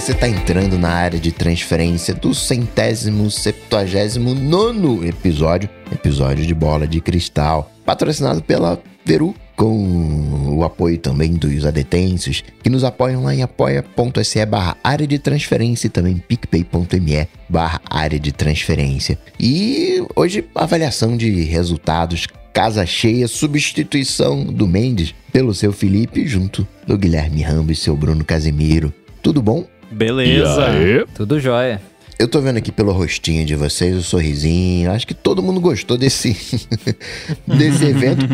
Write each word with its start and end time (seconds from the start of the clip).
você 0.00 0.12
está 0.12 0.28
entrando 0.28 0.78
na 0.78 0.90
área 0.90 1.18
de 1.18 1.32
transferência 1.32 2.12
do 2.12 2.34
centésimo, 2.34 3.30
septuagésimo 3.30 4.34
nono 4.34 5.02
episódio, 5.02 5.70
episódio 5.90 6.44
de 6.44 6.52
Bola 6.54 6.86
de 6.86 7.00
Cristal, 7.00 7.72
patrocinado 7.82 8.42
pela 8.42 8.78
Veru, 9.06 9.34
com 9.56 10.54
o 10.54 10.62
apoio 10.64 10.98
também 10.98 11.32
dos 11.32 11.64
adetêncios, 11.64 12.44
que 12.62 12.68
nos 12.68 12.84
apoiam 12.84 13.24
lá 13.24 13.34
em 13.34 13.40
apoia.se 13.40 14.44
barra 14.44 14.76
área 14.84 15.06
de 15.06 15.18
transferência 15.18 15.86
e 15.86 15.90
também 15.90 16.18
picpay.me 16.18 17.26
barra 17.48 17.80
área 17.88 18.20
de 18.20 18.32
transferência. 18.32 19.18
E 19.40 20.04
hoje, 20.14 20.44
avaliação 20.54 21.16
de 21.16 21.30
resultados, 21.44 22.26
casa 22.52 22.84
cheia, 22.84 23.26
substituição 23.26 24.44
do 24.44 24.68
Mendes 24.68 25.14
pelo 25.32 25.54
seu 25.54 25.72
Felipe, 25.72 26.26
junto 26.26 26.68
do 26.86 26.98
Guilherme 26.98 27.40
Rambo 27.40 27.72
e 27.72 27.74
seu 27.74 27.96
Bruno 27.96 28.22
Casemiro. 28.26 28.92
Tudo 29.22 29.40
bom? 29.40 29.66
Beleza. 29.90 31.06
Tudo 31.14 31.38
jóia. 31.40 31.80
Eu 32.18 32.28
tô 32.28 32.40
vendo 32.40 32.56
aqui 32.56 32.72
pelo 32.72 32.92
rostinho 32.92 33.44
de 33.44 33.54
vocês 33.54 33.94
o 33.94 34.02
sorrisinho. 34.02 34.90
Acho 34.90 35.06
que 35.06 35.14
todo 35.14 35.42
mundo 35.42 35.60
gostou 35.60 35.98
desse, 35.98 36.30
desse 37.46 37.84
evento. 37.84 38.26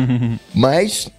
Mas 0.55 1.09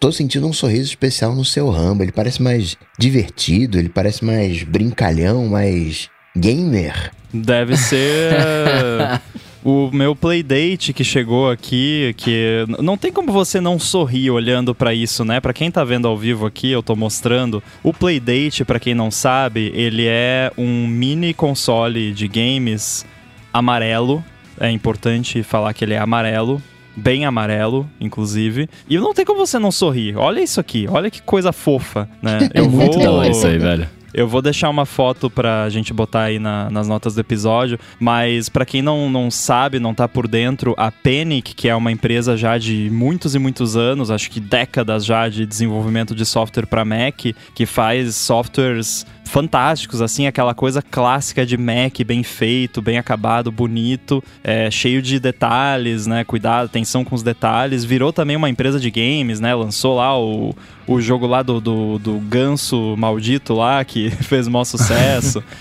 tô 0.00 0.10
sentindo 0.10 0.46
um 0.46 0.52
sorriso 0.52 0.84
especial 0.90 1.34
no 1.34 1.44
seu 1.44 1.70
Rambo. 1.70 2.02
Ele 2.02 2.10
parece 2.10 2.42
mais 2.42 2.76
divertido, 2.98 3.78
ele 3.78 3.88
parece 3.88 4.24
mais 4.24 4.64
brincalhão, 4.64 5.46
mais 5.46 6.08
gamer. 6.36 7.12
Deve 7.32 7.76
ser 7.76 8.32
o 9.68 9.90
meu 9.92 10.16
playdate 10.16 10.94
que 10.94 11.04
chegou 11.04 11.50
aqui, 11.50 12.14
que 12.16 12.64
não 12.78 12.96
tem 12.96 13.12
como 13.12 13.30
você 13.30 13.60
não 13.60 13.78
sorrir 13.78 14.30
olhando 14.30 14.74
para 14.74 14.94
isso, 14.94 15.26
né? 15.26 15.40
Para 15.40 15.52
quem 15.52 15.70
tá 15.70 15.84
vendo 15.84 16.08
ao 16.08 16.16
vivo 16.16 16.46
aqui, 16.46 16.70
eu 16.70 16.82
tô 16.82 16.96
mostrando. 16.96 17.62
O 17.82 17.92
playdate, 17.92 18.64
para 18.64 18.80
quem 18.80 18.94
não 18.94 19.10
sabe, 19.10 19.70
ele 19.74 20.06
é 20.06 20.50
um 20.56 20.86
mini 20.86 21.34
console 21.34 22.12
de 22.12 22.26
games 22.26 23.04
amarelo. 23.52 24.24
É 24.58 24.70
importante 24.70 25.42
falar 25.42 25.74
que 25.74 25.84
ele 25.84 25.92
é 25.92 25.98
amarelo, 25.98 26.62
bem 26.96 27.26
amarelo, 27.26 27.86
inclusive. 28.00 28.70
E 28.88 28.96
não 28.96 29.12
tem 29.12 29.26
como 29.26 29.46
você 29.46 29.58
não 29.58 29.70
sorrir. 29.70 30.16
Olha 30.16 30.40
isso 30.40 30.58
aqui, 30.58 30.86
olha 30.88 31.10
que 31.10 31.20
coisa 31.20 31.52
fofa, 31.52 32.08
né? 32.22 32.48
É 32.54 32.62
muito 32.62 32.98
da 32.98 33.10
hora 33.10 33.28
isso 33.28 33.46
aí, 33.46 33.58
velho. 33.58 33.97
Eu 34.14 34.26
vou 34.26 34.40
deixar 34.42 34.70
uma 34.70 34.86
foto 34.86 35.28
pra 35.28 35.68
gente 35.68 35.92
botar 35.92 36.22
aí 36.24 36.38
na- 36.38 36.70
nas 36.70 36.88
notas 36.88 37.14
do 37.14 37.20
episódio, 37.20 37.78
mas 38.00 38.48
pra 38.48 38.64
quem 38.64 38.80
não, 38.82 39.10
não 39.10 39.30
sabe, 39.30 39.78
não 39.78 39.92
tá 39.94 40.08
por 40.08 40.26
dentro, 40.26 40.74
a 40.78 40.90
Panic, 40.90 41.54
que 41.54 41.68
é 41.68 41.74
uma 41.76 41.92
empresa 41.92 42.36
já 42.36 42.56
de 42.58 42.88
muitos 42.90 43.34
e 43.34 43.38
muitos 43.38 43.76
anos, 43.76 44.10
acho 44.10 44.30
que 44.30 44.40
décadas 44.40 45.04
já 45.04 45.28
de 45.28 45.44
desenvolvimento 45.44 46.14
de 46.14 46.24
software 46.24 46.66
pra 46.66 46.84
Mac, 46.84 47.20
que 47.54 47.66
faz 47.66 48.16
softwares 48.16 49.06
fantásticos, 49.28 50.00
assim, 50.00 50.26
aquela 50.26 50.54
coisa 50.54 50.82
clássica 50.82 51.44
de 51.46 51.56
Mac, 51.56 52.00
bem 52.04 52.22
feito, 52.22 52.82
bem 52.82 52.98
acabado, 52.98 53.52
bonito, 53.52 54.22
é, 54.42 54.70
cheio 54.70 55.00
de 55.00 55.20
detalhes, 55.20 56.06
né? 56.06 56.24
Cuidado, 56.24 56.66
atenção 56.66 57.04
com 57.04 57.14
os 57.14 57.22
detalhes. 57.22 57.84
Virou 57.84 58.12
também 58.12 58.36
uma 58.36 58.48
empresa 58.48 58.80
de 58.80 58.90
games, 58.90 59.40
né? 59.40 59.54
Lançou 59.54 59.96
lá 59.96 60.18
o, 60.18 60.54
o 60.86 61.00
jogo 61.00 61.26
lá 61.26 61.42
do, 61.42 61.60
do, 61.60 61.98
do 61.98 62.14
ganso 62.20 62.96
maldito 62.96 63.54
lá, 63.54 63.84
que 63.84 64.10
fez 64.22 64.46
o 64.46 64.50
maior 64.50 64.64
sucesso. 64.64 65.42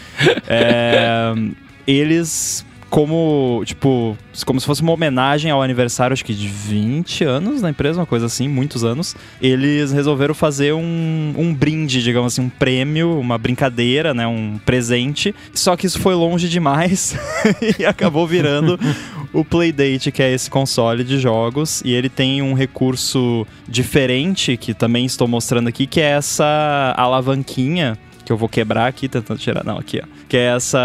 É, 0.50 1.34
eles 1.86 2.66
como, 2.90 3.62
tipo, 3.66 4.18
como 4.46 4.60
se 4.60 4.66
fosse 4.66 4.82
uma 4.82 4.92
homenagem 4.94 5.52
ao 5.52 5.62
aniversário, 5.62 6.14
acho 6.14 6.24
que 6.24 6.34
de 6.34 6.48
20 6.48 7.24
anos 7.24 7.62
da 7.62 7.70
empresa, 7.70 8.00
uma 8.00 8.06
coisa 8.06 8.26
assim, 8.28 8.48
muitos 8.48 8.84
anos, 8.84 9.16
eles 9.42 9.92
resolveram 9.92 10.34
fazer 10.34 10.74
um, 10.74 11.34
um 11.38 11.54
brinde, 11.54 12.02
digamos 12.02 12.34
assim, 12.34 12.42
um 12.42 12.50
prêmio, 12.50 13.20
uma 13.20 13.38
brincadeira, 13.38 14.14
né, 14.14 14.26
um 14.26 14.60
presente. 14.66 15.36
Só 15.54 15.76
que 15.76 15.86
isso 15.86 16.00
foi 16.00 16.16
longe 16.16 16.48
demais 16.48 17.16
e 17.78 17.86
acabou 17.86 18.26
virando 18.26 18.80
o 19.34 19.44
Playdate, 19.44 20.12
que 20.12 20.24
é 20.24 20.34
esse 20.34 20.50
console 20.50 21.04
de 21.04 21.20
jogos, 21.20 21.82
e 21.84 21.92
ele 21.92 22.10
tem 22.10 22.42
um 22.42 22.54
recurso 22.54 23.46
diferente, 23.68 24.56
que 24.56 24.74
também 24.74 25.06
estou 25.06 25.28
mostrando 25.28 25.68
aqui, 25.68 25.86
que 25.86 26.00
é 26.00 26.12
essa 26.12 26.94
alavanquinha 26.98 27.98
que 28.28 28.34
eu 28.34 28.36
vou 28.36 28.50
quebrar 28.50 28.88
aqui, 28.88 29.08
tentando 29.08 29.40
tirar. 29.40 29.64
Não, 29.64 29.78
aqui, 29.78 30.02
ó. 30.04 30.08
Que 30.28 30.36
é 30.36 30.54
essa. 30.54 30.78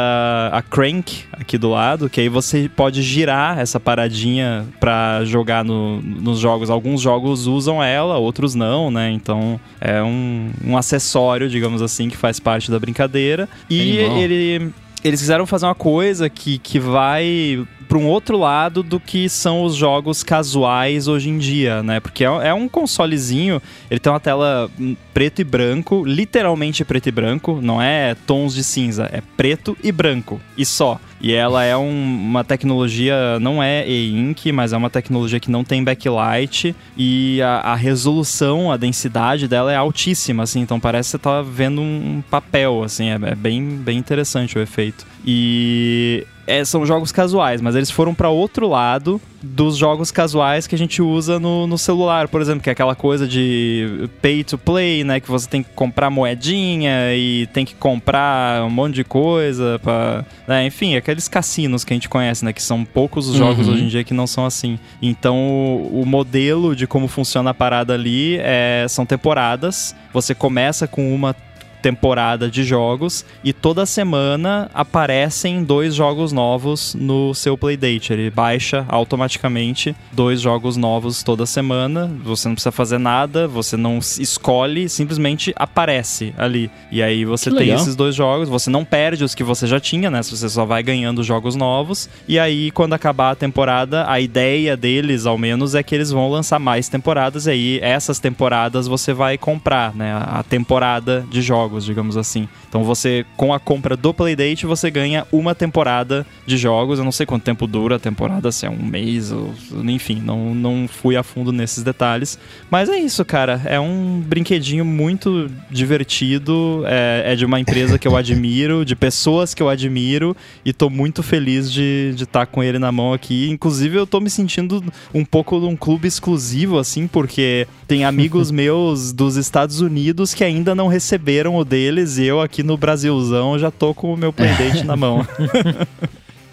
A 0.53 0.63
crank 0.63 1.25
aqui 1.33 1.59
do 1.59 1.71
lado, 1.71 2.09
que 2.09 2.21
aí 2.21 2.29
você 2.29 2.71
pode 2.75 3.03
girar 3.03 3.59
essa 3.59 3.81
paradinha 3.81 4.65
pra 4.79 5.25
jogar 5.25 5.65
no- 5.65 6.01
nos 6.01 6.39
jogos. 6.39 6.71
Alguns 6.71 7.01
jogos 7.01 7.49
usam 7.49 7.83
ela, 7.83 8.17
outros 8.17 8.55
não, 8.55 8.93
né? 8.93 9.11
Então 9.11 9.59
é 9.81 10.01
um, 10.01 10.51
um 10.65 10.77
acessório, 10.77 11.49
digamos 11.51 11.83
assim, 11.83 12.09
que 12.09 12.17
faz 12.17 12.39
parte 12.39 12.71
da 12.71 12.79
brincadeira. 12.79 13.49
E 13.69 13.99
Animal. 13.99 14.19
ele. 14.19 14.71
Eles 15.03 15.19
quiseram 15.19 15.45
fazer 15.45 15.67
uma 15.67 15.75
coisa 15.75 16.31
que, 16.31 16.59
que 16.59 16.79
vai 16.79 17.67
para 17.93 17.99
um 17.99 18.07
outro 18.07 18.39
lado 18.39 18.83
do 18.83 18.99
que 18.99 19.29
são 19.29 19.65
os 19.65 19.75
jogos 19.75 20.23
casuais 20.23 21.09
hoje 21.09 21.29
em 21.29 21.37
dia, 21.37 21.83
né? 21.83 22.01
Porque 22.01 22.25
é, 22.25 22.29
é 22.49 22.55
um 22.55 22.67
consolezinho, 22.67 23.61
ele 23.91 24.01
tem 24.01 24.11
uma 24.11 24.19
tela 24.19 24.71
hum, 24.81 24.97
preto 25.13 25.43
e 25.43 25.45
branco, 25.45 26.03
literalmente 26.03 26.87
preto 26.87 27.11
e 27.11 27.13
branco, 27.13 27.59
não 27.61 27.83
é 27.83 28.15
tons 28.27 28.55
de 28.55 28.65
cinza, 28.65 29.11
é 29.13 29.21
preto 29.37 29.77
e 29.85 29.93
branco, 29.93 30.41
e 30.57 30.65
só. 30.65 30.99
E 31.21 31.35
ela 31.35 31.63
é 31.65 31.77
um- 31.77 31.91
uma 32.31 32.43
tecnologia, 32.43 33.39
não 33.41 33.63
é 33.63 33.87
e-ink, 33.87 34.51
mas 34.53 34.73
é 34.73 34.77
uma 34.79 34.89
tecnologia 34.89 35.39
que 35.39 35.51
não 35.51 35.63
tem 35.63 35.85
backlight 35.85 36.75
e 36.97 37.43
a, 37.43 37.73
a 37.73 37.75
resolução, 37.75 38.73
a 38.73 38.79
densidade 38.79 39.47
dela 39.47 39.71
é 39.71 39.77
altíssima, 39.77 40.45
assim, 40.45 40.61
então 40.61 40.81
parece 40.81 41.09
que 41.09 41.11
você 41.11 41.19
tá 41.19 41.43
vendo 41.43 41.83
um 41.83 42.23
papel, 42.31 42.83
assim, 42.83 43.11
é, 43.11 43.19
é 43.23 43.35
bem, 43.35 43.63
bem 43.77 43.99
interessante 43.99 44.59
o 44.59 44.63
efeito. 44.63 45.07
E 45.25 46.27
é, 46.47 46.65
são 46.65 46.85
jogos 46.85 47.13
casuais, 47.13 47.61
mas 47.61 47.75
eles 47.77 47.91
foram 47.91 48.15
para 48.15 48.29
outro 48.29 48.69
lado 48.69 49.21
dos 49.43 49.77
jogos 49.77 50.11
casuais 50.13 50.67
que 50.69 50.75
a 50.75 50.79
gente 50.79 51.03
usa 51.03 51.39
no, 51.41 51.67
no 51.67 51.77
celular, 51.77 52.29
por 52.29 52.41
exemplo, 52.41 52.63
que 52.63 52.69
é 52.69 52.73
aquela 52.73 52.95
coisa 52.95 53.27
de 53.27 54.09
pay 54.21 54.45
to 54.45 54.57
play, 54.57 55.03
né? 55.03 55.19
Que 55.19 55.29
você 55.29 55.49
tem 55.49 55.63
que 55.65 55.71
comprar 55.71 56.11
moedinha 56.11 57.15
e 57.15 57.49
tem 57.53 57.65
que 57.65 57.75
comprar 57.75 58.65
um 58.65 58.71
monte 58.71 58.95
de 58.95 59.05
coisa 59.05 59.81
para, 59.83 60.65
enfim, 60.65 60.95
aqueles 60.97 61.27
cassinos 61.29 61.83
que 61.85 61.93
a 61.93 61.97
gente 61.97 62.09
conhece, 62.09 62.45
né? 62.45 62.53
Que 62.53 62.63
são 62.63 62.85
poucos 62.85 63.29
os 63.29 63.37
jogos 63.37 63.67
Uhum. 63.67 63.75
hoje 63.75 63.85
em 63.85 63.89
dia 63.89 64.05
que 64.05 64.15
não 64.15 64.27
são 64.27 64.47
assim. 64.47 64.79
Então, 65.01 65.37
o, 65.37 66.03
o 66.03 66.07
modelo 66.07 66.75
de 66.77 66.87
como 66.87 67.09
funciona 67.09 67.51
a 67.51 67.55
parada 67.55 67.95
ali 67.95 68.37
é, 68.41 68.87
são 68.89 69.05
temporadas. 69.05 69.95
Você 70.13 70.35
começa 70.35 70.87
com 70.87 71.13
uma 71.15 71.35
temporada 71.83 72.49
de 72.49 72.63
jogos 72.63 73.25
e 73.43 73.53
toda 73.53 73.85
semana 73.85 74.71
aparecem 74.73 75.65
dois 75.65 75.95
jogos 75.95 76.33
novos 76.33 76.95
no 76.95 77.35
seu 77.35 77.59
Playdate. 77.59 78.13
Ele 78.13 78.31
baixa 78.31 78.87
automaticamente 78.89 79.95
dois 80.13 80.41
jogos 80.41 80.77
novos 80.77 81.23
toda 81.23 81.45
semana. 81.45 82.11
Você 82.25 82.47
não 82.49 82.55
precisa 82.55 82.71
fazer 82.71 82.99
nada, 82.99 83.49
você 83.49 83.77
não 83.77 83.99
escolhe, 83.99 84.89
simplesmente 84.89 85.53
aparece 85.57 86.33
ali. 86.39 86.71
E 86.91 87.03
aí 87.03 87.25
você 87.25 87.51
Que 87.51 87.57
tem 87.57 87.67
legal. 87.67 87.83
esses 87.83 87.97
dois 87.97 88.15
jogos, 88.15 88.49
você 88.49 88.71
não 88.71 88.85
perde 88.85 89.25
os 89.25 89.35
que 89.35 89.43
você 89.43 89.67
já 89.67 89.81
tinha, 89.81 90.11
né? 90.11 90.23
Você 90.23 90.49
só 90.49 90.65
vai 90.65 90.83
ganhando 90.83 91.23
jogos 91.25 91.57
novos. 91.57 92.09
E 92.29 92.39
aí, 92.39 92.71
quando 92.71 92.93
acabar 92.93 93.31
a 93.33 93.35
temporada, 93.35 94.09
a 94.09 94.21
ideia 94.21 94.77
deles, 94.77 95.27
ao 95.27 95.37
menos, 95.37 95.75
é 95.75 95.83
que 95.83 95.95
eles 95.95 96.11
vão 96.11 96.31
lançar 96.31 96.59
mais 96.61 96.89
temporadas. 96.89 97.47
E 97.47 97.51
aí, 97.51 97.79
essas 97.83 98.21
temporadas 98.21 98.87
você 98.87 99.13
vai 99.13 99.37
comprar, 99.37 99.95
né? 99.95 100.13
A 100.15 100.43
temporada 100.43 101.25
de 101.31 101.43
jogos, 101.43 101.72
digamos 101.81 102.17
assim. 102.17 102.49
Então, 102.69 102.85
você, 102.85 103.25
com 103.37 103.53
a 103.53 103.61
compra 103.61 103.97
do 103.97 104.13
Playdate, 104.13 104.67
você 104.67 104.91
ganha 104.91 105.27
uma 105.33 105.55
temporada 105.55 106.27
de 106.47 106.57
jogos. 106.57 106.99
Eu 106.99 107.05
não 107.05 107.13
sei 107.13 107.27
quanto 107.27 107.43
tempo 107.43 107.67
dura 107.67 107.97
a 107.97 107.99
temporada, 107.99 108.51
se 108.53 108.67
é 108.67 108.71
um 108.71 108.83
mês 108.83 109.33
ou. 109.33 109.55
Enfim, 109.85 110.21
não, 110.25 110.55
não 110.55 110.89
fui 110.89 111.17
a 111.17 111.23
fundo 111.23 111.53
nesses 111.53 111.83
detalhes. 111.83 112.39
Mas 112.71 112.89
é 112.89 112.99
isso, 112.99 113.25
cara. 113.25 113.61
É 113.65 113.79
um 113.79 114.21
brinquedinho 114.21 114.85
muito 114.85 115.51
divertido. 115.71 116.83
É, 116.87 117.33
é 117.33 117.37
de 117.37 117.45
uma 117.45 117.61
empresa 117.61 117.99
que 117.99 118.07
eu 118.07 118.17
admiro, 118.17 118.85
de 118.85 118.97
pessoas 118.97 119.55
que 119.55 119.63
eu 119.63 119.69
admiro. 119.69 120.37
E 120.65 120.73
tô 120.73 120.89
muito 120.91 121.23
feliz 121.23 121.71
de 121.71 122.15
estar 122.19 122.47
com 122.47 122.63
ele 122.63 122.79
na 122.79 122.93
mão 122.93 123.13
aqui. 123.13 123.49
Inclusive, 123.51 123.97
eu 123.97 124.07
tô 124.07 124.21
me 124.21 124.31
sentindo 124.31 124.83
um 125.15 125.25
pouco 125.25 125.59
num 125.59 125.77
clube 125.77 126.09
exclusivo, 126.09 126.79
assim, 126.79 127.07
porque 127.07 127.67
tem 127.87 128.05
amigos 128.05 128.51
meus 128.53 129.13
dos 129.13 129.37
Estados 129.37 129.81
Unidos 129.81 130.35
que 130.35 130.45
ainda 130.45 130.75
não 130.75 130.89
receberam 130.89 131.57
o 131.57 131.62
deles. 131.65 132.19
E 132.19 132.25
eu 132.25 132.41
aqui 132.41 132.63
no 132.63 132.77
Brasilzão 132.77 133.59
já 133.59 133.71
tô 133.71 133.95
com 133.95 134.13
o 134.13 134.17
meu 134.17 134.33
Playdate 134.35 134.85
na 134.85 134.97
mão. 134.97 135.27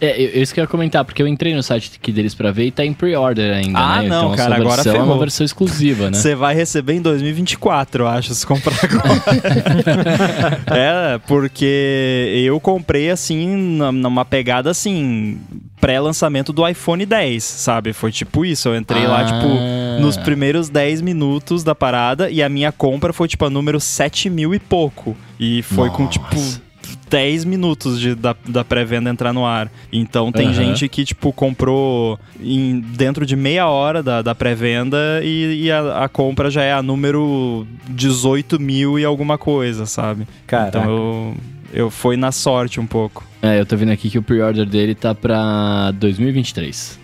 É, 0.02 0.22
eu, 0.22 0.42
isso 0.42 0.54
que 0.54 0.60
eu 0.60 0.64
ia 0.64 0.68
comentar, 0.68 1.04
porque 1.04 1.22
eu 1.22 1.28
entrei 1.28 1.54
no 1.54 1.62
site 1.62 1.92
aqui 2.02 2.12
deles 2.12 2.34
pra 2.34 2.52
ver 2.52 2.66
e 2.68 2.72
tá 2.72 2.86
em 2.86 2.94
pre-order 2.94 3.54
ainda, 3.54 3.78
Ah, 3.78 4.02
né? 4.02 4.08
não, 4.08 4.26
então 4.34 4.36
cara, 4.38 4.56
agora 4.56 4.76
versão 4.78 4.92
é 4.94 4.96
ferrou. 4.96 5.12
uma 5.12 5.20
versão 5.20 5.46
exclusiva, 5.46 6.10
né? 6.10 6.18
Você 6.18 6.36
vai 6.36 6.56
receber 6.56 6.94
em 6.94 7.02
2024, 7.02 8.04
eu 8.04 8.08
acho, 8.08 8.34
se 8.34 8.46
comprar 8.48 8.76
agora. 8.82 9.22
é, 10.68 11.18
porque 11.28 12.42
eu 12.46 12.60
comprei 12.60 13.10
assim, 13.10 13.56
numa 13.92 14.24
pegada 14.26 14.70
assim, 14.70 15.38
pré-lançamento 15.82 16.52
do 16.54 16.68
iPhone 16.68 17.06
10, 17.06 17.44
sabe? 17.44 17.94
Foi 17.94 18.12
tipo 18.12 18.46
isso. 18.46 18.70
Eu 18.70 18.78
entrei 18.78 19.06
lá, 19.06 19.22
Ah. 19.22 19.26
tipo, 19.26 20.02
nos 20.02 20.18
primeiros 20.18 20.70
10 20.70 21.02
minutos 21.02 21.64
da 21.64 21.74
parada 21.76 22.30
e 22.30 22.42
a 22.42 22.50
minha 22.50 22.72
compra 22.72 23.12
foi, 23.14 23.28
tipo, 23.28 23.46
a 23.46 23.50
número 23.50 23.80
7 23.80 24.30
mil 24.30 24.54
e 24.54 24.60
pouco. 24.60 25.16
E 25.40 25.62
foi 25.64 25.90
com, 25.90 26.04
Nossa. 26.04 26.20
tipo. 26.20 26.69
10 27.10 27.46
minutos 27.46 28.00
de, 28.00 28.14
da, 28.16 28.36
da 28.48 28.64
pré-venda 28.64 29.10
entrar 29.10 29.34
no 29.34 29.46
ar. 29.46 29.72
Então 29.92 30.32
tem 30.32 30.46
Aham. 30.48 30.54
gente 30.54 30.88
que, 30.88 31.04
tipo, 31.04 31.34
comprou 31.34 32.20
em, 32.40 32.80
dentro 32.80 33.26
de 33.26 33.36
meia 33.36 33.68
hora 33.68 34.04
da, 34.04 34.22
da 34.22 34.36
pré-venda 34.36 34.98
e, 35.24 35.64
e 35.66 35.72
a, 35.72 36.04
a 36.06 36.10
compra 36.10 36.50
já 36.52 36.62
é 36.64 36.74
a 36.74 36.82
número 36.84 37.66
18 37.90 38.60
mil 38.60 39.00
e 39.00 39.06
alguma 39.06 39.38
coisa, 39.38 39.86
sabe? 39.86 40.28
Caraca. 40.46 40.78
Então 40.80 40.90
eu, 40.92 41.36
eu 41.74 41.90
fui 41.90 42.16
na 42.16 42.32
sorte 42.32 42.80
um 42.80 42.86
pouco. 42.88 43.28
É, 43.42 43.60
eu 43.60 43.66
tô 43.66 43.78
vendo 43.78 43.92
aqui 43.94 44.10
que 44.10 44.18
o 44.20 44.22
pre-order 44.22 44.66
dele 44.66 44.94
tá 44.94 45.16
pra 45.16 45.92
2023. 45.92 47.00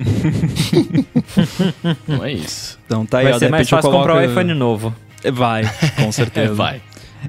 Não 2.08 2.24
é 2.26 2.34
isso. 2.34 2.78
Então 2.86 3.06
tá 3.06 3.20
aí, 3.20 3.26
Vai 3.26 3.34
ó, 3.34 3.40
ser 3.40 3.50
mais 3.50 3.70
fácil 3.70 3.90
comprar 3.92 4.14
o 4.14 4.16
coloco- 4.18 4.32
iPhone 4.32 4.54
novo. 4.54 4.94
Vai, 5.34 5.64
com 5.96 6.12
certeza. 6.14 6.52
É, 6.52 6.56
vai. 6.56 6.82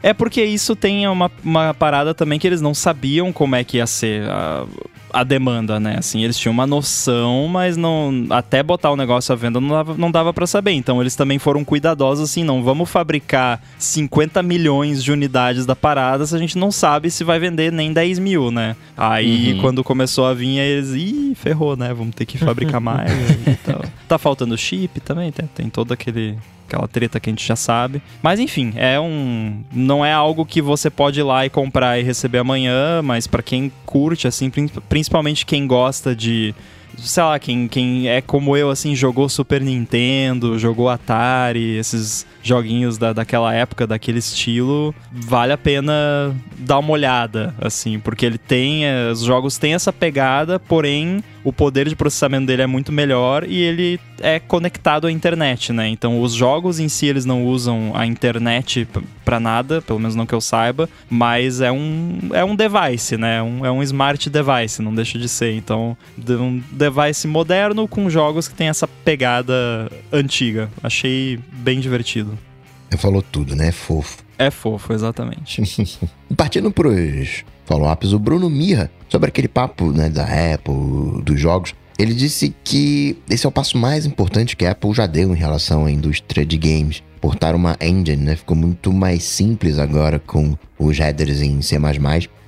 É 0.03 0.13
porque 0.13 0.45
isso 0.45 0.75
tem 0.77 1.07
uma, 1.09 1.31
uma 1.45 1.75
parada 1.75 2.15
também 2.15 2.39
que 2.39 2.47
eles 2.47 2.61
não 2.61 2.75
sabiam 2.75 3.33
como 3.33 3.55
é 3.57 3.65
que 3.65 3.79
ia 3.79 3.87
ser 3.87 4.29
a, 4.29 4.65
a 5.13 5.25
demanda, 5.25 5.81
né? 5.81 5.97
Assim, 5.99 6.23
eles 6.23 6.39
tinham 6.39 6.53
uma 6.53 6.67
noção, 6.67 7.49
mas 7.49 7.77
não 7.77 8.27
até 8.31 8.63
botar 8.63 8.91
o 8.91 8.97
negócio 8.97 9.33
à 9.33 9.37
venda 9.37 9.61
não 9.61 9.69
dava, 9.69 9.95
não 9.97 10.11
dava 10.11 10.33
para 10.33 10.47
saber. 10.47 10.73
Então 10.73 11.01
eles 11.01 11.15
também 11.17 11.39
foram 11.39 11.65
cuidadosos 11.65 12.31
assim, 12.31 12.45
não 12.45 12.63
vamos 12.63 12.89
fabricar 12.91 13.63
50 13.79 14.43
milhões 14.43 15.03
de 15.03 15.11
unidades 15.13 15.65
da 15.67 15.75
parada 15.77 16.27
se 16.27 16.35
a 16.35 16.39
gente 16.39 16.59
não 16.59 16.71
sabe 16.71 17.11
se 17.11 17.25
vai 17.25 17.39
vender 17.39 17.73
nem 17.73 17.93
10 17.93 18.19
mil, 18.19 18.51
né? 18.51 18.77
Aí 18.97 19.55
Uhum. 19.55 19.61
quando 19.61 19.85
começou 19.85 20.27
a 20.27 20.35
vir, 20.35 20.59
eles, 20.59 20.91
ih, 20.95 21.35
ferrou, 21.35 21.77
né? 21.77 21.93
Vamos 21.95 22.15
ter 22.15 22.27
que 22.27 22.39
fabricar 22.39 22.81
mais 22.83 23.11
e 23.47 23.55
tal. 23.65 23.83
Tá 24.09 24.19
faltando 24.19 24.57
chip 24.57 25.01
também, 25.01 25.31
tem, 25.33 25.47
tem 25.47 25.69
todo 25.71 25.93
aquele 25.93 26.37
aquela 26.67 26.89
treta 26.89 27.19
que 27.21 27.31
a 27.31 27.33
gente 27.33 27.47
já 27.47 27.57
sabe. 27.57 28.03
Mas 28.23 28.39
enfim, 28.41 28.73
é 28.77 28.99
um 29.01 29.63
não 29.73 30.05
é 30.05 30.13
algo 30.13 30.45
que 30.45 30.61
você 30.61 30.91
pode 30.91 31.21
ir 31.21 31.23
lá 31.23 31.47
e 31.47 31.51
comprar 31.51 31.99
e 31.99 32.03
receber 32.03 32.39
amanhã, 32.39 33.01
mas 33.03 33.27
pra 33.27 33.43
quem 33.43 33.71
curte 33.85 34.27
assim, 34.27 34.51
prin- 34.51 34.69
principalmente 34.89 35.47
quem 35.47 35.67
gosta 35.67 36.15
de 36.15 36.55
sei 36.99 37.23
lá, 37.23 37.39
quem, 37.39 37.69
quem 37.69 38.09
é 38.09 38.23
como 38.23 38.57
eu, 38.57 38.71
assim, 38.71 38.95
jogou 38.95 39.29
Super 39.29 39.61
Nintendo, 39.61 40.59
jogou 40.59 40.89
Atari, 40.89 41.77
esses 41.77 42.27
joguinhos 42.47 42.97
da, 42.99 43.13
daquela 43.13 43.53
época, 43.53 43.87
daquele 43.87 44.19
estilo, 44.19 44.95
vale 45.13 45.53
a 45.53 45.59
pena 45.59 46.35
dar 46.59 46.79
uma 46.79 46.91
olhada, 46.91 47.55
assim, 47.61 47.99
porque 47.99 48.25
ele 48.25 48.39
tem, 48.39 48.85
eh, 48.87 49.11
os 49.11 49.21
jogos 49.23 49.59
têm 49.59 49.75
essa 49.75 49.93
pegada, 49.93 50.59
porém 50.59 51.23
o 51.45 51.53
poder 51.53 51.89
de 51.89 51.95
processamento 51.95 52.47
dele 52.47 52.63
é 52.63 52.67
muito 52.67 52.91
melhor 52.93 53.45
e 53.45 53.57
ele 53.61 54.01
é 54.21 54.39
conectado 54.41 55.07
à 55.07 55.13
internet, 55.13 55.73
né? 55.73 55.89
Então 55.89 56.21
os 56.21 56.33
jogos 56.33 56.81
em 56.81 56.89
si 56.89 57.07
eles 57.07 57.25
não 57.25 57.45
usam 57.45 57.93
a 57.95 58.05
internet 58.07 58.85
p- 58.85 59.01
pra 59.25 59.39
nada, 59.39 59.81
pelo 59.81 59.99
menos 60.01 60.17
não 60.17 60.27
que 60.27 60.35
eu 60.35 60.41
saiba, 60.41 60.89
mas 61.09 61.61
é 61.61 61.71
um 61.71 62.19
é 62.33 62.45
um 62.45 62.57
device, 62.57 63.17
né? 63.17 63.41
Um, 63.43 63.65
é 63.65 63.71
um 63.71 63.81
smart 63.83 64.29
device, 64.29 64.83
não 64.83 64.93
deixa 64.95 65.19
de 65.19 65.29
ser. 65.29 65.53
Então, 65.55 65.97
de- 66.19 66.35
um 66.35 66.61
device 66.73 67.29
moderno 67.29 67.87
com 67.87 68.11
jogos 68.11 68.49
que 68.49 68.55
tem 68.55 68.69
essa 68.69 68.89
pegada 68.89 69.55
antiga. 70.13 70.69
Achei 70.83 71.39
bem 71.53 71.79
divertido. 71.79 72.36
Falou 72.97 73.23
tudo, 73.23 73.55
né? 73.55 73.73
Fofo. 73.73 74.19
É 74.39 74.51
fofo, 74.51 74.93
exatamente. 74.93 75.63
Partindo 76.37 76.71
pros 76.71 77.45
follow-ups, 77.65 78.13
o 78.13 78.19
Bruno 78.19 78.49
Mirra, 78.49 78.91
sobre 79.09 79.29
aquele 79.29 79.49
papo 79.49 79.91
né, 79.91 80.09
da 80.09 80.25
Apple, 80.25 81.23
dos 81.23 81.41
jogos, 81.41 81.75
ele 81.99 82.15
disse 82.15 82.55
que 82.63 83.17
esse 83.29 83.47
é 83.47 83.49
o 83.49 83.53
passo 83.53 83.79
mais 83.79 84.05
importante 84.05 84.57
que 84.57 84.67
a 84.67 84.73
Apple 84.73 84.93
já 84.93 85.07
deu 85.07 85.35
em 85.35 85.39
relação 85.39 85.87
à 85.87 85.91
indústria 85.91 86.45
de 86.45 86.59
games. 86.59 87.03
Portar 87.21 87.57
uma 87.57 87.77
engine, 87.81 88.23
né? 88.23 88.37
Ficou 88.37 88.57
muito 88.57 88.93
mais 88.93 89.25
simples 89.25 89.79
agora 89.79 90.19
com 90.19 90.55
os 90.79 90.99
headers 90.99 91.41
em 91.41 91.63
C++. 91.63 91.79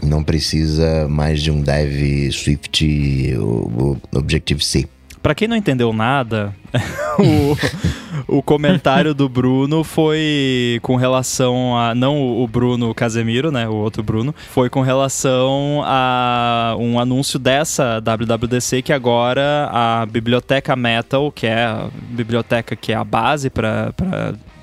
Não 0.02 0.22
precisa 0.22 1.08
mais 1.08 1.42
de 1.42 1.50
um 1.50 1.62
dev 1.62 2.30
Swift 2.30 3.34
ou 3.38 3.96
Objective-C. 4.14 4.86
Pra 5.22 5.34
quem 5.34 5.48
não 5.48 5.56
entendeu 5.56 5.92
nada, 5.92 6.54
o, 7.18 8.38
o 8.38 8.42
comentário 8.42 9.14
do 9.14 9.28
Bruno 9.28 9.82
foi 9.84 10.78
com 10.82 10.96
relação 10.96 11.76
a. 11.76 11.94
Não 11.94 12.42
o 12.42 12.46
Bruno 12.46 12.94
Casemiro, 12.94 13.50
né? 13.50 13.68
O 13.68 13.74
outro 13.74 14.02
Bruno. 14.02 14.34
Foi 14.50 14.68
com 14.68 14.80
relação 14.80 15.82
a 15.84 16.76
um 16.78 16.98
anúncio 16.98 17.38
dessa 17.38 18.00
WWDC 18.00 18.82
que 18.82 18.92
agora 18.92 19.68
a 19.72 20.06
biblioteca 20.06 20.76
Metal, 20.76 21.30
que 21.32 21.46
é 21.46 21.64
a 21.64 21.88
biblioteca 22.10 22.76
que 22.76 22.92
é 22.92 22.96
a 22.96 23.04
base 23.04 23.50
para 23.50 23.92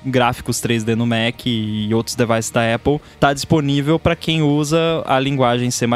gráficos 0.06 0.60
3D 0.60 0.94
no 0.94 1.06
Mac 1.06 1.46
e 1.46 1.92
outros 1.92 2.14
devices 2.14 2.50
da 2.50 2.74
Apple, 2.74 3.00
está 3.14 3.34
disponível 3.34 3.98
para 3.98 4.16
quem 4.16 4.42
usa 4.42 5.02
a 5.04 5.18
linguagem 5.18 5.70
C++, 5.70 5.86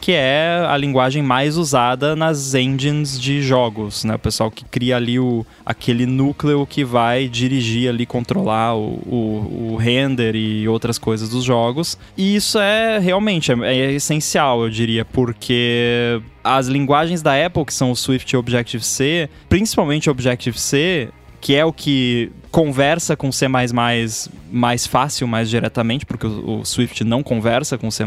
que 0.00 0.12
é 0.12 0.64
a 0.68 0.76
linguagem 0.76 1.22
mais 1.22 1.56
usada 1.56 2.16
nas 2.16 2.54
engines 2.54 3.20
de 3.20 3.40
jogos, 3.40 4.04
né? 4.04 4.16
O 4.16 4.18
pessoal 4.18 4.50
que 4.50 4.64
cria 4.64 4.96
ali 4.96 5.18
o, 5.18 5.46
aquele 5.64 6.06
núcleo 6.06 6.66
que 6.66 6.84
vai 6.84 7.28
dirigir 7.28 7.88
ali, 7.88 8.04
controlar 8.04 8.74
o, 8.74 9.00
o, 9.06 9.72
o 9.72 9.76
render 9.76 10.34
e 10.34 10.68
outras 10.68 10.98
coisas 10.98 11.28
dos 11.28 11.44
jogos. 11.44 11.98
E 12.16 12.34
isso 12.34 12.58
é 12.58 12.98
realmente 12.98 13.52
é, 13.52 13.56
é 13.64 13.92
essencial, 13.92 14.62
eu 14.62 14.70
diria, 14.70 15.04
porque 15.04 16.20
as 16.42 16.66
linguagens 16.66 17.22
da 17.22 17.46
Apple, 17.46 17.64
que 17.64 17.74
são 17.74 17.90
o 17.90 17.96
Swift 17.96 18.32
e 18.32 18.36
o 18.36 18.40
Objective-C, 18.40 19.28
principalmente 19.48 20.08
o 20.08 20.12
Objective-C, 20.12 21.10
que 21.42 21.56
é 21.56 21.64
o 21.64 21.72
que 21.72 22.30
conversa 22.52 23.16
com 23.16 23.32
C++ 23.32 23.48
mais 23.48 24.86
fácil, 24.86 25.26
mais 25.26 25.50
diretamente, 25.50 26.06
porque 26.06 26.26
o, 26.26 26.64
Swift 26.64 27.02
não 27.02 27.20
conversa 27.20 27.76
com 27.76 27.90
C++, 27.90 28.04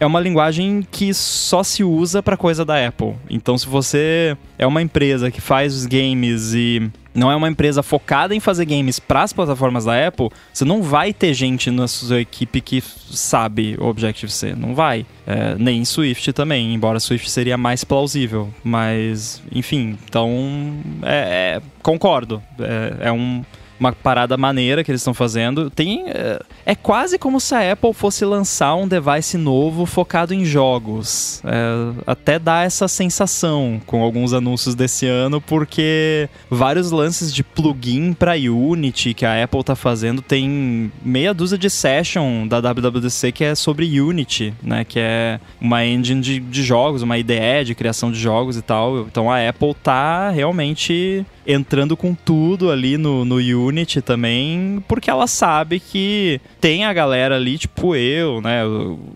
é 0.00 0.04
uma 0.04 0.18
linguagem 0.18 0.84
que 0.90 1.14
só 1.14 1.62
se 1.62 1.84
usa 1.84 2.20
para 2.20 2.36
coisa 2.36 2.64
da 2.64 2.84
Apple. 2.84 3.14
Então, 3.30 3.56
se 3.56 3.66
você 3.66 4.36
é 4.58 4.66
uma 4.66 4.82
empresa 4.82 5.30
que 5.30 5.40
faz 5.40 5.72
os 5.72 5.86
games 5.86 6.52
e 6.52 6.90
não 7.18 7.30
é 7.30 7.36
uma 7.36 7.48
empresa 7.48 7.82
focada 7.82 8.34
em 8.34 8.40
fazer 8.40 8.64
games 8.64 8.98
para 8.98 9.22
as 9.22 9.32
plataformas 9.32 9.84
da 9.84 10.06
Apple, 10.06 10.30
você 10.52 10.64
não 10.64 10.82
vai 10.82 11.12
ter 11.12 11.34
gente 11.34 11.70
na 11.70 11.88
sua 11.88 12.20
equipe 12.20 12.60
que 12.60 12.80
sabe 12.80 13.76
o 13.78 13.86
Objective-C. 13.86 14.54
Não 14.54 14.74
vai. 14.74 15.04
É, 15.26 15.54
nem 15.58 15.84
Swift 15.84 16.32
também, 16.32 16.72
embora 16.72 17.00
Swift 17.00 17.30
seria 17.30 17.56
mais 17.56 17.84
plausível. 17.84 18.52
Mas, 18.62 19.42
enfim, 19.52 19.98
então. 20.04 20.76
É, 21.02 21.58
é, 21.58 21.62
concordo. 21.82 22.42
É, 22.58 23.08
é 23.08 23.12
um 23.12 23.44
uma 23.78 23.92
parada 23.92 24.36
maneira 24.36 24.82
que 24.82 24.90
eles 24.90 25.00
estão 25.00 25.14
fazendo. 25.14 25.70
Tem 25.70 26.04
é, 26.06 26.40
é 26.66 26.74
quase 26.74 27.18
como 27.18 27.40
se 27.40 27.54
a 27.54 27.72
Apple 27.72 27.92
fosse 27.92 28.24
lançar 28.24 28.74
um 28.74 28.86
device 28.86 29.36
novo 29.36 29.86
focado 29.86 30.34
em 30.34 30.44
jogos. 30.44 31.42
É, 31.44 32.02
até 32.06 32.38
dá 32.38 32.62
essa 32.62 32.88
sensação 32.88 33.80
com 33.86 34.02
alguns 34.02 34.32
anúncios 34.32 34.74
desse 34.74 35.06
ano, 35.06 35.40
porque 35.40 36.28
vários 36.50 36.90
lances 36.90 37.32
de 37.32 37.42
plugin 37.42 38.12
para 38.12 38.34
Unity 38.34 39.14
que 39.14 39.24
a 39.24 39.42
Apple 39.42 39.64
tá 39.64 39.76
fazendo 39.76 40.22
tem 40.22 40.92
meia 41.02 41.32
dúzia 41.32 41.58
de 41.58 41.70
session 41.70 42.46
da 42.46 42.60
WWDC 42.60 43.32
que 43.32 43.44
é 43.44 43.54
sobre 43.54 44.00
Unity, 44.00 44.54
né? 44.62 44.84
Que 44.84 44.98
é 45.00 45.40
uma 45.60 45.84
engine 45.84 46.20
de, 46.20 46.40
de 46.40 46.62
jogos, 46.62 47.02
uma 47.02 47.18
IDE 47.18 47.64
de 47.64 47.74
criação 47.74 48.10
de 48.10 48.18
jogos 48.18 48.56
e 48.56 48.62
tal. 48.62 49.00
Então 49.00 49.30
a 49.30 49.48
Apple 49.48 49.74
tá 49.74 50.30
realmente 50.30 51.24
entrando 51.46 51.96
com 51.96 52.14
tudo 52.14 52.70
ali 52.70 52.98
no, 52.98 53.24
no 53.24 53.36
Unity 53.36 53.67
também, 54.02 54.82
porque 54.88 55.10
ela 55.10 55.26
sabe 55.26 55.80
que 55.80 56.40
tem 56.60 56.84
a 56.84 56.92
galera 56.92 57.36
ali, 57.36 57.58
tipo 57.58 57.94
eu, 57.94 58.40
né? 58.40 58.62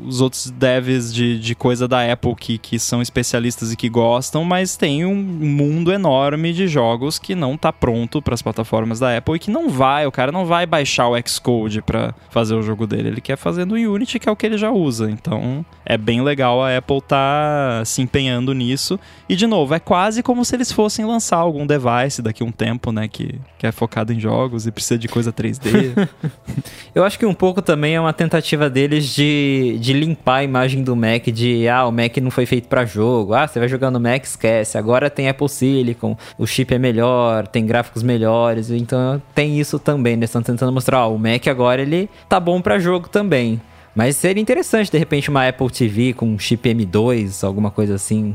Os 0.04 0.20
outros 0.20 0.50
devs 0.50 1.12
de, 1.12 1.38
de 1.38 1.54
coisa 1.54 1.88
da 1.88 2.12
Apple 2.12 2.34
que, 2.34 2.58
que 2.58 2.78
são 2.78 3.02
especialistas 3.02 3.72
e 3.72 3.76
que 3.76 3.88
gostam, 3.88 4.44
mas 4.44 4.76
tem 4.76 5.04
um 5.04 5.14
mundo 5.14 5.92
enorme 5.92 6.52
de 6.52 6.68
jogos 6.68 7.18
que 7.18 7.34
não 7.34 7.56
tá 7.56 7.72
pronto 7.72 8.20
para 8.20 8.34
as 8.34 8.42
plataformas 8.42 8.98
da 9.00 9.16
Apple 9.16 9.36
e 9.36 9.38
que 9.38 9.50
não 9.50 9.68
vai, 9.68 10.06
o 10.06 10.12
cara 10.12 10.30
não 10.30 10.46
vai 10.46 10.66
baixar 10.66 11.08
o 11.08 11.16
Xcode 11.26 11.82
para 11.82 12.14
fazer 12.30 12.54
o 12.54 12.62
jogo 12.62 12.86
dele, 12.86 13.08
ele 13.08 13.20
quer 13.20 13.36
fazer 13.36 13.64
no 13.64 13.74
Unity, 13.74 14.18
que 14.18 14.28
é 14.28 14.32
o 14.32 14.36
que 14.36 14.46
ele 14.46 14.58
já 14.58 14.70
usa. 14.70 15.10
Então, 15.10 15.64
é 15.84 15.96
bem 15.96 16.22
legal 16.22 16.62
a 16.62 16.76
Apple 16.76 17.00
tá 17.02 17.82
se 17.84 18.02
empenhando 18.02 18.52
nisso. 18.52 18.98
E 19.28 19.36
de 19.36 19.46
novo, 19.46 19.74
é 19.74 19.78
quase 19.78 20.22
como 20.22 20.44
se 20.44 20.54
eles 20.54 20.70
fossem 20.70 21.04
lançar 21.04 21.38
algum 21.38 21.66
device 21.66 22.22
daqui 22.22 22.42
a 22.42 22.46
um 22.46 22.52
tempo, 22.52 22.92
né, 22.92 23.08
que, 23.08 23.40
que 23.58 23.66
é 23.66 23.72
focado 23.72 24.12
em 24.12 24.20
jogos 24.20 24.41
e 24.66 24.70
precisa 24.70 24.98
de 24.98 25.08
coisa 25.08 25.32
3D. 25.32 26.08
Eu 26.94 27.04
acho 27.04 27.18
que 27.18 27.24
um 27.26 27.34
pouco 27.34 27.62
também 27.62 27.94
é 27.94 28.00
uma 28.00 28.12
tentativa 28.12 28.68
deles 28.68 29.06
de, 29.06 29.78
de 29.80 29.92
limpar 29.92 30.36
a 30.36 30.44
imagem 30.44 30.82
do 30.82 30.94
Mac, 30.94 31.26
de 31.26 31.68
ah, 31.68 31.86
o 31.86 31.92
Mac 31.92 32.16
não 32.18 32.30
foi 32.30 32.46
feito 32.46 32.68
para 32.68 32.84
jogo, 32.84 33.34
ah, 33.34 33.46
você 33.46 33.58
vai 33.58 33.68
jogar 33.68 33.90
no 33.90 33.98
Mac, 33.98 34.24
esquece, 34.24 34.76
agora 34.76 35.08
tem 35.08 35.28
Apple 35.28 35.48
Silicon, 35.48 36.16
o 36.36 36.46
chip 36.46 36.74
é 36.74 36.78
melhor, 36.78 37.46
tem 37.46 37.64
gráficos 37.64 38.02
melhores, 38.02 38.70
então 38.70 39.20
tem 39.34 39.58
isso 39.58 39.78
também, 39.78 40.14
eles 40.14 40.28
estão 40.28 40.42
tentando 40.42 40.72
mostrar, 40.72 41.06
o 41.06 41.18
Mac 41.18 41.46
agora 41.46 41.80
ele 41.80 42.10
tá 42.28 42.38
bom 42.38 42.60
para 42.60 42.78
jogo 42.78 43.08
também. 43.08 43.60
Mas 43.94 44.16
seria 44.16 44.40
interessante, 44.40 44.90
de 44.90 44.96
repente, 44.96 45.28
uma 45.28 45.46
Apple 45.46 45.68
TV 45.68 46.14
com 46.14 46.38
chip 46.38 46.66
M2, 46.66 47.46
alguma 47.46 47.70
coisa 47.70 47.94
assim. 47.94 48.34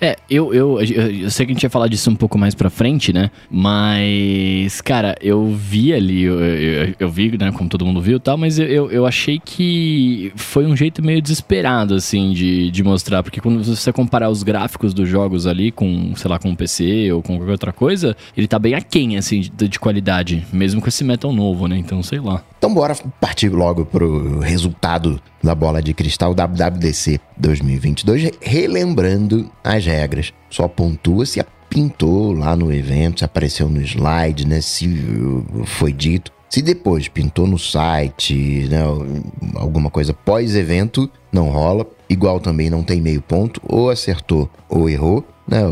É, 0.00 0.16
eu, 0.30 0.54
eu, 0.54 0.80
eu, 0.80 1.30
sei 1.30 1.44
que 1.44 1.52
a 1.52 1.54
gente 1.54 1.62
ia 1.64 1.70
falar 1.70 1.88
disso 1.88 2.08
um 2.08 2.14
pouco 2.14 2.38
mais 2.38 2.54
pra 2.54 2.70
frente, 2.70 3.12
né? 3.12 3.30
Mas, 3.50 4.80
cara, 4.80 5.16
eu 5.20 5.48
vi 5.48 5.92
ali, 5.92 6.22
eu, 6.22 6.40
eu, 6.40 6.94
eu 7.00 7.10
vi, 7.10 7.36
né, 7.36 7.50
como 7.50 7.68
todo 7.68 7.84
mundo 7.84 8.00
viu 8.00 8.18
e 8.18 8.20
tal, 8.20 8.36
mas 8.36 8.60
eu, 8.60 8.90
eu 8.90 9.04
achei 9.04 9.40
que 9.44 10.32
foi 10.36 10.66
um 10.66 10.76
jeito 10.76 11.04
meio 11.04 11.20
desesperado, 11.20 11.94
assim, 11.94 12.32
de, 12.32 12.70
de 12.70 12.82
mostrar. 12.84 13.24
Porque 13.24 13.40
quando 13.40 13.62
você 13.64 13.92
comparar 13.92 14.30
os 14.30 14.44
gráficos 14.44 14.94
dos 14.94 15.08
jogos 15.08 15.48
ali 15.48 15.72
com, 15.72 16.14
sei 16.14 16.30
lá, 16.30 16.38
com 16.38 16.52
o 16.52 16.56
PC 16.56 17.10
ou 17.12 17.20
com 17.20 17.36
qualquer 17.36 17.52
outra 17.52 17.72
coisa, 17.72 18.16
ele 18.36 18.46
tá 18.46 18.58
bem 18.58 18.74
aquém, 18.74 19.16
assim, 19.16 19.40
de, 19.40 19.68
de 19.68 19.80
qualidade, 19.80 20.46
mesmo 20.52 20.80
com 20.80 20.88
esse 20.88 21.02
metal 21.02 21.32
novo, 21.32 21.66
né? 21.66 21.76
Então, 21.76 22.02
sei 22.04 22.20
lá. 22.20 22.42
Então 22.56 22.72
bora 22.72 22.94
partir 23.20 23.48
logo 23.48 23.84
pro 23.84 24.38
resultado 24.40 25.20
da 25.42 25.54
bola 25.54 25.82
de 25.82 25.94
cristal 25.94 26.34
WWDC 26.34 27.20
2022, 27.36 28.30
relembrando 28.40 29.50
as 29.62 29.84
regras. 29.84 30.32
Só 30.50 30.66
pontua 30.66 31.26
se 31.26 31.44
pintou 31.68 32.32
lá 32.32 32.56
no 32.56 32.72
evento, 32.72 33.20
se 33.20 33.24
apareceu 33.24 33.68
no 33.68 33.80
slide, 33.82 34.46
né? 34.46 34.60
Se 34.60 34.88
foi 35.64 35.92
dito. 35.92 36.32
Se 36.48 36.62
depois 36.62 37.08
pintou 37.08 37.46
no 37.46 37.58
site, 37.58 38.66
né, 38.70 38.80
alguma 39.54 39.90
coisa 39.90 40.14
pós-evento, 40.14 41.10
não 41.30 41.50
rola. 41.50 41.86
Igual 42.08 42.40
também 42.40 42.70
não 42.70 42.82
tem 42.82 43.02
meio 43.02 43.20
ponto, 43.20 43.60
ou 43.68 43.90
acertou 43.90 44.48
ou 44.66 44.88
errou, 44.88 45.26
né? 45.48 45.62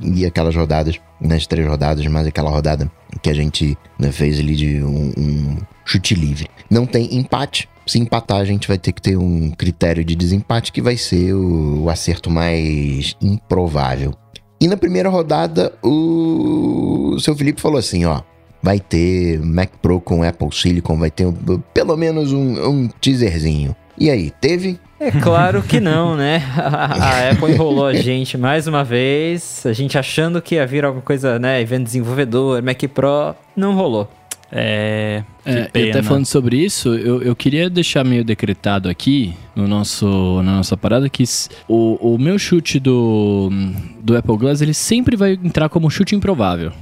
E 0.00 0.26
aquelas 0.26 0.54
rodadas, 0.54 1.00
nas 1.20 1.46
três 1.46 1.66
rodadas, 1.66 2.04
mais 2.06 2.26
aquela 2.26 2.50
rodada 2.50 2.90
que 3.22 3.30
a 3.30 3.34
gente 3.34 3.78
né, 3.98 4.10
fez 4.10 4.38
ali 4.38 4.56
de 4.56 4.82
um, 4.82 5.12
um 5.16 5.56
chute 5.84 6.14
livre. 6.14 6.48
Não 6.68 6.84
tem 6.84 7.16
empate. 7.16 7.68
Se 7.86 7.98
empatar, 7.98 8.38
a 8.38 8.44
gente 8.44 8.68
vai 8.68 8.78
ter 8.78 8.92
que 8.92 9.00
ter 9.00 9.16
um 9.16 9.50
critério 9.50 10.04
de 10.04 10.14
desempate 10.14 10.72
que 10.72 10.82
vai 10.82 10.96
ser 10.96 11.32
o, 11.34 11.84
o 11.84 11.90
acerto 11.90 12.30
mais 12.30 13.16
improvável. 13.20 14.14
E 14.60 14.68
na 14.68 14.76
primeira 14.76 15.08
rodada, 15.08 15.72
o, 15.82 17.14
o 17.14 17.20
seu 17.20 17.34
Felipe 17.34 17.60
falou 17.60 17.78
assim: 17.78 18.04
ó, 18.04 18.20
vai 18.62 18.78
ter 18.78 19.40
Mac 19.40 19.70
Pro 19.80 20.00
com 20.00 20.22
Apple 20.22 20.50
Silicon, 20.52 20.98
vai 20.98 21.10
ter 21.10 21.26
pelo 21.72 21.96
menos 21.96 22.32
um, 22.32 22.68
um 22.68 22.88
teaserzinho. 22.88 23.74
E 23.98 24.10
aí, 24.10 24.30
teve? 24.40 24.78
É 25.00 25.10
claro 25.10 25.62
que 25.62 25.80
não, 25.80 26.14
né? 26.14 26.42
A, 26.60 27.30
Apple 27.30 27.52
enrolou 27.52 27.86
a 27.86 27.94
gente 27.94 28.36
mais 28.36 28.66
uma 28.66 28.84
vez, 28.84 29.64
a 29.64 29.72
gente 29.72 29.96
achando 29.96 30.42
que 30.42 30.56
ia 30.56 30.66
vir 30.66 30.84
alguma 30.84 31.02
coisa, 31.02 31.38
né? 31.38 31.58
Evento 31.58 31.84
desenvolvedor, 31.84 32.62
Mac 32.62 32.82
Pro, 32.92 33.34
não 33.56 33.74
rolou. 33.74 34.06
É. 34.52 35.22
é 35.44 35.62
até 35.62 36.02
falando 36.02 36.26
sobre 36.26 36.56
isso, 36.56 36.94
eu, 36.94 37.22
eu 37.22 37.36
queria 37.36 37.70
deixar 37.70 38.04
meio 38.04 38.24
decretado 38.24 38.88
aqui 38.88 39.34
no 39.54 39.68
nosso, 39.68 40.42
na 40.42 40.56
nossa 40.56 40.76
parada 40.76 41.08
que 41.08 41.24
o, 41.68 42.14
o 42.14 42.18
meu 42.18 42.38
chute 42.38 42.80
do, 42.80 43.48
do 44.00 44.16
Apple 44.16 44.36
Glass 44.36 44.60
ele 44.60 44.74
sempre 44.74 45.16
vai 45.16 45.32
entrar 45.32 45.68
como 45.68 45.88
chute 45.90 46.16
improvável. 46.16 46.72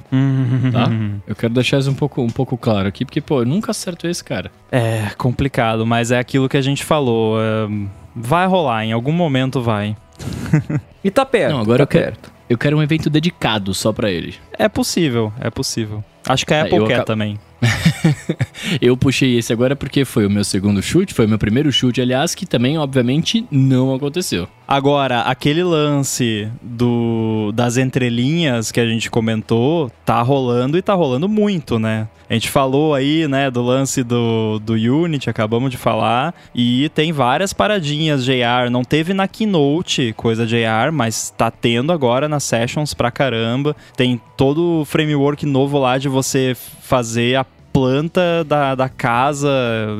tá? 0.72 0.90
Eu 1.26 1.36
quero 1.36 1.52
deixar 1.52 1.78
isso 1.78 1.90
um 1.90 1.94
pouco, 1.94 2.22
um 2.22 2.30
pouco 2.30 2.56
claro 2.56 2.88
aqui, 2.88 3.04
porque, 3.04 3.20
pô, 3.20 3.42
eu 3.42 3.46
nunca 3.46 3.70
acerto 3.70 4.06
esse, 4.06 4.24
cara. 4.24 4.50
É 4.72 5.10
complicado, 5.18 5.84
mas 5.84 6.10
é 6.10 6.18
aquilo 6.18 6.48
que 6.48 6.56
a 6.56 6.62
gente 6.62 6.84
falou. 6.84 7.38
É, 7.40 7.68
vai 8.14 8.46
rolar, 8.46 8.84
em 8.84 8.92
algum 8.92 9.12
momento 9.12 9.60
vai. 9.60 9.94
e 11.04 11.10
tá 11.10 11.26
perto. 11.26 11.52
Não, 11.52 11.60
agora 11.60 11.86
tá 11.86 11.98
eu 11.98 12.02
perto. 12.02 12.20
Quero, 12.20 12.34
eu 12.48 12.58
quero 12.58 12.78
um 12.78 12.82
evento 12.82 13.10
dedicado 13.10 13.74
só 13.74 13.92
para 13.92 14.10
ele. 14.10 14.34
É 14.58 14.68
possível, 14.68 15.32
é 15.38 15.50
possível. 15.50 16.02
Acho 16.26 16.46
que 16.46 16.54
a 16.54 16.58
é, 16.58 16.60
Apple 16.62 16.86
quer 16.86 17.04
também. 17.04 17.38
eu 18.80 18.96
puxei 18.96 19.36
esse 19.38 19.52
agora 19.52 19.74
porque 19.74 20.04
foi 20.04 20.26
o 20.26 20.30
meu 20.30 20.44
segundo 20.44 20.82
chute, 20.82 21.14
foi 21.14 21.26
o 21.26 21.28
meu 21.28 21.38
primeiro 21.38 21.72
chute, 21.72 22.00
aliás, 22.00 22.34
que 22.34 22.46
também, 22.46 22.78
obviamente, 22.78 23.46
não 23.50 23.94
aconteceu. 23.94 24.48
Agora, 24.68 25.22
aquele 25.22 25.62
lance 25.64 26.46
do 26.60 27.50
das 27.54 27.78
entrelinhas 27.78 28.70
que 28.70 28.78
a 28.78 28.86
gente 28.86 29.10
comentou, 29.10 29.90
tá 30.04 30.20
rolando 30.20 30.76
e 30.76 30.82
tá 30.82 30.92
rolando 30.92 31.26
muito, 31.26 31.78
né? 31.78 32.06
A 32.28 32.34
gente 32.34 32.50
falou 32.50 32.94
aí, 32.94 33.26
né, 33.26 33.50
do 33.50 33.62
lance 33.62 34.02
do, 34.02 34.58
do 34.58 34.74
Unity, 34.74 35.30
acabamos 35.30 35.70
de 35.70 35.78
falar, 35.78 36.34
e 36.54 36.90
tem 36.90 37.10
várias 37.10 37.54
paradinhas 37.54 38.22
JR. 38.22 38.68
Não 38.70 38.84
teve 38.84 39.14
na 39.14 39.26
Keynote 39.26 40.12
coisa 40.14 40.46
JR, 40.46 40.92
mas 40.92 41.30
tá 41.30 41.50
tendo 41.50 41.90
agora 41.90 42.28
nas 42.28 42.44
sessions 42.44 42.92
pra 42.92 43.10
caramba. 43.10 43.74
Tem 43.96 44.20
todo 44.36 44.82
o 44.82 44.84
framework 44.84 45.46
novo 45.46 45.78
lá 45.78 45.96
de 45.96 46.10
você 46.10 46.54
fazer 46.82 47.36
a 47.36 47.46
planta 47.78 48.42
da, 48.44 48.74
da 48.74 48.88
casa 48.88 49.48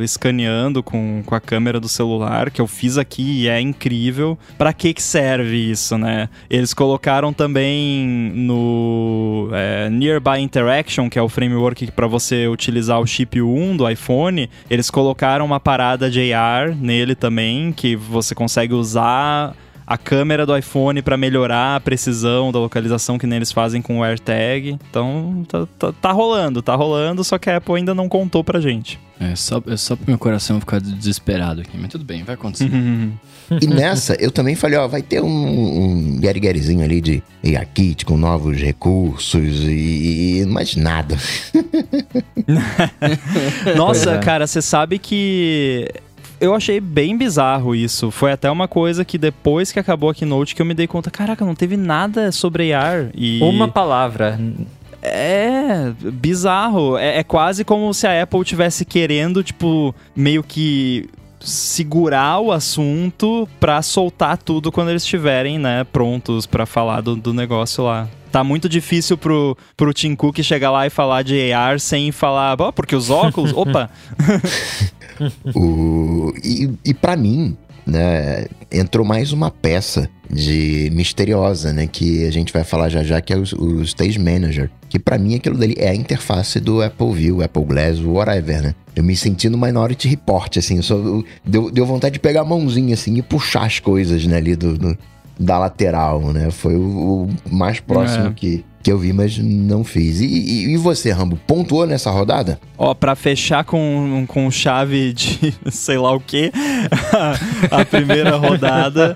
escaneando 0.00 0.82
com, 0.82 1.23
com 1.25 1.32
a 1.32 1.40
câmera 1.40 1.78
do 1.78 1.88
celular, 1.88 2.50
que 2.50 2.61
eu 2.61 2.66
fiz 2.66 2.99
aqui 2.99 3.42
e 3.42 3.49
é 3.49 3.61
incrível. 3.61 4.37
Para 4.58 4.73
que 4.73 4.92
que 4.92 5.00
serve 5.00 5.70
isso, 5.70 5.97
né? 5.97 6.28
Eles 6.50 6.75
colocaram 6.75 7.32
também 7.32 8.32
no 8.35 9.49
é, 9.52 9.88
Nearby 9.90 10.40
Interaction, 10.40 11.08
que 11.08 11.20
é 11.20 11.23
o 11.23 11.28
framework 11.28 11.92
para 11.92 12.08
você 12.08 12.49
utilizar 12.49 12.99
o 12.99 13.06
chip 13.06 13.40
1 13.40 13.76
do 13.76 13.88
iPhone, 13.88 14.50
eles 14.68 14.90
colocaram 14.90 15.47
uma 15.47 15.61
parada 15.61 16.11
de 16.11 16.32
AR 16.32 16.75
nele 16.75 17.14
também, 17.14 17.70
que 17.70 17.94
você 17.94 18.35
consegue 18.35 18.75
usar 18.75 19.54
a 19.88 19.97
câmera 19.97 20.45
do 20.45 20.54
iPhone 20.54 21.00
para 21.00 21.16
melhorar 21.16 21.76
a 21.76 21.80
precisão 21.80 22.52
da 22.52 22.59
localização 22.59 23.16
que 23.16 23.26
nem 23.26 23.38
eles 23.38 23.50
fazem 23.50 23.80
com 23.80 24.00
o 24.00 24.04
AirTag. 24.04 24.78
Então 24.90 25.47
tá, 25.49 25.66
tá, 25.78 25.92
tá, 25.92 26.12
rolando, 26.12 26.61
tá 26.61 26.75
rolando, 26.75 27.25
só 27.25 27.38
que 27.38 27.49
a 27.49 27.57
Apple 27.57 27.75
ainda 27.75 27.95
não 27.95 28.07
contou 28.07 28.45
pra 28.45 28.61
gente. 28.61 29.00
É 29.18 29.35
só, 29.35 29.62
é 29.66 29.78
só 29.78 29.97
pro 29.97 30.04
meu 30.07 30.18
coração 30.18 30.61
ficar 30.61 30.78
desesperado 30.78 31.62
aqui, 31.62 31.78
mas 31.78 31.88
tudo 31.88 32.04
bem, 32.04 32.23
vai 32.23 32.35
acontecer. 32.35 32.71
e 33.62 33.66
nessa, 33.66 34.14
eu 34.21 34.30
também 34.30 34.54
falei, 34.54 34.78
ó, 34.78 34.87
vai 34.87 35.00
ter 35.00 35.23
um, 35.23 35.26
um 35.26 36.21
ali 36.85 37.00
de 37.00 37.23
Yakit 37.42 38.04
com 38.04 38.18
novos 38.18 38.59
recursos 38.59 39.62
e, 39.64 40.42
e 40.42 40.47
mais 40.47 40.76
nada. 40.76 41.16
Nossa, 43.75 44.12
é. 44.12 44.18
cara, 44.18 44.47
você 44.47 44.61
sabe 44.61 44.99
que 44.99 45.88
eu 46.40 46.54
achei 46.54 46.80
bem 46.80 47.16
bizarro 47.16 47.75
isso. 47.75 48.11
Foi 48.11 48.33
até 48.33 48.50
uma 48.50 48.68
coisa 48.68 49.04
que 49.04 49.18
depois 49.18 49.73
que 49.73 49.78
acabou 49.78 50.11
a 50.11 50.14
keynote 50.14 50.54
que 50.54 50.62
eu 50.62 50.66
me 50.66 50.75
dei 50.75 50.87
conta, 50.87 51.11
caraca, 51.11 51.45
não 51.45 51.54
teve 51.54 51.76
nada 51.76 52.30
sobre 52.33 52.73
AR. 52.73 53.11
E... 53.14 53.40
Uma 53.42 53.68
palavra. 53.68 54.38
É, 55.02 55.92
bizarro. 56.12 56.97
É, 56.97 57.18
é 57.18 57.25
quase 57.25 57.64
como 57.64 57.92
se 57.95 58.07
a 58.07 58.23
Apple 58.23 58.45
tivesse 58.45 58.85
querendo, 58.85 59.42
tipo, 59.42 59.95
meio 60.14 60.42
que 60.42 61.09
segurar 61.40 62.40
o 62.40 62.52
assunto 62.52 63.49
pra 63.61 63.83
soltar 63.83 64.37
tudo 64.38 64.73
quando 64.73 64.90
eles 64.90 65.02
estiverem, 65.02 65.59
né, 65.59 65.85
prontos 65.85 66.47
para 66.47 66.66
falar 66.66 67.00
do, 67.00 67.16
do 67.16 67.33
negócio 67.33 67.85
lá. 67.85 68.09
Tá 68.30 68.45
muito 68.45 68.68
difícil 68.68 69.16
pro, 69.16 69.57
pro 69.76 69.92
Tim 69.92 70.14
Cook 70.14 70.42
chegar 70.42 70.71
lá 70.71 70.87
e 70.87 70.90
falar 70.90 71.23
de 71.23 71.52
AR 71.52 71.80
sem 71.80 72.12
falar, 72.12 72.61
oh, 72.61 72.73
porque 72.73 72.95
os 72.95 73.09
óculos, 73.09 73.52
opa. 73.57 73.90
o, 75.54 76.33
e 76.45 76.71
e 76.85 76.92
para 76.92 77.16
mim, 77.16 77.57
né, 77.87 78.47
entrou 78.71 79.04
mais 79.04 79.33
uma 79.33 79.50
peça 79.50 80.11
de 80.30 80.90
misteriosa, 80.92 81.73
né, 81.73 81.87
que 81.87 82.26
a 82.26 82.30
gente 82.30 82.52
vai 82.52 82.64
falar 82.64 82.90
já 82.90 83.02
já, 83.02 83.21
que 83.21 83.33
é 83.33 83.37
o, 83.37 83.42
o 83.59 83.83
Stage 83.83 84.18
Manager, 84.18 84.71
que 84.88 84.99
para 84.99 85.18
mim 85.18 85.35
aquilo 85.35 85.57
dali 85.57 85.75
é 85.76 85.90
a 85.90 85.95
interface 85.95 86.59
do 86.61 86.83
Apple 86.83 87.12
View, 87.12 87.42
Apple 87.42 87.64
Glass, 87.64 88.00
whatever, 88.00 88.62
né? 88.62 88.75
Eu 88.97 89.04
me 89.04 89.14
senti 89.14 89.49
no 89.49 89.59
Minority 89.59 90.09
Report, 90.09 90.57
assim, 90.57 90.80
só, 90.83 90.97
deu, 91.45 91.71
deu 91.71 91.87
vontade 91.87 92.14
de 92.14 92.18
pegar 92.18 92.40
a 92.40 92.45
mãozinha, 92.45 92.95
assim, 92.95 93.16
e 93.16 93.23
puxar 93.23 93.64
as 93.64 93.78
coisas, 93.78 94.26
né, 94.26 94.38
ali 94.38 94.57
do, 94.57 94.76
do 94.76 94.99
da 95.38 95.59
lateral, 95.59 96.33
né? 96.33 96.50
Foi 96.50 96.75
o, 96.75 97.28
o 97.28 97.54
mais 97.54 97.78
próximo 97.78 98.28
é. 98.28 98.33
que, 98.33 98.64
que 98.88 98.92
eu 98.92 98.99
vi, 98.99 99.12
mas 99.12 99.37
não 99.37 99.85
fiz. 99.85 100.18
E, 100.18 100.25
e, 100.25 100.73
e, 100.73 100.76
você, 100.78 101.12
Rambo, 101.12 101.38
pontuou 101.47 101.87
nessa 101.87 102.11
rodada? 102.11 102.59
Ó, 102.78 102.95
pra 102.95 103.14
fechar 103.14 103.62
com, 103.62 104.25
com 104.26 104.50
chave 104.50 105.12
de 105.12 105.54
sei 105.71 105.99
lá 105.99 106.11
o 106.12 106.18
que, 106.18 106.50
a 107.71 107.85
primeira 107.85 108.38
rodada, 108.38 109.14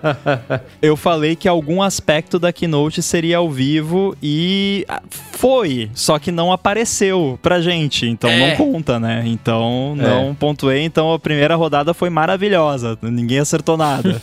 eu 0.83 0.95
falei 0.95 1.35
que 1.35 1.49
algum 1.49 1.81
aspecto 1.81 2.38
da 2.38 2.52
Keynote 2.52 3.00
seria 3.00 3.38
ao 3.38 3.50
vivo 3.50 4.14
e 4.23 4.85
foi, 5.31 5.91
só 5.95 6.19
que 6.19 6.31
não 6.31 6.52
apareceu 6.52 7.38
pra 7.41 7.62
gente, 7.62 8.07
então 8.07 8.29
é. 8.29 8.50
não 8.50 8.57
conta, 8.57 9.00
né? 9.00 9.23
Então 9.25 9.97
não 9.97 10.33
é. 10.33 10.35
pontuei, 10.38 10.83
então 10.85 11.14
a 11.14 11.19
primeira 11.19 11.57
rodada 11.57 11.95
foi 11.95 12.11
maravilhosa, 12.11 12.99
ninguém 13.00 13.38
acertou 13.38 13.79
nada. 13.79 14.21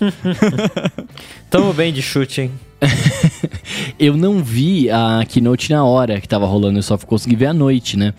Tamo 1.50 1.74
bem 1.74 1.92
de 1.92 2.04
chute, 2.04 2.42
hein? 2.42 2.52
eu 4.00 4.16
não 4.16 4.44
vi 4.44 4.90
a 4.90 5.24
keynote 5.28 5.72
na 5.72 5.84
hora 5.84 6.20
que 6.20 6.28
tava 6.28 6.46
rolando, 6.46 6.80
eu 6.80 6.84
só 6.84 6.98
consegui 6.98 7.36
ver 7.36 7.48
à 7.48 7.54
noite, 7.54 7.98
né? 7.98 8.14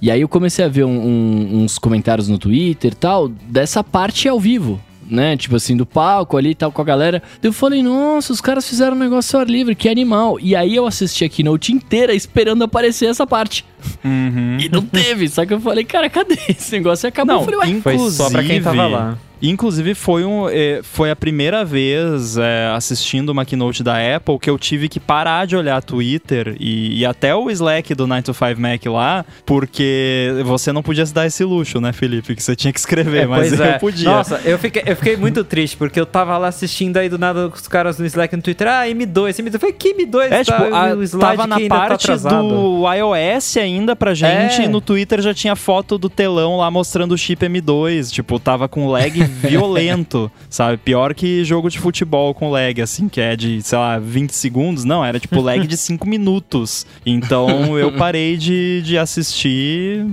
E 0.00 0.10
aí 0.10 0.20
eu 0.20 0.28
comecei 0.28 0.64
a 0.64 0.68
ver 0.68 0.84
um, 0.84 0.90
um, 0.90 1.62
uns 1.62 1.78
comentários 1.78 2.28
no 2.28 2.38
Twitter 2.38 2.92
e 2.92 2.94
tal, 2.94 3.28
dessa 3.28 3.82
parte 3.82 4.28
ao 4.28 4.38
vivo, 4.38 4.80
né? 5.08 5.36
Tipo 5.36 5.56
assim, 5.56 5.76
do 5.76 5.86
palco 5.86 6.36
ali 6.36 6.50
e 6.50 6.54
tal 6.54 6.70
com 6.70 6.82
a 6.82 6.84
galera. 6.84 7.22
Eu 7.42 7.52
falei, 7.52 7.82
nossa, 7.82 8.32
os 8.32 8.40
caras 8.40 8.68
fizeram 8.68 8.96
um 8.96 8.98
negócio 8.98 9.36
ao 9.36 9.42
ar 9.42 9.48
livre, 9.48 9.74
que 9.74 9.88
animal. 9.88 10.38
E 10.40 10.54
aí 10.54 10.74
eu 10.76 10.86
assisti 10.86 11.24
a 11.24 11.28
keynote 11.28 11.72
inteira 11.72 12.14
esperando 12.14 12.62
aparecer 12.64 13.06
essa 13.06 13.26
parte. 13.26 13.64
Uhum. 14.04 14.58
E 14.64 14.68
não 14.68 14.82
teve, 14.82 15.28
só 15.28 15.44
que 15.44 15.52
eu 15.52 15.60
falei, 15.60 15.84
cara, 15.84 16.08
cadê 16.08 16.38
esse 16.48 16.72
negócio? 16.72 17.06
E 17.06 17.08
acabou. 17.08 17.34
Não, 17.34 17.42
eu 17.42 17.44
falei, 17.44 17.74
Ué, 17.74 17.80
foi 17.80 17.98
só 18.10 18.30
pra 18.30 18.42
quem 18.42 18.62
tava 18.62 18.86
lá. 18.86 19.18
Inclusive, 19.48 19.94
foi, 19.94 20.24
um, 20.24 20.48
eh, 20.48 20.80
foi 20.82 21.10
a 21.10 21.16
primeira 21.16 21.64
vez 21.64 22.36
é, 22.36 22.68
assistindo 22.74 23.28
uma 23.30 23.44
keynote 23.44 23.82
da 23.82 23.94
Apple 24.16 24.38
que 24.38 24.48
eu 24.48 24.58
tive 24.58 24.88
que 24.88 24.98
parar 24.98 25.46
de 25.46 25.56
olhar 25.56 25.82
Twitter 25.82 26.56
e, 26.58 27.00
e 27.00 27.06
até 27.06 27.34
o 27.34 27.50
Slack 27.50 27.94
do 27.94 28.06
9 28.06 28.22
to 28.22 28.32
5 28.34 28.60
Mac 28.60 28.84
lá, 28.86 29.24
porque 29.44 30.30
você 30.44 30.72
não 30.72 30.82
podia 30.82 31.04
se 31.04 31.12
dar 31.12 31.26
esse 31.26 31.44
luxo, 31.44 31.80
né, 31.80 31.92
Felipe? 31.92 32.34
Que 32.34 32.42
você 32.42 32.56
tinha 32.56 32.72
que 32.72 32.78
escrever, 32.78 33.22
É, 33.24 33.26
mas 33.26 33.52
eu 33.58 33.64
é. 33.64 33.78
podia. 33.78 34.08
Nossa, 34.08 34.40
eu 34.44 34.58
fiquei, 34.58 34.82
eu 34.86 34.96
fiquei 34.96 35.16
muito 35.16 35.44
triste, 35.44 35.76
porque 35.76 35.98
eu 36.00 36.06
tava 36.06 36.36
lá 36.38 36.48
assistindo 36.48 36.96
aí 36.96 37.08
do 37.08 37.18
nada 37.18 37.48
os 37.48 37.68
caras 37.68 37.98
no 37.98 38.06
Slack 38.06 38.34
no 38.36 38.42
Twitter. 38.42 38.66
Ah, 38.66 38.86
M2, 38.86 39.38
M2. 39.42 39.54
Eu 39.54 39.60
falei, 39.60 39.74
que 39.74 39.94
M2? 39.94 40.30
É, 40.32 40.44
tipo, 40.44 40.58
tá, 40.70 40.90
a- 40.90 40.94
o 40.94 41.02
slide 41.02 41.36
tava 41.36 41.46
na 41.46 41.60
tá 41.60 41.68
parte 41.68 42.04
atrasado. 42.04 42.48
do 42.48 42.84
iOS 42.92 43.56
ainda 43.58 43.94
pra 43.96 44.14
gente, 44.14 44.60
É. 44.60 44.64
e 44.64 44.68
no 44.68 44.80
Twitter 44.80 45.20
já 45.20 45.34
tinha 45.34 45.54
foto 45.54 45.98
do 45.98 46.08
telão 46.08 46.56
lá 46.56 46.70
mostrando 46.70 47.12
o 47.12 47.18
chip 47.18 47.44
M2, 47.46 48.10
tipo, 48.10 48.38
tava 48.38 48.68
com 48.68 48.86
lag 48.88 49.12
violento, 49.42 50.30
sabe? 50.48 50.76
Pior 50.78 51.14
que 51.14 51.44
jogo 51.44 51.68
de 51.68 51.78
futebol 51.78 52.34
com 52.34 52.50
lag, 52.50 52.80
assim, 52.80 53.08
que 53.08 53.20
é 53.20 53.36
de, 53.36 53.62
sei 53.62 53.78
lá, 53.78 53.98
20 53.98 54.30
segundos, 54.30 54.84
não, 54.84 55.04
era 55.04 55.18
tipo 55.20 55.40
lag 55.40 55.66
de 55.66 55.76
5 55.76 56.06
minutos. 56.06 56.86
Então 57.04 57.78
eu 57.78 57.92
parei 57.92 58.36
de, 58.36 58.82
de 58.82 58.96
assistir, 58.98 60.06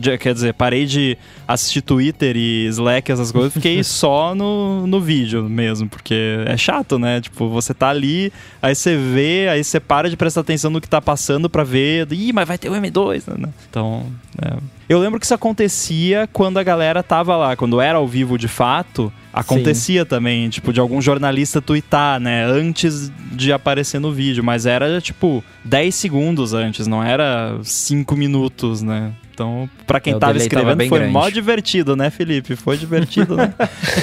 de- 0.00 0.18
quer 0.18 0.34
dizer, 0.34 0.54
parei 0.54 0.86
de 0.86 1.16
assistir 1.46 1.82
Twitter 1.82 2.36
e 2.36 2.66
Slack, 2.66 3.10
essas 3.10 3.32
coisas, 3.32 3.52
fiquei 3.52 3.82
só 3.82 4.34
no, 4.34 4.86
no 4.86 5.00
vídeo 5.00 5.44
mesmo, 5.48 5.88
porque 5.88 6.14
é 6.46 6.56
chato, 6.56 6.98
né? 6.98 7.20
Tipo, 7.20 7.48
você 7.48 7.72
tá 7.74 7.88
ali, 7.88 8.32
aí 8.62 8.74
você 8.74 8.96
vê, 8.96 9.48
aí 9.48 9.62
você 9.64 9.80
para 9.80 10.08
de 10.08 10.16
prestar 10.16 10.40
atenção 10.42 10.70
no 10.70 10.80
que 10.80 10.88
tá 10.88 11.00
passando 11.00 11.48
pra 11.50 11.64
ver, 11.64 12.06
ih, 12.12 12.32
mas 12.32 12.46
vai 12.46 12.58
ter 12.58 12.68
o 12.68 12.72
M2, 12.74 13.22
né? 13.38 13.48
Então, 13.68 14.06
é. 14.40 14.79
Eu 14.90 14.98
lembro 14.98 15.20
que 15.20 15.24
isso 15.24 15.34
acontecia 15.34 16.28
quando 16.32 16.58
a 16.58 16.64
galera 16.64 17.00
tava 17.00 17.36
lá, 17.36 17.54
quando 17.54 17.80
era 17.80 17.98
ao 17.98 18.08
vivo 18.08 18.36
de 18.36 18.48
fato, 18.48 19.12
acontecia 19.32 20.04
também, 20.04 20.48
tipo, 20.48 20.72
de 20.72 20.80
algum 20.80 21.00
jornalista 21.00 21.62
twittar, 21.62 22.18
né, 22.18 22.44
antes 22.44 23.08
de 23.30 23.52
aparecer 23.52 24.00
no 24.00 24.12
vídeo, 24.12 24.42
mas 24.42 24.66
era 24.66 25.00
tipo 25.00 25.44
10 25.64 25.94
segundos 25.94 26.52
antes, 26.54 26.88
não 26.88 27.04
era 27.04 27.56
5 27.62 28.16
minutos, 28.16 28.82
né? 28.82 29.12
Então, 29.32 29.70
pra 29.86 30.00
quem 30.00 30.12
É, 30.12 30.16
o 30.16 30.18
tava 30.18 30.32
tava 30.32 30.42
escrevendo, 30.42 30.76
bem 30.76 30.88
foi 30.88 30.98
grande. 30.98 31.12
mó 31.12 31.28
divertido, 31.30 31.94
né, 31.94 32.10
Felipe? 32.10 32.56
Foi 32.56 32.76
divertido, 32.76 33.36
né? 33.36 33.54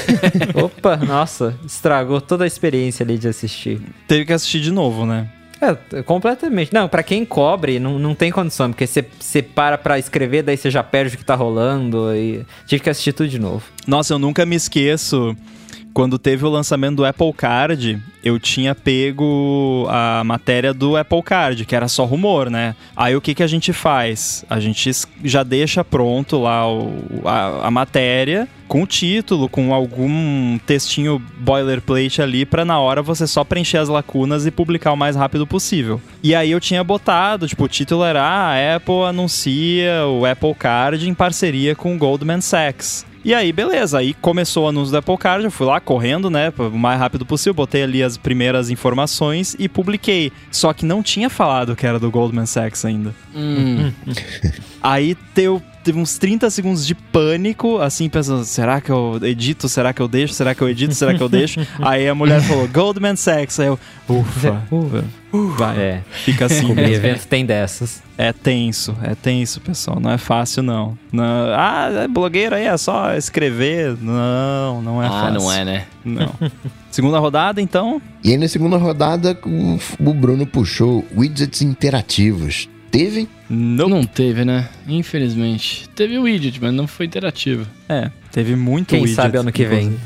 Opa, 0.56 0.96
nossa, 0.96 1.53
estragou 1.65 2.22
toda 2.22 2.46
a 2.46 2.48
experiência 2.48 3.03
ali 3.03 3.17
de 3.17 3.27
assistir. 3.27 3.82
Teve 4.08 4.24
que 4.24 4.32
assistir 4.32 4.62
de 4.62 4.72
novo, 4.72 5.06
né? 5.06 5.27
É, 5.61 6.03
completamente. 6.03 6.73
Não, 6.73 6.87
pra 6.87 7.01
quem 7.01 7.25
cobre, 7.25 7.79
não, 7.79 7.97
não 7.97 8.13
tem 8.13 8.31
condição, 8.31 8.71
porque 8.71 8.85
você 8.85 9.41
para 9.41 9.77
pra 9.77 9.97
escrever, 9.97 10.43
daí 10.43 10.57
você 10.57 10.69
já 10.69 10.83
perde 10.83 11.15
o 11.15 11.17
que 11.17 11.25
tá 11.25 11.35
rolando 11.35 12.13
e 12.15 12.45
tive 12.65 12.83
que 12.83 12.89
assistir 12.89 13.13
tudo 13.13 13.29
de 13.29 13.39
novo. 13.39 13.63
Nossa, 13.85 14.13
eu 14.13 14.19
nunca 14.19 14.45
me 14.45 14.55
esqueço. 14.55 15.35
Quando 15.97 16.19
teve 16.19 16.45
o 16.45 16.49
lançamento 16.49 16.97
do 16.97 17.05
Apple 17.05 17.33
Card, 17.33 17.99
eu 18.23 18.39
tinha 18.39 18.75
pego 18.75 19.87
a 19.89 20.23
matéria 20.23 20.71
do 20.71 20.95
Apple 20.95 21.23
Card, 21.23 21.65
que 21.65 21.75
era 21.75 21.87
só 21.87 22.05
rumor, 22.05 22.51
né? 22.51 22.75
Aí 22.95 23.15
o 23.15 23.19
que, 23.21 23.33
que 23.33 23.41
a 23.41 23.47
gente 23.47 23.73
faz? 23.73 24.45
A 24.47 24.59
gente 24.59 24.91
já 25.23 25.41
deixa 25.41 25.83
pronto 25.83 26.37
lá 26.39 26.71
o- 26.71 27.01
a, 27.25 27.65
a 27.65 27.71
matéria 27.71 28.47
com 28.67 28.83
o 28.83 28.85
título, 28.85 29.49
com 29.49 29.73
algum 29.73 30.59
textinho 30.67 31.19
boilerplate 31.39 32.21
ali, 32.21 32.45
pra 32.45 32.63
na 32.63 32.77
hora 32.77 33.01
você 33.01 33.25
só 33.25 33.43
preencher 33.43 33.77
as 33.77 33.89
lacunas 33.89 34.45
e 34.45 34.51
publicar 34.51 34.91
o 34.91 34.97
mais 34.97 35.15
rápido 35.15 35.47
possível. 35.47 35.99
E 36.21 36.35
aí 36.35 36.51
eu 36.51 36.59
tinha 36.59 36.83
botado, 36.83 37.47
tipo, 37.47 37.63
o 37.63 37.67
título 37.67 38.03
era 38.03 38.21
ah, 38.21 38.51
a 38.51 38.75
Apple 38.75 39.01
anuncia 39.07 40.05
o 40.05 40.27
Apple 40.27 40.53
Card 40.53 41.09
em 41.09 41.13
parceria 41.15 41.75
com 41.75 41.95
o 41.95 41.97
Goldman 41.97 42.41
Sachs. 42.41 43.03
E 43.27 43.34
aí, 43.34 43.51
beleza, 43.51 43.98
aí 43.98 44.13
começou 44.13 44.63
o 44.63 44.67
anúncio 44.69 44.89
do 44.89 45.00
Apple 45.00 45.17
Card, 45.17 45.43
eu 45.43 45.51
fui 45.51 45.67
lá 45.67 45.81
correndo, 45.81 46.29
né, 46.29 46.53
o 46.57 46.77
mais 46.77 46.98
rápido 46.98 47.25
possível, 47.25 47.53
botei 47.53 47.84
ali 47.84 48.01
as 48.01 48.15
primeiras 48.15 48.69
informações 48.69 49.53
e 49.60 49.67
publiquei. 49.67 50.31
Só 50.50 50.72
que 50.72 50.86
não 50.86 51.03
tinha 51.03 51.29
falado 51.29 51.75
que 51.75 51.86
era 51.86 52.00
do 52.00 52.10
Goldman 52.10 52.46
Sachs 52.46 52.86
ainda. 52.86 53.13
Hum. 53.36 53.91
Aí 54.81 55.13
teu, 55.34 55.62
teve 55.88 56.00
uns 56.00 56.17
30 56.17 56.50
segundos 56.50 56.86
de 56.86 56.93
pânico, 56.93 57.80
assim, 57.80 58.10
pensando, 58.10 58.43
será 58.43 58.82
que 58.82 58.91
eu 58.91 59.17
edito? 59.23 59.69
Será 59.69 59.93
que 59.93 60.02
eu 60.02 60.08
deixo? 60.08 60.34
Será 60.34 60.54
que 60.54 60.62
eu 60.62 60.67
edito? 60.67 60.93
Será 60.93 61.13
que 61.13 61.23
eu 61.23 61.30
deixo? 61.30 61.65
aí 61.82 62.10
a 62.10 62.13
mulher 62.13 62.41
falou, 62.41 62.67
Goldman 62.67 63.15
Sachs. 63.15 63.58
Aí 63.62 63.67
eu, 63.67 63.80
ufa, 64.10 64.62
vai, 65.58 65.80
É, 65.80 66.02
fica 66.26 66.45
assim 66.47 66.73
o 66.73 66.78
evento 66.78 67.26
tem 67.28 67.45
dessas. 67.45 68.04
É 68.17 68.34
tenso, 68.34 68.97
é 69.02 69.15
tenso, 69.15 69.62
pessoal. 69.62 69.97
Não 69.97 70.12
é 70.12 70.17
fácil, 70.17 70.62
não. 70.62 70.97
não 71.10 71.23
ah, 71.56 71.89
é 72.04 72.08
blogueiro 72.10 72.54
aí, 72.54 72.65
é 72.65 72.76
só 72.76 73.13
escrever. 73.13 73.95
Não, 74.02 74.82
não 74.82 75.02
é 75.02 75.08
ah, 75.08 75.10
fácil. 75.10 75.39
não 75.39 75.54
é, 75.54 75.63
né? 75.63 75.86
Não. 76.04 76.34
Segunda 76.91 77.17
rodada, 77.17 77.62
então. 77.62 78.02
E 78.26 78.32
aí 78.32 78.38
na 78.38 78.50
segunda 78.50 78.76
rodada 78.76 79.39
o 79.45 80.13
Bruno 80.13 80.45
puxou 80.45 81.06
widgets 81.15 81.62
interativos. 81.62 82.67
Teve? 82.91 83.30
Não. 83.49 83.88
Não 83.89 84.03
teve, 84.03 84.43
né? 84.43 84.67
Infelizmente. 84.88 85.88
Teve 85.95 86.17
o 86.17 86.23
widget, 86.23 86.60
mas 86.62 86.73
não 86.73 86.86
foi 86.88 87.05
interativo. 87.05 87.65
É, 87.88 88.12
teve 88.31 88.55
muito 88.55 88.89
Quem 88.89 89.01
widget, 89.01 89.15
sabe 89.15 89.38
ano 89.38 89.51
que 89.51 89.65
vem. 89.65 89.97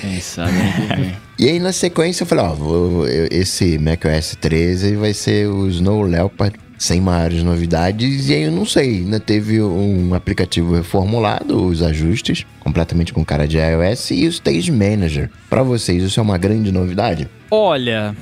Quem 0.00 0.20
sabe 0.20 0.52
ano 0.52 0.72
que 0.72 0.96
vem. 1.02 1.12
E 1.38 1.48
aí 1.48 1.60
na 1.60 1.70
sequência 1.72 2.24
eu 2.24 2.26
falei, 2.26 2.44
ó, 2.46 2.52
vou- 2.52 3.06
eu- 3.06 3.28
esse 3.30 3.78
macOS 3.78 4.36
13 4.40 4.96
vai 4.96 5.14
ser 5.14 5.46
o 5.48 5.68
Snow 5.68 6.02
Leopard 6.02 6.56
sem 6.76 7.00
maiores 7.00 7.44
novidades. 7.44 8.28
E 8.28 8.34
aí 8.34 8.42
eu 8.42 8.50
não 8.50 8.64
sei, 8.66 9.02
né? 9.02 9.20
Teve 9.20 9.62
um 9.62 10.14
aplicativo 10.14 10.74
reformulado, 10.74 11.64
os 11.64 11.80
ajustes, 11.80 12.44
completamente 12.58 13.12
com 13.12 13.24
cara 13.24 13.46
de 13.46 13.56
iOS 13.56 14.10
e 14.10 14.26
o 14.26 14.30
Stage 14.30 14.72
Manager. 14.72 15.30
Pra 15.48 15.62
vocês, 15.62 16.02
isso 16.02 16.18
é 16.18 16.22
uma 16.24 16.38
grande 16.38 16.72
novidade? 16.72 17.28
Olha, 17.52 18.16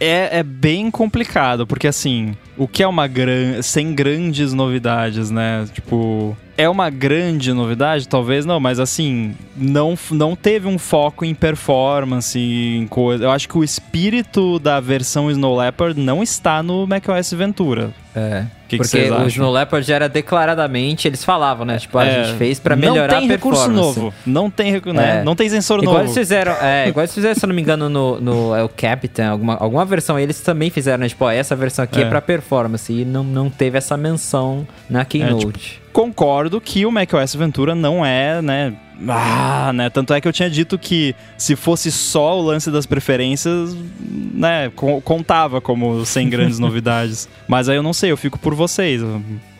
é, 0.00 0.38
é 0.38 0.42
bem 0.42 0.90
complicado, 0.90 1.66
porque 1.66 1.86
assim, 1.86 2.34
o 2.56 2.66
que 2.66 2.82
é 2.82 2.88
uma 2.88 3.06
gran... 3.06 3.60
sem 3.62 3.94
grandes 3.94 4.52
novidades, 4.52 5.30
né? 5.30 5.68
Tipo, 5.72 6.36
é 6.62 6.68
uma 6.68 6.90
grande 6.90 7.52
novidade? 7.52 8.06
Talvez 8.08 8.44
não, 8.44 8.60
mas 8.60 8.78
assim, 8.80 9.34
não, 9.56 9.96
não 10.10 10.34
teve 10.36 10.66
um 10.68 10.78
foco 10.78 11.24
em 11.24 11.34
performance, 11.34 12.38
em 12.38 12.86
coisa. 12.86 13.24
Eu 13.24 13.30
acho 13.30 13.48
que 13.48 13.56
o 13.58 13.64
espírito 13.64 14.58
da 14.58 14.80
versão 14.80 15.30
Snow 15.30 15.56
Leopard 15.58 15.98
não 15.98 16.22
está 16.22 16.62
no 16.62 16.86
macOS 16.86 17.32
Ventura. 17.32 17.90
É. 18.14 18.40
O 18.64 18.70
que, 18.70 18.76
que 18.78 18.84
Porque 18.84 18.88
vocês 19.08 19.10
o? 19.10 19.26
Snow 19.26 19.52
Leopard 19.52 19.92
era 19.92 20.08
declaradamente, 20.08 21.06
eles 21.08 21.24
falavam, 21.24 21.64
né? 21.64 21.78
Tipo, 21.78 21.98
a 21.98 22.04
É, 22.06 22.24
gente 22.24 22.38
fez 22.38 22.58
pra 22.60 22.74
melhorar 22.76 23.14
Não 23.14 23.20
tem 23.20 23.28
a 23.28 23.32
recurso 23.32 23.64
performance. 23.64 23.98
novo. 24.00 24.14
Não 24.26 24.50
tem, 24.50 24.70
recu- 24.72 24.92
né? 24.92 25.18
É. 25.20 25.24
não 25.24 25.34
tem 25.36 25.48
sensor 25.48 25.78
Igual 25.80 25.94
novo. 25.98 26.06
eles 26.06 26.16
fizeram, 26.16 26.52
é, 26.60 26.88
igual 26.88 27.02
eles 27.02 27.14
fizeram, 27.14 27.34
se 27.34 27.44
eu 27.44 27.48
não 27.48 27.54
me 27.54 27.62
engano, 27.62 27.88
no, 27.88 28.20
no 28.20 28.54
El 28.54 28.68
Capitan, 28.68 29.28
alguma, 29.30 29.54
alguma 29.56 29.84
versão 29.84 30.16
aí, 30.16 30.22
eles 30.24 30.40
também 30.40 30.70
fizeram, 30.70 30.98
né? 30.98 31.08
Tipo, 31.08 31.24
ó, 31.24 31.30
essa 31.30 31.54
versão 31.56 31.84
aqui 31.84 32.00
é, 32.00 32.02
É. 32.04 32.08
pra 32.08 32.20
performance. 32.20 32.92
E 32.92 33.04
não, 33.04 33.24
não 33.24 33.48
teve 33.50 33.76
essa 33.78 33.96
menção 33.96 34.66
na 34.88 35.04
Keynote. 35.04 35.80
Concordo 35.92 36.60
que 36.60 36.84
o 36.86 36.90
macOS 36.90 37.34
Ventura 37.34 37.74
não 37.74 38.04
é, 38.04 38.40
né? 38.42 38.74
Ah, 39.08 39.72
né? 39.72 39.88
Tanto 39.88 40.12
é 40.12 40.20
que 40.20 40.28
eu 40.28 40.32
tinha 40.32 40.50
dito 40.50 40.78
que 40.78 41.14
se 41.38 41.56
fosse 41.56 41.90
só 41.90 42.38
o 42.38 42.42
lance 42.42 42.70
das 42.70 42.84
preferências, 42.86 43.74
né? 44.00 44.70
co- 44.76 45.00
Contava 45.00 45.60
como 45.60 46.04
sem 46.04 46.28
grandes 46.28 46.58
novidades. 46.60 47.28
Mas 47.48 47.68
aí 47.68 47.76
eu 47.76 47.82
não 47.82 47.92
sei, 47.94 48.10
eu 48.10 48.16
fico 48.16 48.38
por 48.38 48.54
vocês. 48.54 49.00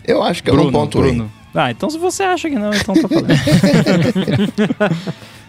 Eu 0.06 0.22
acho 0.22 0.42
que 0.42 0.50
eu 0.50 0.54
não 0.56 0.70
pontuei. 0.70 1.12
Bruno. 1.12 1.32
Ah, 1.54 1.70
então 1.70 1.88
se 1.90 1.98
você 1.98 2.22
acha 2.22 2.48
que 2.50 2.56
não, 2.56 2.72
então 2.72 2.94
tá 2.94 3.08
falando. 3.08 3.28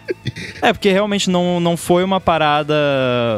É, 0.60 0.72
porque 0.72 0.90
realmente 0.90 1.28
não, 1.30 1.58
não 1.60 1.76
foi 1.76 2.04
uma 2.04 2.20
parada. 2.20 2.74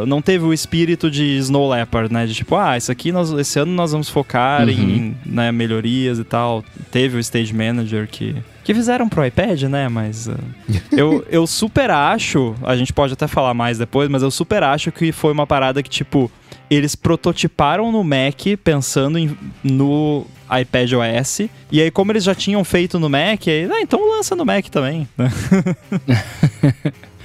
Não 0.07 0.21
teve 0.21 0.45
o 0.45 0.53
espírito 0.53 1.11
de 1.11 1.37
Snow 1.39 1.69
Leopard, 1.71 2.13
né? 2.13 2.27
De 2.27 2.35
tipo, 2.35 2.57
ah, 2.57 2.77
isso 2.77 2.91
aqui 2.93 3.11
nós, 3.13 3.31
esse 3.33 3.59
ano 3.59 3.73
nós 3.73 3.93
vamos 3.93 4.09
focar 4.09 4.63
Uhum. 4.65 4.71
em 4.71 5.17
né, 5.25 5.51
melhorias 5.53 6.19
e 6.19 6.25
tal. 6.25 6.65
Teve 6.91 7.17
o 7.17 7.21
Stage 7.21 7.53
Manager 7.55 8.09
que. 8.09 8.35
Que 8.63 8.73
fizeram 8.75 9.09
pro 9.09 9.25
iPad, 9.25 9.63
né? 9.65 9.89
Mas. 9.89 10.27
uh, 10.27 10.35
eu, 10.93 11.25
eu 11.31 11.47
super 11.47 11.91
acho. 11.91 12.55
A 12.63 12.77
gente 12.77 12.93
pode 12.93 13.13
até 13.13 13.27
falar 13.27 13.55
mais 13.55 13.79
depois, 13.79 14.09
mas 14.09 14.23
eu 14.23 14.31
super 14.31 14.63
acho 14.63 14.91
que 14.93 15.13
foi 15.13 15.33
uma 15.33 15.47
parada 15.47 15.83
que, 15.83 15.91
tipo, 15.91 16.31
eles 16.71 16.95
prototiparam 16.95 17.91
no 17.93 18.03
Mac 18.03 18.41
pensando 18.63 19.19
em- 19.19 19.37
no 19.63 20.27
iPad 20.61 20.93
OS. 20.93 21.41
E 21.73 21.81
aí, 21.81 21.91
como 21.91 22.13
eles 22.13 22.25
já 22.25 22.35
tinham 22.35 22.63
feito 22.65 22.99
no 22.99 23.09
Mac, 23.09 23.47
aí, 23.49 23.69
ah, 23.71 23.81
então 23.81 24.01
lança 24.17 24.35
no 24.37 24.45
Mac 24.45 24.67
também. 24.69 25.09
né? 25.17 25.31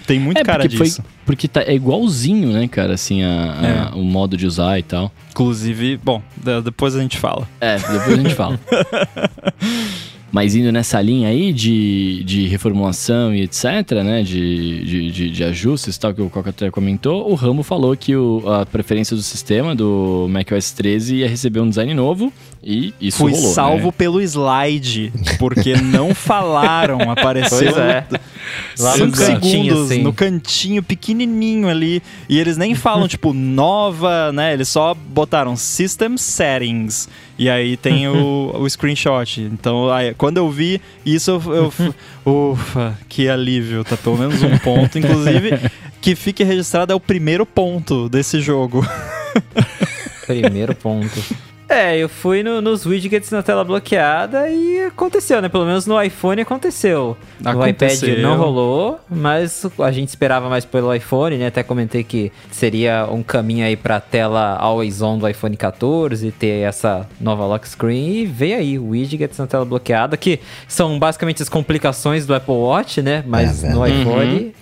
Tem 0.07 0.19
muito 0.19 0.39
é, 0.39 0.43
cara 0.43 0.63
porque, 0.63 0.75
foi, 0.75 0.87
disso. 0.87 1.03
porque 1.23 1.47
tá, 1.47 1.61
é 1.61 1.73
igualzinho, 1.75 2.51
né, 2.51 2.67
cara, 2.67 2.95
assim, 2.95 3.21
a- 3.21 3.91
a- 3.91 3.91
É. 3.91 3.95
o 3.95 4.01
modo 4.03 4.35
de 4.35 4.47
usar 4.47 4.79
e 4.79 4.83
tal. 4.83 5.11
Inclusive, 5.29 5.97
bom, 5.97 6.19
de- 6.35 6.61
depois 6.63 6.95
a 6.95 6.99
gente 7.01 7.15
fala. 7.19 7.47
É, 7.61 7.77
depois 7.77 8.13
a 8.13 8.15
gente 8.15 8.33
fala. 8.33 8.59
Mas 10.31 10.55
indo 10.55 10.71
nessa 10.71 11.01
linha 11.01 11.29
aí 11.29 11.51
de, 11.51 12.23
de 12.23 12.47
reformulação 12.47 13.33
e 13.33 13.41
etc, 13.41 13.63
né, 14.03 14.21
de, 14.21 14.83
de, 14.83 15.11
de, 15.11 15.29
de 15.31 15.43
ajustes 15.43 15.97
tal, 15.97 16.13
que 16.13 16.21
o 16.21 16.29
Coca 16.29 16.51
até 16.51 16.69
comentou, 16.69 17.29
o 17.29 17.35
Rambo 17.35 17.63
falou 17.63 17.95
que 17.97 18.15
o, 18.15 18.43
a 18.47 18.65
preferência 18.65 19.15
do 19.15 19.23
sistema 19.23 19.75
do 19.75 20.27
macOS 20.29 20.71
13 20.71 21.15
ia 21.17 21.27
receber 21.27 21.59
um 21.59 21.69
design 21.69 21.93
novo 21.93 22.31
e 22.63 22.93
isso 22.99 23.19
Fui 23.19 23.31
rolou, 23.31 23.53
salvo 23.53 23.85
né? 23.87 23.93
pelo 23.97 24.21
slide, 24.21 25.13
porque 25.37 25.75
não 25.77 26.13
falaram, 26.13 26.99
apareceu. 27.09 27.73
Pois 27.73 27.77
é. 27.77 28.05
Lá 28.77 28.97
no 28.97 29.11
cantinho, 29.11 29.63
segundos 29.65 29.91
assim. 29.91 30.03
no 30.03 30.13
cantinho 30.13 30.83
pequenininho 30.83 31.69
ali. 31.69 32.03
E 32.27 32.37
eles 32.37 32.57
nem 32.57 32.75
falam, 32.75 33.07
tipo, 33.09 33.33
nova, 33.33 34.31
né? 34.33 34.53
Eles 34.53 34.67
só 34.67 34.93
botaram 34.93 35.55
System 35.55 36.17
Settings. 36.17 37.07
E 37.39 37.49
aí 37.49 37.77
tem 37.77 38.05
o, 38.09 38.51
o 38.59 38.69
screenshot. 38.69 39.41
Então, 39.41 39.89
aí, 39.89 40.13
quando 40.13 40.37
eu 40.37 40.51
vi 40.51 40.81
isso, 41.05 41.31
eu, 41.31 41.73
eu 42.25 42.51
ufa, 42.51 42.99
que 43.07 43.29
alívio. 43.29 43.85
Tá 43.85 43.95
pelo 43.95 44.17
menos 44.17 44.43
um 44.43 44.57
ponto. 44.57 44.99
Inclusive, 44.99 45.51
que 46.01 46.15
fique 46.15 46.43
registrado 46.43 46.91
é 46.91 46.95
o 46.95 46.99
primeiro 46.99 47.45
ponto 47.45 48.09
desse 48.09 48.41
jogo. 48.41 48.85
Primeiro 50.27 50.75
ponto. 50.75 51.23
É, 51.69 51.95
eu 51.97 52.09
fui 52.09 52.41
no- 52.41 52.61
nos 52.61 52.83
widgets 52.83 53.29
na 53.29 53.43
tela 53.43 53.63
bloqueada 53.63 54.49
e 54.49 54.79
aconteceu, 54.85 55.39
né? 55.39 55.47
Pelo 55.49 55.65
menos 55.65 55.85
no 55.85 56.01
iPhone 56.01 56.41
aconteceu. 56.41 57.15
No 57.39 57.49
Aconteceu. 57.51 58.09
iPad 58.09 58.23
não 58.23 58.35
rolou, 58.37 58.99
mas 59.07 59.65
a 59.79 59.91
gente 59.91 60.09
esperava 60.09 60.49
mais 60.49 60.65
pelo 60.65 60.91
iPhone, 60.93 61.37
né? 61.37 61.45
Até 61.47 61.61
comentei 61.61 62.03
que 62.03 62.31
seria 62.49 63.07
um 63.11 63.21
caminho 63.21 63.65
aí 63.65 63.75
pra 63.75 63.99
tela 63.99 64.55
always 64.57 64.99
on 65.03 65.19
do 65.19 65.27
iPhone 65.29 65.55
14, 65.55 66.31
ter 66.31 66.63
essa 66.67 67.07
nova 67.21 67.45
lock 67.45 67.69
screen 67.69 68.13
e 68.21 68.25
veio 68.25 68.57
aí 68.57 68.79
widgets 68.79 69.37
na 69.37 69.45
tela 69.45 69.63
bloqueada, 69.63 70.17
que 70.17 70.39
são 70.67 70.97
basicamente 70.97 71.43
as 71.43 71.49
complicações 71.49 72.25
do 72.25 72.33
Apple 72.33 72.51
Watch, 72.55 72.99
né? 73.03 73.23
Mas 73.27 73.63
É 73.63 73.69
no 73.69 73.85
iPhone. 73.85 74.53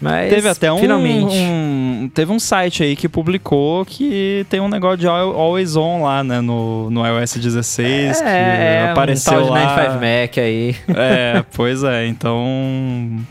Mas 0.00 0.28
Teve 0.30 0.48
até 0.48 0.70
um, 0.72 0.78
finalmente. 0.78 1.34
um- 1.34 2.10
Teve 2.14 2.30
um 2.30 2.38
site 2.38 2.82
aí 2.82 2.94
que 2.94 3.08
publicou 3.08 3.84
que 3.84 4.44
tem 4.50 4.60
um 4.60 4.68
negócio 4.68 4.98
de 4.98 5.08
al- 5.08 5.32
Always 5.38 5.74
On 5.76 6.02
lá, 6.02 6.22
né? 6.22 6.40
No, 6.40 6.90
no 6.90 7.04
iOS 7.06 7.36
16. 7.38 8.18
que 8.20 8.24
é, 8.26 8.90
apareceu 8.92 9.32
um 9.32 9.36
tal 9.36 9.44
de 9.44 9.50
lá. 9.50 9.60
95 9.76 9.94
Mac 9.94 10.38
aí. 10.38 10.76
É, 10.94 11.44
pois 11.54 11.82
é. 11.82 12.06
Então, 12.06 12.44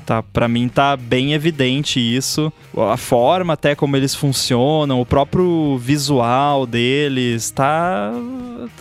tá, 0.06 0.22
para 0.24 0.48
mim 0.48 0.68
tá 0.68 0.98
bem 0.98 1.34
evidente 1.34 2.00
isso. 2.00 2.52
A 2.78 2.98
forma 2.98 3.54
até 3.54 3.76
como 3.76 3.96
eles 3.96 4.14
funcionam, 4.16 5.00
o 5.00 5.06
próprio 5.06 5.78
visual 5.78 6.66
deles 6.66 7.52
tá 7.52 8.12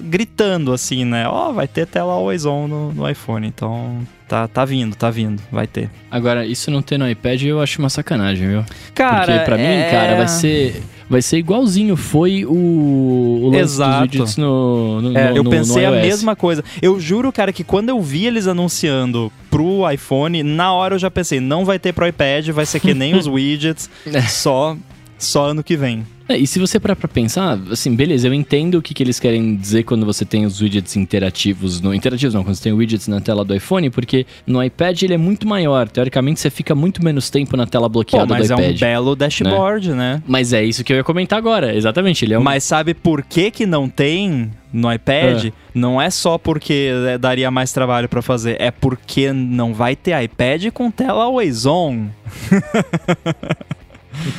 gritando 0.01 0.73
assim, 0.73 1.05
né? 1.05 1.29
Ó, 1.29 1.53
vai 1.53 1.69
ter 1.69 1.87
tela 1.87 2.13
always 2.15 2.45
on 2.47 2.67
no, 2.67 2.93
no 2.93 3.09
iPhone. 3.09 3.47
Então, 3.47 4.01
tá, 4.29 4.47
tá 4.49 4.65
vindo, 4.65 4.95
tá 4.97 5.11
vindo, 5.11 5.43
vai 5.51 5.67
ter. 5.67 5.91
Agora, 6.11 6.47
isso 6.47 6.71
não 6.71 6.83
ter 6.83 6.99
no 6.99 7.09
iPad 7.09 7.43
eu 7.43 7.61
acho 7.61 7.79
uma 7.79 7.89
sacanagem, 7.91 8.49
viu? 8.49 8.65
Cara, 8.95 9.33
Porque 9.33 9.45
pra 9.45 9.57
mim, 9.57 9.63
é- 9.65 9.89
cara, 9.91 10.17
vai 10.17 10.29
ser. 10.29 10.83
Vai 11.09 11.21
ser 11.21 11.37
igualzinho 11.37 11.97
foi 11.97 12.47
o, 12.47 12.51
o 12.55 13.51
lance 13.51 13.75
Exato. 13.75 13.93
dos 13.93 14.01
widgets 14.21 14.37
no, 14.39 15.03
no, 15.03 15.19
É, 15.19 15.31
no- 15.31 15.37
eu 15.37 15.45
pensei 15.45 15.83
no 15.83 15.89
a 15.89 15.91
mesma 16.01 16.35
coisa. 16.35 16.65
Eu 16.81 16.99
juro, 16.99 17.31
cara, 17.31 17.53
que 17.53 17.63
quando 17.63 17.91
eu 17.91 18.01
vi 18.01 18.27
eles 18.27 18.47
anunciando 18.47 19.31
pro 19.51 19.89
iPhone, 19.91 20.43
na 20.43 20.73
hora 20.73 20.95
eu 20.95 20.99
já 20.99 21.11
pensei, 21.11 21.41
não 21.41 21.63
vai 21.63 21.79
ter 21.79 21.93
pro 21.93 22.07
iPad, 22.09 22.49
vai 22.49 22.65
ser 22.65 22.81
que 22.81 22.95
nem 22.95 23.15
os 23.15 23.27
widgets, 23.29 23.91
só, 24.31 24.77
só 25.19 25.51
ano 25.51 25.63
que 25.63 25.77
vem. 25.77 26.07
É, 26.29 26.37
e 26.37 26.47
se 26.47 26.59
você 26.59 26.81
parar 26.81 26.97
pra 26.97 27.07
pensar, 27.07 27.59
assim, 27.71 27.95
beleza, 27.95 28.27
eu 28.27 28.35
entendo 28.35 28.79
o 28.79 28.83
que, 28.83 28.95
que 28.95 29.03
eles 29.03 29.21
querem 29.21 29.57
dizer 29.57 29.83
quando 29.83 30.07
você 30.07 30.25
tem 30.25 30.47
os 30.47 30.61
widgets 30.61 30.97
interativos. 30.97 31.81
No, 31.81 31.95
interativos 31.95 32.35
não, 32.35 32.43
quando 32.43 32.55
você 32.55 32.63
tem 32.63 32.73
widgets 32.73 33.09
na 33.09 33.21
tela 33.21 33.45
do 33.45 33.55
iPhone, 33.55 33.91
porque 33.91 34.27
no 34.47 34.63
iPad 34.63 35.03
ele 35.03 35.15
é 35.15 35.19
muito 35.19 35.47
maior. 35.47 35.89
Teoricamente 35.89 36.41
você 36.41 36.49
fica 36.49 36.75
muito 36.75 37.05
menos 37.05 37.29
tempo 37.29 37.57
na 37.57 37.67
tela 37.67 37.89
Pô, 37.89 37.95
bloqueada 37.95 38.27
mas 38.27 38.49
do 38.49 38.55
é 38.55 38.57
um 38.57 38.75
belo 38.75 39.15
dashboard, 39.15 39.91
né? 39.91 40.23
Mas 40.27 40.53
é 40.53 40.65
isso 40.65 40.83
que 40.83 40.93
eu 40.93 40.97
ia 40.97 41.05
comentar 41.05 41.39
agora, 41.39 41.75
exatamente. 41.75 42.25
Ele 42.25 42.35
é 42.35 42.39
um. 42.39 42.43
Mas 42.43 42.65
sabe 42.65 42.95
por 42.95 43.23
que 43.23 43.51
que 43.51 43.67
não 43.67 43.89
tem 43.89 44.51
no 44.73 44.91
iPad? 44.93 45.53
Não 45.75 46.01
é 46.01 46.09
só 46.09 46.39
porque 46.39 46.91
é, 47.07 47.19
daria 47.19 47.51
mais 47.51 47.73
trabalho 47.73 48.09
pra 48.09 48.23
fazer, 48.23 48.57
é 48.61 48.71
porque 48.71 49.33
não 49.33 49.75
vai 49.75 49.95
ter 49.95 50.21
iPad 50.23 50.71
com 50.73 50.91
tela 50.91 51.25
always 51.25 51.67
on. 51.67 52.07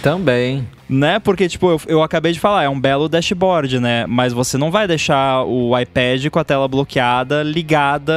Também. 0.02 0.68
Né? 0.88 1.20
Porque, 1.20 1.48
tipo, 1.48 1.72
eu, 1.72 1.82
eu 1.88 2.04
acabei 2.04 2.32
de 2.32 2.40
falar, 2.40 2.64
é 2.64 2.70
um 2.70 2.80
belo 2.80 3.10
dashboard, 3.10 3.80
né? 3.80 4.06
Mas 4.08 4.34
você 4.34 4.58
não 4.58 4.70
vai 4.70 4.88
deixar 4.88 5.44
o 5.44 5.78
iPad 5.78 6.28
com 6.30 6.40
a 6.40 6.44
tela 6.44 6.68
bloqueada 6.68 7.42
ligada 7.42 8.14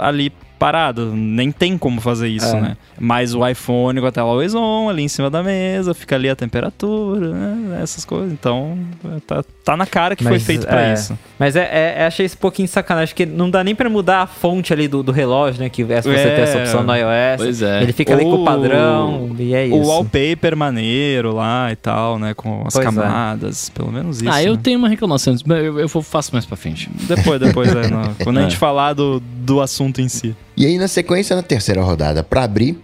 ali 0.00 0.32
parado. 0.58 1.12
Nem 1.14 1.50
tem 1.52 1.76
como 1.78 2.00
fazer 2.00 2.28
isso, 2.28 2.54
É. 2.56 2.60
né? 2.60 2.76
Mas 2.98 3.34
o 3.34 3.46
iPhone 3.46 4.00
com 4.00 4.06
a 4.06 4.12
tela 4.12 4.28
always 4.30 4.54
on 4.54 4.88
ali 4.88 5.02
em 5.02 5.08
cima 5.08 5.28
da 5.30 5.42
mesa, 5.42 5.92
fica 5.94 6.16
ali 6.16 6.28
a 6.30 6.36
temperatura, 6.36 7.28
né? 7.32 7.80
Essas 7.82 8.04
coisas. 8.04 8.32
Então, 8.32 8.78
tá, 9.26 9.44
tá 9.64 9.76
na 9.76 9.86
cara 9.86 10.16
que 10.16 10.22
foi 10.22 10.32
Mas, 10.32 10.44
feito 10.44 10.66
pra 10.66 10.88
é. 10.88 10.94
isso. 10.94 11.18
Mas 11.38 11.56
é, 11.56 11.60
é- 11.70 11.94
é- 12.02 12.06
achei 12.06 12.24
isso 12.24 12.36
um 12.36 12.40
pouquinho 12.40 12.66
sacanagem, 12.68 13.14
porque 13.14 13.26
não 13.26 13.50
dá 13.50 13.62
nem 13.62 13.74
pra 13.74 13.90
mudar 13.90 14.22
a 14.22 14.26
fonte 14.26 14.72
ali 14.72 14.88
do, 14.88 15.02
do 15.02 15.12
relógio, 15.12 15.60
né? 15.62 15.68
Que 15.68 15.82
é 15.82 16.00
se 16.02 16.08
você 16.10 16.18
É. 16.28 16.34
ter 16.36 16.40
essa 16.42 16.58
opção 16.58 16.82
no 16.82 16.94
iOS. 16.94 17.36
Pois 17.36 17.62
é. 17.62 17.82
Ele 17.82 17.92
fica 17.92 18.14
ali 18.14 18.24
com 18.24 18.42
o 18.42 18.44
padrão 18.44 19.36
e 19.38 19.54
é 19.54 19.66
isso. 19.66 19.76
O 19.76 19.86
wallpaper 19.86 20.56
maneiro 20.56 21.34
lá 21.34 21.70
e 21.70 21.76
tal, 21.76 22.18
né? 22.18 22.32
Com 22.34 22.62
as 22.66 22.72
Pois 22.74 22.86
é. 22.86 22.90
camadas, 22.90 23.68
pelo 23.70 23.92
menos 23.92 24.22
isso. 24.22 24.30
ah, 24.30 24.42
eu 24.42 24.54
né? 24.54 24.60
tenho 24.62 24.78
uma 24.78 24.88
reclamação, 24.88 25.34
eu, 25.48 25.80
eu 25.80 25.88
vou- 25.88 26.02
faço 26.02 26.32
mais 26.32 26.44
pra 26.46 26.56
frente. 26.56 26.88
Depois, 27.06 27.38
depois, 27.40 27.74
é, 27.74 27.88
no- 27.88 28.14
quando 28.24 28.38
a 28.38 28.40
É. 28.40 28.44
gente 28.44 28.56
falar 28.56 28.92
do, 28.94 29.20
do 29.20 29.60
assunto 29.60 30.00
em 30.00 30.08
si. 30.08 30.34
E 30.56 30.64
aí, 30.66 30.78
na 30.78 30.88
sequência, 30.88 31.36
na 31.36 31.42
terceira 31.42 31.82
rodada, 31.82 32.22
para 32.24 32.42
abrir, 32.44 32.78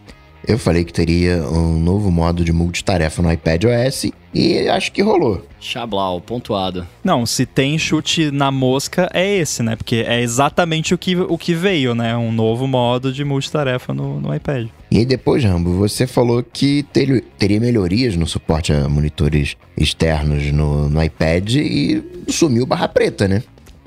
eu 0.47 0.59
falei 0.59 0.85
que 0.85 0.93
teria 0.93 1.37
um 1.49 1.79
novo 1.81 2.11
modo 2.11 2.45
de 2.45 2.53
multitarefa 2.53 3.23
no 3.23 3.33
iPad 3.33 3.65
OS 3.65 4.11
e 4.35 4.69
acho 4.69 4.91
que 4.93 5.01
rolou. 5.01 5.47
Chablau, 5.61 6.21
pontuado. 6.21 6.87
Não, 7.05 7.25
se 7.25 7.47
tem 7.47 7.79
chute 7.79 8.31
na 8.33 8.51
mosca, 8.51 9.09
é 9.15 9.37
esse, 9.37 9.63
né? 9.63 9.77
Porque 9.77 10.05
é 10.07 10.21
exatamente 10.21 10.93
o 10.93 10.99
que, 10.99 11.15
o 11.17 11.39
que 11.39 11.55
veio, 11.55 11.95
né? 11.95 12.17
Um 12.17 12.33
novo 12.33 12.67
modo 12.67 13.13
de 13.13 13.25
multitarefa 13.25 13.95
no, 13.95 14.21
no 14.21 14.35
iPad. 14.35 14.67
E 14.91 14.99
aí 14.99 15.07
depois, 15.07 15.43
Rambo, 15.45 15.71
você 15.79 16.07
falou 16.07 16.43
que 16.43 16.83
ter- 16.93 17.23
teria 17.39 17.61
melhorias 17.61 18.17
no 18.17 18.27
suporte 18.27 18.73
a 18.73 18.89
monitores 18.89 19.57
externos 19.79 20.51
no, 20.53 20.89
no 20.91 21.03
iPad 21.03 21.55
e 21.55 22.03
sumiu 22.29 22.67
barra 22.67 22.89
preta, 22.89 23.29
né? 23.29 23.43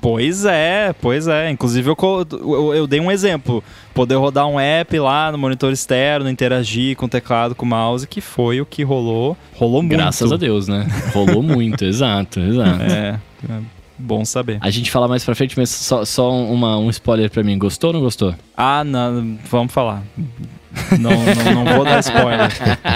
Pois 0.06 0.44
é, 0.44 0.94
pois 1.02 1.26
é. 1.26 1.50
Inclusive, 1.50 1.90
eu, 1.90 1.96
eu, 2.30 2.74
eu 2.76 2.86
dei 2.86 3.00
um 3.00 3.10
exemplo. 3.10 3.60
Poder 3.92 4.14
rodar 4.14 4.46
um 4.46 4.60
app 4.60 4.96
lá 5.00 5.32
no 5.32 5.36
monitor 5.36 5.72
externo, 5.72 6.30
interagir 6.30 6.94
com 6.94 7.06
o 7.06 7.08
teclado, 7.08 7.56
com 7.56 7.66
o 7.66 7.68
mouse, 7.68 8.06
que 8.06 8.20
foi 8.20 8.60
o 8.60 8.64
que 8.64 8.84
rolou. 8.84 9.36
Rolou 9.54 9.82
muito. 9.82 9.96
Graças 9.96 10.30
a 10.30 10.36
Deus, 10.36 10.68
né? 10.68 10.86
Rolou 11.12 11.42
muito, 11.42 11.82
exato, 11.84 12.38
exato. 12.38 12.82
É, 12.84 13.18
é 13.50 13.58
bom 13.98 14.24
saber. 14.24 14.58
A 14.60 14.70
gente 14.70 14.92
fala 14.92 15.08
mais 15.08 15.24
pra 15.24 15.34
frente, 15.34 15.58
mas 15.58 15.70
só, 15.70 16.04
só 16.04 16.30
uma, 16.30 16.78
um 16.78 16.88
spoiler 16.88 17.28
pra 17.28 17.42
mim. 17.42 17.58
Gostou 17.58 17.90
ou 17.90 17.94
não 17.94 18.00
gostou? 18.00 18.32
Ah, 18.56 18.84
não, 18.84 19.36
vamos 19.50 19.72
falar. 19.72 20.04
Não, 21.00 21.10
não, 21.10 21.64
não 21.64 21.74
vou 21.74 21.84
dar 21.84 21.98
spoiler. 21.98 22.52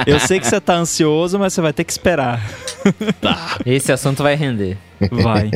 Eu 0.07 0.21
sei 0.21 0.39
que 0.39 0.47
você 0.47 0.61
tá 0.61 0.75
ansioso, 0.75 1.41
mas 1.41 1.55
você 1.55 1.61
vai 1.61 1.73
ter 1.73 1.83
que 1.83 1.91
esperar. 1.91 2.41
Esse 3.67 3.91
assunto 3.91 4.23
vai 4.23 4.37
render. 4.37 4.79
Vai. 5.11 5.51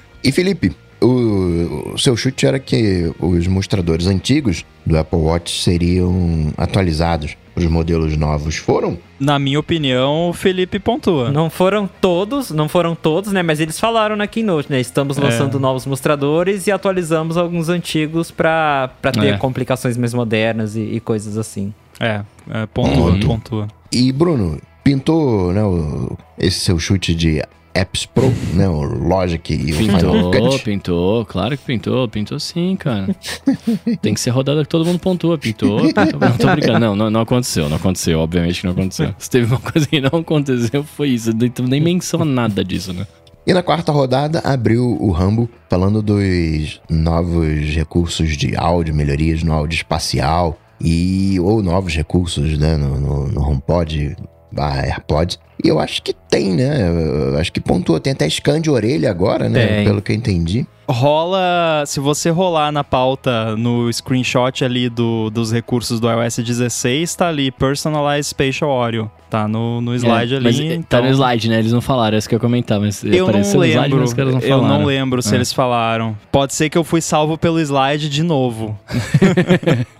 E 0.26 0.32
Felipe, 0.32 0.72
o, 1.00 1.92
o 1.94 1.98
seu 1.98 2.16
chute 2.16 2.46
era 2.46 2.58
que 2.58 3.12
os 3.20 3.46
mostradores 3.46 4.06
antigos 4.06 4.64
do 4.84 4.98
Apple 4.98 5.18
Watch 5.20 5.62
seriam 5.62 6.52
atualizados 6.56 7.36
para 7.54 7.62
os 7.64 7.70
modelos 7.70 8.16
novos. 8.16 8.56
Foram? 8.56 8.98
Na 9.20 9.38
minha 9.38 9.58
opinião, 9.60 10.28
o 10.28 10.32
Felipe 10.32 10.78
pontua. 10.78 11.30
Não 11.30 11.48
foram 11.48 11.88
todos, 12.00 12.50
não 12.50 12.68
foram 12.68 12.94
todos, 12.94 13.32
né? 13.32 13.42
Mas 13.42 13.60
eles 13.60 13.78
falaram 13.78 14.16
na 14.16 14.26
Keynote, 14.26 14.70
né? 14.70 14.80
Estamos 14.80 15.16
É. 15.16 15.20
lançando 15.22 15.58
novos 15.60 15.86
mostradores 15.86 16.66
e 16.66 16.72
atualizamos 16.72 17.36
alguns 17.36 17.68
antigos 17.68 18.30
pra, 18.30 18.90
pra 19.00 19.12
ter 19.12 19.34
É. 19.34 19.38
complicações 19.38 19.96
mais 19.96 20.12
modernas 20.12 20.76
e, 20.76 20.80
e 20.80 21.00
coisas 21.00 21.38
assim. 21.38 21.72
É, 22.00 22.22
é 22.50 22.66
pontua, 22.66 23.12
Uhum. 23.12 23.20
pontua. 23.20 23.68
E 23.92 24.12
Bruno, 24.12 24.58
pintou 24.84 25.52
né, 25.52 25.62
o- 25.64 26.16
esse 26.38 26.60
seu 26.60 26.78
chute 26.78 27.14
de 27.14 27.42
Apps 27.76 28.06
Pro, 28.06 28.32
né, 28.54 28.66
o 28.66 28.80
Logic 28.80 29.52
e 29.52 29.72
o 29.72 29.76
Final 29.76 30.00
Pintou, 30.00 30.32
Cut? 30.32 30.64
pintou, 30.64 31.24
claro 31.26 31.58
que 31.58 31.64
pintou, 31.64 32.08
pintou 32.08 32.40
sim, 32.40 32.74
cara. 32.74 33.14
Tem 34.00 34.14
que 34.14 34.20
ser 34.20 34.30
rodada 34.30 34.62
que 34.62 34.68
todo 34.68 34.84
mundo 34.86 34.98
pontua, 34.98 35.36
pintou, 35.36 35.82
pintou. 35.82 36.18
Não 36.18 36.38
tô 36.38 36.50
brincando, 36.50 36.80
não, 36.80 36.96
não, 36.96 37.10
não 37.10 37.20
aconteceu, 37.20 37.68
não 37.68 37.76
aconteceu, 37.76 38.18
obviamente 38.18 38.60
que 38.60 38.66
não 38.66 38.72
aconteceu. 38.72 39.14
Se 39.18 39.28
teve 39.28 39.52
uma 39.52 39.60
coisa 39.60 39.86
que 39.86 40.00
não 40.00 40.20
aconteceu, 40.20 40.82
foi 40.84 41.10
isso. 41.10 41.30
Então 41.30 41.66
nem 41.66 41.80
menciona 41.80 42.24
nada 42.24 42.64
disso, 42.64 42.94
né? 42.94 43.06
E 43.46 43.52
na 43.52 43.62
quarta 43.62 43.92
rodada 43.92 44.40
abriu 44.40 44.96
o 44.98 45.10
Rambo 45.10 45.48
falando 45.68 46.00
dos 46.00 46.80
novos 46.88 47.74
recursos 47.74 48.36
de 48.36 48.56
áudio, 48.56 48.94
melhorias 48.94 49.42
no 49.42 49.52
áudio 49.52 49.76
espacial 49.76 50.58
e 50.80 51.38
ou 51.40 51.62
novos 51.62 51.94
recursos 51.94 52.58
né, 52.58 52.76
no, 52.76 52.98
no, 52.98 53.28
no 53.28 53.48
HomePod, 53.48 54.16
barra 54.56 54.82
AirPod. 54.82 55.38
E 55.62 55.68
eu 55.68 55.78
acho 55.78 56.02
que 56.02 56.12
tem, 56.12 56.54
né? 56.54 56.88
Eu 57.32 57.38
acho 57.38 57.52
que 57.52 57.60
pontuou. 57.60 57.98
Tem 58.00 58.12
até 58.12 58.28
scan 58.28 58.60
de 58.60 58.70
orelha 58.70 59.10
agora, 59.10 59.48
né? 59.48 59.66
Tem. 59.66 59.84
Pelo 59.84 60.02
que 60.02 60.12
eu 60.12 60.16
entendi. 60.16 60.66
Rola, 60.88 61.82
se 61.84 61.98
você 61.98 62.30
rolar 62.30 62.70
na 62.70 62.84
pauta 62.84 63.56
no 63.56 63.92
screenshot 63.92 64.64
ali 64.64 64.88
do, 64.88 65.30
dos 65.30 65.50
recursos 65.52 65.98
do 65.98 66.08
iOS 66.08 66.36
16, 66.36 67.16
tá 67.16 67.28
ali 67.28 67.50
Personalized 67.50 68.28
Spatial 68.28 68.70
Audio. 68.70 69.10
Tá 69.28 69.48
no, 69.48 69.80
no 69.80 69.92
slide 69.96 70.34
É, 70.34 70.36
ali. 70.36 70.44
Mas 70.44 70.60
então... 70.60 71.00
tá 71.00 71.02
no 71.02 71.08
slide, 71.10 71.48
né? 71.48 71.58
Eles 71.58 71.72
não 71.72 71.80
falaram, 71.80 72.14
é 72.14 72.18
isso 72.18 72.28
que 72.28 72.34
eu 72.34 72.36
ia 72.36 72.40
comentar, 72.40 72.78
mas 72.78 73.02
Eu 73.02 73.26
não 73.32 73.40
slide, 73.40 73.76
lembro, 73.76 74.14
caras 74.14 74.34
não 74.34 74.40
eu 74.40 74.62
não 74.62 74.84
lembro 74.84 75.20
se 75.22 75.32
É. 75.32 75.38
eles 75.38 75.52
falaram. 75.52 76.16
Pode 76.30 76.54
ser 76.54 76.70
que 76.70 76.78
eu 76.78 76.84
fui 76.84 77.00
salvo 77.00 77.36
pelo 77.36 77.58
slide 77.58 78.08
de 78.08 78.22
novo. 78.22 78.78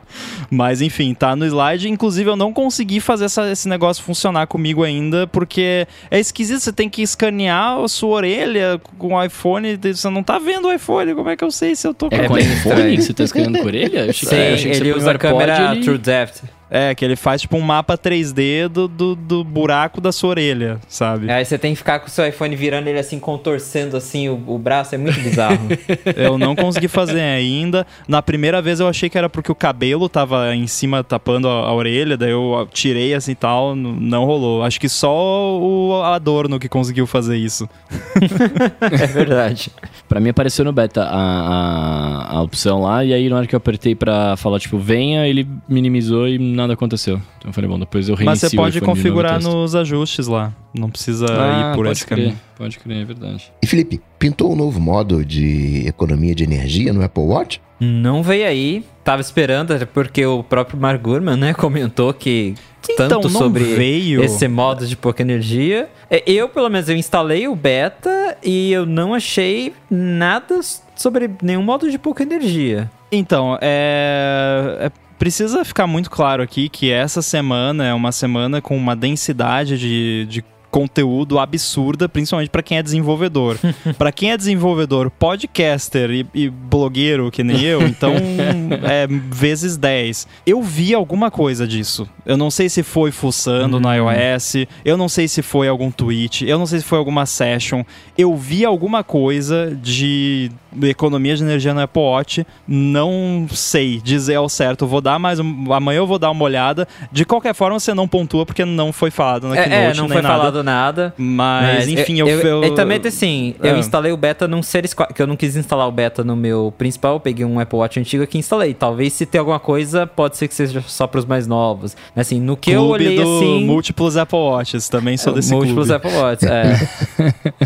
Mas 0.50 0.80
enfim, 0.80 1.12
tá 1.14 1.35
no 1.35 1.44
slide. 1.46 1.88
Inclusive, 1.88 2.30
eu 2.30 2.37
não 2.37 2.52
consegui 2.52 3.00
fazer 3.00 3.24
essa- 3.26 3.50
esse 3.50 3.68
negócio 3.68 4.02
funcionar 4.02 4.46
comigo 4.46 4.82
ainda, 4.85 5.26
porque 5.26 5.87
é 6.11 6.18
esquisito. 6.20 6.61
Você 6.61 6.72
tem 6.72 6.88
que 6.88 7.02
escanear 7.02 7.78
a 7.78 7.88
sua 7.88 8.11
orelha 8.16 8.80
com 8.98 9.14
o 9.14 9.22
iPhone. 9.24 9.76
Você 9.82 10.09
não 10.11 10.22
tá 10.22 10.38
vendo 10.38 10.68
o 10.68 10.72
iPhone. 10.72 11.14
Como 11.14 11.28
é 11.28 11.37
que 11.37 11.44
eu 11.44 11.50
sei 11.50 11.74
se 11.74 11.87
eu 11.87 11.92
tô 11.94 12.09
É 12.11 12.16
É 12.24 12.28
com 12.28 12.35
bem 12.35 12.44
iPhone 12.44 12.96
que 12.96 13.02
você 13.02 13.12
tá 13.14 13.24
escaneando 13.24 13.59
com 13.59 13.64
a 13.64 13.66
orelha? 13.66 14.06
Eu 14.06 14.12
Sim, 14.14 14.26
eu 14.35 14.54
achei 14.54 14.70
que 14.70 14.76
você 14.76 14.82
ele 14.85 14.92
usa 14.94 15.06
o 15.06 15.11
a 15.14 15.18
câmera 15.18 15.72
ele- 15.72 15.82
True 15.85 15.98
Depth. 15.98 16.42
É, 16.68 16.94
que 16.94 17.05
ele 17.05 17.14
faz 17.14 17.42
tipo 17.42 17.57
um 17.57 17.61
mapa 17.61 17.96
3D 17.96 18.68
do, 18.68 18.88
do, 18.88 19.14
do 19.14 19.44
buraco 19.44 20.00
da 20.00 20.11
sua 20.11 20.31
orelha, 20.31 20.81
sabe? 20.88 21.31
Aí 21.31 21.44
você 21.44 21.57
tem 21.57 21.72
que 21.72 21.79
ficar 21.79 22.00
com 22.00 22.09
o 22.09 22.11
seu 22.11 22.26
iPhone 22.26 22.55
virando 22.57 22.88
ele 22.88 22.98
assim, 22.98 23.20
contorcendo 23.20 23.96
assim 23.96 24.29
o, 24.29 24.42
o 24.46 24.59
braço, 24.59 24.94
é 24.94 24.98
muito 24.98 25.20
bizarro. 25.20 25.68
Eu 26.16 26.37
não 26.37 26.57
consegui 26.57 26.88
fazer 26.88 27.20
ainda. 27.20 27.87
Na 28.09 28.20
primeira 28.20 28.61
vez 28.61 28.81
eu 28.81 28.88
achei 28.88 29.09
que 29.09 29.16
era 29.16 29.29
porque 29.29 29.50
o 29.50 29.55
cabelo 29.55 30.09
tava 30.09 30.55
em 30.55 30.66
cima 30.66 31.05
tapando 31.05 31.48
a, 31.48 31.52
a 31.52 31.74
orelha, 31.74 32.16
daí 32.16 32.31
eu 32.31 32.68
tirei 32.72 33.14
assim 33.14 33.33
e 33.33 33.35
tal, 33.35 33.76
não 33.76 34.24
rolou. 34.24 34.62
Acho 34.62 34.81
que 34.81 34.88
só 34.88 35.59
o 35.59 36.02
Adorno 36.02 36.59
que 36.59 36.68
conseguiu 36.68 37.07
fazer 37.07 37.37
isso. 37.37 37.68
é 38.81 39.07
verdade. 39.07 39.70
Pra 40.09 40.20
mim 40.20 40.31
apareceu 40.31 40.64
no 40.64 40.72
beta 40.72 41.02
a, 41.02 42.31
a, 42.31 42.37
a 42.37 42.42
opção 42.42 42.83
lá, 42.83 43.05
e 43.05 43.12
aí 43.12 43.29
na 43.29 43.37
hora 43.37 43.46
que 43.46 43.55
eu 43.55 43.59
apertei 43.59 43.94
pra 43.94 44.37
falar, 44.37 44.59
tipo, 44.59 44.79
venha, 44.79 45.26
ele 45.26 45.46
minimizou 45.68 46.29
e 46.29 46.38
nada 46.57 46.73
aconteceu. 46.73 47.21
Então 47.38 47.51
eu 47.51 47.53
falei, 47.53 47.69
bom, 47.71 47.79
depois 47.79 48.09
eu 48.09 48.14
reinicio 48.14 48.45
Mas 48.45 48.51
você 48.51 48.57
pode 48.57 48.81
configurar 48.81 49.40
nos 49.40 49.75
ajustes 49.75 50.27
lá. 50.27 50.53
Não 50.75 50.90
precisa 50.90 51.27
Ah, 51.31 51.71
ir 51.73 51.77
por 51.77 51.85
pode 51.87 51.99
esse 51.99 52.07
crer, 52.07 52.19
caminho. 52.19 52.40
Pode 52.57 52.79
crer, 52.79 53.03
é 53.03 53.05
verdade. 53.05 53.53
E 53.62 53.66
Felipe, 53.66 54.01
pintou 54.19 54.53
um 54.53 54.57
novo 54.57 54.81
modo 54.81 55.25
de 55.25 55.87
economia 55.87 56.35
de 56.35 56.42
energia 56.45 56.92
no 56.92 57.03
Apple 57.05 57.23
Watch? 57.23 57.61
Não 57.79 58.23
veio 58.23 58.47
aí, 58.47 58.85
tava 59.05 59.21
esperando, 59.21 59.73
até 59.73 59.85
porque 59.85 60.25
o 60.25 60.42
próprio 60.42 60.81
Mark 60.81 61.01
Gurman, 61.03 61.37
né, 61.37 61.53
comentou 61.55 62.12
que 62.14 62.55
Então, 62.88 63.09
tanto 63.09 63.29
sobre 63.29 63.64
veio. 63.64 64.23
esse 64.25 64.49
modo 64.49 64.87
de 64.87 64.97
pouca 64.97 65.21
energia. 65.23 65.88
É, 66.11 66.23
Eu, 66.27 66.49
pelo 66.49 66.69
menos, 66.71 66.88
eu 66.88 66.97
instalei 66.97 67.47
o 67.49 67.55
beta 67.55 68.37
e 68.42 68.73
eu 68.73 68.87
não 68.87 69.12
achei 69.12 69.75
nada 69.90 70.61
sobre 70.95 71.31
nenhum 71.42 71.62
modo 71.62 71.90
de 71.90 71.99
pouca 71.99 72.23
energia. 72.23 72.90
Então, 73.12 73.59
é, 73.61 74.77
é- 74.87 74.90
Precisa 75.18 75.64
ficar 75.64 75.87
muito 75.87 76.11
claro 76.11 76.42
aqui 76.42 76.68
que 76.68 76.90
essa 76.90 77.22
semana 77.22 77.87
é 77.87 77.94
uma 77.94 78.12
semana 78.12 78.61
com 78.61 78.76
uma 78.76 78.94
densidade 78.94 79.79
de, 79.79 80.26
de 80.29 80.44
conteúdo 80.76 81.38
absurda, 81.38 82.07
principalmente 82.07 82.50
para 82.50 82.62
quem 82.62 82.76
é 82.76 82.83
desenvolvedor. 82.83 83.57
para 83.96 84.12
quem 84.12 84.33
é 84.33 84.37
desenvolvedor, 84.37 85.11
podcaster 85.11 86.11
e, 86.11 86.26
e 86.35 86.50
blogueiro, 86.50 87.31
que 87.31 87.42
nem 87.42 87.62
eu, 87.62 87.81
então 87.81 88.12
é 88.85 89.07
vezes 89.07 89.79
10. 89.79 90.29
Eu 90.46 90.62
vi 90.62 90.92
alguma 90.92 91.31
coisa 91.31 91.66
disso. 91.66 92.07
Eu 92.26 92.37
não 92.37 92.50
sei 92.50 92.68
se 92.68 92.83
foi 92.83 93.11
fuçando 93.11 93.81
no 93.81 93.88
iOS, 93.90 94.66
eu 94.85 94.98
não 94.98 95.09
sei 95.09 95.26
se 95.29 95.40
foi 95.40 95.66
algum 95.66 95.90
tweet, 95.90 96.46
eu 96.46 96.59
não 96.59 96.66
sei 96.66 96.81
se 96.81 96.85
foi 96.85 96.98
alguma 96.98 97.24
session. 97.24 97.83
Eu 98.18 98.37
vi 98.37 98.62
alguma 98.62 99.02
coisa 99.02 99.74
de 99.74 100.50
economia 100.82 101.34
de 101.36 101.42
energia 101.42 101.72
no 101.74 101.80
Apple 101.80 102.02
Watch, 102.02 102.46
não 102.66 103.46
sei 103.50 104.00
dizer 104.02 104.34
ao 104.36 104.48
certo. 104.48 104.86
Vou 104.86 105.00
dar 105.00 105.18
mais 105.18 105.38
um, 105.40 105.72
amanhã 105.72 105.98
eu 105.98 106.06
vou 106.06 106.18
dar 106.18 106.30
uma 106.30 106.44
olhada. 106.44 106.86
De 107.10 107.24
qualquer 107.24 107.54
forma, 107.54 107.78
você 107.78 107.94
não 107.94 108.06
pontua 108.08 108.44
porque 108.46 108.64
não 108.64 108.92
foi 108.92 109.10
falado 109.10 109.48
na 109.48 109.56
É, 109.56 109.62
Keynote, 109.64 109.98
é, 109.98 110.02
não 110.02 110.08
foi 110.08 110.22
nada. 110.22 110.36
falado 110.36 110.62
nada. 110.64 111.14
Mas, 111.16 111.88
enfim, 111.88 112.18
eu, 112.20 112.28
eu, 112.28 112.64
E 112.64 112.70
também, 112.74 113.00
assim, 113.04 113.54
eu 113.62 113.74
Ah. 113.74 113.78
instalei 113.78 114.12
o 114.12 114.16
beta 114.16 114.46
num 114.48 114.62
Series 114.62 114.92
4, 114.94 115.14
que 115.14 115.22
eu 115.22 115.26
não 115.26 115.36
quis 115.36 115.56
instalar 115.56 115.86
o 115.88 115.92
beta 115.92 116.22
no 116.24 116.34
meu 116.36 116.72
principal, 116.76 117.14
eu 117.14 117.20
peguei 117.20 117.44
um 117.44 117.58
Apple 117.60 117.78
Watch 117.78 117.98
antigo 118.00 118.26
que 118.26 118.38
instalei. 118.38 118.74
Talvez 118.74 119.12
se 119.12 119.24
tem 119.26 119.38
alguma 119.38 119.60
coisa, 119.60 120.06
pode 120.06 120.36
ser 120.36 120.48
que 120.48 120.54
seja 120.54 120.82
só 120.86 121.06
pros 121.06 121.24
mais 121.24 121.46
novos. 121.46 121.96
Mas, 122.14 122.26
Assim, 122.26 122.40
no 122.40 122.56
que 122.56 122.72
eu 122.72 122.80
clube 122.80 122.92
olhei 122.94 123.16
do 123.16 123.22
assim... 123.22 123.64
múltiplos 123.64 124.16
Apple 124.16 124.36
Watches, 124.38 124.88
também 124.88 125.16
sou 125.16 125.32
desse 125.32 125.52
múltiplos 125.52 125.86
clube. 125.88 126.06
Apple 126.06 126.18
Watch, 126.18 126.44
é. 126.44 126.88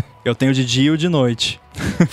Eu 0.23 0.35
tenho 0.35 0.53
de 0.53 0.63
dia 0.63 0.83
e 0.83 0.89
o 0.91 0.97
de 0.97 1.09
noite. 1.09 1.59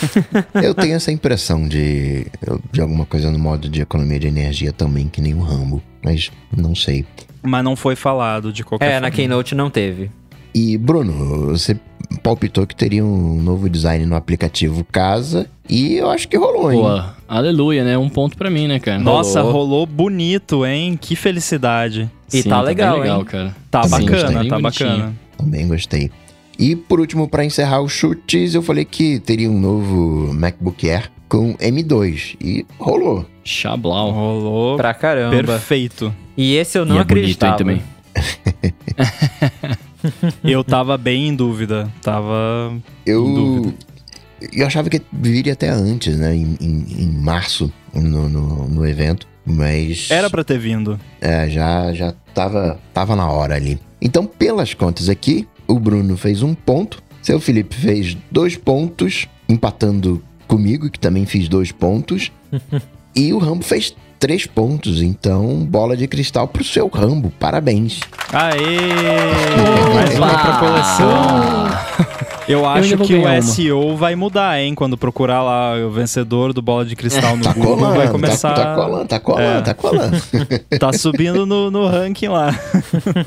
Eu 0.63 0.75
tenho 0.75 0.95
essa 0.95 1.13
impressão 1.13 1.69
de, 1.69 2.27
de 2.73 2.81
alguma 2.81 3.05
coisa 3.05 3.31
no 3.31 3.39
modo 3.39 3.69
de 3.69 3.83
economia 3.83 4.19
de 4.19 4.27
energia 4.27 4.73
também, 4.73 5.09
que 5.09 5.21
nem 5.21 5.35
o 5.35 5.41
Rambo. 5.41 5.83
Mas 6.03 6.31
não 6.57 6.75
sei. 6.75 7.05
Mas 7.43 7.63
não 7.63 7.77
foi 7.77 7.95
falado 7.95 8.53
de 8.53 8.65
qualquer 8.65 8.87
é, 8.87 8.93
forma. 8.93 9.09
na 9.09 9.11
Keynote 9.11 9.55
não 9.55 9.69
teve. 9.69 10.11
E, 10.55 10.79
Bruno, 10.79 11.49
você 11.49 11.79
palpitou 12.23 12.67
que 12.67 12.75
teria 12.75 13.05
um 13.05 13.41
novo 13.43 13.69
design 13.69 14.07
no 14.07 14.17
aplicativo 14.17 14.85
Casa. 14.85 15.47
E 15.69 15.97
eu 15.97 16.09
acho 16.11 16.27
que 16.29 16.37
rolou, 16.37 16.73
hein? 16.73 16.81
Pô, 16.81 17.03
aleluia, 17.29 17.85
né? 17.85 17.99
Um 17.99 18.09
ponto 18.09 18.37
pra 18.37 18.51
mim, 18.51 18.67
né, 18.67 18.79
cara? 18.79 18.99
Nossa, 18.99 19.43
Rolou. 19.43 19.53
rolou 19.53 19.87
bonito, 19.87 20.65
hein? 20.65 20.99
Que 20.99 21.15
felicidade. 21.15 22.11
E 22.33 22.43
tá 22.43 22.63
legal, 22.63 22.95
bem 22.95 23.03
legal, 23.03 23.21
hein? 23.21 23.25
cara. 23.27 23.57
Tá 23.71 23.83
Sim, 23.83 23.91
bacana, 23.91 24.33
tá 24.33 24.33
bonitinho. 24.33 24.61
bacana. 24.63 25.15
Também 25.37 25.69
gostei. 25.69 26.11
E 26.59 26.75
por 26.75 26.99
último, 27.01 27.29
pra 27.29 27.45
encerrar 27.45 27.81
os 27.81 27.93
chutes, 27.93 28.55
eu 28.55 28.63
falei 28.63 28.85
que 28.85 29.21
teria 29.21 29.51
um 29.51 29.59
novo 29.61 30.33
MacBook 30.35 30.89
Air 30.91 31.11
com 31.29 31.55
M2. 31.57 32.37
E 32.41 32.67
rolou. 32.79 33.25
Chablau. 33.45 34.11
Rolou 34.11 34.77
Pra 34.77 34.93
caramba. 34.93 35.37
perfeito. 35.45 36.13
E 36.37 36.57
esse 36.57 36.77
eu 36.79 36.85
não 36.85 36.97
E 36.97 36.99
é 36.99 37.05
bonito, 37.05 37.45
hein, 37.45 37.51
acreditava. 37.51 37.57
também. 37.59 37.83
Eu 40.45 40.63
tava 40.65 40.97
bem 40.97 41.29
em 41.29 41.35
dúvida. 41.35 41.91
Tava. 42.03 42.73
Eu, 43.05 43.27
Em 43.27 43.35
dúvida. 43.35 43.75
eu 44.53 44.67
achava 44.67 44.89
que 44.89 45.01
viria 45.13 45.53
até 45.53 45.69
antes, 45.69 46.17
né? 46.17 46.35
Em, 46.35 46.57
em- 46.61 47.03
em 47.03 47.09
março, 47.21 47.73
no, 47.93 48.29
no, 48.29 48.69
no 48.69 48.87
evento. 48.87 49.27
Mas. 49.45 50.11
Era 50.11 50.31
pra 50.31 50.45
ter 50.45 50.59
vindo. 50.59 50.99
É, 51.21 51.49
já, 51.49 51.93
já 51.93 52.15
tava, 52.35 52.79
tava 52.95 53.17
na 53.17 53.29
hora 53.29 53.57
ali. 53.57 53.79
Então, 54.01 54.25
pelas 54.27 54.73
contas 54.75 55.09
aqui, 55.09 55.47
o 55.69 55.79
Bruno 55.79 56.17
fez 56.17 56.43
um 56.43 56.55
ponto, 56.55 57.03
seu 57.23 57.39
Felipe 57.39 57.75
fez 57.77 58.17
dois 58.31 58.57
pontos, 58.57 59.29
empatando 59.49 60.23
comigo, 60.47 60.91
que 60.91 60.99
também 60.99 61.27
fiz 61.27 61.47
dois 61.47 61.71
pontos, 61.71 62.33
e 63.15 63.33
o 63.33 63.39
Rambo 63.39 63.63
fez 63.63 63.95
três 64.19 64.47
pontos. 64.47 65.01
Então, 65.03 65.65
bola 65.65 65.97
de 65.97 66.07
cristal 66.07 66.47
pro 66.49 66.65
seu 66.65 66.89
Rambo. 66.89 67.33
Parabéns. 67.39 68.01
Aê! 68.33 68.59
Mais 69.95 70.17
uma 70.19 70.29
pra 70.39 70.57
coleção. 70.59 72.09
Eu 72.49 72.65
acho 72.67 72.97
vou 72.97 73.07
que 73.07 73.15
o 73.15 73.21
uma. 73.21 73.43
SEO 73.43 73.95
vai 73.97 74.15
mudar, 74.17 74.59
hein? 74.59 74.75
Quando 74.75 74.97
procurar 74.97 75.43
lá 75.43 75.75
o 75.87 75.91
vencedor 75.91 76.55
do 76.55 76.63
bola 76.63 76.85
de 76.87 76.97
cristal 76.97 77.37
no 77.37 77.43
Tá 77.45 77.53
Google, 77.53 77.77
colando, 77.77 77.97
vai 77.97 78.07
tá- 78.07 78.13
começar. 78.13 78.55
tá, 78.55 78.75
colando, 78.75 79.05
tá 79.07 79.21
colando, 79.21 79.43
É. 79.59 79.61
tá 79.61 79.75
colando. 79.75 80.17
Tá 80.81 80.93
subindo 80.95 81.45
no, 81.45 81.71
no 81.71 81.87
ranking 81.87 82.29
lá. 82.29 82.59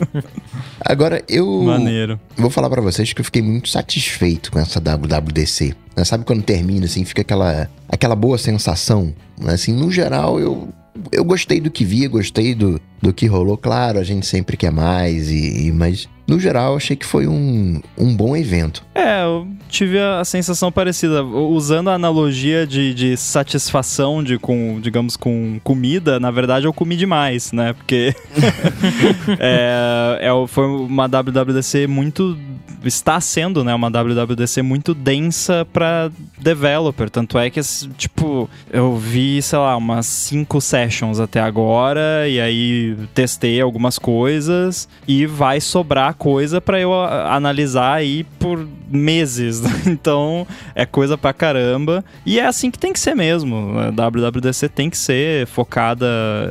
Agora, 0.83 1.23
eu 1.29 1.45
Maneiro. 1.63 2.19
vou 2.35 2.49
falar 2.49 2.69
pra 2.69 2.81
vocês 2.81 3.13
que 3.13 3.21
eu 3.21 3.25
fiquei 3.25 3.41
muito 3.43 3.69
satisfeito 3.69 4.51
com 4.51 4.57
essa 4.59 4.79
WWDC. 4.79 5.75
Né, 5.95 6.03
Sabe 6.03 6.25
quando 6.25 6.41
termina, 6.41 6.85
assim, 6.85 7.05
fica 7.05 7.21
aquela, 7.21 7.69
aquela 7.87 8.15
boa 8.15 8.37
sensação? 8.37 9.13
Assim, 9.45 9.71
no 9.73 9.91
geral, 9.91 10.39
eu, 10.39 10.69
eu 11.11 11.23
gostei 11.23 11.59
do 11.59 11.71
que 11.71 11.85
vi, 11.85 12.07
gostei 12.07 12.53
do, 12.53 12.79
do 13.01 13.13
que 13.13 13.25
rolou. 13.25 13.57
Claro, 13.57 13.99
a 13.99 14.03
gente 14.03 14.25
sempre 14.25 14.57
quer 14.57 14.71
mais, 14.71 15.29
e, 15.29 15.67
e- 15.67 15.71
mas 15.71 16.07
no 16.27 16.39
geral, 16.39 16.75
achei 16.75 16.95
que 16.95 17.05
foi 17.05 17.27
um, 17.27 17.81
um 17.97 18.15
bom 18.15 18.35
evento. 18.35 18.83
É, 18.93 19.23
eu 19.23 19.47
tive 19.69 19.99
a 19.99 20.23
sensação 20.23 20.71
parecida. 20.71 21.23
Usando 21.23 21.89
a 21.89 21.93
analogia 21.93 22.65
de, 22.65 22.93
de 22.93 23.17
satisfação 23.17 24.23
de 24.23 24.37
com, 24.37 24.79
digamos, 24.81 25.17
com 25.17 25.59
comida, 25.63 26.19
na 26.19 26.31
verdade 26.31 26.65
eu 26.65 26.73
comi 26.73 26.95
demais, 26.95 27.51
né? 27.51 27.73
Porque 27.73 28.15
é, 29.39 30.19
é, 30.21 30.47
foi 30.47 30.65
uma 30.65 31.07
WWDC 31.07 31.87
muito. 31.87 32.37
Está 32.83 33.21
sendo, 33.21 33.63
né? 33.63 33.75
Uma 33.75 33.91
WWDC 33.91 34.63
muito 34.63 34.95
densa 34.95 35.67
pra 35.71 36.09
developer. 36.39 37.11
Tanto 37.11 37.37
é 37.37 37.47
que, 37.49 37.61
tipo, 37.95 38.49
eu 38.71 38.97
vi, 38.97 39.39
sei 39.41 39.59
lá, 39.59 39.77
umas 39.77 40.07
cinco 40.07 40.59
sessions 40.59 41.19
até 41.19 41.39
agora, 41.39 42.27
e 42.27 42.41
aí 42.41 42.97
testei 43.13 43.61
algumas 43.61 43.99
coisas, 43.99 44.89
e 45.07 45.27
vai 45.27 45.61
sobrar 45.61 46.10
coisa 46.13 46.59
pra 46.61 46.79
eu 46.79 46.93
a- 46.93 47.35
analisar 47.35 47.93
aí 47.93 48.23
por 48.39 48.67
meses. 48.89 49.61
Então, 49.87 50.45
é 50.75 50.85
coisa 50.85 51.17
pra 51.17 51.33
caramba. 51.33 52.03
E 52.25 52.39
é 52.39 52.45
assim 52.45 52.69
que 52.71 52.79
tem 52.79 52.93
que 52.93 52.99
ser 52.99 53.15
mesmo. 53.15 53.73
A 53.79 53.89
WWDC 53.91 54.69
tem 54.69 54.89
que 54.89 54.97
ser 54.97 55.45
focada 55.47 56.07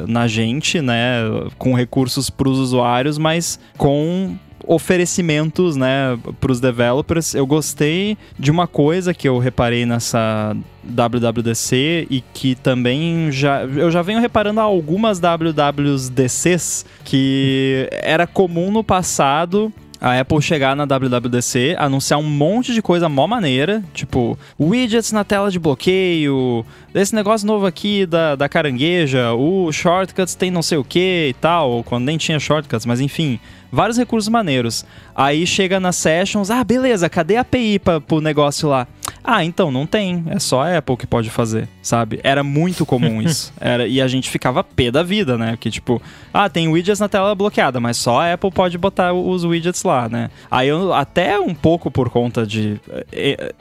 na 0.06 0.26
gente, 0.26 0.80
né? 0.80 1.22
Com 1.58 1.74
recursos 1.74 2.28
pros 2.30 2.58
usuários, 2.58 3.18
mas 3.18 3.58
com 3.76 4.34
oferecimentos, 4.66 5.76
né, 5.76 6.18
para 6.40 6.52
os 6.52 6.60
developers. 6.60 7.34
Eu 7.34 7.46
gostei 7.46 8.16
de 8.38 8.50
uma 8.50 8.66
coisa 8.66 9.14
que 9.14 9.28
eu 9.28 9.38
reparei 9.38 9.86
nessa 9.86 10.56
WWDC 10.84 12.06
e 12.10 12.20
que 12.32 12.54
também 12.54 13.30
já 13.30 13.62
eu 13.62 13.90
já 13.90 14.02
venho 14.02 14.20
reparando 14.20 14.60
algumas 14.60 15.20
WWDCs 15.20 16.86
que 17.04 17.88
era 17.92 18.26
comum 18.26 18.70
no 18.70 18.82
passado 18.82 19.72
a 20.00 20.18
Apple 20.18 20.40
chegar 20.40 20.74
na 20.74 20.84
WWDC, 20.84 21.76
anunciar 21.78 22.18
um 22.18 22.22
monte 22.22 22.72
de 22.72 22.80
coisa 22.80 23.08
mó 23.08 23.26
maneira, 23.26 23.82
tipo, 23.92 24.38
widgets 24.58 25.12
na 25.12 25.24
tela 25.24 25.50
de 25.50 25.58
bloqueio, 25.58 26.64
esse 26.94 27.14
negócio 27.14 27.46
novo 27.46 27.66
aqui 27.66 28.06
da, 28.06 28.34
da 28.34 28.48
carangueja, 28.48 29.32
o 29.34 29.70
shortcuts 29.70 30.34
tem 30.34 30.50
não 30.50 30.62
sei 30.62 30.78
o 30.78 30.84
que 30.84 31.28
e 31.28 31.34
tal, 31.34 31.84
quando 31.84 32.06
nem 32.06 32.16
tinha 32.16 32.40
shortcuts, 32.40 32.86
mas 32.86 33.00
enfim, 33.00 33.38
vários 33.70 33.98
recursos 33.98 34.28
maneiros. 34.28 34.84
Aí 35.14 35.46
chega 35.46 35.78
nas 35.78 35.96
sessions, 35.96 36.50
ah, 36.50 36.64
beleza, 36.64 37.08
cadê 37.08 37.36
a 37.36 37.42
API 37.42 37.78
pra, 37.78 38.00
pro 38.00 38.20
negócio 38.20 38.68
lá? 38.68 38.86
Ah, 39.22 39.44
então 39.44 39.70
não 39.70 39.86
tem, 39.86 40.24
é 40.28 40.38
só 40.38 40.62
a 40.62 40.78
Apple 40.78 40.96
que 40.96 41.06
pode 41.06 41.30
fazer, 41.30 41.68
sabe? 41.82 42.20
Era 42.22 42.42
muito 42.42 42.86
comum 42.86 43.20
isso. 43.22 43.52
Era, 43.60 43.86
e 43.86 44.00
a 44.00 44.08
gente 44.08 44.28
ficava 44.30 44.64
pé 44.64 44.90
da 44.90 45.02
vida, 45.02 45.36
né? 45.36 45.56
Que 45.58 45.70
tipo, 45.70 46.00
ah, 46.32 46.48
tem 46.48 46.68
widgets 46.68 47.00
na 47.00 47.08
tela 47.08 47.34
bloqueada, 47.34 47.78
mas 47.80 47.96
só 47.96 48.20
a 48.20 48.32
Apple 48.32 48.50
pode 48.50 48.78
botar 48.78 49.12
os 49.12 49.44
widgets 49.44 49.82
lá, 49.82 50.08
né? 50.08 50.30
Aí 50.50 50.68
eu, 50.68 50.92
até 50.92 51.38
um 51.38 51.54
pouco 51.54 51.90
por 51.90 52.10
conta 52.10 52.46
de 52.46 52.80
eh, 53.12 53.52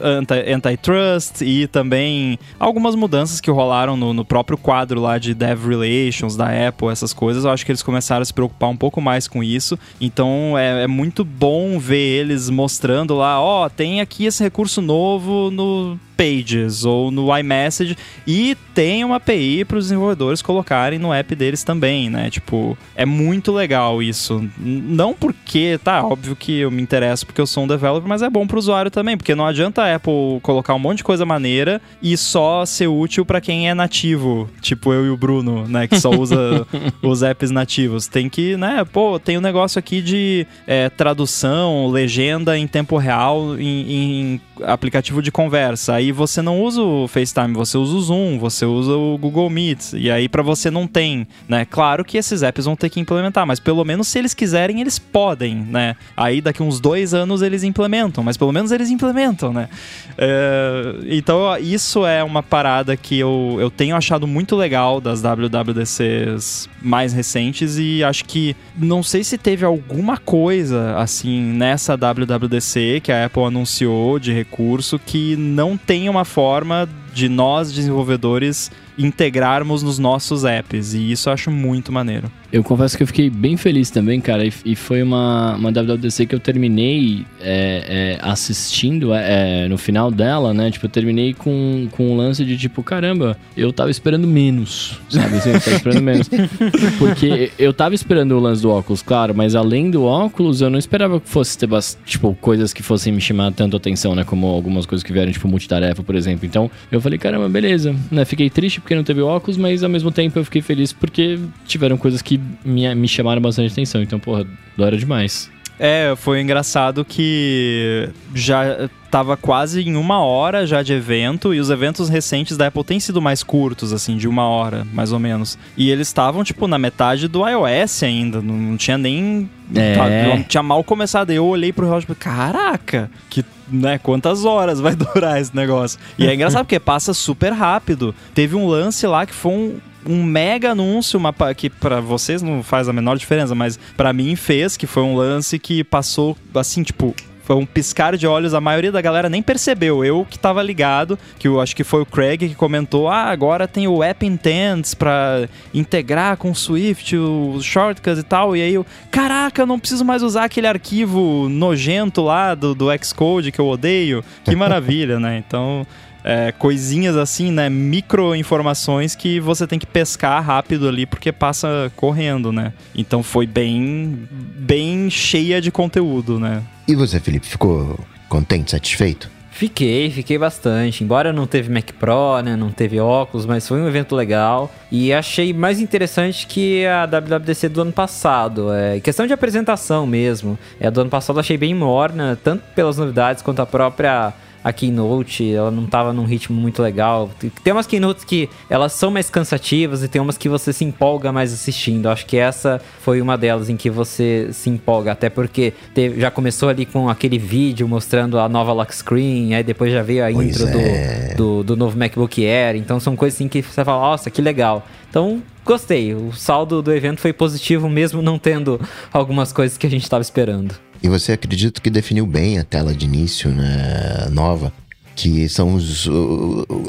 antitrust 0.54 1.42
e 1.42 1.68
também 1.68 2.40
algumas 2.60 2.96
mudanças 2.96 3.42
que 3.42 3.52
rolaram 3.52 3.98
no, 3.98 4.14
no 4.14 4.26
próprio 4.26 4.58
quadro 4.58 5.00
lá 5.00 5.18
de 5.18 5.34
Dev 5.34 5.68
Relations 5.68 6.36
da 6.36 6.68
Apple, 6.68 6.90
essas 6.90 7.14
coisas, 7.14 7.44
eu 7.44 7.52
acho 7.52 7.66
que 7.66 7.72
eles 7.72 7.84
começaram 7.84 8.22
a 8.22 8.26
se 8.26 8.34
preocupar 8.34 8.70
um 8.70 8.78
pouco 8.78 9.02
mais 9.02 9.28
com 9.28 9.44
isso. 9.44 9.78
Então 10.00 10.58
é, 10.58 10.84
é 10.84 10.88
muito 10.88 11.24
bom 11.24 11.78
ver 11.80 11.98
eles 11.98 12.50
mostrando 12.50 13.16
lá, 13.16 13.42
ó, 13.42 13.66
oh, 13.66 13.70
tem 13.70 14.02
aqui 14.02 14.26
esse 14.26 14.44
recurso 14.44 14.82
novo 14.82 15.49
no 15.52 16.00
Pages 16.20 16.84
ou 16.84 17.12
no 17.12 17.36
iMessage 17.38 17.98
e 18.28 18.58
tem 18.74 19.06
uma 19.06 19.16
API 19.16 19.64
para 19.64 19.78
os 19.78 19.86
desenvolvedores 19.86 20.42
colocarem 20.42 21.00
no 21.00 21.14
app 21.14 21.34
deles 21.34 21.64
também, 21.64 22.10
né? 22.10 22.30
Tipo, 22.30 22.78
é 22.94 23.06
muito 23.06 23.54
legal 23.54 24.04
isso. 24.04 24.46
Não 24.58 25.14
porque, 25.14 25.80
tá, 25.82 26.04
óbvio 26.04 26.36
que 26.36 26.60
eu 26.60 26.70
me 26.70 26.82
interesso 26.82 27.26
porque 27.26 27.40
eu 27.40 27.48
sou 27.48 27.64
um 27.64 27.68
developer, 27.68 28.08
mas 28.08 28.22
é 28.22 28.30
bom 28.30 28.46
para 28.46 28.58
o 28.58 28.60
usuário 28.60 28.92
também, 28.92 29.16
porque 29.16 29.34
não 29.34 29.46
adianta 29.46 29.82
a 29.82 29.96
Apple 29.96 30.42
colocar 30.42 30.74
um 30.74 30.80
monte 30.80 30.98
de 30.98 31.04
coisa 31.06 31.26
maneira 31.26 31.82
e 32.02 32.18
só 32.18 32.66
ser 32.66 32.88
útil 32.88 33.26
para 33.26 33.40
quem 33.40 33.70
é 33.70 33.74
nativo, 33.74 34.50
tipo 34.62 34.92
eu 34.92 35.06
e 35.06 35.10
o 35.10 35.16
Bruno, 35.16 35.68
né, 35.68 35.88
que 35.88 36.00
só 36.00 36.10
usa 36.10 36.68
os 37.02 37.24
apps 37.24 37.50
nativos. 37.50 38.08
Tem 38.08 38.28
que, 38.28 38.58
né, 38.58 38.84
pô, 38.84 39.20
tem 39.20 39.38
um 39.38 39.42
negócio 39.42 39.80
aqui 39.80 40.02
de 40.02 40.46
é, 40.68 40.90
tradução, 40.90 41.88
legenda 41.88 42.58
em 42.58 42.68
tempo 42.68 42.98
real 42.98 43.58
em, 43.58 43.92
em 43.92 44.42
aplicativo 44.64 45.22
de 45.22 45.32
conversa. 45.32 46.02
Você 46.12 46.42
não 46.42 46.62
usa 46.62 46.82
o 46.82 47.08
FaceTime, 47.08 47.54
você 47.54 47.78
usa 47.78 47.96
o 47.96 48.02
Zoom, 48.02 48.40
você 48.40 48.66
usa 48.66 48.94
o 48.94 49.18
Google 49.18 49.50
Meet. 49.50 49.94
E 49.94 50.10
aí 50.10 50.28
para 50.30 50.42
você 50.42 50.70
não 50.70 50.88
tem, 50.88 51.28
né? 51.48 51.66
Claro 51.66 52.06
que 52.06 52.18
esses 52.18 52.44
apps 52.44 52.66
vão 52.66 52.76
ter 52.76 52.90
que 52.90 53.00
implementar, 53.00 53.46
mas 53.46 53.60
pelo 53.60 53.84
menos 53.84 54.08
se 54.08 54.20
eles 54.20 54.34
quiserem, 54.34 54.82
eles 54.82 54.98
podem, 54.98 55.56
né? 55.56 55.96
Aí 56.16 56.42
daqui 56.42 56.64
uns 56.64 56.80
dois 56.80 57.14
anos 57.14 57.42
eles 57.42 57.64
implementam, 57.64 58.24
mas 58.24 58.38
pelo 58.38 58.52
menos 58.52 58.72
eles 58.72 58.90
implementam, 58.90 59.52
né? 59.52 59.70
É, 60.18 60.96
então 61.08 61.58
isso 61.58 62.06
é 62.06 62.24
uma 62.24 62.42
parada 62.42 62.96
que 62.96 63.18
eu, 63.18 63.58
eu 63.60 63.70
tenho 63.70 63.96
achado 63.96 64.28
muito 64.28 64.56
legal 64.56 65.02
das 65.02 65.22
WWDCs 65.22 66.70
mais 66.82 67.14
recentes 67.14 67.78
e 67.78 68.04
acho 68.04 68.26
que 68.26 68.56
não 68.78 69.04
sei 69.04 69.24
se 69.24 69.38
teve 69.38 69.66
alguma 69.66 70.18
coisa 70.18 70.96
assim 70.98 71.42
nessa 71.42 71.96
WWDC 71.96 73.02
que 73.04 73.12
a 73.12 73.26
Apple 73.26 73.44
anunciou 73.44 74.20
de 74.20 74.32
recurso 74.32 75.00
que 75.00 75.36
não 75.36 75.76
tem 75.76 75.99
uma 76.08 76.24
forma 76.24 76.88
de 77.14 77.28
nós 77.28 77.72
desenvolvedores 77.74 78.72
integrarmos 79.00 79.82
nos 79.82 79.98
nossos 79.98 80.44
apps. 80.44 80.94
E 80.94 81.12
isso 81.12 81.30
eu 81.30 81.34
acho 81.34 81.50
muito 81.50 81.92
maneiro. 81.92 82.30
Eu 82.52 82.64
confesso 82.64 82.98
que 82.98 83.04
eu 83.04 83.08
fiquei 83.08 83.30
bem 83.30 83.56
feliz 83.56 83.90
também, 83.90 84.20
cara. 84.20 84.46
E, 84.46 84.52
e 84.66 84.76
foi 84.76 85.04
uma, 85.04 85.56
uma 85.56 85.72
WWDC 85.72 86.26
que 86.26 86.34
eu 86.34 86.40
terminei 86.40 87.26
é, 87.40 88.18
é, 88.20 88.20
assistindo 88.22 89.14
é, 89.14 89.66
é, 89.66 89.68
no 89.68 89.78
final 89.78 90.10
dela, 90.10 90.54
né? 90.54 90.72
Tipo, 90.72 90.88
eu 90.88 90.90
terminei 90.90 91.34
com, 91.34 91.88
com 91.92 92.12
um 92.12 92.18
lance 92.18 92.44
de 92.44 92.58
tipo, 92.58 92.82
caramba, 92.82 93.38
eu 93.56 93.72
tava 93.72 93.92
esperando 93.92 94.28
menos, 94.28 95.00
sabe? 95.10 95.36
Assim, 95.36 95.52
eu 95.52 95.60
tava 95.60 95.76
esperando 95.76 96.02
menos. 96.02 96.30
Porque 96.98 97.52
eu 97.58 97.72
tava 97.72 97.94
esperando 97.94 98.32
o 98.32 98.40
lance 98.40 98.64
do 98.64 98.70
óculos, 98.72 99.04
claro, 99.04 99.34
mas 99.36 99.56
além 99.56 99.92
do 99.92 100.04
óculos, 100.04 100.62
eu 100.62 100.70
não 100.70 100.80
esperava 100.80 101.20
que 101.20 101.30
fosse 101.30 101.58
ter, 101.58 101.70
tipo, 102.04 102.36
coisas 102.42 102.74
que 102.74 102.82
fossem 102.82 103.14
me 103.14 103.22
chamar 103.22 103.54
tanto 103.54 103.78
atenção, 103.78 104.16
né? 104.16 104.24
Como 104.24 104.48
algumas 104.48 104.88
coisas 104.88 105.04
que 105.04 105.14
vieram, 105.14 105.32
tipo, 105.32 105.48
multitarefa, 105.48 106.02
por 106.02 106.16
exemplo. 106.16 106.48
Então, 106.48 106.70
eu 106.92 107.00
falei, 107.00 107.20
caramba, 107.20 107.48
beleza. 107.48 107.96
Né? 108.10 108.26
Fiquei 108.26 108.50
triste 108.50 108.82
porque 108.82 108.89
não 108.96 109.04
teve 109.04 109.22
óculos, 109.22 109.58
mas 109.58 109.84
ao 109.84 109.90
mesmo 109.90 110.12
tempo 110.12 110.38
eu 110.38 110.46
fiquei 110.46 110.62
feliz 110.62 110.92
porque 110.94 111.40
tiveram 111.66 111.98
coisas 111.98 112.22
que 112.22 112.40
me, 112.64 112.94
me 112.96 113.08
chamaram 113.08 113.42
bastante 113.42 113.72
atenção. 113.72 114.02
Então, 114.02 114.20
porra, 114.20 114.46
da 114.78 114.90
demais. 114.92 115.50
É, 115.80 116.14
foi 116.18 116.42
engraçado 116.42 117.06
que 117.06 118.10
já 118.36 118.90
tava 119.10 119.38
quase 119.38 119.82
em 119.82 119.96
uma 119.96 120.20
hora 120.20 120.68
já 120.68 120.84
de 120.84 120.92
evento 120.92 121.54
e 121.54 121.60
os 121.60 121.70
eventos 121.70 122.10
recentes 122.10 122.58
da 122.58 122.68
Apple 122.68 122.84
têm 122.84 123.00
sido 123.00 123.22
mais 123.22 123.42
curtos, 123.44 123.94
assim, 123.94 124.18
de 124.18 124.28
uma 124.28 124.44
hora, 124.44 124.86
mais 124.94 125.14
ou 125.14 125.20
menos. 125.20 125.58
E 125.78 125.90
eles 125.90 126.10
estavam, 126.10 126.44
tipo, 126.44 126.68
na 126.68 126.78
metade 126.78 127.30
do 127.30 127.48
iOS 127.48 128.04
ainda, 128.04 128.42
não 128.42 128.76
tinha 128.76 128.98
nem... 128.98 129.50
É. 129.74 130.28
Não 130.28 130.44
tinha 130.44 130.64
mal 130.64 130.84
começado. 130.84 131.32
Eu 131.32 131.46
olhei 131.46 131.72
pro 131.72 131.86
relógio 131.86 132.12
e 132.12 132.16
falei, 132.16 132.38
caraca, 132.38 133.10
que 133.30 133.46
né, 133.72 133.98
quantas 133.98 134.46
horas 134.46 134.80
vai 134.80 134.96
durar 134.98 135.40
esse 135.40 135.56
negócio. 135.56 136.00
E 136.18 136.28
é 136.28 136.34
engraçado 136.34 136.66
porque 136.66 136.80
passa 136.80 137.14
super 137.14 137.54
rápido. 137.54 138.14
Teve 138.34 138.56
um 138.56 138.68
lance 138.68 139.06
lá 139.08 139.26
que 139.26 139.34
foi 139.34 139.52
um, 139.52 139.80
um 140.06 140.24
mega 140.24 140.72
anúncio, 140.72 141.20
uma, 141.20 141.34
que 141.56 141.70
para 141.70 142.00
vocês 142.00 142.42
não 142.42 142.64
faz 142.64 142.88
a 142.90 142.94
menor 142.94 143.18
diferença, 143.18 143.54
mas 143.54 143.80
para 143.96 144.14
mim 144.14 144.36
fez, 144.36 144.78
que 144.78 144.88
foi 144.88 145.04
um 145.04 145.16
lance 145.16 145.60
que 145.60 145.84
passou 145.84 146.38
assim, 146.54 146.84
tipo, 146.84 147.16
foi 147.50 147.56
um 147.56 147.66
piscar 147.66 148.16
de 148.16 148.28
olhos, 148.28 148.54
a 148.54 148.62
maioria 148.62 148.92
da 148.92 149.02
galera 149.02 149.28
nem 149.28 149.42
percebeu. 149.42 150.06
Eu 150.06 150.24
que 150.30 150.38
tava 150.38 150.62
ligado, 150.62 151.18
que 151.40 151.48
eu 151.48 151.60
acho 151.60 151.76
que 151.76 151.84
foi 151.84 152.00
o 152.00 152.06
Craig 152.06 152.38
que 152.38 152.54
comentou: 152.54 153.08
ah, 153.08 153.24
agora 153.24 153.68
tem 153.68 153.88
o 153.88 154.04
App 154.04 154.24
Intents 154.24 154.94
pra 154.94 155.50
integrar 155.74 156.38
com 156.38 156.52
o 156.52 156.56
Swift, 156.56 157.18
os 157.18 157.66
shortcuts 157.66 158.20
e 158.20 158.24
tal. 158.24 158.56
E 158.56 158.62
aí 158.62 158.76
eu, 158.76 158.86
caraca, 159.10 159.64
eu 159.64 159.66
não 159.66 159.80
preciso 159.80 160.06
mais 160.06 160.22
usar 160.22 160.44
aquele 160.44 160.68
arquivo 160.68 161.50
nojento 161.50 162.22
lá 162.22 162.54
do, 162.54 162.76
do 162.76 162.86
Xcode 163.04 163.52
que 163.52 163.60
eu 163.60 163.68
odeio. 163.68 164.24
Que 164.44 164.56
maravilha, 164.56 165.20
né? 165.20 165.44
Então 165.44 165.88
é, 166.24 166.52
coisinhas 166.52 167.16
assim, 167.16 167.52
né? 167.52 167.70
Micro 167.70 168.36
informações 168.36 169.16
que 169.16 169.40
você 169.40 169.66
tem 169.66 169.80
que 169.80 169.86
pescar 169.86 170.44
rápido 170.44 170.88
ali 170.88 171.06
porque 171.06 171.32
passa 171.32 171.92
correndo, 171.96 172.52
né? 172.52 172.74
Então 172.96 173.24
foi 173.24 173.46
bem, 173.46 174.28
bem 174.32 175.10
cheia 175.10 175.62
de 175.62 175.72
conteúdo, 175.72 176.40
né? 176.40 176.64
E 176.88 176.96
você, 176.96 177.20
Felipe, 177.20 177.48
ficou 177.48 178.00
contente, 178.28 178.72
satisfeito? 178.72 179.30
Fiquei, 179.60 180.10
fiquei 180.10 180.38
bastante. 180.38 181.04
Embora 181.04 181.34
não 181.34 181.46
teve 181.46 181.70
Mac 181.70 181.92
Pro, 182.00 182.42
né, 182.42 182.56
não 182.56 182.72
teve 182.72 182.98
óculos, 182.98 183.46
mas 183.46 183.68
foi 183.68 183.82
um 183.82 183.90
evento 183.90 184.16
legal. 184.16 184.74
E 184.90 185.12
achei 185.12 185.52
mais 185.52 185.82
interessante 185.82 186.48
que 186.48 186.86
a 186.86 187.06
WWDC 187.06 187.68
do 187.68 187.82
ano 187.82 187.92
passado. 187.92 188.72
É 188.72 189.02
questão 189.02 189.28
de 189.28 189.34
apresentação 189.34 190.08
mesmo. 190.08 190.58
É, 190.80 190.90
do 190.90 191.02
ano 191.02 191.10
passado 191.10 191.42
achei 191.42 191.58
bem 191.58 191.76
morna, 191.76 192.40
tanto 192.42 192.64
pelas 192.74 192.98
novidades 192.98 193.44
quanto 193.44 193.62
a 193.62 193.66
própria 193.66 194.34
a 194.64 194.74
keynote, 194.74 195.54
ela 195.54 195.72
não 195.72 195.86
tava 195.86 196.12
num 196.14 196.26
ritmo 196.26 196.60
muito 196.60 196.82
legal. 196.82 197.30
Tem 197.64 197.72
umas 197.72 197.88
keynotes 197.88 198.24
que 198.24 198.50
elas 198.70 198.94
são 198.94 199.10
mais 199.10 199.30
cansativas 199.30 200.04
e 200.04 200.08
tem 200.08 200.22
umas 200.22 200.38
que 200.38 200.50
você 200.50 200.74
se 200.74 200.84
empolga 200.84 201.32
mais 201.32 201.54
assistindo. 201.54 202.08
Acho 202.10 202.26
que 202.26 202.38
essa 202.38 202.82
foi 203.02 203.22
uma 203.22 203.38
delas 203.38 203.70
em 203.70 203.78
que 203.78 203.90
você 203.90 204.50
se 204.52 204.70
empolga, 204.70 205.12
até 205.12 205.30
porque 205.30 205.74
teve, 205.94 206.20
já 206.20 206.30
começou 206.30 206.70
ali 206.70 206.86
com 206.86 207.10
aquele 207.10 207.38
vídeo 207.38 207.88
mostrando 207.88 208.40
a 208.40 208.50
nova 208.50 208.74
lock 208.74 208.94
screen, 208.94 209.54
aí 209.54 209.64
depois 209.64 209.92
já 209.92 210.02
veio 210.02 210.26
a 210.26 210.32
pois 210.32 210.50
intro 210.50 210.68
é. 210.78 211.34
do, 211.36 211.36
do, 211.36 211.64
do, 211.64 211.76
novo 211.78 211.98
MacBook 211.98 212.46
Air. 212.46 212.76
Então 212.76 213.00
são 213.00 213.16
coisas 213.16 213.38
assim 213.38 213.48
que 213.48 213.62
você 213.62 213.84
fala, 213.84 214.02
nossa, 214.02 214.30
que 214.30 214.42
legal. 214.42 214.86
Então, 215.10 215.42
gostei. 215.66 216.14
O 216.14 216.32
saldo 216.34 216.82
do 216.82 216.94
evento 216.94 217.20
foi 217.20 217.34
positivo, 217.34 217.90
mesmo 217.90 218.22
não 218.22 218.38
tendo 218.38 218.80
algumas 219.12 219.52
coisas 219.52 219.78
que 219.78 219.88
a 219.88 219.90
gente 219.90 220.04
estava 220.04 220.22
esperando. 220.22 220.89
E 221.02 221.08
você 221.08 221.34
acredita 221.34 221.82
que 221.82 221.90
definiu 221.90 222.26
bem 222.26 222.60
a 222.60 222.64
tela 222.64 222.94
de 222.94 223.06
início 223.06 223.50
né, 223.50 224.28
nova, 224.32 224.74
que 225.16 225.50
são 225.50 225.74
os, 225.74 226.08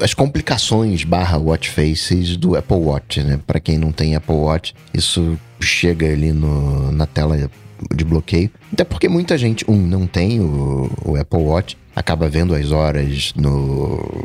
as 0.00 0.14
complicações 0.14 1.04
barra 1.04 1.36
watch 1.36 1.70
faces 1.70 2.36
do 2.36 2.56
Apple 2.56 2.76
Watch, 2.76 3.22
né? 3.22 3.40
Para 3.46 3.58
quem 3.58 3.76
não 3.76 3.90
tem 3.90 4.14
Apple 4.14 4.34
Watch, 4.34 4.74
isso 4.94 5.38
chega 5.60 6.06
ali 6.06 6.32
no, 6.32 6.92
na 6.92 7.06
tela 7.06 7.50
de 7.94 8.04
bloqueio. 8.04 8.50
Até 8.72 8.84
porque 8.84 9.08
muita 9.08 9.36
gente, 9.36 9.64
um, 9.68 9.76
não 9.76 10.06
tem 10.06 10.40
o, 10.40 10.90
o 11.04 11.16
Apple 11.16 11.40
Watch, 11.40 11.76
acaba 11.94 12.28
vendo 12.28 12.54
as 12.54 12.70
horas 12.70 13.32
no, 13.34 14.24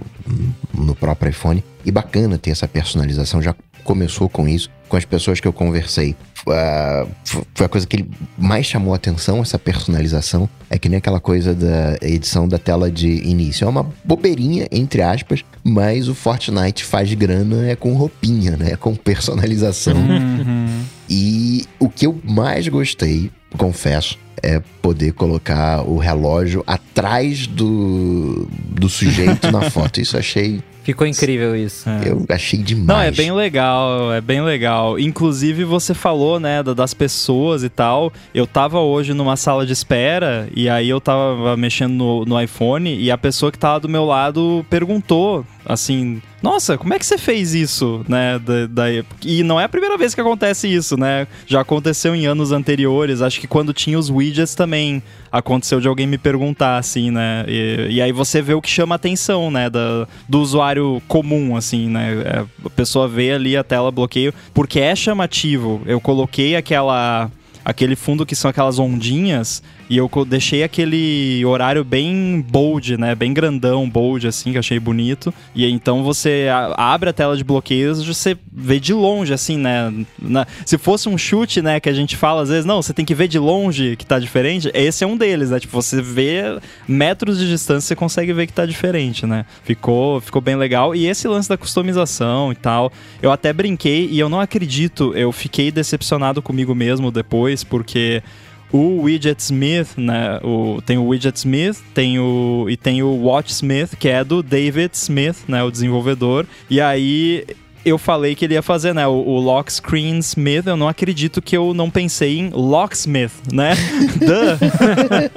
no 0.74 0.96
próprio 0.96 1.30
iPhone. 1.30 1.64
E 1.84 1.92
bacana 1.92 2.38
ter 2.38 2.52
essa 2.52 2.68
personalização, 2.68 3.42
já 3.42 3.56
começou 3.84 4.28
com 4.28 4.48
isso, 4.48 4.70
com 4.88 4.98
as 4.98 5.06
pessoas 5.06 5.40
que 5.40 5.48
eu 5.48 5.54
conversei. 5.54 6.16
Uh, 6.48 7.10
foi 7.56 7.66
a 7.66 7.70
coisa 7.70 7.88
que 7.88 8.06
mais 8.38 8.66
chamou 8.68 8.94
a 8.94 8.98
atenção, 8.98 9.42
essa 9.42 9.58
personalização. 9.58 10.48
É 10.70 10.78
que 10.78 10.88
nem 10.88 10.98
aquela 10.98 11.20
coisa 11.20 11.54
da 11.54 11.98
edição 12.02 12.48
da 12.48 12.58
tela 12.58 12.92
de 12.92 13.08
início. 13.08 13.66
É 13.66 13.68
uma 13.68 13.92
bobeirinha, 14.04 14.68
entre 14.72 15.02
aspas, 15.02 15.44
mas 15.64 16.08
o 16.08 16.16
Fortnite 16.16 16.84
faz 16.84 17.14
grana 17.14 17.68
é 17.68 17.76
com 17.76 17.94
roupinha, 17.94 18.58
né? 18.58 18.72
É 18.74 18.76
com 18.76 18.96
personalização. 18.96 19.96
Uhum. 19.96 20.84
E 21.10 21.66
o 21.80 21.90
que 21.90 22.06
eu 22.06 22.20
mais 22.24 22.68
gostei 22.68 23.32
confesso, 23.56 24.18
é 24.44 24.62
poder 24.82 25.14
colocar 25.14 25.82
o 25.82 25.98
relógio 25.98 26.64
atrás 26.68 27.48
do, 27.48 28.48
do 28.70 28.88
sujeito 28.88 29.52
na 29.52 29.70
foto. 29.72 30.00
Isso 30.00 30.18
achei 30.18 30.62
Ficou 30.86 31.06
incrível 31.08 31.56
isso. 31.56 31.90
É. 31.90 32.10
Eu 32.12 32.24
achei 32.30 32.60
demais. 32.62 32.88
Não, 32.88 33.02
é 33.02 33.12
bem 33.12 33.32
legal, 33.32 34.14
é 34.14 34.22
bem 34.22 34.42
legal. 34.42 34.98
Inclusive, 35.00 35.64
você 35.66 35.94
falou, 35.94 36.40
né, 36.40 36.62
da- 36.62 36.74
das 36.74 36.94
pessoas 36.94 37.64
e 37.64 37.70
tal. 37.70 38.14
Eu 38.34 38.46
tava 38.46 38.80
hoje 38.80 39.14
numa 39.14 39.36
sala 39.36 39.66
de 39.66 39.74
espera 39.74 40.48
e 40.56 40.70
aí 40.70 40.88
eu 40.88 41.02
tava 41.02 41.58
mexendo 41.58 41.92
no, 41.94 42.26
no 42.26 42.42
iPhone 42.42 42.96
e 42.96 43.10
a 43.10 43.18
pessoa 43.18 43.52
que 43.52 43.58
tava 43.58 43.80
do 43.80 43.90
meu 43.90 44.06
lado 44.06 44.64
perguntou, 44.70 45.44
assim, 45.66 46.22
nossa, 46.46 46.78
como 46.78 46.94
é 46.94 47.00
que 47.00 47.06
você 47.06 47.18
fez 47.18 47.56
isso, 47.56 48.06
né? 48.08 48.38
Da, 48.38 48.68
da- 48.68 49.04
E 49.24 49.42
não 49.42 49.60
é 49.60 49.64
a 49.64 49.70
primeira 49.70 49.98
vez 49.98 50.14
que 50.14 50.22
acontece 50.22 50.72
isso, 50.72 50.96
né? 50.96 51.26
Já 51.48 51.62
aconteceu 51.62 52.14
em 52.16 52.28
anos 52.28 52.52
anteriores. 52.52 53.22
Acho 53.24 53.40
que 53.42 53.48
quando 53.48 53.74
tinha 53.74 53.98
os 53.98 54.12
widgets 54.12 54.54
também 54.54 55.02
aconteceu 55.32 55.82
de 55.82 55.88
alguém 55.88 56.06
me 56.06 56.20
perguntar, 56.20 56.78
assim, 56.78 57.10
né? 57.10 57.46
E, 57.48 57.88
e 57.96 58.02
aí 58.02 58.12
você 58.12 58.44
vê 58.44 58.54
o 58.54 58.62
que 58.62 58.70
chama 58.70 58.94
atenção, 58.94 59.50
né? 59.50 59.72
Da, 59.72 60.08
do 60.30 60.40
usuário 60.40 61.02
comum, 61.08 61.56
assim, 61.58 61.90
né? 61.90 62.14
É, 62.24 62.46
a 62.64 62.70
pessoa 62.70 63.08
vê 63.08 63.32
ali 63.32 63.58
a 63.58 63.64
tela 63.64 63.90
bloqueio, 63.92 64.32
porque 64.54 64.80
é 64.80 64.96
chamativo. 64.96 65.82
Eu 65.88 66.00
coloquei 66.00 66.56
aquela. 66.56 67.32
Aquele 67.68 67.96
fundo 67.96 68.28
que 68.28 68.36
são 68.36 68.48
aquelas 68.52 68.78
ondinhas 68.78 69.64
e 69.90 69.98
eu 69.98 70.10
deixei 70.28 70.64
aquele 70.64 71.44
horário 71.46 71.84
bem 71.84 72.44
bold, 72.48 72.98
né? 72.98 73.14
Bem 73.14 73.34
grandão, 73.34 73.90
bold, 73.90 74.28
assim, 74.28 74.52
que 74.52 74.58
eu 74.58 74.60
achei 74.60 74.80
bonito. 74.80 75.34
E 75.54 75.70
então 75.70 76.04
você 76.04 76.48
abre 76.76 77.10
a 77.10 77.14
tela 77.14 77.38
de 77.38 77.44
bloqueios, 77.44 78.04
você 78.06 78.38
vê 78.52 78.80
de 78.80 78.94
longe, 78.94 79.34
assim, 79.34 79.58
né? 79.58 79.94
Na- 80.20 80.48
se 80.66 80.78
fosse 80.78 81.08
um 81.08 81.18
chute, 81.18 81.62
né, 81.62 81.80
que 81.80 81.90
a 81.90 81.94
gente 81.94 82.16
fala 82.16 82.42
às 82.42 82.50
vezes, 82.50 82.66
não, 82.66 82.82
você 82.82 82.94
tem 82.94 83.06
que 83.06 83.14
ver 83.14 83.28
de 83.28 83.38
longe 83.38 83.96
que 83.96 84.06
tá 84.06 84.18
diferente. 84.20 84.72
Esse 84.74 85.04
é 85.04 85.08
um 85.08 85.16
deles, 85.18 85.50
né? 85.52 85.60
Tipo, 85.60 85.82
você 85.82 86.02
vê 86.02 86.58
metros 86.88 87.38
de 87.38 87.48
distância, 87.48 87.88
você 87.88 87.96
consegue 87.96 88.34
ver 88.34 88.48
que 88.48 88.54
tá 88.54 88.66
diferente, 88.66 89.26
né? 89.26 89.46
Ficou, 89.64 90.20
ficou 90.22 90.42
bem 90.42 90.56
legal. 90.56 90.96
E 90.96 91.06
esse 91.08 91.28
lance 91.28 91.48
da 91.48 91.58
customização 91.58 92.52
e 92.52 92.56
tal, 92.56 92.92
eu 93.22 93.32
até 93.32 93.54
brinquei 93.54 94.08
e 94.10 94.20
eu 94.20 94.30
não 94.30 94.40
acredito, 94.40 95.14
eu 95.16 95.32
fiquei 95.32 95.72
decepcionado 95.72 96.42
comigo 96.42 96.74
mesmo 96.74 97.12
depois, 97.12 97.64
porque 97.64 98.24
o 98.72 99.02
Widget 99.02 99.42
Smith, 99.42 99.98
né? 99.98 100.40
O, 100.44 100.82
tem 100.86 100.98
o 100.98 101.08
Widget 101.08 101.38
Smith, 101.38 101.78
tem 101.94 102.20
o 102.20 102.68
e 102.70 102.76
tem 102.76 103.02
o 103.04 103.10
Watch 103.24 103.52
Smith, 103.52 103.96
que 103.98 104.08
é 104.10 104.24
do 104.24 104.44
David 104.44 104.92
Smith, 104.94 105.38
né? 105.48 105.64
O 105.64 105.72
desenvolvedor. 105.72 106.46
E 106.70 106.82
aí 106.82 107.46
eu 107.86 107.98
falei 107.98 108.36
que 108.36 108.46
ele 108.46 108.56
ia 108.56 108.62
fazer, 108.62 108.94
né? 108.94 109.08
O, 109.08 109.14
o 109.14 109.40
Lock 109.40 109.72
Screen 109.72 110.18
Smith. 110.20 110.66
Eu 110.66 110.76
não 110.76 110.88
acredito 110.88 111.42
que 111.42 111.56
eu 111.56 111.74
não 111.74 111.90
pensei 111.90 112.40
em 112.40 112.50
Locksmith, 112.50 113.34
né? 113.52 113.76
Duh. 114.20 115.30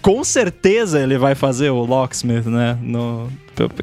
Com 0.00 0.24
certeza 0.24 1.00
ele 1.00 1.18
vai 1.18 1.34
fazer 1.34 1.70
o 1.70 1.84
Locksmith, 1.84 2.46
né? 2.46 2.78
No, 2.80 3.28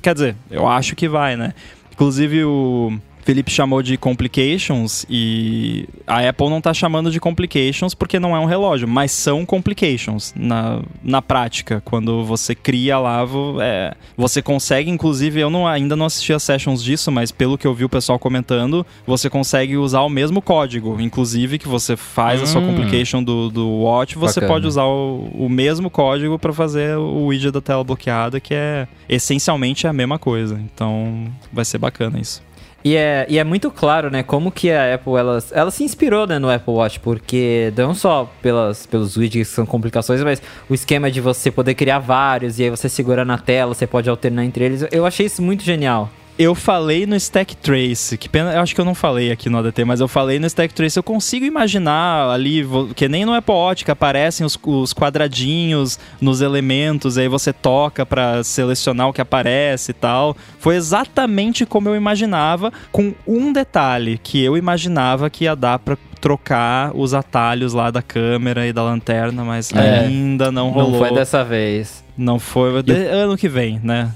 quer 0.01 0.13
dizer, 0.13 0.35
eu 0.49 0.67
acho 0.67 0.95
que 0.95 1.07
vai, 1.07 1.35
né? 1.35 1.53
Inclusive 1.91 2.43
o 2.43 2.97
Felipe 3.27 3.51
chamou 3.51 3.83
de 3.83 3.97
complications 3.97 5.05
e 5.09 5.85
a 6.07 6.29
Apple 6.29 6.49
não 6.49 6.61
tá 6.61 6.73
chamando 6.73 7.11
de 7.11 7.19
complications 7.19 7.93
porque 7.93 8.21
não 8.21 8.33
é 8.33 8.39
um 8.39 8.45
relógio, 8.45 8.87
mas 8.87 9.11
são 9.11 9.45
complications 9.45 10.33
na, 10.33 10.81
na 11.03 11.21
prática. 11.21 11.81
Quando 11.83 12.23
você 12.23 12.55
cria 12.55 12.97
lá, 12.97 13.27
é, 13.61 13.93
você 14.15 14.41
consegue, 14.41 14.89
inclusive, 14.89 15.41
eu 15.41 15.49
não, 15.49 15.67
ainda 15.67 15.93
não 15.93 16.05
assisti 16.05 16.31
a 16.31 16.39
sessions 16.39 16.81
disso, 16.81 17.11
mas 17.11 17.29
pelo 17.29 17.57
que 17.57 17.67
eu 17.67 17.73
vi 17.73 17.83
o 17.83 17.89
pessoal 17.89 18.17
comentando, 18.17 18.85
você 19.05 19.29
consegue 19.29 19.75
usar 19.75 20.03
o 20.03 20.09
mesmo 20.09 20.41
código. 20.41 20.95
Inclusive, 20.97 21.59
que 21.59 21.67
você 21.67 21.97
faz 21.97 22.41
a 22.41 22.45
sua 22.45 22.61
Hum. 22.61 22.67
complication 22.67 23.21
do, 23.21 23.49
do 23.49 23.67
Watch, 23.67 24.17
você 24.17 24.39
Bacana. 24.39 24.53
pode 24.53 24.67
usar 24.67 24.85
o, 24.85 25.29
o 25.33 25.49
mesmo 25.49 25.89
código 25.89 26.39
para 26.39 26.53
fazer 26.53 26.95
o 26.97 27.25
widget 27.25 27.51
da 27.51 27.59
tela 27.59 27.83
bloqueada, 27.83 28.39
que 28.39 28.53
é 28.53 28.87
essencialmente 29.09 29.85
a 29.85 29.91
mesma 29.91 30.17
coisa. 30.17 30.57
Então, 30.73 31.25
vai 31.51 31.65
ser 31.65 31.77
bacana 31.77 32.21
isso. 32.21 32.46
E 32.83 32.95
é, 32.95 33.25
e 33.27 33.37
é 33.37 33.43
muito 33.43 33.69
claro, 33.71 34.09
né, 34.09 34.23
como 34.23 34.51
que 34.51 34.71
a 34.71 34.95
Apple, 34.95 35.13
ela, 35.15 35.43
ela 35.51 35.71
se 35.71 35.83
inspirou, 35.83 36.25
né, 36.27 36.39
no 36.39 36.49
Apple 36.49 36.73
Watch, 36.73 36.99
porque 36.99 37.73
não 37.75 37.93
só 37.93 38.31
pelas, 38.41 38.85
pelos 38.85 39.17
widgets 39.17 39.49
que 39.49 39.55
são 39.55 39.65
complicações, 39.65 40.23
mas 40.23 40.41
o 40.69 40.73
esquema 40.73 41.11
de 41.11 41.19
você 41.19 41.51
poder 41.51 41.73
criar 41.73 41.99
vários, 41.99 42.59
e 42.59 42.63
aí 42.63 42.69
você 42.69 42.87
segura 42.87 43.25
na 43.25 43.37
tela, 43.37 43.73
você 43.73 43.87
pode 43.87 44.09
alternar 44.09 44.45
entre 44.45 44.63
eles, 44.63 44.85
eu 44.91 45.05
achei 45.05 45.25
isso 45.25 45.41
muito 45.41 45.63
genial. 45.63 46.09
Eu 46.39 46.53
falei 46.53 47.07
no 47.07 47.15
Stack 47.15 47.55
Trace, 47.57 48.15
que 48.15 48.29
pena, 48.29 48.53
eu 48.53 48.61
acho 48.61 48.75
que 48.75 48.79
eu 48.79 48.85
não 48.85 48.93
falei 48.93 49.31
aqui 49.31 49.49
no 49.49 49.57
ADT, 49.57 49.83
mas 49.85 49.99
eu 49.99 50.07
falei 50.07 50.37
no 50.37 50.45
Stack 50.45 50.71
Trace. 50.71 50.97
Eu 50.97 51.01
consigo 51.01 51.43
imaginar 51.45 52.29
ali, 52.29 52.63
que 52.95 53.09
nem 53.09 53.25
no 53.25 53.33
Apple 53.33 53.55
Watch, 53.55 53.83
que 53.83 53.89
aparecem 53.89 54.45
os, 54.45 54.57
os 54.63 54.93
quadradinhos 54.93 55.97
nos 56.21 56.39
elementos, 56.41 57.17
aí 57.17 57.27
você 57.27 57.51
toca 57.51 58.05
pra 58.05 58.43
selecionar 58.43 59.07
o 59.09 59.13
que 59.13 59.19
aparece 59.19 59.89
e 59.89 59.93
tal. 59.95 60.37
Foi 60.59 60.75
exatamente 60.75 61.65
como 61.65 61.89
eu 61.89 61.95
imaginava, 61.95 62.71
com 62.91 63.15
um 63.25 63.51
detalhe, 63.51 64.19
que 64.21 64.43
eu 64.43 64.55
imaginava 64.55 65.31
que 65.31 65.45
ia 65.45 65.55
dar 65.55 65.79
pra 65.79 65.97
trocar 66.21 66.91
os 66.95 67.15
atalhos 67.15 67.73
lá 67.73 67.89
da 67.89 68.01
câmera 68.03 68.67
e 68.67 68.73
da 68.73 68.83
lanterna, 68.83 69.43
mas 69.43 69.71
É. 69.73 70.01
ainda 70.01 70.51
não 70.51 70.69
rolou. 70.69 70.91
Não 70.91 70.99
foi 70.99 71.13
dessa 71.15 71.43
vez. 71.43 72.05
Não 72.17 72.39
foi. 72.39 72.81
de- 72.81 72.93
Ano 72.93 73.37
que 73.37 73.47
vem, 73.47 73.79
né? 73.83 74.11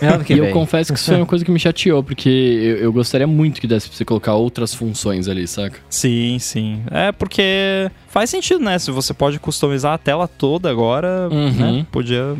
Ano 0.00 0.24
que 0.24 0.32
e 0.34 0.38
eu 0.38 0.44
vem. 0.46 0.52
confesso 0.52 0.92
que 0.92 0.98
isso 0.98 1.06
foi 1.10 1.16
uma 1.16 1.26
coisa 1.26 1.44
que 1.44 1.50
me 1.50 1.60
chateou, 1.60 2.02
porque 2.02 2.28
eu, 2.28 2.76
eu 2.78 2.92
gostaria 2.92 3.26
muito 3.26 3.60
que 3.60 3.66
desse 3.68 3.88
pra 3.88 3.96
você 3.96 4.04
colocar 4.04 4.34
outras 4.34 4.74
funções 4.74 5.28
ali, 5.28 5.46
saca? 5.46 5.78
Sim, 5.88 6.38
sim. 6.40 6.80
É 6.90 7.12
porque 7.12 7.88
faz 8.08 8.28
sentido, 8.30 8.58
né? 8.64 8.78
Se 8.80 8.90
você 8.90 9.14
pode 9.14 9.38
customizar 9.38 9.92
a 9.92 9.98
tela 9.98 10.26
toda 10.26 10.68
agora, 10.70 11.28
Uhum. 11.30 11.50
né? 11.52 11.86
Podia. 11.92 12.34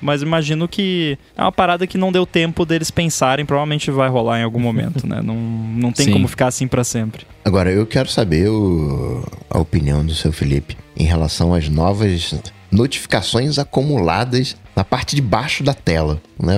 Mas 0.00 0.22
imagino 0.22 0.68
que 0.68 1.18
é 1.36 1.42
uma 1.42 1.50
parada 1.50 1.86
que 1.88 1.98
não 1.98 2.12
deu 2.12 2.24
tempo 2.24 2.64
deles 2.64 2.90
pensarem, 2.90 3.44
provavelmente 3.44 3.90
vai 3.90 4.08
rolar 4.08 4.38
em 4.40 4.44
algum 4.44 4.60
momento, 4.60 5.04
né? 5.06 5.20
Não, 5.24 5.34
não 5.34 5.90
tem 5.90 6.06
Sim. 6.06 6.12
como 6.12 6.28
ficar 6.28 6.46
assim 6.48 6.68
pra 6.68 6.84
sempre. 6.84 7.26
Agora, 7.44 7.70
eu 7.72 7.84
quero 7.86 8.08
saber 8.08 8.48
o- 8.48 9.24
a 9.50 9.58
opinião 9.58 10.04
do 10.06 10.14
seu 10.14 10.30
Felipe 10.32 10.76
em 10.96 11.04
relação 11.04 11.52
às 11.52 11.68
novas 11.68 12.32
notificações 12.72 13.58
acumuladas 13.58 14.56
na 14.74 14.82
parte 14.82 15.14
de 15.14 15.22
baixo 15.22 15.62
da 15.62 15.74
tela. 15.74 16.20
Né? 16.40 16.54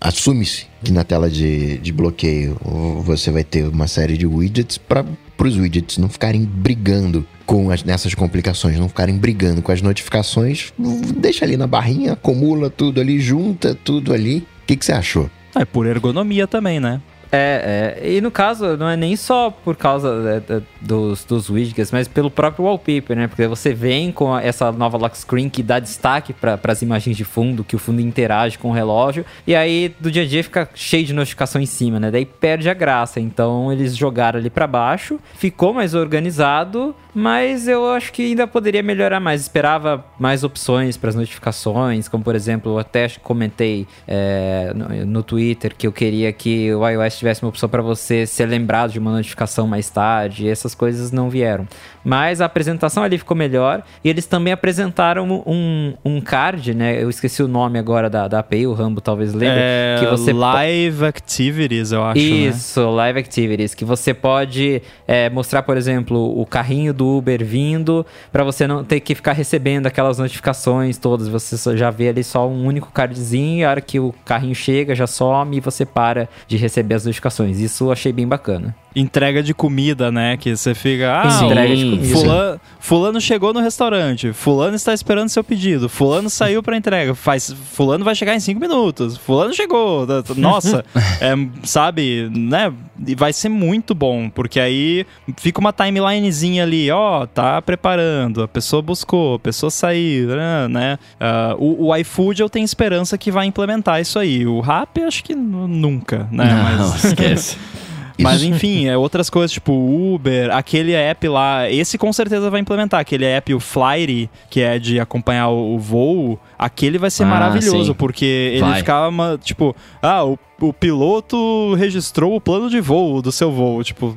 Assume-se 0.00 0.66
que 0.82 0.92
na 0.92 1.04
tela 1.04 1.28
de, 1.28 1.78
de 1.78 1.92
bloqueio 1.92 2.56
você 3.04 3.30
vai 3.30 3.44
ter 3.44 3.66
uma 3.66 3.88
série 3.88 4.16
de 4.16 4.26
widgets 4.26 4.78
para 4.78 5.04
os 5.38 5.56
widgets 5.56 5.98
não 5.98 6.08
ficarem 6.08 6.44
brigando 6.44 7.26
com 7.44 7.70
as, 7.70 7.82
nessas 7.82 8.14
complicações, 8.14 8.78
não 8.78 8.88
ficarem 8.88 9.16
brigando 9.16 9.60
com 9.60 9.72
as 9.72 9.82
notificações. 9.82 10.72
Deixa 11.16 11.44
ali 11.44 11.56
na 11.56 11.66
barrinha, 11.66 12.12
acumula 12.12 12.70
tudo 12.70 13.00
ali, 13.00 13.20
junta 13.20 13.74
tudo 13.74 14.14
ali. 14.14 14.38
O 14.62 14.66
que, 14.66 14.76
que 14.76 14.84
você 14.84 14.92
achou? 14.92 15.28
É 15.54 15.64
por 15.64 15.86
ergonomia 15.86 16.46
também, 16.46 16.80
né? 16.80 17.00
É, 17.34 17.96
é, 18.02 18.12
e 18.12 18.20
no 18.20 18.30
caso, 18.30 18.76
não 18.76 18.86
é 18.86 18.94
nem 18.94 19.16
só 19.16 19.50
por 19.50 19.74
causa 19.74 20.42
é, 20.48 20.52
é, 20.52 20.62
dos, 20.82 21.24
dos 21.24 21.48
widgets, 21.48 21.90
mas 21.90 22.06
pelo 22.06 22.30
próprio 22.30 22.66
wallpaper, 22.66 23.16
né? 23.16 23.26
Porque 23.26 23.46
você 23.46 23.72
vem 23.72 24.12
com 24.12 24.36
essa 24.36 24.70
nova 24.70 24.98
lock 24.98 25.16
screen 25.16 25.48
que 25.48 25.62
dá 25.62 25.78
destaque 25.78 26.34
para 26.34 26.60
as 26.68 26.82
imagens 26.82 27.16
de 27.16 27.24
fundo, 27.24 27.64
que 27.64 27.74
o 27.74 27.78
fundo 27.78 28.02
interage 28.02 28.58
com 28.58 28.68
o 28.68 28.72
relógio, 28.72 29.24
e 29.46 29.56
aí 29.56 29.94
do 29.98 30.10
dia 30.10 30.24
a 30.24 30.26
dia 30.26 30.44
fica 30.44 30.68
cheio 30.74 31.06
de 31.06 31.14
notificação 31.14 31.58
em 31.58 31.66
cima, 31.66 31.98
né? 31.98 32.10
Daí 32.10 32.26
perde 32.26 32.68
a 32.68 32.74
graça. 32.74 33.18
Então 33.18 33.72
eles 33.72 33.96
jogaram 33.96 34.38
ali 34.38 34.50
para 34.50 34.66
baixo, 34.66 35.18
ficou 35.34 35.72
mais 35.72 35.94
organizado, 35.94 36.94
mas 37.14 37.68
eu 37.68 37.90
acho 37.90 38.12
que 38.12 38.22
ainda 38.22 38.46
poderia 38.46 38.82
melhorar 38.82 39.20
mais. 39.20 39.42
Esperava 39.42 40.04
mais 40.18 40.44
opções 40.44 40.96
para 40.96 41.10
as 41.10 41.14
notificações, 41.14 42.08
como 42.08 42.24
por 42.24 42.34
exemplo, 42.34 42.72
eu 42.72 42.78
até 42.78 43.08
comentei 43.22 43.86
é, 44.06 44.72
no, 44.74 45.06
no 45.06 45.22
Twitter 45.22 45.74
que 45.76 45.86
eu 45.86 45.92
queria 45.92 46.32
que 46.32 46.72
o 46.74 46.88
iOS 46.88 47.18
tivesse 47.18 47.42
uma 47.42 47.48
opção 47.48 47.68
para 47.68 47.82
você 47.82 48.26
ser 48.26 48.46
lembrado 48.46 48.92
de 48.92 48.98
uma 48.98 49.12
notificação 49.12 49.66
mais 49.66 49.90
tarde, 49.90 50.46
e 50.46 50.48
essas 50.48 50.74
coisas 50.74 51.12
não 51.12 51.28
vieram. 51.28 51.66
Mas 52.04 52.40
a 52.40 52.46
apresentação 52.46 53.02
ali 53.02 53.18
ficou 53.18 53.36
melhor, 53.36 53.82
e 54.04 54.08
eles 54.08 54.26
também 54.26 54.52
apresentaram 54.52 55.42
um, 55.46 55.94
um 56.04 56.20
card, 56.20 56.74
né? 56.74 57.02
Eu 57.02 57.08
esqueci 57.08 57.42
o 57.42 57.48
nome 57.48 57.78
agora 57.78 58.10
da, 58.10 58.28
da 58.28 58.40
API, 58.40 58.66
o 58.66 58.72
Rambo 58.72 59.00
talvez 59.00 59.32
lembre, 59.32 59.60
É, 59.60 59.96
que 60.00 60.06
você 60.06 60.32
Live 60.32 61.04
Activities, 61.04 61.92
eu 61.92 62.02
acho, 62.02 62.18
né? 62.18 62.24
isso, 62.24 62.90
Live 62.90 63.18
Activities, 63.18 63.74
que 63.74 63.84
você 63.84 64.12
pode 64.12 64.82
é, 65.06 65.30
mostrar, 65.30 65.62
por 65.62 65.76
exemplo, 65.76 66.40
o 66.40 66.44
carrinho 66.44 66.92
do 66.92 67.18
Uber 67.18 67.44
vindo, 67.44 68.04
para 68.32 68.42
você 68.44 68.66
não 68.66 68.84
ter 68.84 69.00
que 69.00 69.14
ficar 69.14 69.32
recebendo 69.32 69.86
aquelas 69.86 70.18
notificações 70.18 70.98
todas. 70.98 71.28
Você 71.28 71.76
já 71.76 71.90
vê 71.90 72.08
ali 72.08 72.24
só 72.24 72.48
um 72.48 72.66
único 72.66 72.90
cardzinho, 72.92 73.60
e 73.60 73.64
a 73.64 73.70
hora 73.70 73.80
que 73.80 74.00
o 74.00 74.14
carrinho 74.24 74.54
chega, 74.54 74.94
já 74.94 75.06
some 75.06 75.56
e 75.56 75.60
você 75.60 75.84
para 75.84 76.28
de 76.46 76.56
receber 76.56 76.94
as 76.94 77.04
notificações. 77.04 77.58
Isso 77.58 77.84
eu 77.84 77.92
achei 77.92 78.12
bem 78.12 78.26
bacana. 78.26 78.74
Entrega 78.94 79.42
de 79.42 79.54
comida, 79.54 80.10
né? 80.10 80.36
Que 80.36 80.56
você 80.56 80.74
fica. 80.74 81.12
Ah, 81.22 81.30
Sim. 81.30 81.46
Entrega 81.46 81.76
de 81.76 81.84
comida. 81.90 82.06
Fulano, 82.14 82.60
fulano 82.80 83.20
chegou 83.20 83.52
no 83.52 83.60
restaurante. 83.60 84.32
Fulano 84.32 84.74
está 84.76 84.92
esperando 84.92 85.28
seu 85.28 85.42
pedido. 85.44 85.88
Fulano 85.88 86.28
saiu 86.30 86.62
pra 86.62 86.76
entrega. 86.76 87.14
Faz, 87.14 87.52
fulano 87.72 88.04
vai 88.04 88.14
chegar 88.14 88.34
em 88.34 88.40
cinco 88.40 88.60
minutos. 88.60 89.16
Fulano 89.16 89.52
chegou. 89.54 90.06
Nossa, 90.36 90.84
é, 91.20 91.32
sabe, 91.64 92.30
né? 92.34 92.72
E 93.06 93.14
vai 93.14 93.32
ser 93.32 93.48
muito 93.48 93.94
bom, 93.94 94.28
porque 94.30 94.60
aí 94.60 95.04
fica 95.38 95.58
uma 95.60 95.72
timelinezinha 95.72 96.62
ali, 96.62 96.88
ó, 96.90 97.26
tá 97.26 97.60
preparando, 97.60 98.42
a 98.42 98.46
pessoa 98.48 98.80
buscou, 98.80 99.34
a 99.34 99.38
pessoa 99.40 99.70
saiu, 99.70 100.28
né? 100.70 100.98
Ah, 101.18 101.56
o, 101.58 101.88
o 101.88 101.96
iFood 101.96 102.40
eu 102.42 102.48
tenho 102.48 102.64
esperança 102.64 103.18
que 103.18 103.30
vai 103.32 103.46
implementar 103.46 104.00
isso 104.00 104.18
aí. 104.20 104.46
O 104.46 104.60
Rap, 104.60 105.00
acho 105.02 105.24
que 105.24 105.34
nu- 105.34 105.66
nunca, 105.66 106.28
né? 106.30 106.44
Não, 106.44 106.62
Mas- 106.90 107.04
esquece. 107.10 107.56
mas 108.22 108.42
enfim, 108.42 108.86
é 108.86 108.96
outras 108.96 109.28
coisas, 109.30 109.52
tipo 109.52 109.72
Uber, 109.72 110.50
aquele 110.54 110.92
app 110.92 111.26
lá, 111.28 111.70
esse 111.70 111.96
com 111.98 112.12
certeza 112.12 112.50
vai 112.50 112.60
implementar. 112.60 113.00
Aquele 113.00 113.24
app, 113.24 113.52
o 113.54 113.60
Flyry, 113.60 114.28
que 114.50 114.60
é 114.60 114.78
de 114.78 114.98
acompanhar 115.00 115.48
o, 115.48 115.74
o 115.74 115.78
voo, 115.78 116.38
aquele 116.58 116.98
vai 116.98 117.10
ser 117.10 117.24
Ah, 117.24 117.26
maravilhoso, 117.26 117.92
sim. 117.92 117.94
porque 117.94 118.24
ele 118.54 118.60
Vai. 118.62 118.78
ficava, 118.78 119.08
uma- 119.08 119.38
tipo, 119.42 119.74
ah, 120.00 120.24
o, 120.24 120.38
o 120.60 120.72
piloto 120.72 121.74
registrou 121.74 122.34
o 122.36 122.40
plano 122.40 122.70
de 122.70 122.80
voo 122.80 123.20
do 123.20 123.32
seu 123.32 123.50
voo. 123.50 123.82
Tipo, 123.82 124.14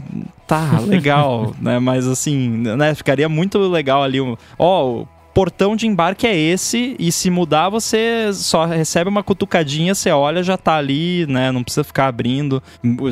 tá, 0.47 0.79
legal, 0.85 1.53
né? 1.61 1.79
Mas 1.79 2.07
assim, 2.07 2.47
né, 2.49 2.93
ficaria 2.93 3.27
muito 3.27 3.57
legal 3.59 4.03
ali, 4.03 4.21
um, 4.21 4.35
ó, 4.57 4.85
o 4.87 5.07
portão 5.35 5.75
de 5.75 5.85
embarque 5.85 6.25
é 6.25 6.35
esse, 6.35 6.95
e 6.97 7.11
se 7.11 7.29
mudar, 7.29 7.67
você 7.69 8.31
só 8.33 8.63
recebe 8.65 9.09
uma 9.09 9.21
cutucadinha, 9.21 9.93
você 9.93 10.09
olha, 10.09 10.41
já 10.41 10.57
tá 10.57 10.77
ali, 10.77 11.27
né? 11.27 11.51
Não 11.51 11.61
precisa 11.61 11.83
ficar 11.83 12.07
abrindo. 12.07 12.63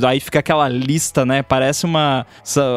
Aí 0.07 0.19
fica 0.21 0.39
aquela 0.39 0.69
lista, 0.69 1.25
né? 1.25 1.43
Parece 1.43 1.85
uma. 1.85 2.25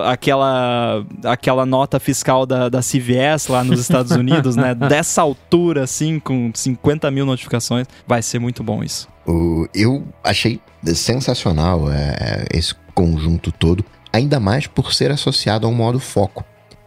aquela, 0.04 1.06
aquela 1.24 1.64
nota 1.64 2.00
fiscal 2.00 2.44
da, 2.44 2.68
da 2.68 2.80
CVS 2.80 3.46
lá 3.48 3.62
nos 3.62 3.78
Estados 3.78 4.10
Unidos, 4.18 4.56
né? 4.56 4.74
Dessa 4.74 5.22
altura, 5.22 5.84
assim, 5.84 6.18
com 6.18 6.50
50 6.52 7.08
mil 7.12 7.24
notificações. 7.24 7.86
Vai 8.06 8.22
ser 8.22 8.40
muito 8.40 8.64
bom 8.64 8.82
isso. 8.82 9.08
O- 9.24 9.66
eu 9.72 10.04
achei 10.24 10.60
sensacional 10.94 11.90
é, 11.90 12.46
esse 12.52 12.74
conjunto 12.94 13.52
todo, 13.52 13.84
ainda 14.12 14.40
mais 14.40 14.66
por 14.66 14.92
ser 14.92 15.10
associado 15.12 15.66
ao 15.66 15.72
modo 15.72 16.00
foco. 16.00 16.44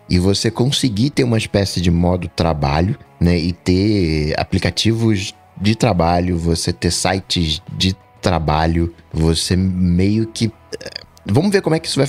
E 0.10 0.18
você 0.18 0.50
conseguir 0.50 1.12
ter 1.12 1.24
uma 1.24 1.38
espécie 1.38 1.80
de 1.80 1.92
modo 1.92 2.28
trabalho, 2.28 2.98
né? 3.20 3.38
E 3.38 3.54
ter 3.54 4.34
aplicativos 4.40 5.36
de 5.60 5.76
trabalho, 5.76 6.38
você 6.38 6.74
ter 6.74 6.92
sites 6.92 7.62
de 7.78 7.96
trabalho, 8.22 8.94
você 9.14 9.56
meio 9.56 10.28
que. 10.28 10.52
eh, 10.82 10.90
Vamos 11.26 11.52
ver 11.52 11.62
como 11.62 11.76
é 11.76 11.80
que 11.80 11.88
isso 11.88 12.00
vai 12.04 12.08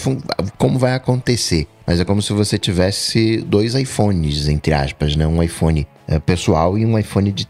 como 0.57 0.79
vai 0.79 0.95
acontecer. 0.95 1.67
Mas 1.87 2.01
é 2.01 2.05
como 2.05 2.23
se 2.23 2.33
você 2.33 2.57
tivesse 2.57 3.39
dois 3.39 3.75
iPhones, 3.75 4.49
entre 4.49 4.73
aspas, 4.73 5.15
né? 5.17 5.27
Um 5.27 5.43
iPhone 5.43 5.87
eh, 6.09 6.19
pessoal 6.21 6.79
e 6.79 6.87
um 6.87 6.99
iPhone 6.99 7.31
de 7.33 7.47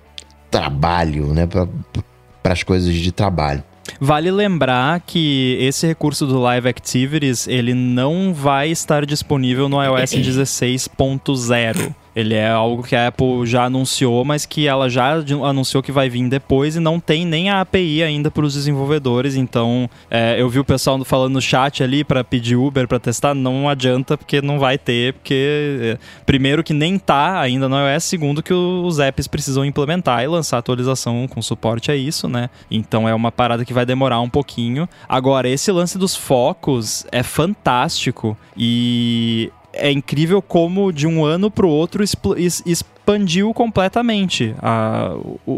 trabalho, 0.51 1.33
né? 1.33 1.47
Para 1.47 2.53
as 2.53 2.63
coisas 2.63 2.93
de 2.95 3.13
trabalho. 3.13 3.63
Vale 3.99 4.30
lembrar 4.30 5.01
que 5.01 5.57
esse 5.61 5.86
recurso 5.86 6.26
do 6.26 6.38
Live 6.38 6.68
Activities, 6.68 7.49
ele 7.49 7.74
não 7.74 8.34
vai 8.34 8.70
estar 8.70 9.07
disponível 9.07 9.68
no 9.68 9.82
iOS 9.82 10.12
16.0. 10.20 11.95
Ele 12.15 12.35
é 12.35 12.51
algo 12.51 12.83
que 12.83 12.97
a 12.97 13.09
Apple 13.09 13.47
já 13.47 13.65
anunciou, 13.65 14.25
mas 14.25 14.45
que 14.45 14.67
ela 14.67 14.89
já 14.89 15.13
anunciou 15.45 15.83
que 15.83 15.93
vai 15.93 16.09
vir 16.09 16.29
depois 16.29 16.77
e 16.77 16.81
não 16.81 16.99
tem 16.99 17.25
nem 17.25 17.51
a 17.51 17.61
API 17.61 18.03
ainda 18.03 18.31
para 18.31 18.45
os 18.45 18.55
desenvolvedores. 18.55 19.37
Então, 19.37 19.89
é, 20.11 20.41
eu 20.41 20.49
vi 20.49 20.59
o 20.59 20.65
pessoal 20.65 21.03
falando 21.05 21.35
no 21.35 21.41
chat 21.41 21.83
ali 21.83 22.05
para 22.05 22.25
pedir 22.25 22.57
Uber 22.57 22.87
para 22.89 22.99
testar, 22.99 23.35
não 23.35 23.69
adianta 23.69 24.17
porque 24.17 24.43
não 24.43 24.59
vai 24.59 24.77
ter, 24.77 25.15
porque 25.15 25.79
é, 25.81 25.99
primeiro 26.27 26.63
que 26.65 26.73
nem 26.73 26.99
tá 26.99 27.41
ainda 27.41 27.69
no 27.69 27.77
iOS, 27.77 28.05
segundo 28.05 28.43
que 28.43 28.53
os 28.53 28.99
apps 28.99 29.27
precisam 29.27 29.65
implementar 29.65 30.23
e 30.23 30.27
lançar 30.27 30.59
atualização 30.59 31.27
com 31.29 31.41
suporte 31.41 31.91
a 31.91 31.97
isso, 31.97 32.29
né? 32.29 32.51
Então 32.71 33.09
é 33.09 33.15
uma 33.15 33.33
parada 33.33 33.65
que 33.65 33.73
vai 33.73 33.87
demorar 33.87 34.21
um 34.21 34.29
pouquinho. 34.29 34.89
Agora, 35.09 35.49
esse 35.49 35.71
lance 35.71 35.97
dos 35.97 36.17
focos 36.17 37.07
é 37.13 37.23
fantástico 37.23 38.37
e 38.57 39.51
é 39.73 39.91
incrível 39.91 40.41
como 40.43 40.93
de 40.93 41.07
um 41.07 41.25
ano 41.25 41.51
pro 41.51 41.68
outro 41.68 42.03
expl- 42.03 42.39
es- 42.39 42.62
expandiu 43.11 43.53
completamente 43.53 44.55
a- 44.63 45.15
o, 45.45 45.53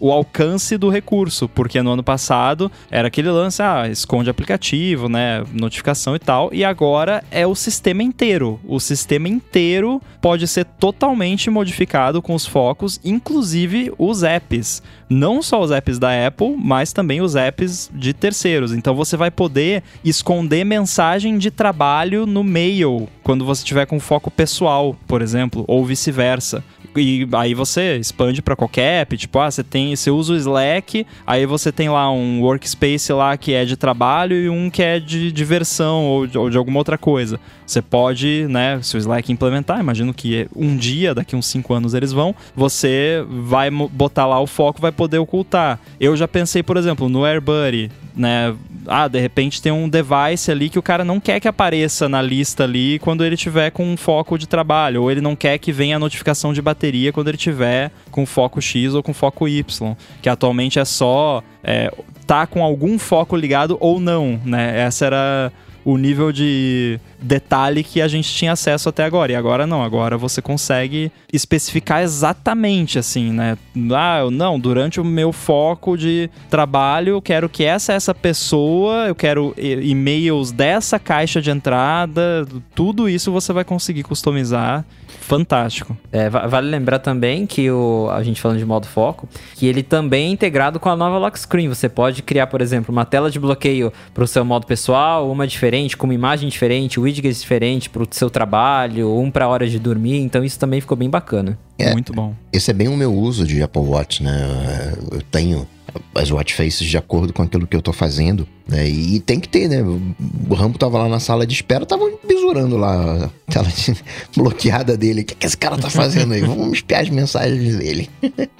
o, 0.00 0.08
o 0.08 0.10
alcance 0.12 0.76
do 0.76 0.88
recurso, 0.88 1.48
porque 1.48 1.80
no 1.80 1.92
ano 1.92 2.02
passado 2.02 2.70
era 2.90 3.06
aquele 3.08 3.30
lance, 3.30 3.62
ah, 3.62 3.88
esconde 3.88 4.28
aplicativo, 4.28 5.08
né, 5.08 5.44
notificação 5.52 6.16
e 6.16 6.18
tal, 6.18 6.50
e 6.52 6.64
agora 6.64 7.22
é 7.30 7.46
o 7.46 7.54
sistema 7.54 8.02
inteiro. 8.02 8.58
O 8.66 8.80
sistema 8.80 9.28
inteiro 9.28 10.02
pode 10.20 10.48
ser 10.48 10.64
totalmente 10.64 11.48
modificado 11.48 12.20
com 12.20 12.34
os 12.34 12.44
focos, 12.46 13.00
inclusive 13.04 13.92
os 13.96 14.22
apps. 14.24 14.82
Não 15.08 15.42
só 15.42 15.60
os 15.60 15.70
apps 15.70 15.98
da 15.98 16.26
Apple, 16.26 16.56
mas 16.58 16.92
também 16.92 17.20
os 17.20 17.36
apps 17.36 17.90
de 17.94 18.12
terceiros. 18.14 18.72
Então 18.72 18.94
você 18.94 19.14
vai 19.16 19.30
poder 19.30 19.82
esconder 20.02 20.64
mensagem 20.64 21.36
de 21.38 21.50
trabalho 21.50 22.24
no 22.26 22.42
mail 22.42 23.08
quando 23.22 23.44
você 23.44 23.64
tiver 23.64 23.86
com 23.86 23.98
foco 24.00 24.30
pessoal, 24.30 24.96
por 25.06 25.22
exemplo, 25.22 25.64
ou 25.66 25.84
vice-versa. 25.84 26.62
E 26.94 27.26
aí 27.32 27.54
você 27.54 27.96
expande 27.96 28.42
para 28.42 28.54
qualquer 28.54 29.02
app, 29.02 29.16
tipo, 29.16 29.38
ah, 29.38 29.50
você 29.50 29.62
tem, 29.62 29.96
você 29.96 30.10
usa 30.10 30.34
o 30.34 30.36
Slack, 30.36 31.06
aí 31.26 31.46
você 31.46 31.72
tem 31.72 31.88
lá 31.88 32.12
um 32.12 32.42
workspace 32.42 33.12
lá 33.12 33.34
que 33.36 33.54
é 33.54 33.64
de 33.64 33.76
trabalho 33.76 34.36
e 34.36 34.48
um 34.50 34.68
que 34.68 34.82
é 34.82 35.00
de 35.00 35.32
diversão 35.32 36.04
ou 36.04 36.26
de, 36.26 36.36
ou 36.36 36.50
de 36.50 36.58
alguma 36.58 36.78
outra 36.78 36.98
coisa. 36.98 37.40
Você 37.66 37.80
pode, 37.80 38.46
né, 38.50 38.78
se 38.82 38.96
o 38.96 38.98
Slack 38.98 39.32
implementar, 39.32 39.80
imagino 39.80 40.12
que 40.12 40.46
um 40.54 40.76
dia, 40.76 41.14
daqui 41.14 41.34
uns 41.34 41.46
5 41.46 41.72
anos 41.72 41.94
eles 41.94 42.12
vão, 42.12 42.34
você 42.54 43.24
vai 43.26 43.70
botar 43.70 44.26
lá 44.26 44.38
o 44.38 44.46
foco, 44.46 44.80
vai 44.80 44.92
poder 44.92 45.18
ocultar. 45.18 45.80
Eu 45.98 46.14
já 46.14 46.28
pensei, 46.28 46.62
por 46.62 46.76
exemplo, 46.76 47.08
no 47.08 47.24
AirBuddy, 47.24 47.90
né, 48.14 48.54
ah, 48.86 49.08
de 49.08 49.18
repente 49.20 49.62
tem 49.62 49.72
um 49.72 49.88
device 49.88 50.50
ali 50.50 50.68
que 50.68 50.78
o 50.78 50.82
cara 50.82 51.04
não 51.04 51.20
quer 51.20 51.40
que 51.40 51.48
apareça 51.48 52.08
na 52.08 52.20
lista 52.20 52.64
ali 52.64 52.98
quando 52.98 53.24
ele 53.24 53.36
tiver 53.36 53.70
com 53.70 53.84
um 53.84 53.96
foco 53.96 54.38
de 54.38 54.46
trabalho, 54.46 55.02
ou 55.02 55.10
ele 55.10 55.20
não 55.20 55.34
quer 55.34 55.58
que 55.58 55.72
venha 55.72 55.96
a 55.96 55.98
notificação 55.98 56.52
de 56.52 56.60
bateria 56.60 57.12
quando 57.12 57.28
ele 57.28 57.38
tiver 57.38 57.90
com 58.10 58.26
foco 58.26 58.60
X 58.60 58.94
ou 58.94 59.02
com 59.02 59.14
foco 59.14 59.48
Y, 59.48 59.96
que 60.20 60.28
atualmente 60.28 60.78
é 60.78 60.84
só 60.84 61.42
é, 61.62 61.92
tá 62.26 62.46
com 62.46 62.62
algum 62.62 62.98
foco 62.98 63.36
ligado 63.36 63.76
ou 63.80 64.00
não, 64.00 64.40
né? 64.44 64.80
Essa 64.80 65.06
era 65.06 65.52
o 65.84 65.96
nível 65.96 66.32
de 66.32 66.98
detalhe 67.20 67.82
que 67.82 68.00
a 68.00 68.08
gente 68.08 68.32
tinha 68.32 68.52
acesso 68.52 68.88
até 68.88 69.04
agora. 69.04 69.32
E 69.32 69.34
agora 69.34 69.66
não, 69.66 69.82
agora 69.82 70.16
você 70.16 70.42
consegue 70.42 71.10
especificar 71.32 72.02
exatamente 72.02 72.98
assim, 72.98 73.32
né? 73.32 73.56
Ah, 73.92 74.28
não, 74.30 74.58
durante 74.58 75.00
o 75.00 75.04
meu 75.04 75.32
foco 75.32 75.96
de 75.96 76.30
trabalho, 76.50 77.10
eu 77.10 77.22
quero 77.22 77.48
que 77.48 77.64
essa 77.64 77.92
essa 77.92 78.14
pessoa, 78.14 79.06
eu 79.08 79.14
quero 79.14 79.54
e-mails 79.56 80.52
dessa 80.52 80.98
caixa 80.98 81.40
de 81.40 81.50
entrada, 81.50 82.46
tudo 82.74 83.08
isso 83.08 83.32
você 83.32 83.52
vai 83.52 83.64
conseguir 83.64 84.02
customizar. 84.02 84.84
Fantástico. 85.22 85.96
É, 86.10 86.28
va- 86.28 86.46
vale 86.46 86.68
lembrar 86.68 86.98
também 86.98 87.46
que 87.46 87.70
o, 87.70 88.08
a 88.10 88.22
gente 88.22 88.40
falando 88.40 88.58
de 88.58 88.64
modo 88.66 88.86
foco, 88.86 89.28
que 89.54 89.66
ele 89.66 89.82
também 89.82 90.26
é 90.28 90.30
integrado 90.32 90.78
com 90.80 90.88
a 90.88 90.96
nova 90.96 91.16
lock 91.18 91.38
screen. 91.38 91.68
Você 91.68 91.88
pode 91.88 92.22
criar, 92.22 92.48
por 92.48 92.60
exemplo, 92.60 92.92
uma 92.92 93.04
tela 93.04 93.30
de 93.30 93.38
bloqueio 93.38 93.92
para 94.12 94.24
o 94.24 94.26
seu 94.26 94.44
modo 94.44 94.66
pessoal, 94.66 95.30
uma 95.30 95.46
diferente, 95.46 95.96
com 95.96 96.06
uma 96.06 96.14
imagem 96.14 96.48
diferente, 96.48 96.98
widgets 97.00 97.40
diferentes 97.40 97.88
para 97.88 98.02
o 98.02 98.08
seu 98.10 98.28
trabalho, 98.28 99.16
um 99.18 99.30
para 99.30 99.48
hora 99.48 99.66
de 99.68 99.78
dormir. 99.78 100.18
Então 100.20 100.44
isso 100.44 100.58
também 100.58 100.80
ficou 100.80 100.96
bem 100.96 101.08
bacana. 101.08 101.58
É. 101.78 101.92
Muito 101.92 102.12
bom. 102.12 102.34
Esse 102.52 102.70
é 102.70 102.74
bem 102.74 102.88
o 102.88 102.96
meu 102.96 103.12
uso 103.14 103.46
de 103.46 103.62
Apple 103.62 103.82
Watch, 103.82 104.22
né? 104.22 104.92
Eu 105.10 105.22
tenho 105.22 105.66
as 106.14 106.30
watch 106.30 106.54
faces 106.54 106.86
de 106.88 106.96
acordo 106.96 107.32
com 107.32 107.42
aquilo 107.42 107.66
que 107.66 107.76
eu 107.76 107.82
tô 107.82 107.92
fazendo, 107.92 108.46
né? 108.68 108.88
E 108.88 109.20
tem 109.20 109.38
que 109.40 109.48
ter, 109.48 109.68
né? 109.68 109.82
O 109.82 110.54
Rambo 110.54 110.78
tava 110.78 110.98
lá 110.98 111.08
na 111.08 111.20
sala 111.20 111.46
de 111.46 111.54
espera, 111.54 111.84
tava 111.86 112.04
bisurando 112.26 112.76
lá 112.76 113.26
a 113.26 113.52
tela 113.52 113.68
de- 113.68 113.96
bloqueada 114.36 114.96
dele. 114.96 115.22
O 115.22 115.24
que, 115.24 115.34
que 115.34 115.46
esse 115.46 115.56
cara 115.56 115.76
tá 115.78 115.90
fazendo 115.90 116.32
aí? 116.34 116.40
Vamos 116.40 116.78
espiar 116.78 117.02
as 117.02 117.10
mensagens 117.10 117.76
dele. 117.76 118.10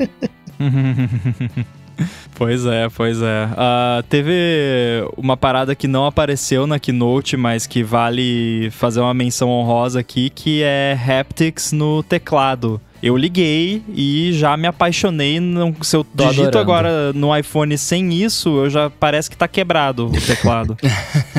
Pois 2.34 2.64
é, 2.64 2.88
pois 2.88 3.20
é. 3.20 3.48
Ah, 3.56 4.02
teve 4.08 4.32
uma 5.16 5.36
parada 5.36 5.74
que 5.74 5.86
não 5.86 6.06
apareceu 6.06 6.66
na 6.66 6.78
Keynote, 6.78 7.36
mas 7.36 7.66
que 7.66 7.84
vale 7.84 8.70
fazer 8.72 9.00
uma 9.00 9.12
menção 9.14 9.50
honrosa 9.50 10.00
aqui, 10.00 10.30
que 10.30 10.62
é 10.62 10.98
haptics 10.98 11.70
no 11.70 12.02
teclado. 12.02 12.80
Eu 13.02 13.16
liguei 13.16 13.82
e 13.92 14.32
já 14.32 14.56
me 14.56 14.66
apaixonei. 14.68 15.40
Não, 15.40 15.74
se 15.82 15.96
eu 15.96 16.04
Tô 16.04 16.24
digito 16.28 16.46
adorando. 16.56 16.58
agora 16.58 17.12
no 17.12 17.36
iPhone 17.36 17.76
sem 17.76 18.12
isso, 18.14 18.48
eu 18.64 18.70
já 18.70 18.88
parece 18.90 19.28
que 19.28 19.36
tá 19.36 19.48
quebrado 19.48 20.06
o 20.06 20.20
teclado. 20.20 20.76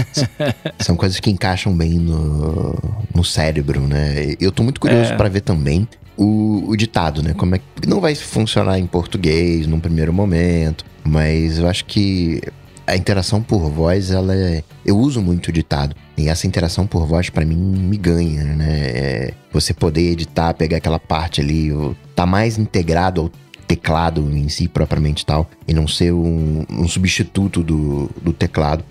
São 0.80 0.96
coisas 0.96 1.20
que 1.20 1.30
encaixam 1.30 1.76
bem 1.76 1.92
no, 1.92 2.76
no 3.16 3.24
cérebro, 3.24 3.80
né? 3.82 4.36
Eu 4.40 4.52
tô 4.52 4.64
muito 4.64 4.80
curioso 4.82 5.14
É. 5.14 5.16
pra 5.16 5.30
ver 5.30 5.42
também 5.42 5.88
o, 6.18 6.64
o 6.68 6.76
ditado, 6.76 7.24
né? 7.24 7.34
Como 7.34 7.56
é 7.56 7.60
que 7.60 7.88
não 7.88 8.02
vai 8.02 8.14
funcionar 8.16 8.78
em 8.78 8.86
português 8.86 9.66
num 9.66 9.80
primeiro 9.80 10.12
momento, 10.14 10.86
mas 11.04 11.60
eu 11.60 11.68
acho 11.68 11.86
que 11.86 12.42
a 12.86 12.96
interação 12.96 13.42
por 13.42 13.70
voz, 13.70 14.12
ela 14.12 14.36
é. 14.36 14.64
Eu 14.86 14.98
uso 14.98 15.22
muito 15.22 15.48
o 15.48 15.52
ditado. 15.52 15.96
E 16.18 16.30
essa 16.30 16.46
interação 16.46 16.86
por 16.86 17.06
voz, 17.06 17.30
para 17.30 17.46
mim, 17.46 17.56
me 17.56 17.98
ganha, 17.98 18.44
né? 18.44 18.68
É 18.70 19.34
você 19.52 19.74
poder 19.74 20.12
editar, 20.12 20.54
pegar 20.54 20.78
aquela 20.78 21.00
parte 21.00 21.42
ali, 21.42 21.70
tá 22.16 22.26
mais 22.26 22.58
integrado 22.58 23.22
ao 23.22 23.32
teclado 23.68 24.22
em 24.36 24.50
si, 24.50 24.68
propriamente 24.68 25.26
tal, 25.26 25.50
e 25.68 25.74
não 25.74 25.88
ser 25.88 26.12
um, 26.12 26.66
um 26.70 26.88
substituto 26.88 27.64
do, 27.64 28.10
do 28.22 28.34
teclado. 28.34 28.84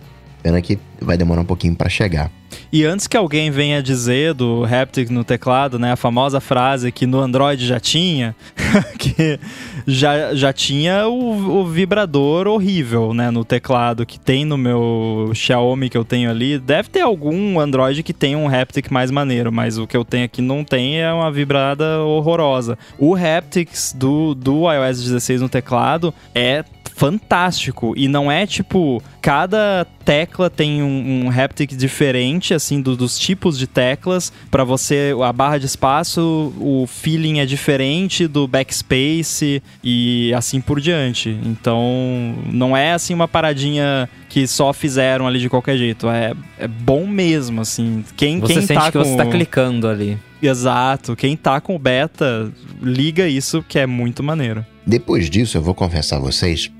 Pena 0.42 0.60
que 0.60 0.78
vai 1.00 1.16
demorar 1.16 1.42
um 1.42 1.44
pouquinho 1.44 1.74
para 1.74 1.88
chegar. 1.88 2.30
E 2.72 2.84
antes 2.84 3.06
que 3.06 3.16
alguém 3.16 3.50
venha 3.50 3.82
dizer 3.82 4.34
do 4.34 4.64
haptic 4.64 5.10
no 5.10 5.24
teclado, 5.24 5.78
né, 5.78 5.92
a 5.92 5.96
famosa 5.96 6.40
frase 6.40 6.90
que 6.90 7.06
no 7.06 7.20
Android 7.20 7.66
já 7.66 7.78
tinha, 7.78 8.34
que 8.98 9.38
já, 9.86 10.34
já 10.34 10.52
tinha 10.52 11.06
o, 11.06 11.60
o, 11.60 11.66
vibrador 11.66 12.46
horrível, 12.46 13.12
né, 13.12 13.30
no 13.30 13.44
teclado 13.44 14.06
que 14.06 14.18
tem 14.18 14.44
no 14.44 14.56
meu 14.56 15.30
Xiaomi 15.34 15.90
que 15.90 15.98
eu 15.98 16.04
tenho 16.04 16.30
ali. 16.30 16.58
Deve 16.58 16.88
ter 16.88 17.02
algum 17.02 17.60
Android 17.60 18.02
que 18.02 18.12
tenha 18.12 18.38
um 18.38 18.48
haptic 18.48 18.90
mais 18.90 19.10
maneiro, 19.10 19.52
mas 19.52 19.76
o 19.76 19.86
que 19.86 19.96
eu 19.96 20.04
tenho 20.04 20.24
aqui 20.24 20.40
não 20.40 20.64
tem 20.64 21.00
é 21.00 21.12
uma 21.12 21.30
vibrada 21.30 22.00
horrorosa. 22.00 22.78
O 22.98 23.14
haptics 23.14 23.94
do, 23.96 24.34
do 24.34 24.70
iOS 24.72 25.02
16 25.02 25.42
no 25.42 25.48
teclado 25.48 26.14
é 26.34 26.64
fantástico. 26.94 27.94
E 27.96 28.08
não 28.08 28.30
é 28.30 28.46
tipo, 28.46 29.02
cada 29.20 29.86
tecla 30.04 30.50
tem 30.50 30.82
um, 30.82 31.26
um 31.26 31.30
haptic 31.30 31.76
diferente, 31.76 32.54
assim, 32.54 32.80
do, 32.80 32.96
dos 32.96 33.18
tipos 33.18 33.58
de 33.58 33.66
teclas. 33.66 34.32
para 34.50 34.64
você, 34.64 35.14
a 35.22 35.32
barra 35.32 35.58
de 35.58 35.66
espaço, 35.66 36.52
o 36.58 36.86
feeling 36.86 37.40
é 37.40 37.46
diferente 37.46 38.26
do 38.26 38.46
backspace 38.46 39.62
e 39.82 40.32
assim 40.34 40.60
por 40.60 40.80
diante. 40.80 41.30
Então, 41.44 42.34
não 42.46 42.76
é 42.76 42.92
assim 42.92 43.14
uma 43.14 43.28
paradinha 43.28 44.08
que 44.32 44.46
só 44.46 44.72
fizeram 44.72 45.26
ali 45.26 45.38
de 45.38 45.50
qualquer 45.50 45.76
jeito. 45.76 46.08
É, 46.08 46.32
é 46.58 46.66
bom 46.66 47.06
mesmo, 47.06 47.60
assim. 47.60 48.02
Quem, 48.16 48.40
você 48.40 48.54
quem 48.54 48.62
sente 48.62 48.80
tá 48.80 48.90
que 48.90 48.96
com... 48.96 49.04
você 49.04 49.14
tá 49.14 49.26
clicando 49.26 49.86
ali. 49.86 50.18
Exato. 50.42 51.14
Quem 51.14 51.36
tá 51.36 51.60
com 51.60 51.76
o 51.76 51.78
beta, 51.78 52.50
liga 52.80 53.28
isso 53.28 53.62
que 53.68 53.78
é 53.78 53.86
muito 53.86 54.22
maneiro. 54.22 54.64
Depois 54.86 55.28
disso, 55.28 55.58
eu 55.58 55.62
vou 55.62 55.74
confessar 55.74 56.16
a 56.16 56.18
vocês, 56.18 56.72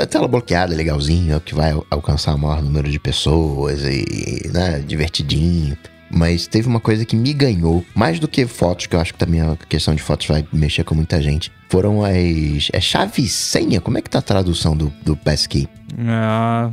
a 0.00 0.06
tela 0.06 0.26
bloqueada, 0.26 0.74
legalzinho, 0.74 1.34
é 1.34 1.36
o 1.36 1.40
que 1.40 1.54
vai 1.54 1.78
alcançar 1.90 2.34
o 2.34 2.38
maior 2.38 2.62
número 2.62 2.90
de 2.90 2.98
pessoas 2.98 3.84
e, 3.84 4.50
né, 4.50 4.82
divertidinho. 4.84 5.76
Mas 6.14 6.46
teve 6.46 6.68
uma 6.68 6.78
coisa 6.78 7.04
que 7.04 7.16
me 7.16 7.32
ganhou, 7.32 7.84
mais 7.92 8.20
do 8.20 8.28
que 8.28 8.46
fotos, 8.46 8.86
que 8.86 8.94
eu 8.94 9.00
acho 9.00 9.12
que 9.12 9.18
também 9.18 9.40
a 9.40 9.56
questão 9.68 9.94
de 9.94 10.00
fotos 10.00 10.28
vai 10.28 10.46
mexer 10.52 10.84
com 10.84 10.94
muita 10.94 11.20
gente. 11.20 11.50
Foram 11.68 12.04
as. 12.04 12.70
É 12.72 12.80
chave 12.80 13.22
e 13.22 13.28
senha? 13.28 13.80
Como 13.80 13.98
é 13.98 14.00
que 14.00 14.08
tá 14.08 14.20
a 14.20 14.22
tradução 14.22 14.76
do, 14.76 14.92
do 15.02 15.16
Passkey? 15.16 15.68
Ah, 15.98 16.70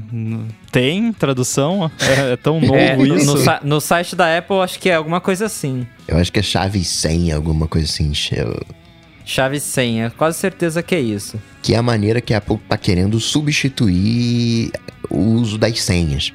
tem 0.72 1.12
tradução? 1.12 1.90
É, 2.00 2.34
é 2.34 2.38
tão 2.38 2.62
novo 2.62 2.76
é, 2.76 2.96
isso. 3.02 3.36
No, 3.36 3.76
no, 3.76 3.82
site 3.82 4.16
da 4.16 4.38
Apple, 4.38 4.58
acho 4.58 4.80
que 4.80 4.90
é 4.90 4.96
alguma 4.96 5.20
coisa 5.20 5.48
assim. 5.48 5.88
Eu 6.08 6.18
acho 6.18 6.32
que 6.32 6.40
é 6.40 6.44
chave 6.44 6.80
e 6.80 6.84
senha, 6.84 7.36
alguma 7.36 7.68
coisa 7.68 7.88
assim. 7.88 8.12
Eu... 8.32 8.64
Chave 9.26 9.58
e 9.58 9.60
senha, 9.60 10.12
quase 10.12 10.38
certeza 10.38 10.84
que 10.84 10.94
é 10.94 11.00
isso. 11.00 11.42
Que 11.64 11.74
é 11.74 11.78
a 11.78 11.84
maneira 11.84 12.22
que 12.22 12.34
a 12.34 12.38
Apple 12.38 12.60
tá 12.70 12.78
querendo 12.78 13.20
substituir 13.20 14.72
o 15.10 15.18
uso 15.18 15.58
das 15.58 15.82
senhas. 15.82 16.32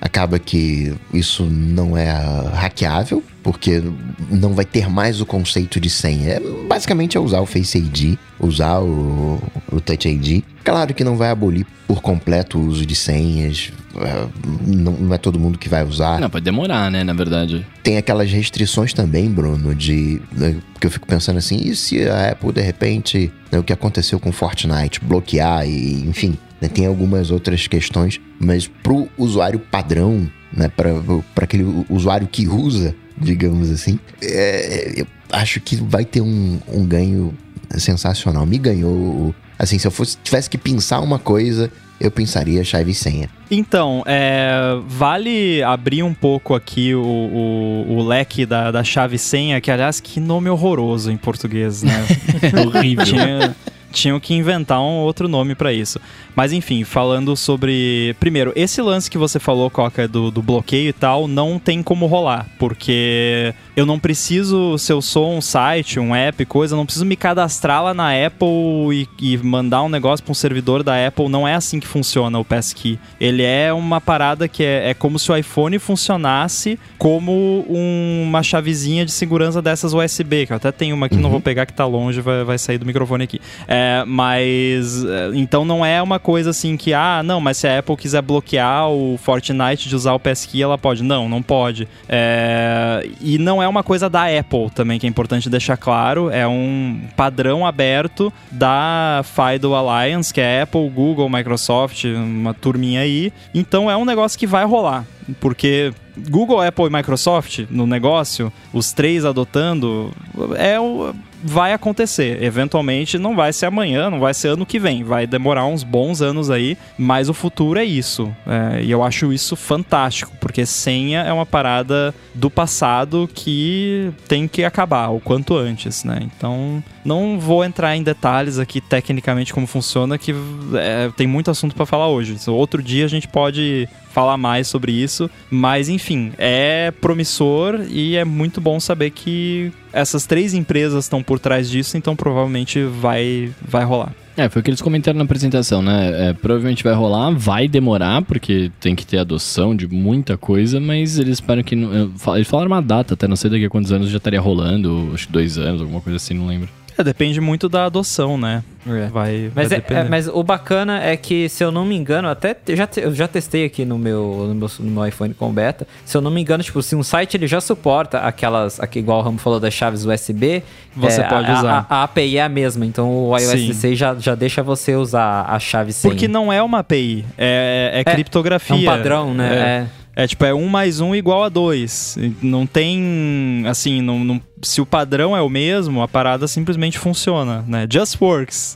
Acaba 0.00 0.38
que 0.38 0.94
isso 1.12 1.44
não 1.44 1.96
é 1.96 2.10
hackeável, 2.54 3.22
porque 3.42 3.82
não 4.30 4.54
vai 4.54 4.64
ter 4.64 4.88
mais 4.88 5.20
o 5.20 5.26
conceito 5.26 5.78
de 5.78 5.90
senha. 5.90 6.30
É, 6.30 6.40
basicamente 6.66 7.16
é 7.16 7.20
usar 7.20 7.40
o 7.40 7.46
Face 7.46 7.76
ID, 7.76 8.16
usar 8.38 8.80
o, 8.80 9.42
o 9.70 9.80
Touch 9.80 10.08
ID. 10.08 10.42
Claro 10.64 10.94
que 10.94 11.04
não 11.04 11.16
vai 11.16 11.30
abolir 11.30 11.66
por 11.86 12.00
completo 12.00 12.58
o 12.58 12.66
uso 12.66 12.86
de 12.86 12.94
senhas, 12.94 13.72
é, 13.96 14.26
não, 14.66 14.92
não, 14.92 15.14
é 15.14 15.18
todo 15.18 15.38
mundo 15.38 15.58
que 15.58 15.68
vai 15.68 15.84
usar. 15.84 16.20
Não, 16.20 16.30
pode 16.30 16.44
demorar, 16.44 16.90
né, 16.90 17.02
na 17.02 17.12
verdade. 17.12 17.66
Tem 17.82 17.96
aquelas 17.96 18.30
restrições 18.30 18.92
também, 18.92 19.28
Bruno, 19.28 19.74
de. 19.74 20.22
Né, 20.32 20.56
que 20.80 20.86
eu 20.86 20.90
fico 20.90 21.06
pensando 21.06 21.38
assim, 21.38 21.60
e 21.62 21.74
se 21.74 22.08
a 22.08 22.30
Apple, 22.30 22.52
de 22.52 22.62
repente, 22.62 23.32
né, 23.50 23.58
o 23.58 23.62
que 23.62 23.72
aconteceu 23.72 24.18
com 24.20 24.32
Fortnite, 24.32 25.00
bloquear 25.02 25.66
e, 25.68 26.08
enfim, 26.08 26.38
né, 26.60 26.68
tem 26.68 26.86
algumas 26.86 27.30
outras 27.30 27.66
questões, 27.66 28.20
mas 28.38 28.66
pro 28.66 29.08
usuário 29.16 29.58
padrão, 29.58 30.30
né, 30.52 30.68
para 30.68 31.44
aquele 31.44 31.84
usuário 31.88 32.26
que 32.26 32.46
usa, 32.48 32.94
digamos 33.16 33.70
assim, 33.70 33.98
é, 34.22 35.00
eu 35.00 35.06
acho 35.32 35.60
que 35.60 35.76
vai 35.76 36.04
ter 36.04 36.20
um, 36.20 36.58
um 36.68 36.84
ganho 36.84 37.34
sensacional. 37.78 38.44
Me 38.46 38.58
ganhou. 38.58 39.34
Assim, 39.58 39.78
se 39.78 39.86
eu 39.86 39.90
fosse, 39.90 40.16
tivesse 40.22 40.48
que 40.48 40.56
pensar 40.56 41.00
uma 41.00 41.18
coisa, 41.18 41.70
eu 42.00 42.10
pensaria 42.10 42.64
chave 42.64 42.92
e 42.92 42.94
senha. 42.94 43.28
Então, 43.50 44.02
é, 44.06 44.78
vale 44.86 45.62
abrir 45.62 46.02
um 46.02 46.14
pouco 46.14 46.54
aqui 46.54 46.94
o, 46.94 47.02
o, 47.02 47.96
o 47.98 48.02
leque 48.06 48.46
da, 48.46 48.70
da 48.70 48.82
chave 48.82 49.16
e 49.16 49.18
senha, 49.18 49.60
que 49.60 49.70
aliás, 49.70 50.00
que 50.00 50.18
nome 50.18 50.48
horroroso 50.48 51.10
em 51.12 51.16
português, 51.16 51.82
né? 51.82 52.06
Horrível. 52.64 53.04
Tinha, 53.04 53.56
tinham 53.92 54.20
que 54.20 54.34
inventar 54.34 54.80
um 54.80 54.98
outro 54.98 55.28
nome 55.28 55.54
para 55.54 55.72
isso. 55.72 56.00
Mas 56.34 56.52
enfim, 56.52 56.84
falando 56.84 57.36
sobre. 57.36 58.14
Primeiro, 58.18 58.52
esse 58.54 58.80
lance 58.80 59.10
que 59.10 59.18
você 59.18 59.38
falou, 59.38 59.70
Coca, 59.70 60.08
do, 60.08 60.30
do 60.30 60.42
bloqueio 60.42 60.88
e 60.88 60.92
tal, 60.92 61.28
não 61.28 61.58
tem 61.58 61.82
como 61.82 62.06
rolar. 62.06 62.46
Porque 62.58 63.54
eu 63.80 63.86
não 63.86 63.98
preciso, 63.98 64.76
se 64.76 64.92
eu 64.92 65.00
sou 65.00 65.32
um 65.32 65.40
site, 65.40 65.98
um 65.98 66.14
app, 66.14 66.44
coisa, 66.44 66.74
eu 66.74 66.76
não 66.76 66.84
preciso 66.84 67.06
me 67.06 67.16
cadastrar 67.16 67.82
lá 67.82 67.94
na 67.94 68.10
Apple 68.10 68.46
e, 68.92 69.08
e 69.18 69.38
mandar 69.38 69.82
um 69.82 69.88
negócio 69.88 70.22
para 70.22 70.32
um 70.32 70.34
servidor 70.34 70.82
da 70.82 71.06
Apple. 71.06 71.30
Não 71.30 71.48
é 71.48 71.54
assim 71.54 71.80
que 71.80 71.86
funciona 71.86 72.38
o 72.38 72.44
Passkey. 72.44 72.98
Ele 73.18 73.42
é 73.42 73.72
uma 73.72 73.98
parada 73.98 74.46
que 74.46 74.62
é, 74.62 74.90
é 74.90 74.94
como 74.94 75.18
se 75.18 75.32
o 75.32 75.36
iPhone 75.36 75.78
funcionasse 75.78 76.78
como 76.98 77.64
um, 77.70 78.24
uma 78.26 78.42
chavezinha 78.42 79.06
de 79.06 79.12
segurança 79.12 79.62
dessas 79.62 79.94
USB, 79.94 80.44
que 80.44 80.52
eu 80.52 80.58
até 80.58 80.70
tenho 80.70 80.94
uma 80.94 81.06
aqui, 81.06 81.14
uhum. 81.14 81.22
não 81.22 81.30
vou 81.30 81.40
pegar 81.40 81.64
que 81.64 81.72
tá 81.72 81.86
longe, 81.86 82.20
vai, 82.20 82.44
vai 82.44 82.58
sair 82.58 82.76
do 82.76 82.84
microfone 82.84 83.24
aqui. 83.24 83.40
É, 83.66 84.04
mas. 84.06 85.02
É, 85.06 85.30
então 85.32 85.64
não 85.64 85.86
é 85.86 86.02
uma 86.02 86.18
coisa 86.18 86.50
assim 86.50 86.76
que, 86.76 86.92
ah, 86.92 87.22
não, 87.24 87.40
mas 87.40 87.56
se 87.56 87.66
a 87.66 87.78
Apple 87.78 87.96
quiser 87.96 88.20
bloquear 88.20 88.90
o 88.90 89.16
Fortnite 89.16 89.88
de 89.88 89.96
usar 89.96 90.12
o 90.12 90.20
Passkey, 90.20 90.62
ela 90.62 90.76
pode. 90.76 91.02
Não, 91.02 91.30
não 91.30 91.40
pode. 91.40 91.88
É, 92.06 93.08
e 93.22 93.38
não 93.38 93.62
é 93.62 93.69
uma 93.70 93.82
coisa 93.82 94.10
da 94.10 94.24
Apple 94.24 94.70
também, 94.74 94.98
que 94.98 95.06
é 95.06 95.08
importante 95.08 95.48
deixar 95.48 95.76
claro. 95.76 96.30
É 96.30 96.46
um 96.46 97.00
padrão 97.16 97.66
aberto 97.66 98.32
da 98.50 99.22
FIDO 99.24 99.74
Alliance, 99.74 100.32
que 100.32 100.40
é 100.40 100.62
Apple, 100.62 100.88
Google, 100.90 101.28
Microsoft, 101.28 102.04
uma 102.04 102.52
turminha 102.52 103.00
aí. 103.00 103.32
Então 103.54 103.90
é 103.90 103.96
um 103.96 104.04
negócio 104.04 104.38
que 104.38 104.46
vai 104.46 104.64
rolar. 104.64 105.04
Porque 105.38 105.92
Google, 106.28 106.60
Apple 106.60 106.86
e 106.86 106.90
Microsoft 106.90 107.60
no 107.70 107.86
negócio, 107.86 108.52
os 108.72 108.92
três 108.92 109.24
adotando, 109.24 110.10
é 110.56 110.78
o 110.78 111.14
vai 111.42 111.72
acontecer. 111.72 112.42
Eventualmente 112.42 113.18
não 113.18 113.34
vai 113.34 113.52
ser 113.52 113.66
amanhã, 113.66 114.10
não 114.10 114.20
vai 114.20 114.34
ser 114.34 114.48
ano 114.48 114.66
que 114.66 114.78
vem. 114.78 115.02
Vai 115.02 115.26
demorar 115.26 115.66
uns 115.66 115.82
bons 115.82 116.20
anos 116.20 116.50
aí, 116.50 116.76
mas 116.98 117.28
o 117.28 117.34
futuro 117.34 117.78
é 117.78 117.84
isso. 117.84 118.34
É, 118.46 118.82
e 118.82 118.90
eu 118.90 119.02
acho 119.02 119.32
isso 119.32 119.56
fantástico, 119.56 120.32
porque 120.40 120.66
senha 120.66 121.22
é 121.22 121.32
uma 121.32 121.46
parada 121.46 122.14
do 122.40 122.50
passado 122.50 123.28
que 123.34 124.10
tem 124.26 124.48
que 124.48 124.64
acabar 124.64 125.10
o 125.10 125.20
quanto 125.20 125.54
antes, 125.54 126.04
né? 126.04 126.20
Então 126.22 126.82
não 127.04 127.38
vou 127.38 127.62
entrar 127.62 127.94
em 127.94 128.02
detalhes 128.02 128.58
aqui 128.58 128.80
tecnicamente 128.80 129.52
como 129.52 129.66
funciona, 129.66 130.16
que 130.16 130.34
é, 130.74 131.10
tem 131.14 131.26
muito 131.26 131.50
assunto 131.50 131.74
para 131.74 131.84
falar 131.84 132.08
hoje. 132.08 132.34
Outro 132.48 132.82
dia 132.82 133.04
a 133.04 133.08
gente 133.08 133.28
pode 133.28 133.86
falar 134.10 134.38
mais 134.38 134.66
sobre 134.68 134.90
isso, 134.90 135.30
mas 135.50 135.90
enfim, 135.90 136.32
é 136.38 136.90
promissor 136.90 137.82
e 137.90 138.16
é 138.16 138.24
muito 138.24 138.58
bom 138.58 138.80
saber 138.80 139.10
que 139.10 139.70
essas 139.92 140.24
três 140.24 140.54
empresas 140.54 141.04
estão 141.04 141.22
por 141.22 141.38
trás 141.38 141.68
disso, 141.68 141.98
então 141.98 142.16
provavelmente 142.16 142.82
vai, 142.84 143.52
vai 143.60 143.84
rolar. 143.84 144.14
É, 144.40 144.48
foi 144.48 144.60
o 144.60 144.62
que 144.62 144.70
eles 144.70 144.80
comentaram 144.80 145.18
na 145.18 145.24
apresentação, 145.24 145.82
né? 145.82 146.30
É, 146.30 146.32
provavelmente 146.32 146.82
vai 146.82 146.94
rolar, 146.94 147.30
vai 147.30 147.68
demorar, 147.68 148.22
porque 148.22 148.72
tem 148.80 148.96
que 148.96 149.04
ter 149.04 149.18
adoção 149.18 149.76
de 149.76 149.86
muita 149.86 150.38
coisa, 150.38 150.80
mas 150.80 151.18
eles 151.18 151.34
esperam 151.34 151.62
que. 151.62 151.74
Eles 151.74 152.48
falaram 152.48 152.70
uma 152.70 152.80
data, 152.80 153.12
até 153.12 153.28
não 153.28 153.36
sei 153.36 153.50
daqui 153.50 153.66
a 153.66 153.68
quantos 153.68 153.92
anos 153.92 154.08
já 154.08 154.16
estaria 154.16 154.40
rolando, 154.40 155.10
acho 155.12 155.26
que 155.26 155.32
dois 155.32 155.58
anos, 155.58 155.82
alguma 155.82 156.00
coisa 156.00 156.16
assim, 156.16 156.32
não 156.32 156.46
lembro. 156.46 156.79
É, 157.00 157.04
depende 157.04 157.40
muito 157.40 157.68
da 157.68 157.86
adoção, 157.86 158.36
né? 158.36 158.62
É. 158.86 159.06
Vai, 159.08 159.50
mas, 159.54 159.68
vai 159.68 159.78
é, 159.78 159.92
é, 159.92 160.04
mas 160.04 160.28
o 160.28 160.42
bacana 160.42 161.02
é 161.02 161.16
que, 161.16 161.48
se 161.48 161.62
eu 161.62 161.70
não 161.70 161.84
me 161.84 161.96
engano, 161.96 162.28
até 162.28 162.56
eu 162.66 162.76
já, 162.76 162.88
eu 162.96 163.14
já 163.14 163.28
testei 163.28 163.64
aqui 163.64 163.84
no 163.84 163.98
meu, 163.98 164.46
no 164.48 164.54
meu, 164.54 164.70
no 164.80 164.90
meu 164.90 165.06
iPhone 165.06 165.34
com 165.34 165.52
beta. 165.52 165.86
Se 166.04 166.16
eu 166.16 166.20
não 166.20 166.30
me 166.30 166.40
engano, 166.40 166.62
tipo, 166.62 166.82
se 166.82 166.94
um 166.94 167.02
site 167.02 167.36
ele 167.36 167.46
já 167.46 167.60
suporta 167.60 168.20
aquelas, 168.20 168.80
aqui, 168.80 168.98
igual 168.98 169.20
o 169.20 169.22
Ramo 169.22 169.38
falou 169.38 169.60
das 169.60 169.74
chaves 169.74 170.04
USB, 170.04 170.62
você 170.94 171.20
é, 171.20 171.24
pode 171.24 171.50
a, 171.50 171.58
usar. 171.58 171.86
A, 171.88 171.96
a, 171.96 172.02
API 172.04 172.38
é 172.38 172.42
a 172.42 172.48
mesma, 172.48 172.86
então 172.86 173.10
o 173.10 173.36
iOS 173.36 173.50
Sim. 173.50 173.66
16 173.68 173.98
já, 173.98 174.14
já 174.14 174.34
deixa 174.34 174.62
você 174.62 174.94
usar 174.94 175.44
a 175.48 175.58
chave 175.58 175.92
senha. 175.92 176.12
Porque 176.12 176.28
não 176.28 176.52
é 176.52 176.62
uma 176.62 176.78
API, 176.78 177.24
é, 177.36 177.92
é, 177.94 178.00
é 178.00 178.04
criptografia. 178.04 178.76
É 178.76 178.78
um 178.78 178.84
padrão, 178.84 179.34
né? 179.34 179.88
É 180.14 180.26
tipo, 180.26 180.44
é 180.44 180.52
um 180.52 180.66
mais 180.66 181.00
um 181.00 181.14
igual 181.14 181.44
a 181.44 181.48
dois. 181.48 182.18
Não 182.42 182.66
tem. 182.66 183.62
Assim, 183.66 184.02
não, 184.02 184.18
não- 184.24 184.40
se 184.62 184.80
o 184.80 184.84
padrão 184.86 185.34
é 185.36 185.40
o 185.40 185.48
mesmo, 185.48 186.02
a 186.02 186.08
parada 186.08 186.46
simplesmente 186.46 186.98
funciona, 186.98 187.64
né? 187.66 187.86
Just 187.90 188.20
works. 188.20 188.74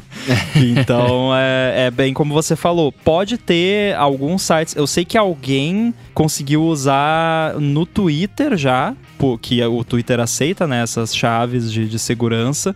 então, 0.56 1.30
é, 1.34 1.86
é 1.86 1.90
bem 1.90 2.12
como 2.12 2.34
você 2.34 2.56
falou. 2.56 2.90
Pode 2.90 3.38
ter 3.38 3.94
alguns 3.96 4.42
sites. 4.42 4.74
Eu 4.74 4.86
sei 4.86 5.04
que 5.04 5.16
alguém 5.16 5.94
conseguiu 6.14 6.64
usar 6.64 7.54
no 7.60 7.86
Twitter 7.86 8.56
já, 8.56 8.94
pô, 9.18 9.38
que 9.38 9.62
o 9.64 9.84
Twitter 9.84 10.18
aceita, 10.18 10.66
né? 10.66 10.82
Essas 10.82 11.14
chaves 11.14 11.70
de, 11.70 11.88
de 11.88 11.98
segurança. 11.98 12.74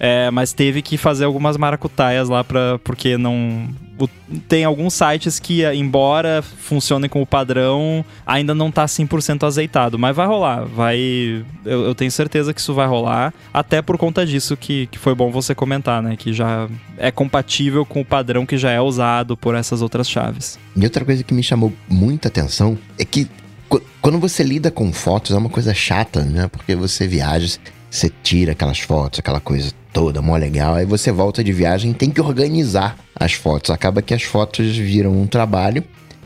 É, 0.00 0.30
mas 0.30 0.52
teve 0.52 0.82
que 0.82 0.96
fazer 0.96 1.24
algumas 1.24 1.56
maracutaias 1.56 2.28
lá 2.28 2.42
pra, 2.44 2.78
porque 2.82 3.16
não. 3.16 3.68
o- 3.98 4.08
tem 4.48 4.64
alguns 4.64 4.92
sites 4.94 5.38
que, 5.38 5.64
embora 5.72 6.42
funcionem 6.42 7.08
com 7.08 7.22
o 7.22 7.26
padrão, 7.26 8.04
ainda 8.26 8.54
não 8.54 8.70
tá 8.70 8.84
100% 8.86 9.44
azeitado. 9.46 9.98
Mas 9.98 10.14
vai 10.16 10.26
rolar. 10.26 10.64
Vai. 10.64 11.44
Eu, 11.64 11.84
eu 11.86 11.94
tenho 11.94 12.10
certeza 12.10 12.52
que 12.52 12.60
isso 12.60 12.74
vai 12.74 12.86
rolar. 12.88 13.32
Até 13.52 13.80
por 13.80 13.96
conta 13.96 14.26
disso 14.26 14.56
que, 14.56 14.86
que 14.88 14.98
foi 14.98 15.14
bom 15.14 15.30
você 15.30 15.54
comentar, 15.54 16.02
né? 16.02 16.16
Que 16.16 16.32
já 16.32 16.68
é 16.98 17.10
compatível 17.10 17.86
com 17.86 18.00
o 18.00 18.04
padrão 18.04 18.44
que 18.44 18.58
já 18.58 18.70
é 18.72 18.80
usado 18.80 19.36
por 19.36 19.54
essas 19.54 19.80
outras 19.80 20.08
chaves. 20.10 20.58
E 20.76 20.84
outra 20.84 21.04
coisa 21.04 21.22
que 21.22 21.32
me 21.32 21.42
chamou 21.42 21.72
muita 21.88 22.26
atenção 22.28 22.76
é 22.98 23.04
que 23.04 23.28
qu- 23.68 23.80
quando 24.02 24.18
você 24.18 24.42
lida 24.42 24.70
com 24.72 24.92
fotos 24.92 25.30
é 25.30 25.38
uma 25.38 25.48
coisa 25.48 25.72
chata, 25.72 26.22
né? 26.24 26.48
Porque 26.48 26.74
você 26.74 27.06
viaja, 27.06 27.58
você 27.88 28.10
tira 28.24 28.52
aquelas 28.52 28.80
fotos, 28.80 29.20
aquela 29.20 29.40
coisa 29.40 29.72
toda, 29.94 30.20
mó 30.20 30.36
legal, 30.36 30.74
aí 30.74 30.84
você 30.84 31.10
volta 31.12 31.42
de 31.42 31.52
viagem 31.52 31.92
tem 31.94 32.10
que 32.10 32.20
organizar 32.20 32.98
as 33.14 33.32
fotos. 33.32 33.70
Acaba 33.70 34.02
que 34.02 34.12
as 34.12 34.24
fotos 34.24 34.76
viram 34.76 35.12
um 35.12 35.26
trabalho 35.26 35.82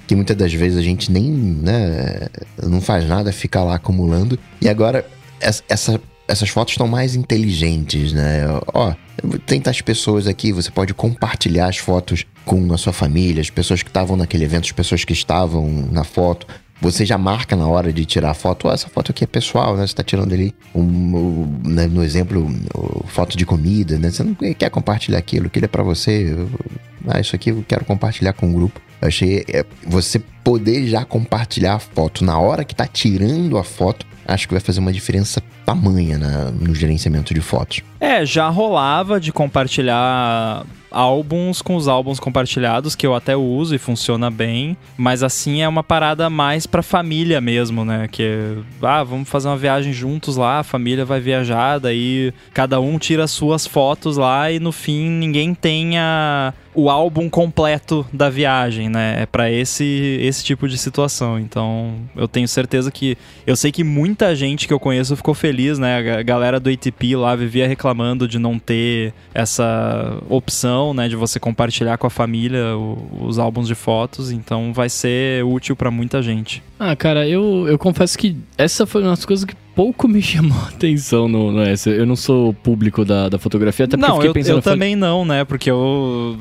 que 0.06 0.16
muitas 0.16 0.34
das 0.36 0.52
vezes 0.54 0.78
a 0.78 0.82
gente 0.82 1.12
nem, 1.12 1.30
né, 1.30 2.28
não 2.62 2.80
faz 2.80 3.06
nada, 3.06 3.30
fica 3.30 3.62
lá 3.62 3.74
acumulando. 3.74 4.38
E 4.60 4.66
agora 4.68 5.06
essa, 5.38 5.62
essa- 5.68 6.00
essas 6.26 6.48
fotos 6.48 6.72
estão 6.72 6.88
mais 6.88 7.14
inteligentes, 7.14 8.12
né? 8.12 8.44
Ó, 8.74 8.92
tem 9.46 9.60
tais 9.60 9.80
pessoas 9.82 10.26
aqui, 10.26 10.50
você 10.52 10.70
pode 10.70 10.92
compartilhar 10.94 11.68
as 11.68 11.76
fotos 11.78 12.24
com 12.44 12.72
a 12.72 12.78
sua 12.78 12.92
família, 12.92 13.40
as 13.42 13.50
pessoas 13.50 13.82
que 13.82 13.90
estavam 13.90 14.16
naquele 14.16 14.44
evento, 14.44 14.64
as 14.64 14.72
pessoas 14.72 15.04
que 15.04 15.12
estavam 15.12 15.66
na 15.92 16.04
foto. 16.04 16.46
Você 16.80 17.04
já 17.04 17.18
marca 17.18 17.56
na 17.56 17.66
hora 17.66 17.92
de 17.92 18.04
tirar 18.04 18.30
a 18.30 18.34
foto, 18.34 18.68
ó, 18.68 18.72
essa 18.72 18.88
foto 18.88 19.10
aqui 19.10 19.24
é 19.24 19.26
pessoal, 19.26 19.76
né? 19.76 19.86
Você 19.86 19.94
tá 19.94 20.04
tirando 20.04 20.32
ali, 20.32 20.54
um, 20.72 20.82
um, 20.82 21.60
né, 21.64 21.86
no 21.88 22.04
exemplo, 22.04 22.40
um, 22.40 23.06
foto 23.08 23.36
de 23.36 23.44
comida, 23.44 23.98
né? 23.98 24.10
Você 24.10 24.22
não 24.22 24.34
quer 24.34 24.70
compartilhar 24.70 25.18
aquilo, 25.18 25.48
aquilo 25.48 25.64
é 25.64 25.68
pra 25.68 25.82
você. 25.82 26.36
Ah, 27.06 27.20
isso 27.20 27.34
aqui 27.34 27.50
eu 27.50 27.64
quero 27.66 27.84
compartilhar 27.84 28.32
com 28.32 28.48
o 28.48 28.52
grupo. 28.52 28.80
Eu 29.00 29.08
achei, 29.08 29.44
é, 29.48 29.64
você 29.86 30.20
poder 30.48 30.86
já 30.86 31.04
compartilhar 31.04 31.74
a 31.74 31.78
foto 31.78 32.24
na 32.24 32.38
hora 32.38 32.64
que 32.64 32.74
tá 32.74 32.86
tirando 32.86 33.58
a 33.58 33.62
foto, 33.62 34.06
acho 34.26 34.48
que 34.48 34.54
vai 34.54 34.60
fazer 34.62 34.80
uma 34.80 34.90
diferença 34.90 35.42
tamanha 35.66 36.16
na- 36.16 36.50
no 36.50 36.74
gerenciamento 36.74 37.34
de 37.34 37.40
fotos. 37.42 37.82
É, 38.00 38.24
já 38.24 38.48
rolava 38.48 39.20
de 39.20 39.30
compartilhar 39.30 40.64
álbuns 40.90 41.60
com 41.60 41.76
os 41.76 41.86
álbuns 41.86 42.18
compartilhados, 42.18 42.94
que 42.96 43.06
eu 43.06 43.14
até 43.14 43.36
uso 43.36 43.74
e 43.74 43.78
funciona 43.78 44.30
bem, 44.30 44.74
mas 44.96 45.22
assim 45.22 45.60
é 45.60 45.68
uma 45.68 45.82
parada 45.82 46.30
mais 46.30 46.66
pra 46.66 46.82
família 46.82 47.42
mesmo, 47.42 47.84
né? 47.84 48.08
Que, 48.10 48.56
ah, 48.82 49.04
vamos 49.04 49.28
fazer 49.28 49.48
uma 49.48 49.56
viagem 49.58 49.92
juntos 49.92 50.38
lá, 50.38 50.60
a 50.60 50.64
família 50.64 51.04
vai 51.04 51.20
viajar, 51.20 51.78
daí 51.78 52.32
cada 52.54 52.80
um 52.80 52.98
tira 52.98 53.24
as 53.24 53.30
suas 53.30 53.66
fotos 53.66 54.16
lá 54.16 54.50
e 54.50 54.58
no 54.58 54.72
fim 54.72 55.10
ninguém 55.10 55.52
tenha 55.54 56.54
o 56.74 56.88
álbum 56.88 57.28
completo 57.28 58.06
da 58.10 58.30
viagem, 58.30 58.88
né? 58.88 59.16
É 59.22 59.26
pra 59.26 59.50
esse, 59.50 60.18
esse 60.22 60.37
tipo 60.44 60.68
de 60.68 60.76
situação. 60.78 61.38
Então, 61.38 61.94
eu 62.16 62.26
tenho 62.28 62.46
certeza 62.48 62.90
que. 62.90 63.16
Eu 63.46 63.56
sei 63.56 63.70
que 63.72 63.82
muita 63.84 64.34
gente 64.36 64.66
que 64.66 64.72
eu 64.72 64.80
conheço 64.80 65.16
ficou 65.16 65.34
feliz, 65.34 65.78
né? 65.78 65.96
A 65.98 66.02
ga- 66.02 66.22
galera 66.22 66.60
do 66.60 66.70
ATP 66.70 67.16
lá 67.16 67.34
vivia 67.36 67.66
reclamando 67.68 68.26
de 68.28 68.38
não 68.38 68.58
ter 68.58 69.12
essa 69.34 70.18
opção, 70.28 70.92
né? 70.94 71.08
De 71.08 71.16
você 71.16 71.38
compartilhar 71.40 71.96
com 71.98 72.06
a 72.06 72.10
família 72.10 72.76
os 73.20 73.38
álbuns 73.38 73.66
de 73.66 73.74
fotos. 73.74 74.30
Então, 74.30 74.72
vai 74.72 74.88
ser 74.88 75.44
útil 75.44 75.74
pra 75.76 75.90
muita 75.90 76.22
gente. 76.22 76.62
Ah, 76.78 76.94
cara, 76.94 77.26
eu, 77.28 77.66
eu 77.68 77.78
confesso 77.78 78.16
que 78.18 78.36
essa 78.56 78.86
foi 78.86 79.02
uma 79.02 79.10
das 79.10 79.24
coisas 79.24 79.44
que 79.44 79.54
pouco 79.78 80.08
me 80.08 80.20
chamou 80.20 80.58
a 80.64 80.70
atenção 80.70 81.28
no, 81.28 81.52
no 81.52 81.62
essa. 81.62 81.88
Eu 81.88 82.04
não 82.04 82.16
sou 82.16 82.52
público 82.52 83.04
da, 83.04 83.28
da 83.28 83.38
fotografia, 83.38 83.84
até 83.84 83.96
porque 83.96 84.10
não, 84.10 84.16
eu 84.16 84.22
fiquei 84.22 84.30
eu, 84.30 84.34
pensando... 84.34 84.56
eu 84.56 84.62
falei, 84.62 84.76
também 84.76 84.96
não, 84.96 85.24
né? 85.24 85.44
Porque 85.44 85.70
eu. 85.70 86.36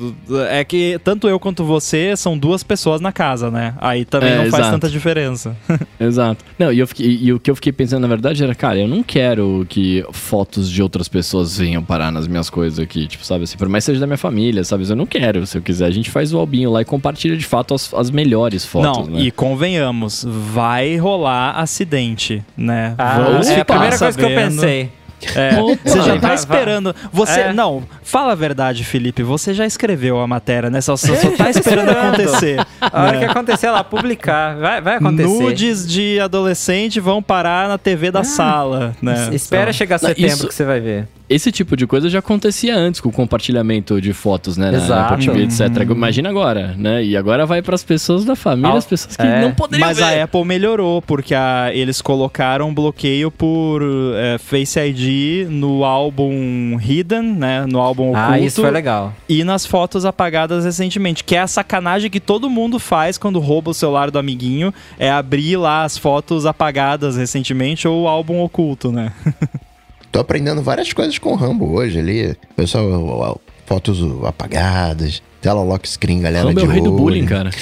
É 0.50 0.64
que 0.64 1.00
tanto 1.04 1.28
eu 1.28 1.38
quanto 1.38 1.62
você 1.62 2.16
são 2.16 2.36
duas 2.36 2.64
pessoas 2.64 3.00
na 3.00 3.12
casa, 3.12 3.48
né? 3.48 3.74
Aí 3.78 4.04
também 4.04 4.30
É, 4.30 4.36
não 4.38 4.46
faz 4.46 4.54
exato. 4.64 4.70
tanta 4.72 4.88
diferença. 4.90 5.56
Exato. 6.00 6.44
Não, 6.58 6.72
e, 6.72 6.80
eu 6.80 6.86
fiquei- 6.88 7.16
e 7.22 7.32
o 7.32 7.38
que 7.38 7.48
eu 7.48 7.54
fiquei 7.54 7.70
pensando, 7.70 8.02
na 8.02 8.08
verdade, 8.08 8.42
era, 8.42 8.56
cara, 8.56 8.80
eu 8.80 8.88
não 8.88 9.04
quero 9.04 9.64
que 9.68 10.04
fotos 10.10 10.68
de 10.68 10.82
outras 10.82 11.06
pessoas 11.06 11.58
venham 11.58 11.80
parar 11.82 12.10
nas 12.10 12.26
minhas 12.26 12.50
coisas 12.50 12.80
aqui, 12.80 13.06
tipo, 13.06 13.24
sabe 13.24 13.44
assim, 13.44 13.56
por 13.56 13.68
mais 13.68 13.84
seja 13.84 14.00
da 14.00 14.06
minha 14.06 14.18
família, 14.18 14.64
sabe? 14.64 14.88
Eu 14.88 14.96
não 14.96 15.06
quero, 15.06 15.46
se 15.46 15.56
eu 15.56 15.62
quiser. 15.62 15.86
A 15.86 15.92
gente 15.92 16.10
faz 16.10 16.34
o 16.34 16.38
albinho 16.38 16.72
lá 16.72 16.82
e 16.82 16.84
compartilha 16.84 17.36
de 17.36 17.46
fato 17.46 17.72
as, 17.72 17.94
as 17.94 18.10
melhores 18.10 18.64
fotos, 18.64 19.06
não, 19.06 19.14
né? 19.14 19.20
e 19.22 19.30
convenhamos, 19.30 20.26
vai 20.28 20.96
rolar 20.96 21.52
acidente, 21.52 22.42
né? 22.56 22.96
Ah, 22.98 23.27
É 23.30 23.60
a 23.60 23.64
primeira 23.64 23.98
coisa 23.98 24.18
que 24.18 24.24
eu 24.24 24.28
sabendo. 24.28 24.54
pensei. 24.60 24.92
É, 25.34 25.50
você 25.84 26.00
já 26.00 26.16
tá 26.16 26.32
esperando. 26.32 26.94
Você. 27.12 27.40
É. 27.40 27.52
Não, 27.52 27.82
fala 28.04 28.32
a 28.32 28.34
verdade, 28.36 28.84
Felipe. 28.84 29.20
Você 29.24 29.52
já 29.52 29.66
escreveu 29.66 30.20
a 30.20 30.28
matéria, 30.28 30.70
né? 30.70 30.80
Só, 30.80 30.96
só, 30.96 31.12
só 31.16 31.30
tá 31.32 31.50
esperando 31.50 31.90
acontecer. 31.90 32.64
A 32.80 33.02
hora 33.02 33.12
né? 33.12 33.18
que 33.18 33.24
acontecer 33.24 33.66
ela 33.66 33.82
publicar, 33.82 34.56
vai, 34.56 34.80
vai 34.80 34.94
acontecer. 34.94 35.28
Nudes 35.42 35.84
de 35.88 36.20
adolescente 36.20 37.00
vão 37.00 37.20
parar 37.20 37.66
na 37.68 37.76
TV 37.76 38.12
da 38.12 38.22
sala, 38.22 38.94
né? 39.02 39.14
Es- 39.30 39.42
Espera 39.42 39.62
Então, 39.62 39.72
chegar 39.72 39.98
Não, 40.00 40.08
setembro 40.08 40.30
isso- 40.34 40.46
que 40.48 40.54
você 40.54 40.64
vai 40.64 40.78
ver. 40.78 41.08
Esse 41.28 41.52
tipo 41.52 41.76
de 41.76 41.86
coisa 41.86 42.08
já 42.08 42.20
acontecia 42.20 42.74
antes 42.74 43.00
com 43.02 43.10
o 43.10 43.12
compartilhamento 43.12 44.00
de 44.00 44.12
fotos, 44.14 44.56
né? 44.56 44.70
Na 44.70 44.78
Exato. 44.78 45.14
Apple 45.14 45.26
TV, 45.26 45.42
etc. 45.42 45.60
Imagina 45.90 46.30
agora, 46.30 46.74
né? 46.76 47.04
E 47.04 47.16
agora 47.16 47.44
vai 47.44 47.60
pras 47.60 47.84
pessoas 47.84 48.24
da 48.24 48.34
família, 48.34 48.70
Al- 48.70 48.78
as 48.78 48.86
pessoas 48.86 49.14
que 49.14 49.22
é. 49.26 49.42
não 49.42 49.52
poderiam 49.52 49.86
Mas 49.86 49.98
ver. 49.98 50.04
a 50.04 50.24
Apple 50.24 50.44
melhorou, 50.44 51.02
porque 51.02 51.34
a- 51.34 51.70
eles 51.74 52.00
colocaram 52.00 52.72
bloqueio 52.72 53.30
por 53.30 53.82
é, 54.16 54.38
Face 54.38 54.78
ID 54.80 55.48
no 55.50 55.84
álbum 55.84 56.78
Hidden, 56.80 57.22
né? 57.34 57.66
No 57.66 57.78
álbum 57.78 58.10
oculto. 58.10 58.30
Ah, 58.32 58.40
isso 58.40 58.62
foi 58.62 58.70
legal. 58.70 59.12
E 59.28 59.44
nas 59.44 59.66
fotos 59.66 60.06
apagadas 60.06 60.64
recentemente, 60.64 61.22
que 61.24 61.36
é 61.36 61.40
a 61.40 61.46
sacanagem 61.46 62.10
que 62.10 62.20
todo 62.20 62.48
mundo 62.48 62.78
faz 62.78 63.18
quando 63.18 63.38
rouba 63.38 63.70
o 63.70 63.74
celular 63.74 64.10
do 64.10 64.18
amiguinho, 64.18 64.72
é 64.98 65.10
abrir 65.10 65.56
lá 65.58 65.84
as 65.84 65.98
fotos 65.98 66.46
apagadas 66.46 67.16
recentemente 67.18 67.86
ou 67.86 68.04
o 68.04 68.08
álbum 68.08 68.40
oculto, 68.40 68.90
né? 68.90 69.12
Tô 70.10 70.20
aprendendo 70.20 70.62
várias 70.62 70.92
coisas 70.92 71.18
com 71.18 71.32
o 71.32 71.36
Rambo 71.36 71.72
hoje 71.72 71.98
ali. 71.98 72.36
Pessoal, 72.56 73.40
fotos 73.66 73.98
apagadas, 74.24 75.22
tela 75.40 75.62
lock 75.62 75.88
screen, 75.88 76.20
galera 76.20 76.48
Rambo 76.48 76.60
é 76.60 76.62
de 76.62 76.68
o 76.68 76.72
rei 76.72 76.82
do 76.82 76.92
bullying, 76.92 77.26
cara. 77.26 77.50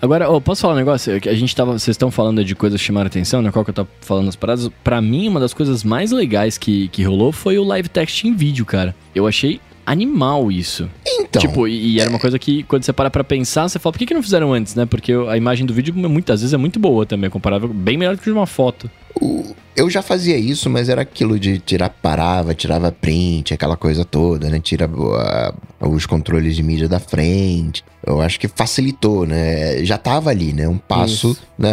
Agora, 0.00 0.30
ó, 0.30 0.38
posso 0.38 0.62
falar 0.62 0.74
um 0.74 0.76
negócio? 0.76 1.12
É 1.12 1.28
A 1.28 1.34
gente 1.34 1.54
tava. 1.56 1.72
Vocês 1.72 1.94
estão 1.94 2.10
falando 2.10 2.44
de 2.44 2.54
coisas 2.54 2.80
que 2.80 2.86
chamaram 2.86 3.06
atenção, 3.06 3.42
né? 3.42 3.50
Qual 3.50 3.64
que 3.64 3.70
eu 3.70 3.74
tava 3.74 3.88
falando 4.00 4.28
as 4.28 4.36
paradas? 4.36 4.68
Pra 4.84 5.00
mim, 5.00 5.28
uma 5.28 5.40
das 5.40 5.54
coisas 5.54 5.82
mais 5.82 6.12
legais 6.12 6.58
que, 6.58 6.88
que 6.88 7.02
rolou 7.02 7.32
foi 7.32 7.58
o 7.58 7.64
live 7.64 7.88
text 7.88 8.24
em 8.24 8.34
vídeo, 8.34 8.64
cara. 8.64 8.94
Eu 9.14 9.26
achei 9.26 9.60
animal 9.90 10.50
isso. 10.52 10.88
Então, 11.06 11.40
Tipo, 11.40 11.66
e, 11.66 11.94
e 11.94 12.00
era 12.00 12.08
uma 12.10 12.18
coisa 12.18 12.38
que 12.38 12.62
quando 12.64 12.84
você 12.84 12.92
para 12.92 13.10
pra 13.10 13.24
pensar, 13.24 13.68
você 13.68 13.78
fala, 13.78 13.92
por 13.92 13.98
que, 13.98 14.06
que 14.06 14.14
não 14.14 14.22
fizeram 14.22 14.52
antes, 14.52 14.74
né? 14.74 14.86
Porque 14.86 15.12
a 15.12 15.36
imagem 15.36 15.66
do 15.66 15.72
vídeo 15.72 15.94
muitas 15.94 16.40
vezes 16.40 16.54
é 16.54 16.56
muito 16.56 16.78
boa 16.78 17.04
também, 17.06 17.30
comparável, 17.30 17.68
bem 17.68 17.96
melhor 17.96 18.14
do 18.14 18.18
que 18.18 18.24
de 18.24 18.32
uma 18.32 18.46
foto. 18.46 18.90
O- 19.20 19.54
eu 19.76 19.88
já 19.88 20.02
fazia 20.02 20.36
isso, 20.36 20.68
mas 20.68 20.88
era 20.88 21.02
aquilo 21.02 21.38
de 21.38 21.58
tirar, 21.60 21.88
parava, 21.88 22.52
tirava 22.54 22.90
print, 22.90 23.54
aquela 23.54 23.76
coisa 23.76 24.04
toda, 24.04 24.48
né? 24.48 24.58
Tira 24.58 24.90
ah, 24.90 25.54
os 25.88 26.04
controles 26.04 26.56
de 26.56 26.62
mídia 26.64 26.88
da 26.88 26.98
frente. 26.98 27.84
Eu 28.04 28.20
acho 28.22 28.40
que 28.40 28.48
facilitou, 28.48 29.26
né? 29.26 29.84
Já 29.84 29.98
tava 29.98 30.30
ali, 30.30 30.52
né? 30.52 30.66
Um 30.66 30.78
passo, 30.78 31.32
Isso. 31.32 31.42
né? 31.58 31.70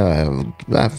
Ah, 0.73 0.89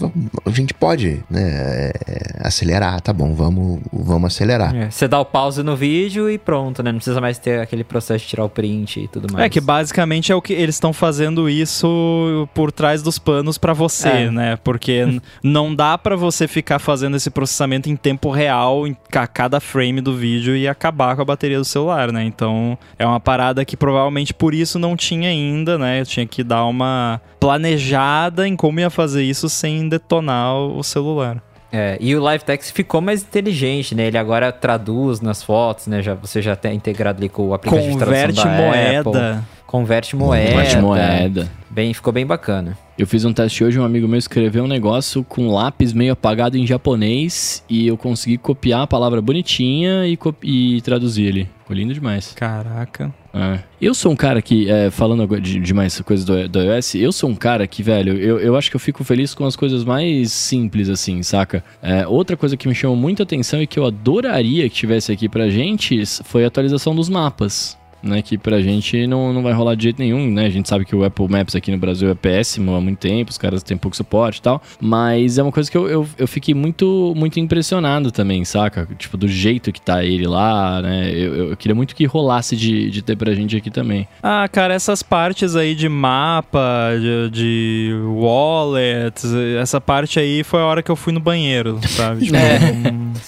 A 0.47 0.51
gente 0.51 0.73
pode, 0.75 1.23
né? 1.31 1.91
é, 2.07 2.37
Acelerar, 2.41 3.01
tá 3.01 3.13
bom, 3.13 3.35
vamos, 3.35 3.81
vamos 3.93 4.33
acelerar. 4.35 4.75
É, 4.75 4.91
Você 4.91 5.07
dá 5.07 5.21
o 5.21 5.25
pause 5.25 5.63
no 5.63 5.77
vídeo 5.77 6.29
e 6.31 6.39
pronto, 6.39 6.83
né? 6.83 6.91
Não 6.91 6.99
precisa 6.99 7.21
mais 7.21 7.39
ter 7.39 7.61
aquele 7.61 7.85
processo 7.85 8.25
de 8.25 8.31
tirar 8.31 8.45
o 8.45 8.49
print 8.49 9.01
e 9.01 9.09
tudo 9.09 9.33
mais. 9.33 9.45
É 9.45 9.49
que 9.49 9.61
basicamente 9.61 10.33
é 10.33 10.35
o 10.35 10.43
que 10.43 10.53
eles 10.53 10.75
estão 10.77 10.93
fazendo 10.93 11.49
isso 11.51 12.49
por 12.55 12.73
trás 12.73 13.03
dos 13.03 13.19
panos 13.19 13.59
pra 13.59 13.73
você, 13.73 14.09
É. 14.09 14.31
né? 14.31 14.59
Porque 14.63 15.21
não 15.43 15.75
dá 15.75 15.97
pra 15.99 16.17
você 16.17 16.36
ficar 16.47 16.79
fazendo 16.79 17.17
esse 17.17 17.31
processamento 17.31 17.89
em 17.89 17.97
tempo 17.97 18.31
real 18.31 18.87
em 18.87 18.97
ca- 19.11 19.27
cada 19.27 19.61
frame 19.61 20.01
do 20.01 20.15
vídeo 20.15 20.57
e 20.57 20.67
acabar 20.69 21.15
com 21.17 21.23
a 21.23 21.25
bateria 21.25 21.59
do 21.59 21.65
celular, 21.65 22.13
né? 22.13 22.25
Então 22.25 22.77
é 22.99 23.07
uma 23.07 23.21
parada 23.21 23.65
que 23.65 23.77
provavelmente 23.77 24.35
por 24.35 24.53
isso 24.55 24.79
não 24.79 24.97
tinha 24.97 25.29
ainda, 25.31 25.79
né? 25.79 26.01
Eu 26.01 26.07
tinha 26.07 26.27
que 26.27 26.43
dar 26.45 26.65
uma 26.67 27.21
planejada 27.41 28.47
em 28.47 28.57
como 28.57 28.81
ia 28.81 28.91
fazer 28.91 29.23
isso 29.23 29.49
sem 29.49 29.89
detonar 29.89 30.55
o 30.57 30.83
celular. 30.83 31.43
É, 31.73 31.99
e 32.01 32.15
o 32.15 32.23
live 32.23 32.45
text 32.45 32.73
ficou 32.73 33.01
mais 33.01 33.23
inteligente, 33.23 33.95
né? 33.95 34.07
Ele 34.07 34.19
agora 34.19 34.53
traduz 34.53 35.21
nas 35.21 35.43
fotos, 35.43 35.87
né? 35.87 36.03
Já, 36.03 36.15
você 36.15 36.41
já 36.41 36.55
tem 36.55 36.77
integrado 36.77 37.19
ali 37.19 37.29
com 37.29 37.49
o 37.49 37.55
aplicativo 37.55 37.99
Converte 37.99 38.33
de 38.33 38.41
tradução 38.41 38.51
da 38.51 38.57
moeda. 38.57 39.01
Apple. 39.01 39.45
Converte 39.67 40.17
moeda. 40.17 40.51
Converte 40.51 40.77
moeda. 40.79 41.49
Bem, 41.69 41.93
ficou 41.93 42.13
bem 42.13 42.25
bacana. 42.25 42.79
Eu 42.97 43.07
fiz 43.07 43.25
um 43.25 43.33
teste 43.33 43.63
hoje, 43.63 43.79
um 43.79 43.85
amigo 43.85 44.09
meu 44.09 44.19
escreveu 44.19 44.65
um 44.65 44.69
negócio 44.69 45.23
com 45.23 45.53
lápis 45.53 45.93
meio 45.93 46.13
apagado 46.13 46.57
em 46.57 46.67
japonês 46.67 47.63
e 47.69 47.87
eu 47.87 47.99
consegui 47.99 48.39
copiar 48.39 48.83
a 48.83 48.87
palavra 48.87 49.21
bonitinha 49.21 50.07
e, 50.07 50.19
e 50.43 50.81
traduzir 50.81 51.25
ele. 51.25 51.51
Ficou 51.59 51.77
lindo 51.77 51.93
demais. 51.93 52.33
Caraca. 52.33 53.13
É. 53.37 53.59
Eu 53.81 53.95
sou 53.95 54.13
um 54.13 54.17
cara 54.17 54.41
que, 54.41 54.71
é, 54.71 54.91
falando 54.91 55.41
de, 55.41 55.61
de 55.61 55.75
mais 55.75 56.01
coisas 56.01 56.25
do, 56.25 56.49
do 56.49 56.63
iOS, 56.63 56.95
eu 56.95 57.13
sou 57.13 57.29
um 57.29 57.35
cara 57.35 57.67
que, 57.67 57.83
velho, 57.83 58.17
eu, 58.17 58.39
eu 58.39 58.57
acho 58.57 58.71
que 58.71 58.77
eu 58.77 58.81
fico 58.81 59.05
feliz 59.05 59.35
com 59.35 59.45
as 59.45 59.55
coisas 59.55 59.85
mais 59.85 60.33
simples, 60.33 60.89
assim, 60.89 61.23
saca? 61.23 61.63
É, 61.83 62.07
outra 62.07 62.37
coisa 62.37 62.57
que 62.57 62.67
me 62.67 62.75
chamou 62.75 62.97
muita 62.97 63.23
atenção 63.25 63.61
e 63.61 63.67
que 63.67 63.79
eu 63.79 63.85
adoraria 63.85 64.69
que 64.69 64.75
tivesse 64.75 65.13
aqui 65.13 65.29
pra 65.29 65.51
gente 65.51 66.03
foi 66.25 66.45
a 66.45 66.49
atualização 66.49 66.95
dos 66.95 67.09
mapas 67.09 67.77
né? 68.07 68.23
Que 68.23 68.39
pra 68.39 68.61
gente 68.61 69.07
não, 69.07 69.33
não 69.33 69.43
vai 69.43 69.53
rolar 69.53 69.75
de 69.75 69.85
jeito 69.85 69.99
nenhum, 69.99 70.31
né? 70.31 70.47
A 70.47 70.51
gente 70.51 70.69
sabe 70.69 70.85
que 70.85 70.95
o 70.95 71.05
Apple 71.05 71.29
Maps 71.29 71.55
aqui 71.55 71.71
no 71.71 71.79
Brasil 71.79 72.09
é 72.11 72.15
péssimo 72.15 72.75
há 72.75 72.81
muito 72.81 72.99
tempo, 72.99 73.31
os 73.31 73.39
caras 73.39 73.63
têm 73.63 73.77
pouco 73.77 73.97
suporte 73.97 74.39
e 74.39 74.43
tal. 74.43 74.63
Mas 74.81 75.39
é 75.39 75.43
uma 75.43 75.53
coisa 75.53 75.71
que 75.71 75.77
eu, 75.77 75.89
eu, 75.89 76.09
eu 76.19 76.29
fiquei 76.29 76.55
muito, 76.55 77.13
muito 77.17 77.39
impressionado 77.41 78.11
também, 78.11 78.45
saca? 78.45 78.89
Tipo, 78.99 79.17
do 79.17 79.29
jeito 79.29 79.73
que 79.73 79.81
tá 79.81 80.05
ele 80.05 80.27
lá, 80.27 80.81
né? 80.83 81.11
Eu, 81.11 81.51
eu 81.51 81.57
queria 81.57 81.75
muito 81.75 81.95
que 81.95 82.05
rolasse 82.05 82.57
de, 82.57 82.91
de 82.91 83.03
ter 83.03 83.17
pra 83.17 83.35
gente 83.35 83.57
aqui 83.57 83.71
também. 83.71 84.07
Ah, 84.23 84.49
cara, 84.51 84.75
essas 84.75 85.03
partes 85.03 85.57
aí 85.57 85.75
de 85.75 85.89
mapa, 85.89 86.91
de, 87.01 87.31
de 87.31 87.93
wallet, 88.05 89.15
essa 89.61 89.81
parte 89.81 90.19
aí 90.19 90.43
foi 90.43 90.61
a 90.61 90.65
hora 90.65 90.83
que 90.83 90.91
eu 90.91 90.97
fui 90.97 91.13
no 91.13 91.21
banheiro, 91.21 91.79
sabe? 91.89 92.27
Tipo, 92.27 92.37
É. 92.37 92.59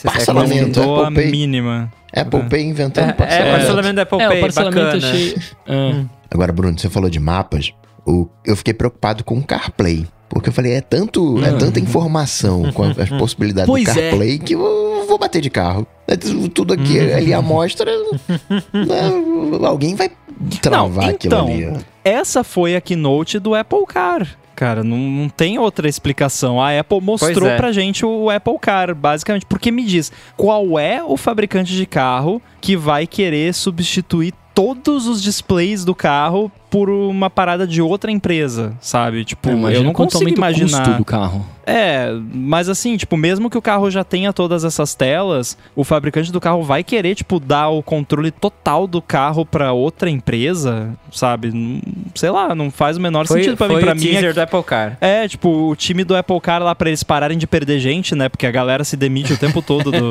Parcelamento, 0.05 0.81
não 0.81 1.05
a 1.05 1.11
mínima. 1.11 1.91
Apple 2.14 2.48
Pay 2.48 2.62
inventando 2.64 3.06
É, 3.06 3.11
é, 3.11 3.12
parcelamento. 3.12 3.56
parcelamento 3.56 3.94
da 3.96 4.02
Apple 4.02 4.20
É, 4.22 4.28
Pay, 4.28 4.38
o 4.38 4.40
parcelamento 4.40 4.84
bacana. 4.84 5.06
achei. 5.09 5.36
É. 5.66 6.04
Agora, 6.30 6.52
Bruno, 6.52 6.78
você 6.78 6.88
falou 6.90 7.09
de 7.11 7.18
mapas. 7.20 7.72
O, 8.06 8.28
eu 8.44 8.56
fiquei 8.56 8.72
preocupado 8.74 9.22
com 9.24 9.36
o 9.38 9.42
CarPlay. 9.44 10.06
Porque 10.29 10.51
eu 10.51 10.53
falei, 10.53 10.72
é, 10.74 10.81
tanto, 10.81 11.43
é 11.43 11.53
tanta 11.53 11.81
informação 11.81 12.70
com 12.72 12.83
as 12.85 13.09
possibilidades 13.18 13.66
Pois 13.68 13.85
do 13.85 13.91
é. 13.91 13.95
CarPlay 14.11 14.39
que 14.39 14.55
eu 14.55 15.07
vou 15.09 15.18
bater 15.18 15.41
de 15.41 15.49
carro. 15.51 15.87
É 16.07 16.16
tu- 16.16 16.49
Tudo 16.51 16.74
aqui, 16.74 16.99
ali 16.99 17.33
a 17.33 17.39
amostra, 17.39 17.91
né, 18.49 19.66
alguém 19.66 19.95
vai 19.95 20.11
travar 20.61 21.07
Não, 21.07 21.11
aquilo 21.14 21.35
então, 21.35 21.47
ali. 21.47 21.85
Essa 22.05 22.45
foi 22.45 22.76
a 22.76 22.81
keynote 22.81 23.39
do 23.39 23.55
Apple 23.55 23.87
Car. 23.87 24.26
Cara, 24.55 24.83
não, 24.83 24.99
não 24.99 25.29
tem 25.29 25.57
outra 25.59 25.89
explicação. 25.89 26.61
A 26.61 26.79
Apple 26.79 27.01
mostrou 27.01 27.49
é. 27.49 27.57
pra 27.57 27.70
gente 27.70 28.05
o 28.05 28.29
Apple 28.29 28.59
Car, 28.61 28.93
basicamente. 28.95 29.47
Porque 29.47 29.70
me 29.70 29.85
diz, 29.85 30.11
qual 30.37 30.79
é 30.79 31.03
o 31.03 31.16
fabricante 31.16 31.72
de 31.72 31.87
carro 31.87 32.43
que 32.61 32.76
vai 32.76 33.07
querer 33.07 33.55
substituir 33.55 34.35
todos 34.53 35.07
os 35.07 35.22
displays 35.22 35.85
do 35.85 35.95
carro 35.95 36.51
por 36.70 36.90
uma 36.90 37.30
parada 37.30 37.66
de 37.66 37.80
outra 37.80 38.10
empresa, 38.10 38.74
sabe? 38.80 39.24
Tipo, 39.24 39.48
eu 39.50 39.56
Imagina 39.56 39.84
não 39.84 39.92
consigo 39.92 40.28
imaginar. 40.28 40.78
custo 40.84 40.94
do 40.98 41.04
carro. 41.04 41.44
É, 41.70 42.08
mas 42.32 42.66
assim, 42.70 42.96
tipo, 42.96 43.14
mesmo 43.14 43.50
que 43.50 43.58
o 43.58 43.60
carro 43.60 43.90
já 43.90 44.02
tenha 44.02 44.32
todas 44.32 44.64
essas 44.64 44.94
telas, 44.94 45.56
o 45.76 45.84
fabricante 45.84 46.32
do 46.32 46.40
carro 46.40 46.62
vai 46.62 46.82
querer, 46.82 47.14
tipo, 47.14 47.38
dar 47.38 47.68
o 47.68 47.82
controle 47.82 48.30
total 48.30 48.86
do 48.86 49.02
carro 49.02 49.44
pra 49.44 49.72
outra 49.72 50.08
empresa, 50.08 50.90
sabe? 51.12 51.50
Não- 51.52 51.80
Sei 52.14 52.30
lá, 52.30 52.54
não 52.54 52.70
faz 52.70 52.96
o 52.96 53.00
menor 53.00 53.26
Foi, 53.26 53.40
sentido 53.40 53.56
pra 53.56 53.66
foi 53.66 53.76
mim. 53.76 53.82
Pra 53.82 53.92
o 53.92 53.96
mim 53.96 54.00
teaser 54.02 54.30
é, 54.30 54.32
do 54.32 54.40
Apple 54.40 54.62
Car. 54.62 54.96
é, 55.00 55.28
tipo, 55.28 55.48
o 55.70 55.76
time 55.76 56.04
do 56.04 56.16
Apple 56.16 56.40
Car 56.40 56.62
lá 56.62 56.74
pra 56.74 56.88
eles 56.88 57.02
pararem 57.02 57.36
de 57.36 57.46
perder 57.46 57.78
gente, 57.78 58.14
né? 58.14 58.28
Porque 58.30 58.46
a 58.46 58.50
galera 58.50 58.82
se 58.82 58.96
demite 58.96 59.32
o 59.34 59.36
tempo 59.36 59.60
todo 59.60 59.90
do, 59.92 60.10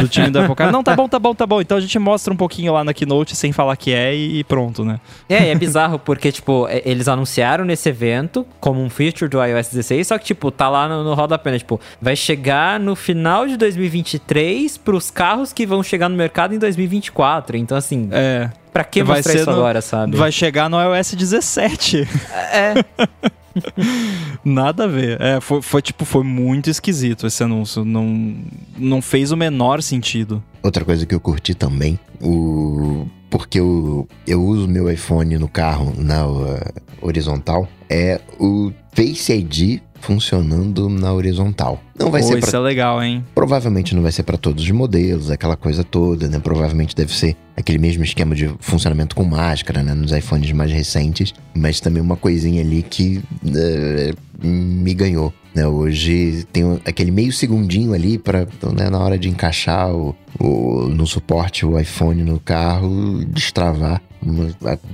do 0.00 0.08
time 0.08 0.28
do 0.30 0.40
Apple 0.40 0.54
Car. 0.54 0.70
Não, 0.70 0.82
tá 0.84 0.94
bom, 0.94 1.08
tá 1.08 1.18
bom, 1.18 1.34
tá 1.34 1.46
bom. 1.46 1.60
Então 1.60 1.78
a 1.78 1.80
gente 1.80 1.98
mostra 1.98 2.32
um 2.32 2.36
pouquinho 2.36 2.72
lá 2.74 2.84
na 2.84 2.92
keynote 2.92 3.34
sem 3.34 3.50
falar 3.50 3.76
que 3.76 3.92
é 3.92 4.14
e, 4.14 4.40
e 4.40 4.44
pronto, 4.44 4.84
né? 4.84 5.00
É, 5.28 5.44
e 5.46 5.48
é 5.48 5.54
bizarro 5.54 5.97
porque, 6.04 6.30
tipo, 6.32 6.66
eles 6.84 7.08
anunciaram 7.08 7.64
nesse 7.64 7.88
evento 7.88 8.46
como 8.60 8.80
um 8.82 8.88
feature 8.90 9.28
do 9.30 9.42
iOS 9.44 9.68
16, 9.68 10.06
só 10.06 10.18
que, 10.18 10.24
tipo, 10.26 10.50
tá 10.50 10.68
lá 10.68 10.88
no, 10.88 11.02
no 11.04 11.14
rodapé, 11.14 11.50
né? 11.52 11.58
Tipo, 11.58 11.80
vai 12.00 12.14
chegar 12.16 12.78
no 12.80 12.94
final 12.96 13.46
de 13.46 13.56
2023 13.56 14.76
pros 14.78 15.10
carros 15.10 15.52
que 15.52 15.66
vão 15.66 15.82
chegar 15.82 16.08
no 16.08 16.16
mercado 16.16 16.54
em 16.54 16.58
2024. 16.58 17.56
Então, 17.56 17.76
assim, 17.76 18.08
É. 18.12 18.50
pra 18.72 18.84
que 18.84 19.02
vai 19.02 19.16
mostrar 19.18 19.32
ser 19.32 19.38
isso 19.40 19.50
no- 19.50 19.56
agora, 19.56 19.80
sabe? 19.80 20.16
Vai 20.16 20.32
chegar 20.32 20.68
no 20.70 20.76
iOS 20.80 21.14
17. 21.14 22.06
É, 22.52 22.74
Nada 24.44 24.84
a 24.84 24.86
ver. 24.86 25.20
É, 25.20 25.40
foi, 25.40 25.60
foi, 25.62 25.82
tipo, 25.82 26.04
foi 26.04 26.22
muito 26.22 26.70
esquisito 26.70 27.26
esse 27.26 27.42
anúncio. 27.42 27.84
Não, 27.84 28.36
não 28.76 29.02
fez 29.02 29.32
o 29.32 29.36
menor 29.36 29.82
sentido. 29.82 30.42
Outra 30.62 30.84
coisa 30.84 31.04
que 31.06 31.14
eu 31.14 31.20
curti 31.20 31.54
também, 31.54 31.98
o 32.20 33.06
porque 33.30 33.60
eu, 33.60 34.08
eu 34.26 34.42
uso 34.42 34.68
meu 34.68 34.90
iPhone 34.90 35.38
no 35.38 35.48
carro 35.48 35.92
na 35.96 36.26
uh, 36.26 36.58
horizontal, 37.00 37.68
é 37.88 38.20
o 38.38 38.72
Face 38.92 39.32
ID 39.32 39.80
funcionando 40.00 40.88
na 40.88 41.12
horizontal. 41.12 41.80
Não 41.98 42.10
vai 42.10 42.20
Pô, 42.20 42.28
ser 42.28 42.38
isso 42.38 42.50
pra, 42.50 42.58
é 42.58 42.62
legal, 42.62 43.02
hein? 43.02 43.24
provavelmente 43.34 43.94
não 43.94 44.02
vai 44.02 44.12
ser 44.12 44.22
para 44.22 44.36
todos 44.36 44.62
os 44.64 44.70
modelos, 44.70 45.30
aquela 45.30 45.56
coisa 45.56 45.82
toda, 45.82 46.28
né? 46.28 46.38
Provavelmente 46.38 46.94
deve 46.94 47.12
ser 47.12 47.36
aquele 47.56 47.78
mesmo 47.78 48.04
esquema 48.04 48.34
de 48.34 48.48
funcionamento 48.60 49.16
com 49.16 49.24
máscara, 49.24 49.82
né? 49.82 49.94
Nos 49.94 50.12
iPhones 50.12 50.52
mais 50.52 50.70
recentes, 50.70 51.34
mas 51.54 51.80
também 51.80 52.02
uma 52.02 52.16
coisinha 52.16 52.62
ali 52.62 52.82
que 52.82 53.22
eh, 53.54 54.14
me 54.42 54.94
ganhou. 54.94 55.32
Né? 55.58 55.66
Hoje 55.66 56.46
tem 56.52 56.80
aquele 56.84 57.10
meio 57.10 57.32
segundinho 57.32 57.92
ali 57.92 58.16
para 58.18 58.46
né, 58.72 58.88
na 58.90 58.98
hora 58.98 59.18
de 59.18 59.28
encaixar 59.28 59.90
o, 59.90 60.14
o- 60.38 60.88
no 60.88 61.06
suporte 61.06 61.66
o 61.66 61.78
iPhone 61.78 62.22
no 62.22 62.38
carro 62.38 63.24
destravar. 63.26 64.00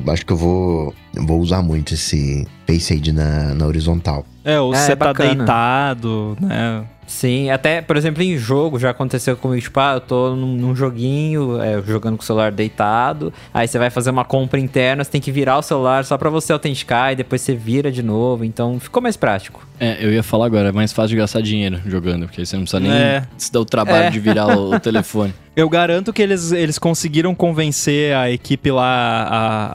Acho 0.08 0.24
que 0.26 0.32
eu 0.32 0.36
vou, 0.36 0.94
vou 1.14 1.40
usar 1.40 1.62
muito 1.62 1.94
esse 1.94 2.46
Face 2.66 2.94
ID 2.94 3.08
na, 3.08 3.54
na 3.54 3.66
horizontal. 3.66 4.24
É, 4.44 4.58
ou 4.60 4.74
É, 4.74 4.78
você 4.78 4.96
tá 4.96 5.06
bacana. 5.06 5.34
deitado, 5.34 6.36
né? 6.40 6.84
sim. 7.06 7.50
Até, 7.50 7.80
por 7.82 7.96
exemplo, 7.96 8.22
em 8.22 8.36
jogo 8.36 8.78
já 8.78 8.90
aconteceu 8.90 9.36
comigo, 9.36 9.60
tipo, 9.62 9.78
ah, 9.80 9.94
eu 9.94 10.00
tô 10.00 10.34
num, 10.36 10.54
num 10.56 10.74
joguinho, 10.76 11.60
é, 11.60 11.80
jogando 11.82 12.16
com 12.18 12.22
o 12.22 12.26
celular 12.26 12.52
deitado, 12.52 13.32
aí 13.52 13.66
você 13.68 13.78
vai 13.78 13.88
fazer 13.90 14.10
uma 14.10 14.24
compra 14.24 14.58
interna, 14.60 15.02
você 15.04 15.10
tem 15.10 15.20
que 15.20 15.32
virar 15.32 15.58
o 15.58 15.62
celular 15.62 16.04
só 16.04 16.16
pra 16.18 16.28
você 16.30 16.52
autenticar 16.52 17.12
e 17.12 17.16
depois 17.16 17.40
você 17.42 17.54
vira 17.54 17.90
de 17.90 18.02
novo. 18.02 18.44
Então, 18.44 18.78
ficou 18.80 19.02
mais 19.02 19.16
prático. 19.16 19.66
É, 19.80 20.04
eu 20.04 20.12
ia 20.12 20.22
falar 20.22 20.48
agora, 20.54 20.68
é 20.68 20.72
mais 20.72 20.92
fácil 20.92 21.10
de 21.10 21.16
gastar 21.16 21.40
dinheiro 21.42 21.80
jogando, 21.86 22.26
porque 22.26 22.40
aí 22.40 22.46
você 22.46 22.56
não 22.56 22.62
precisa 22.62 22.80
nem 22.80 22.92
É. 22.92 23.24
se 23.36 23.52
dar 23.52 23.60
o 23.60 23.64
trabalho 23.64 24.04
É. 24.04 24.10
de 24.10 24.20
virar 24.20 24.56
o, 24.56 24.74
o 24.74 24.78
telefone. 24.80 25.34
Eu 25.56 25.68
garanto 25.68 26.12
que 26.12 26.20
eles, 26.20 26.50
eles 26.50 26.80
conseguiram 26.80 27.32
convencer 27.32 28.12
a 28.16 28.28
equipe 28.28 28.72
lá 28.72 29.22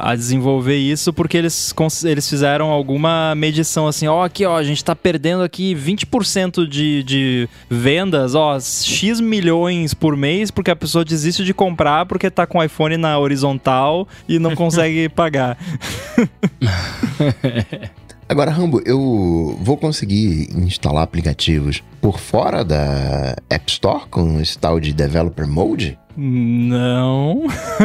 a, 0.02 0.12
a 0.12 0.16
desenvolver 0.16 0.76
isso, 0.76 1.14
porque 1.14 1.38
eles, 1.38 1.74
eles 2.04 2.30
fizeram 2.30 2.70
alguma 2.70 3.34
medição 3.34 3.88
assim, 3.88 4.06
ó, 4.06 4.26
aqui, 4.26 4.46
ó, 4.46 4.58
a 4.58 4.64
gente 4.64 4.84
tá 4.84 4.94
perdendo 4.94 5.42
aqui 5.42 5.74
20% 5.74 6.68
de, 6.68 7.02
de 7.04 7.50
vendas, 7.70 8.36
ó, 8.36 8.60
X 8.60 9.22
milhões 9.22 9.94
por 9.94 10.18
mês, 10.18 10.52
porque 10.52 10.70
a 10.70 10.76
pessoa 10.76 11.06
desiste 11.06 11.46
de 11.46 11.54
comprar 11.54 12.06
porque 12.06 12.30
tá 12.30 12.46
com 12.46 12.58
o 12.58 12.64
iPhone 12.64 12.98
na 12.98 13.18
horizontal 13.18 14.06
e 14.28 14.38
não 14.38 14.54
consegue 14.56 15.08
pagar. 15.08 15.58
Agora, 18.30 18.52
Rambo, 18.52 18.80
eu 18.86 19.58
vou 19.60 19.76
conseguir 19.76 20.56
instalar 20.56 21.02
aplicativos 21.02 21.82
por 22.00 22.20
fora 22.20 22.64
da 22.64 23.36
App 23.50 23.72
Store 23.72 24.04
com 24.08 24.40
esse 24.40 24.56
tal 24.56 24.80
de 24.80 24.94
Developer 24.94 25.48
Mode? 25.48 25.98
Não. 26.22 27.46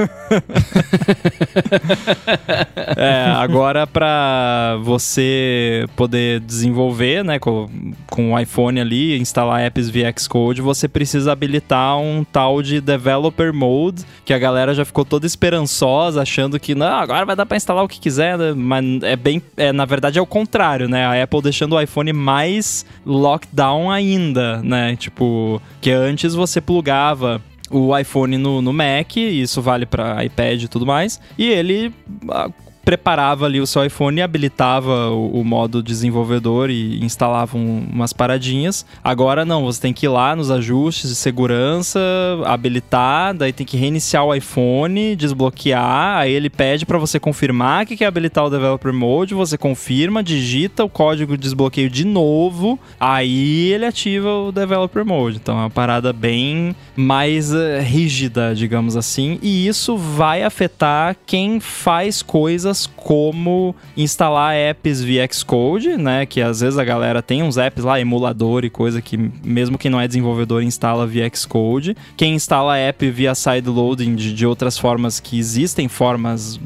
é, 2.97 3.26
agora 3.37 3.87
para 3.87 4.76
você 4.82 5.87
poder 5.95 6.41
desenvolver, 6.41 7.22
né, 7.22 7.39
com, 7.39 7.70
com 8.11 8.32
o 8.32 8.39
iPhone 8.39 8.80
ali, 8.80 9.16
instalar 9.16 9.61
apps 9.61 9.89
via 9.89 10.12
Xcode, 10.18 10.61
você 10.61 10.89
precisa 10.89 11.30
habilitar 11.30 11.97
um 11.97 12.24
tal 12.24 12.61
de 12.61 12.80
Developer 12.80 13.55
Mode, 13.55 14.05
que 14.24 14.35
a 14.35 14.39
galera 14.39 14.74
já 14.74 14.85
ficou 14.85 15.05
toda 15.05 15.26
esperançosa, 15.26 16.20
achando 16.20 16.59
que 16.59 16.74
não, 16.74 16.97
agora 16.97 17.24
vai 17.24 17.37
dar 17.37 17.47
para 17.47 17.57
instalar 17.57 17.85
o 17.85 17.89
que 17.89 18.01
quiser, 18.01 18.37
né? 18.37 18.53
mas 18.53 18.85
é 19.05 19.14
bem, 19.14 19.41
é, 19.57 19.72
na 19.72 19.85
verdade 19.85 20.18
é 20.18 20.22
o 20.22 20.26
contrário, 20.26 20.89
né? 20.89 21.07
A 21.07 21.22
Apple 21.22 21.41
deixando 21.41 21.76
o 21.76 21.80
iPhone 21.80 22.12
mais 22.12 22.85
lockdown 23.07 23.93
ainda, 23.93 24.61
né? 24.61 24.97
Tipo, 24.97 25.62
que 25.80 25.93
antes 25.93 26.35
você 26.35 26.61
plugava 26.61 27.41
o 27.71 27.97
iPhone 27.97 28.37
no, 28.39 28.61
no 28.61 28.73
Mac, 28.73 29.17
isso 29.17 29.62
vale 29.62 29.87
para 29.87 30.25
iPad 30.25 30.62
e 30.62 30.69
tudo 30.69 30.87
mais, 30.87 31.21
e 31.39 31.49
ele 31.49 31.93
ah, 32.31 32.51
preparava 32.85 33.47
ali 33.47 33.61
o 33.61 33.66
seu 33.66 33.85
iPhone 33.85 34.18
e 34.18 34.22
habilitava 34.22 35.11
o, 35.11 35.41
o 35.41 35.45
modo 35.45 35.82
desenvolvedor 35.82 36.68
e 36.68 37.03
instalava 37.03 37.57
um, 37.57 37.87
umas 37.91 38.12
paradinhas. 38.12 38.85
Agora 39.03 39.45
não, 39.45 39.64
você 39.64 39.80
tem 39.80 39.93
que 39.93 40.07
ir 40.07 40.09
lá 40.09 40.37
nos 40.37 40.51
ajustes 40.51 41.09
de 41.09 41.16
segurança, 41.16 41.99
habilitar, 42.45 43.35
daí 43.35 43.53
tem 43.53 43.66
que 43.66 43.76
reiniciar 43.76 44.24
o 44.24 44.35
iPhone, 44.35 45.16
desbloquear, 45.16 46.18
aí 46.18 46.32
ele 46.32 46.51
pede 46.51 46.85
para 46.85 46.99
você 46.99 47.18
confirmar 47.18 47.87
que 47.87 47.97
quer 47.97 48.07
habilitar 48.07 48.45
o 48.45 48.51
Developer 48.51 48.93
Mode, 48.93 49.35
você 49.35 49.57
confirma, 49.57 50.22
digita 50.22 50.85
o 50.85 50.89
código 50.89 51.37
de 51.37 51.43
desbloqueio 51.45 51.89
de 51.89 52.05
novo, 52.05 52.78
aí 53.01 53.72
ele 53.72 53.87
ativa 53.87 54.28
o 54.28 54.53
Developer 54.53 55.05
Mode. 55.05 55.37
Então 55.37 55.57
é 55.57 55.61
uma 55.62 55.70
parada 55.70 56.12
bem 56.12 56.76
mais 56.95 57.53
uh, 57.53 57.80
rígida, 57.80 58.55
digamos 58.55 58.97
assim, 58.97 59.39
e 59.43 59.66
isso 59.66 59.97
vai 59.97 60.43
afetar 60.43 61.16
quem 61.26 61.61
faz 61.61 62.22
coisas 62.22 62.74
como 62.97 63.75
instalar 63.97 64.55
apps 64.55 65.03
via 65.03 65.27
Xcode, 65.31 65.97
né, 65.97 66.27
que 66.27 66.41
às 66.41 66.61
vezes 66.61 66.79
a 66.79 66.85
galera 66.85 67.22
tem 67.22 67.43
uns 67.43 67.57
apps 67.57 67.85
lá, 67.85 68.01
emulador 68.01 68.64
e 68.64 68.70
coisa 68.70 69.01
que 69.01 69.16
mesmo 69.45 69.79
quem 69.79 69.91
não 69.91 70.01
é 70.01 70.07
desenvolvedor 70.07 70.62
instala 70.62 71.07
via 71.07 71.31
Xcode. 71.33 71.97
Quem 72.16 72.35
instala 72.35 72.77
app 72.77 73.11
via 73.11 73.35
sideloading 73.35 74.14
de, 74.14 74.33
de 74.35 74.47
outras 74.47 74.79
formas 74.79 75.20
que 75.20 75.39
existem 75.39 75.89
formas 75.89 76.61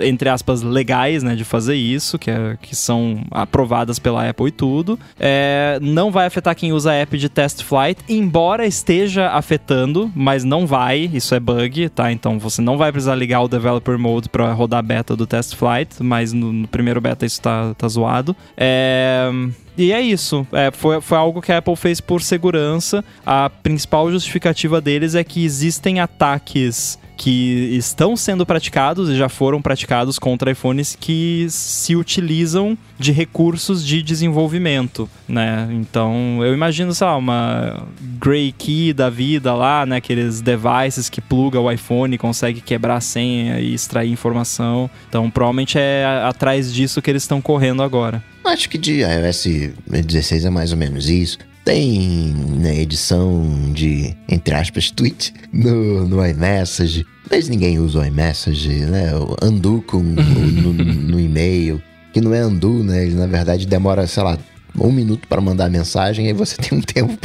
entre 0.00 0.28
aspas 0.28 0.62
legais, 0.62 1.22
né, 1.22 1.34
de 1.34 1.44
fazer 1.44 1.74
isso, 1.74 2.18
que, 2.18 2.30
é, 2.30 2.56
que 2.60 2.74
são 2.74 3.24
aprovadas 3.30 3.98
pela 3.98 4.28
Apple 4.28 4.48
e 4.48 4.50
tudo. 4.50 4.98
É, 5.18 5.78
não 5.80 6.10
vai 6.10 6.26
afetar 6.26 6.54
quem 6.54 6.72
usa 6.72 6.92
app 6.92 7.16
de 7.16 7.28
test 7.28 7.62
flight, 7.62 8.02
embora 8.08 8.66
esteja 8.66 9.30
afetando, 9.30 10.10
mas 10.14 10.44
não 10.44 10.66
vai, 10.66 11.10
isso 11.12 11.34
é 11.34 11.40
bug, 11.40 11.88
tá? 11.90 12.10
Então 12.12 12.38
você 12.38 12.62
não 12.62 12.76
vai 12.76 12.90
precisar 12.90 13.14
ligar 13.14 13.42
o 13.42 13.48
developer 13.48 13.98
mode 13.98 14.28
para 14.28 14.52
rodar 14.52 14.82
beta 14.82 15.16
do 15.16 15.26
test 15.26 15.41
flight, 15.50 16.02
mas 16.02 16.32
no, 16.32 16.52
no 16.52 16.68
primeiro 16.68 17.00
beta 17.00 17.26
isso 17.26 17.40
tá, 17.40 17.74
tá 17.74 17.88
zoado. 17.88 18.36
É, 18.56 19.30
e 19.76 19.92
é 19.92 20.00
isso. 20.00 20.46
É, 20.52 20.70
foi, 20.70 21.00
foi 21.00 21.18
algo 21.18 21.40
que 21.40 21.50
a 21.50 21.58
Apple 21.58 21.76
fez 21.76 22.00
por 22.00 22.22
segurança. 22.22 23.04
A 23.24 23.48
principal 23.50 24.10
justificativa 24.10 24.80
deles 24.80 25.14
é 25.14 25.24
que 25.24 25.44
existem 25.44 26.00
ataques 26.00 26.98
que 27.22 27.76
estão 27.76 28.16
sendo 28.16 28.44
praticados 28.44 29.08
e 29.08 29.16
já 29.16 29.28
foram 29.28 29.62
praticados 29.62 30.18
contra 30.18 30.50
iPhones 30.50 30.98
que 30.98 31.46
se 31.48 31.94
utilizam 31.94 32.76
de 32.98 33.12
recursos 33.12 33.86
de 33.86 34.02
desenvolvimento, 34.02 35.08
né? 35.28 35.68
Então, 35.70 36.40
eu 36.42 36.52
imagino, 36.52 36.92
sei 36.92 37.06
lá, 37.06 37.16
uma 37.16 37.86
Gray 38.18 38.50
Key 38.50 38.92
da 38.92 39.08
vida 39.08 39.54
lá, 39.54 39.86
né? 39.86 39.98
Aqueles 39.98 40.40
devices 40.40 41.08
que 41.08 41.20
pluga 41.20 41.60
o 41.60 41.70
iPhone 41.70 42.12
e 42.12 42.18
consegue 42.18 42.60
quebrar 42.60 42.96
a 42.96 43.00
senha 43.00 43.60
e 43.60 43.72
extrair 43.72 44.10
informação. 44.10 44.90
Então, 45.08 45.30
provavelmente 45.30 45.78
é 45.78 46.04
atrás 46.24 46.74
disso 46.74 47.00
que 47.00 47.08
eles 47.08 47.22
estão 47.22 47.40
correndo 47.40 47.84
agora. 47.84 48.20
Acho 48.44 48.68
que 48.68 48.76
de 48.76 49.02
iOS 49.02 49.46
16 49.86 50.44
é 50.44 50.50
mais 50.50 50.72
ou 50.72 50.76
menos 50.76 51.08
isso. 51.08 51.38
Tem 51.64 52.34
né, 52.34 52.80
edição 52.80 53.70
de, 53.72 54.16
entre 54.28 54.54
aspas, 54.54 54.90
tweet 54.90 55.32
no, 55.52 56.08
no 56.08 56.26
iMessage. 56.26 57.06
Mas 57.30 57.48
ninguém 57.48 57.78
usa 57.78 58.00
o 58.00 58.04
iMessage, 58.04 58.68
né? 58.86 59.14
O 59.14 59.36
undo 59.42 59.82
com, 59.86 59.98
no, 59.98 60.72
no, 60.72 60.72
no 60.72 61.20
e-mail. 61.20 61.80
Que 62.12 62.20
não 62.20 62.34
é 62.34 62.44
undo, 62.44 62.82
né? 62.82 63.06
Ele, 63.06 63.14
na 63.14 63.26
verdade, 63.26 63.66
demora, 63.66 64.06
sei 64.06 64.22
lá, 64.22 64.38
um 64.78 64.90
minuto 64.90 65.28
para 65.28 65.40
mandar 65.40 65.66
a 65.66 65.68
mensagem, 65.68 66.26
aí 66.26 66.32
você 66.32 66.56
tem 66.60 66.76
um 66.76 66.80
tempo 66.82 67.16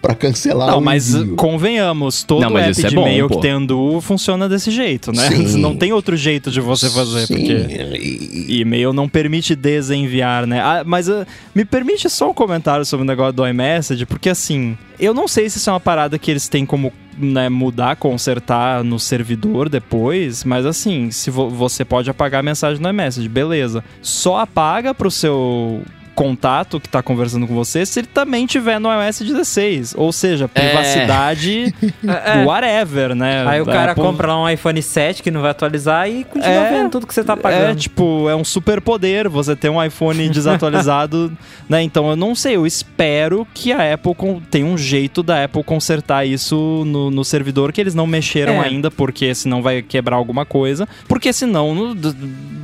para 0.00 0.14
cancelar 0.16 0.68
Não, 0.68 0.78
o 0.78 0.80
mas 0.82 1.14
envio. 1.14 1.36
convenhamos, 1.36 2.22
todo 2.22 2.40
Não, 2.42 2.50
mas 2.50 2.62
app 2.64 2.70
isso 2.72 2.86
é 2.86 2.90
de 2.90 2.94
bom, 2.94 3.02
e-mail 3.02 3.28
que 3.28 3.40
tem 3.40 3.54
undo 3.54 4.00
funciona 4.00 4.48
desse 4.48 4.70
jeito, 4.70 5.12
né? 5.12 5.28
Sim. 5.30 5.58
Não 5.58 5.74
tem 5.76 5.92
outro 5.92 6.16
jeito 6.16 6.50
de 6.50 6.60
você 6.60 6.88
fazer, 6.90 7.26
Sim, 7.26 7.34
porque 7.34 8.48
e-mail 8.48 8.92
não 8.92 9.08
permite 9.08 9.54
desenviar, 9.54 10.46
né? 10.46 10.60
Ah, 10.60 10.82
mas 10.86 11.08
ah, 11.08 11.26
me 11.54 11.64
permite 11.64 12.08
só 12.08 12.30
um 12.30 12.34
comentário 12.34 12.84
sobre 12.84 13.04
o 13.04 13.06
negócio 13.06 13.32
do 13.32 13.46
iMessage, 13.46 14.06
porque 14.06 14.28
assim, 14.28 14.76
eu 14.98 15.12
não 15.14 15.26
sei 15.28 15.48
se 15.50 15.58
isso 15.58 15.68
é 15.70 15.72
uma 15.72 15.80
parada 15.80 16.18
que 16.18 16.30
eles 16.30 16.48
têm 16.48 16.64
como 16.64 16.92
né, 17.16 17.48
mudar, 17.48 17.96
consertar 17.96 18.84
no 18.84 18.98
servidor 18.98 19.68
depois, 19.68 20.44
mas 20.44 20.64
assim, 20.64 21.10
se 21.10 21.30
vo- 21.30 21.50
você 21.50 21.84
pode 21.84 22.08
apagar 22.08 22.40
a 22.40 22.42
mensagem 22.44 22.80
no 22.80 22.88
iMessage, 22.88 23.28
beleza. 23.28 23.82
Só 24.00 24.38
apaga 24.38 24.94
pro 24.94 25.10
seu 25.10 25.82
contato 26.18 26.80
que 26.80 26.88
tá 26.88 27.00
conversando 27.02 27.46
com 27.46 27.54
você 27.54 27.86
se 27.86 28.00
ele 28.00 28.08
também 28.08 28.44
tiver 28.44 28.80
no 28.80 28.88
iOS 28.90 29.20
16, 29.20 29.94
ou 29.96 30.12
seja, 30.12 30.48
privacidade 30.48 31.72
É. 32.04 32.44
whatever, 32.44 33.14
né? 33.14 33.44
Aí 33.46 33.60
o 33.60 33.64
cara 33.66 33.92
Apple- 33.92 34.02
compra 34.02 34.26
lá 34.28 34.42
um 34.42 34.48
iPhone 34.48 34.82
7 34.82 35.22
que 35.22 35.30
não 35.30 35.40
vai 35.42 35.50
atualizar 35.52 36.08
e 36.10 36.24
continua 36.24 36.48
É, 36.66 36.70
vendo 36.72 36.90
tudo 36.90 37.06
que 37.06 37.14
você 37.14 37.22
tá 37.22 37.34
É, 37.34 37.36
pagando. 37.36 37.76
tipo, 37.78 38.28
é 38.28 38.34
um 38.34 38.42
super 38.44 38.80
poder 38.80 39.28
você 39.28 39.54
ter 39.54 39.68
um 39.68 39.82
iPhone 39.82 40.28
desatualizado, 40.30 41.32
né? 41.68 41.82
Então 41.82 42.10
eu 42.10 42.16
não 42.16 42.34
sei, 42.34 42.56
eu 42.56 42.66
espero 42.66 43.46
que 43.54 43.72
a 43.72 43.94
Apple 43.94 44.14
tenha 44.50 44.66
um 44.66 44.76
jeito 44.76 45.22
da 45.22 45.44
Apple 45.44 45.62
consertar 45.62 46.26
isso 46.26 46.82
no, 46.84 47.10
no 47.10 47.24
servidor 47.24 47.72
que 47.72 47.80
eles 47.80 47.94
não 47.94 48.06
mexeram 48.06 48.54
É. 48.54 48.66
ainda, 48.66 48.90
porque 48.90 49.34
senão 49.34 49.62
vai 49.62 49.82
quebrar 49.82 50.16
alguma 50.16 50.44
coisa. 50.44 50.88
Porque 51.06 51.32
senão 51.32 51.74
no- 51.74 51.96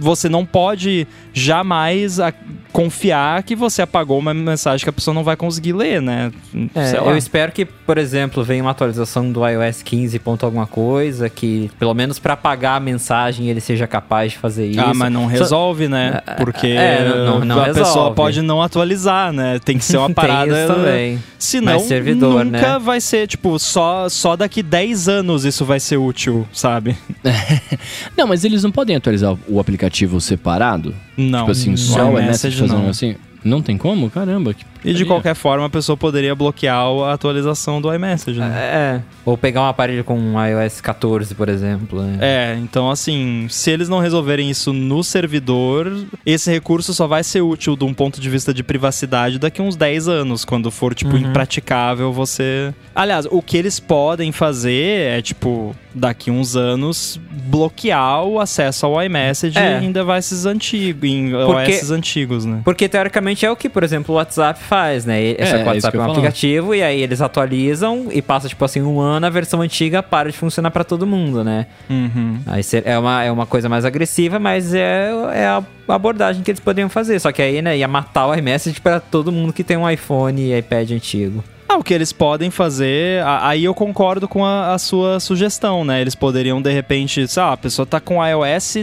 você 0.00 0.28
não 0.28 0.44
pode 0.44 1.06
jamais 1.32 2.18
a- 2.18 2.32
confiar 2.72 3.43
que 3.44 3.54
você 3.54 3.82
apagou 3.82 4.18
uma 4.18 4.32
mensagem 4.34 4.82
que 4.84 4.90
a 4.90 4.92
pessoa 4.92 5.14
não 5.14 5.22
vai 5.22 5.36
conseguir 5.36 5.72
ler, 5.72 6.00
né? 6.00 6.32
É, 6.74 6.96
eu 6.98 7.16
espero 7.16 7.52
que, 7.52 7.64
por 7.64 7.98
exemplo, 7.98 8.42
venha 8.42 8.62
uma 8.62 8.70
atualização 8.70 9.30
do 9.30 9.46
iOS 9.46 9.82
15 9.82 10.18
ponto 10.18 10.44
alguma 10.46 10.66
coisa, 10.66 11.28
que 11.28 11.70
pelo 11.78 11.94
menos 11.94 12.18
pra 12.18 12.34
apagar 12.34 12.76
a 12.76 12.80
mensagem 12.80 13.48
ele 13.48 13.60
seja 13.60 13.86
capaz 13.86 14.32
de 14.32 14.38
fazer 14.38 14.66
isso. 14.66 14.80
Ah, 14.80 14.92
mas 14.94 15.12
não 15.12 15.22
Só- 15.24 15.28
resolve, 15.28 15.88
né? 15.88 16.20
Porque 16.38 16.66
É, 16.68 17.04
não- 17.26 17.44
não 17.44 17.60
a 17.60 17.64
pessoa 17.66 17.86
resolve. 17.86 18.16
pode 18.16 18.42
não 18.42 18.62
atualizar, 18.62 19.32
né? 19.32 19.58
Tem 19.64 19.76
que 19.78 19.84
ser 19.84 19.96
uma 19.98 20.06
Tem 20.08 20.14
parada. 20.14 20.64
isso 20.64 20.74
também. 20.74 21.22
Senão, 21.38 21.72
Mais 21.74 21.82
servidor, 21.82 22.44
nunca 22.44 22.72
né? 22.74 22.78
vai 22.78 23.00
ser, 23.00 23.26
tipo, 23.26 23.58
só, 23.58 24.08
só 24.08 24.34
daqui 24.36 24.62
10 24.62 25.08
anos 25.08 25.44
isso 25.44 25.64
vai 25.64 25.78
ser 25.78 25.98
útil, 25.98 26.46
sabe? 26.52 26.96
Não, 28.16 28.26
mas 28.26 28.44
eles 28.44 28.62
não 28.62 28.70
podem 28.72 28.96
atualizar 28.96 29.36
o 29.48 29.60
aplicativo 29.60 30.20
separado? 30.20 30.94
Não. 31.16 31.40
tipo 31.40 31.50
assim, 31.52 31.70
no 31.72 31.78
só 31.78 32.10
o 32.10 32.18
iMessage, 32.18 32.66
não. 32.66 32.88
assim? 32.88 33.14
Não 33.44 33.60
tem 33.62 33.76
como? 33.76 34.10
Caramba. 34.10 34.54
Que 34.54 34.64
E 34.84 34.92
de 34.92 35.04
qualquer 35.04 35.34
forma, 35.34 35.66
a 35.66 35.70
pessoa 35.70 35.96
poderia 35.96 36.34
bloquear 36.34 36.76
a 36.84 37.12
atualização 37.14 37.80
do 37.80 37.92
iMessage, 37.94 38.38
né? 38.38 38.52
É, 38.54 39.00
ou 39.24 39.36
pegar 39.38 39.62
um 39.62 39.66
aparelho 39.66 40.04
com 40.04 40.18
um 40.18 40.34
iOS 40.44 40.80
14, 40.80 41.34
por 41.34 41.48
exemplo. 41.48 42.02
né? 42.02 42.18
É, 42.20 42.58
então 42.60 42.90
assim, 42.90 43.46
se 43.48 43.70
eles 43.70 43.88
não 43.88 43.98
resolverem 43.98 44.50
isso 44.50 44.72
no 44.72 45.02
servidor, 45.02 45.90
esse 46.24 46.50
recurso 46.50 46.92
só 46.92 47.06
vai 47.06 47.24
ser 47.24 47.40
útil 47.40 47.76
de 47.76 47.84
um 47.84 47.94
ponto 47.94 48.20
de 48.20 48.28
vista 48.28 48.52
de 48.52 48.62
privacidade 48.62 49.38
daqui 49.38 49.62
uns 49.62 49.76
10 49.76 50.08
anos, 50.08 50.44
quando 50.44 50.70
for, 50.70 50.94
tipo, 50.94 51.12
Uhum. 51.16 51.18
impraticável 51.30 52.12
você. 52.12 52.72
Aliás, 52.94 53.26
o 53.30 53.40
que 53.42 53.56
eles 53.56 53.80
podem 53.80 54.30
fazer 54.32 55.08
é, 55.18 55.22
tipo, 55.22 55.74
daqui 55.94 56.30
uns 56.30 56.56
anos, 56.56 57.18
bloquear 57.48 58.24
o 58.24 58.40
acesso 58.40 58.84
ao 58.86 59.02
iMessage 59.02 59.56
É. 59.58 59.80
em 59.82 59.92
devices 59.92 60.44
antigos, 60.46 61.08
em 61.08 61.30
Porque- 61.30 61.72
OS 61.72 61.90
antigos, 61.90 62.44
né? 62.44 62.60
Porque 62.64 62.88
teoricamente 62.88 63.46
é 63.46 63.50
o 63.50 63.56
que, 63.56 63.68
por 63.68 63.82
exemplo, 63.82 64.14
o 64.14 64.18
WhatsApp 64.18 64.58
faz, 64.60 64.73
né? 65.04 65.22
E- 65.22 65.36
Essa 65.38 65.56
É, 65.56 65.60
é 65.60 65.64
WhatsApp 65.64 65.96
é 65.96 66.00
um 66.00 66.02
falar. 66.02 66.12
aplicativo 66.12 66.74
e 66.74 66.82
aí 66.82 67.00
eles 67.00 67.20
atualizam 67.20 68.08
e 68.10 68.20
passa, 68.20 68.48
tipo 68.48 68.64
assim, 68.64 68.82
um 68.82 69.00
ano, 69.00 69.26
a 69.26 69.30
versão 69.30 69.60
antiga 69.60 70.02
para 70.02 70.30
de 70.30 70.36
funcionar 70.36 70.70
pra 70.70 70.84
todo 70.84 71.06
mundo, 71.06 71.42
né? 71.44 71.66
Uhum. 71.88 72.38
Aí 72.46 72.62
é 72.84 72.98
uma, 72.98 73.24
é 73.24 73.30
uma 73.30 73.46
coisa 73.46 73.68
mais 73.68 73.84
agressiva, 73.84 74.38
mas 74.38 74.74
é, 74.74 75.10
é 75.34 75.46
a 75.46 75.62
abordagem 75.88 76.42
que 76.42 76.50
eles 76.50 76.60
poderiam 76.60 76.88
fazer. 76.88 77.18
Só 77.20 77.30
que 77.32 77.40
aí, 77.42 77.60
né, 77.62 77.76
ia 77.78 77.88
matar 77.88 78.26
o 78.26 78.34
iMessage 78.34 78.80
pra 78.80 79.00
todo 79.00 79.30
mundo 79.32 79.52
que 79.52 79.62
tem 79.64 79.76
um 79.76 79.88
iPhone 79.88 80.40
e 80.40 80.58
iPad 80.58 80.90
antigo. 80.92 81.42
Ah, 81.68 81.76
o 81.76 81.82
que 81.82 81.94
eles 81.94 82.12
podem 82.12 82.50
fazer, 82.50 83.22
aí 83.24 83.64
eu 83.64 83.74
concordo 83.74 84.28
com 84.28 84.44
a, 84.44 84.74
a 84.74 84.78
sua 84.78 85.18
sugestão, 85.18 85.84
né? 85.84 86.00
Eles 86.00 86.14
poderiam, 86.14 86.60
de 86.60 86.70
repente, 86.70 87.26
sei 87.26 87.42
lá, 87.42 87.52
a 87.52 87.56
pessoa 87.56 87.86
tá 87.86 87.98
com 88.00 88.24
iOS 88.24 88.76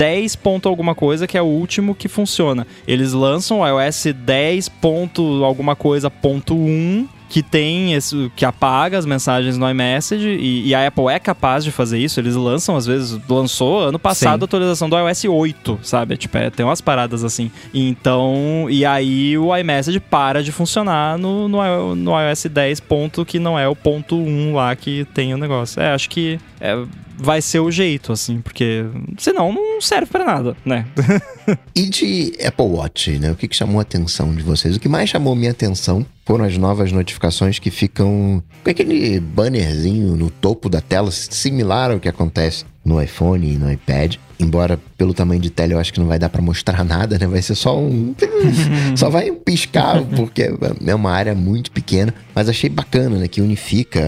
10 0.00 0.36
ponto 0.36 0.68
alguma 0.68 0.94
coisa, 0.94 1.26
que 1.26 1.36
é 1.36 1.42
o 1.42 1.46
último 1.46 1.94
que 1.94 2.08
funciona. 2.08 2.66
Eles 2.86 3.12
lançam 3.12 3.60
o 3.60 3.66
iOS 3.66 4.06
10 4.14 4.68
ponto 4.68 5.44
alguma 5.44 5.74
coisa 5.76 6.10
ponto 6.10 6.54
1, 6.54 7.08
que 7.30 7.44
tem 7.44 7.94
esse, 7.94 8.30
que 8.34 8.44
apaga 8.44 8.98
as 8.98 9.06
mensagens 9.06 9.56
no 9.56 9.70
iMessage 9.70 10.28
e, 10.28 10.66
e 10.66 10.74
a 10.74 10.88
Apple 10.88 11.06
é 11.06 11.18
capaz 11.20 11.62
de 11.62 11.70
fazer 11.70 11.96
isso. 11.96 12.18
Eles 12.18 12.34
lançam, 12.34 12.76
às 12.76 12.84
vezes, 12.84 13.18
lançou 13.28 13.82
ano 13.84 14.00
passado 14.00 14.40
Sim. 14.40 14.42
a 14.42 14.44
atualização 14.44 14.90
do 14.90 14.98
iOS 14.98 15.24
8, 15.26 15.78
sabe? 15.80 16.16
Tipo, 16.16 16.38
é, 16.38 16.50
tem 16.50 16.66
umas 16.66 16.80
paradas 16.80 17.22
assim. 17.22 17.48
Então, 17.72 18.66
e 18.68 18.84
aí 18.84 19.38
o 19.38 19.56
iMessage 19.56 20.00
para 20.00 20.42
de 20.42 20.50
funcionar 20.50 21.16
no, 21.16 21.48
no, 21.48 21.94
no 21.94 22.20
iOS 22.20 22.46
10 22.46 22.80
ponto, 22.80 23.24
que 23.24 23.38
não 23.38 23.56
é 23.56 23.68
o 23.68 23.76
ponto 23.76 24.16
1 24.16 24.54
lá 24.54 24.74
que 24.74 25.04
tem 25.14 25.32
o 25.32 25.38
negócio. 25.38 25.80
É, 25.80 25.92
acho 25.92 26.10
que 26.10 26.40
é, 26.60 26.76
vai 27.20 27.42
ser 27.42 27.60
o 27.60 27.70
jeito, 27.70 28.12
assim, 28.12 28.40
porque 28.40 28.84
senão 29.18 29.52
não 29.52 29.80
serve 29.80 30.06
pra 30.06 30.24
nada, 30.24 30.56
né? 30.64 30.86
E 31.74 31.88
de 31.88 32.32
Apple 32.44 32.66
Watch, 32.66 33.18
né? 33.18 33.32
O 33.32 33.36
que, 33.36 33.48
que 33.48 33.56
chamou 33.56 33.80
a 33.80 33.82
atenção 33.82 34.32
de 34.32 34.42
vocês? 34.42 34.76
O 34.76 34.80
que 34.80 34.88
mais 34.88 35.10
chamou 35.10 35.34
minha 35.34 35.50
atenção 35.50 36.06
foram 36.24 36.44
as 36.44 36.56
novas 36.56 36.92
notificações 36.92 37.58
que 37.58 37.70
ficam 37.70 38.42
com 38.62 38.70
aquele 38.70 39.18
bannerzinho 39.18 40.16
no 40.16 40.30
topo 40.30 40.68
da 40.68 40.80
tela, 40.80 41.10
similar 41.10 41.90
ao 41.90 41.98
que 41.98 42.08
acontece 42.08 42.64
no 42.84 43.00
iPhone 43.00 43.46
e 43.46 43.58
no 43.58 43.70
iPad. 43.70 44.16
Embora 44.38 44.80
pelo 44.96 45.12
tamanho 45.12 45.40
de 45.40 45.50
tela 45.50 45.74
eu 45.74 45.78
acho 45.78 45.92
que 45.92 46.00
não 46.00 46.06
vai 46.06 46.18
dar 46.18 46.30
para 46.30 46.40
mostrar 46.40 46.82
nada, 46.84 47.18
né? 47.18 47.26
Vai 47.26 47.42
ser 47.42 47.54
só 47.54 47.78
um. 47.78 48.14
só 48.96 49.10
vai 49.10 49.30
piscar, 49.32 50.02
porque 50.16 50.50
é 50.86 50.94
uma 50.94 51.10
área 51.10 51.34
muito 51.34 51.70
pequena. 51.70 52.14
Mas 52.34 52.48
achei 52.48 52.70
bacana, 52.70 53.18
né? 53.18 53.28
Que 53.28 53.42
unifica 53.42 54.00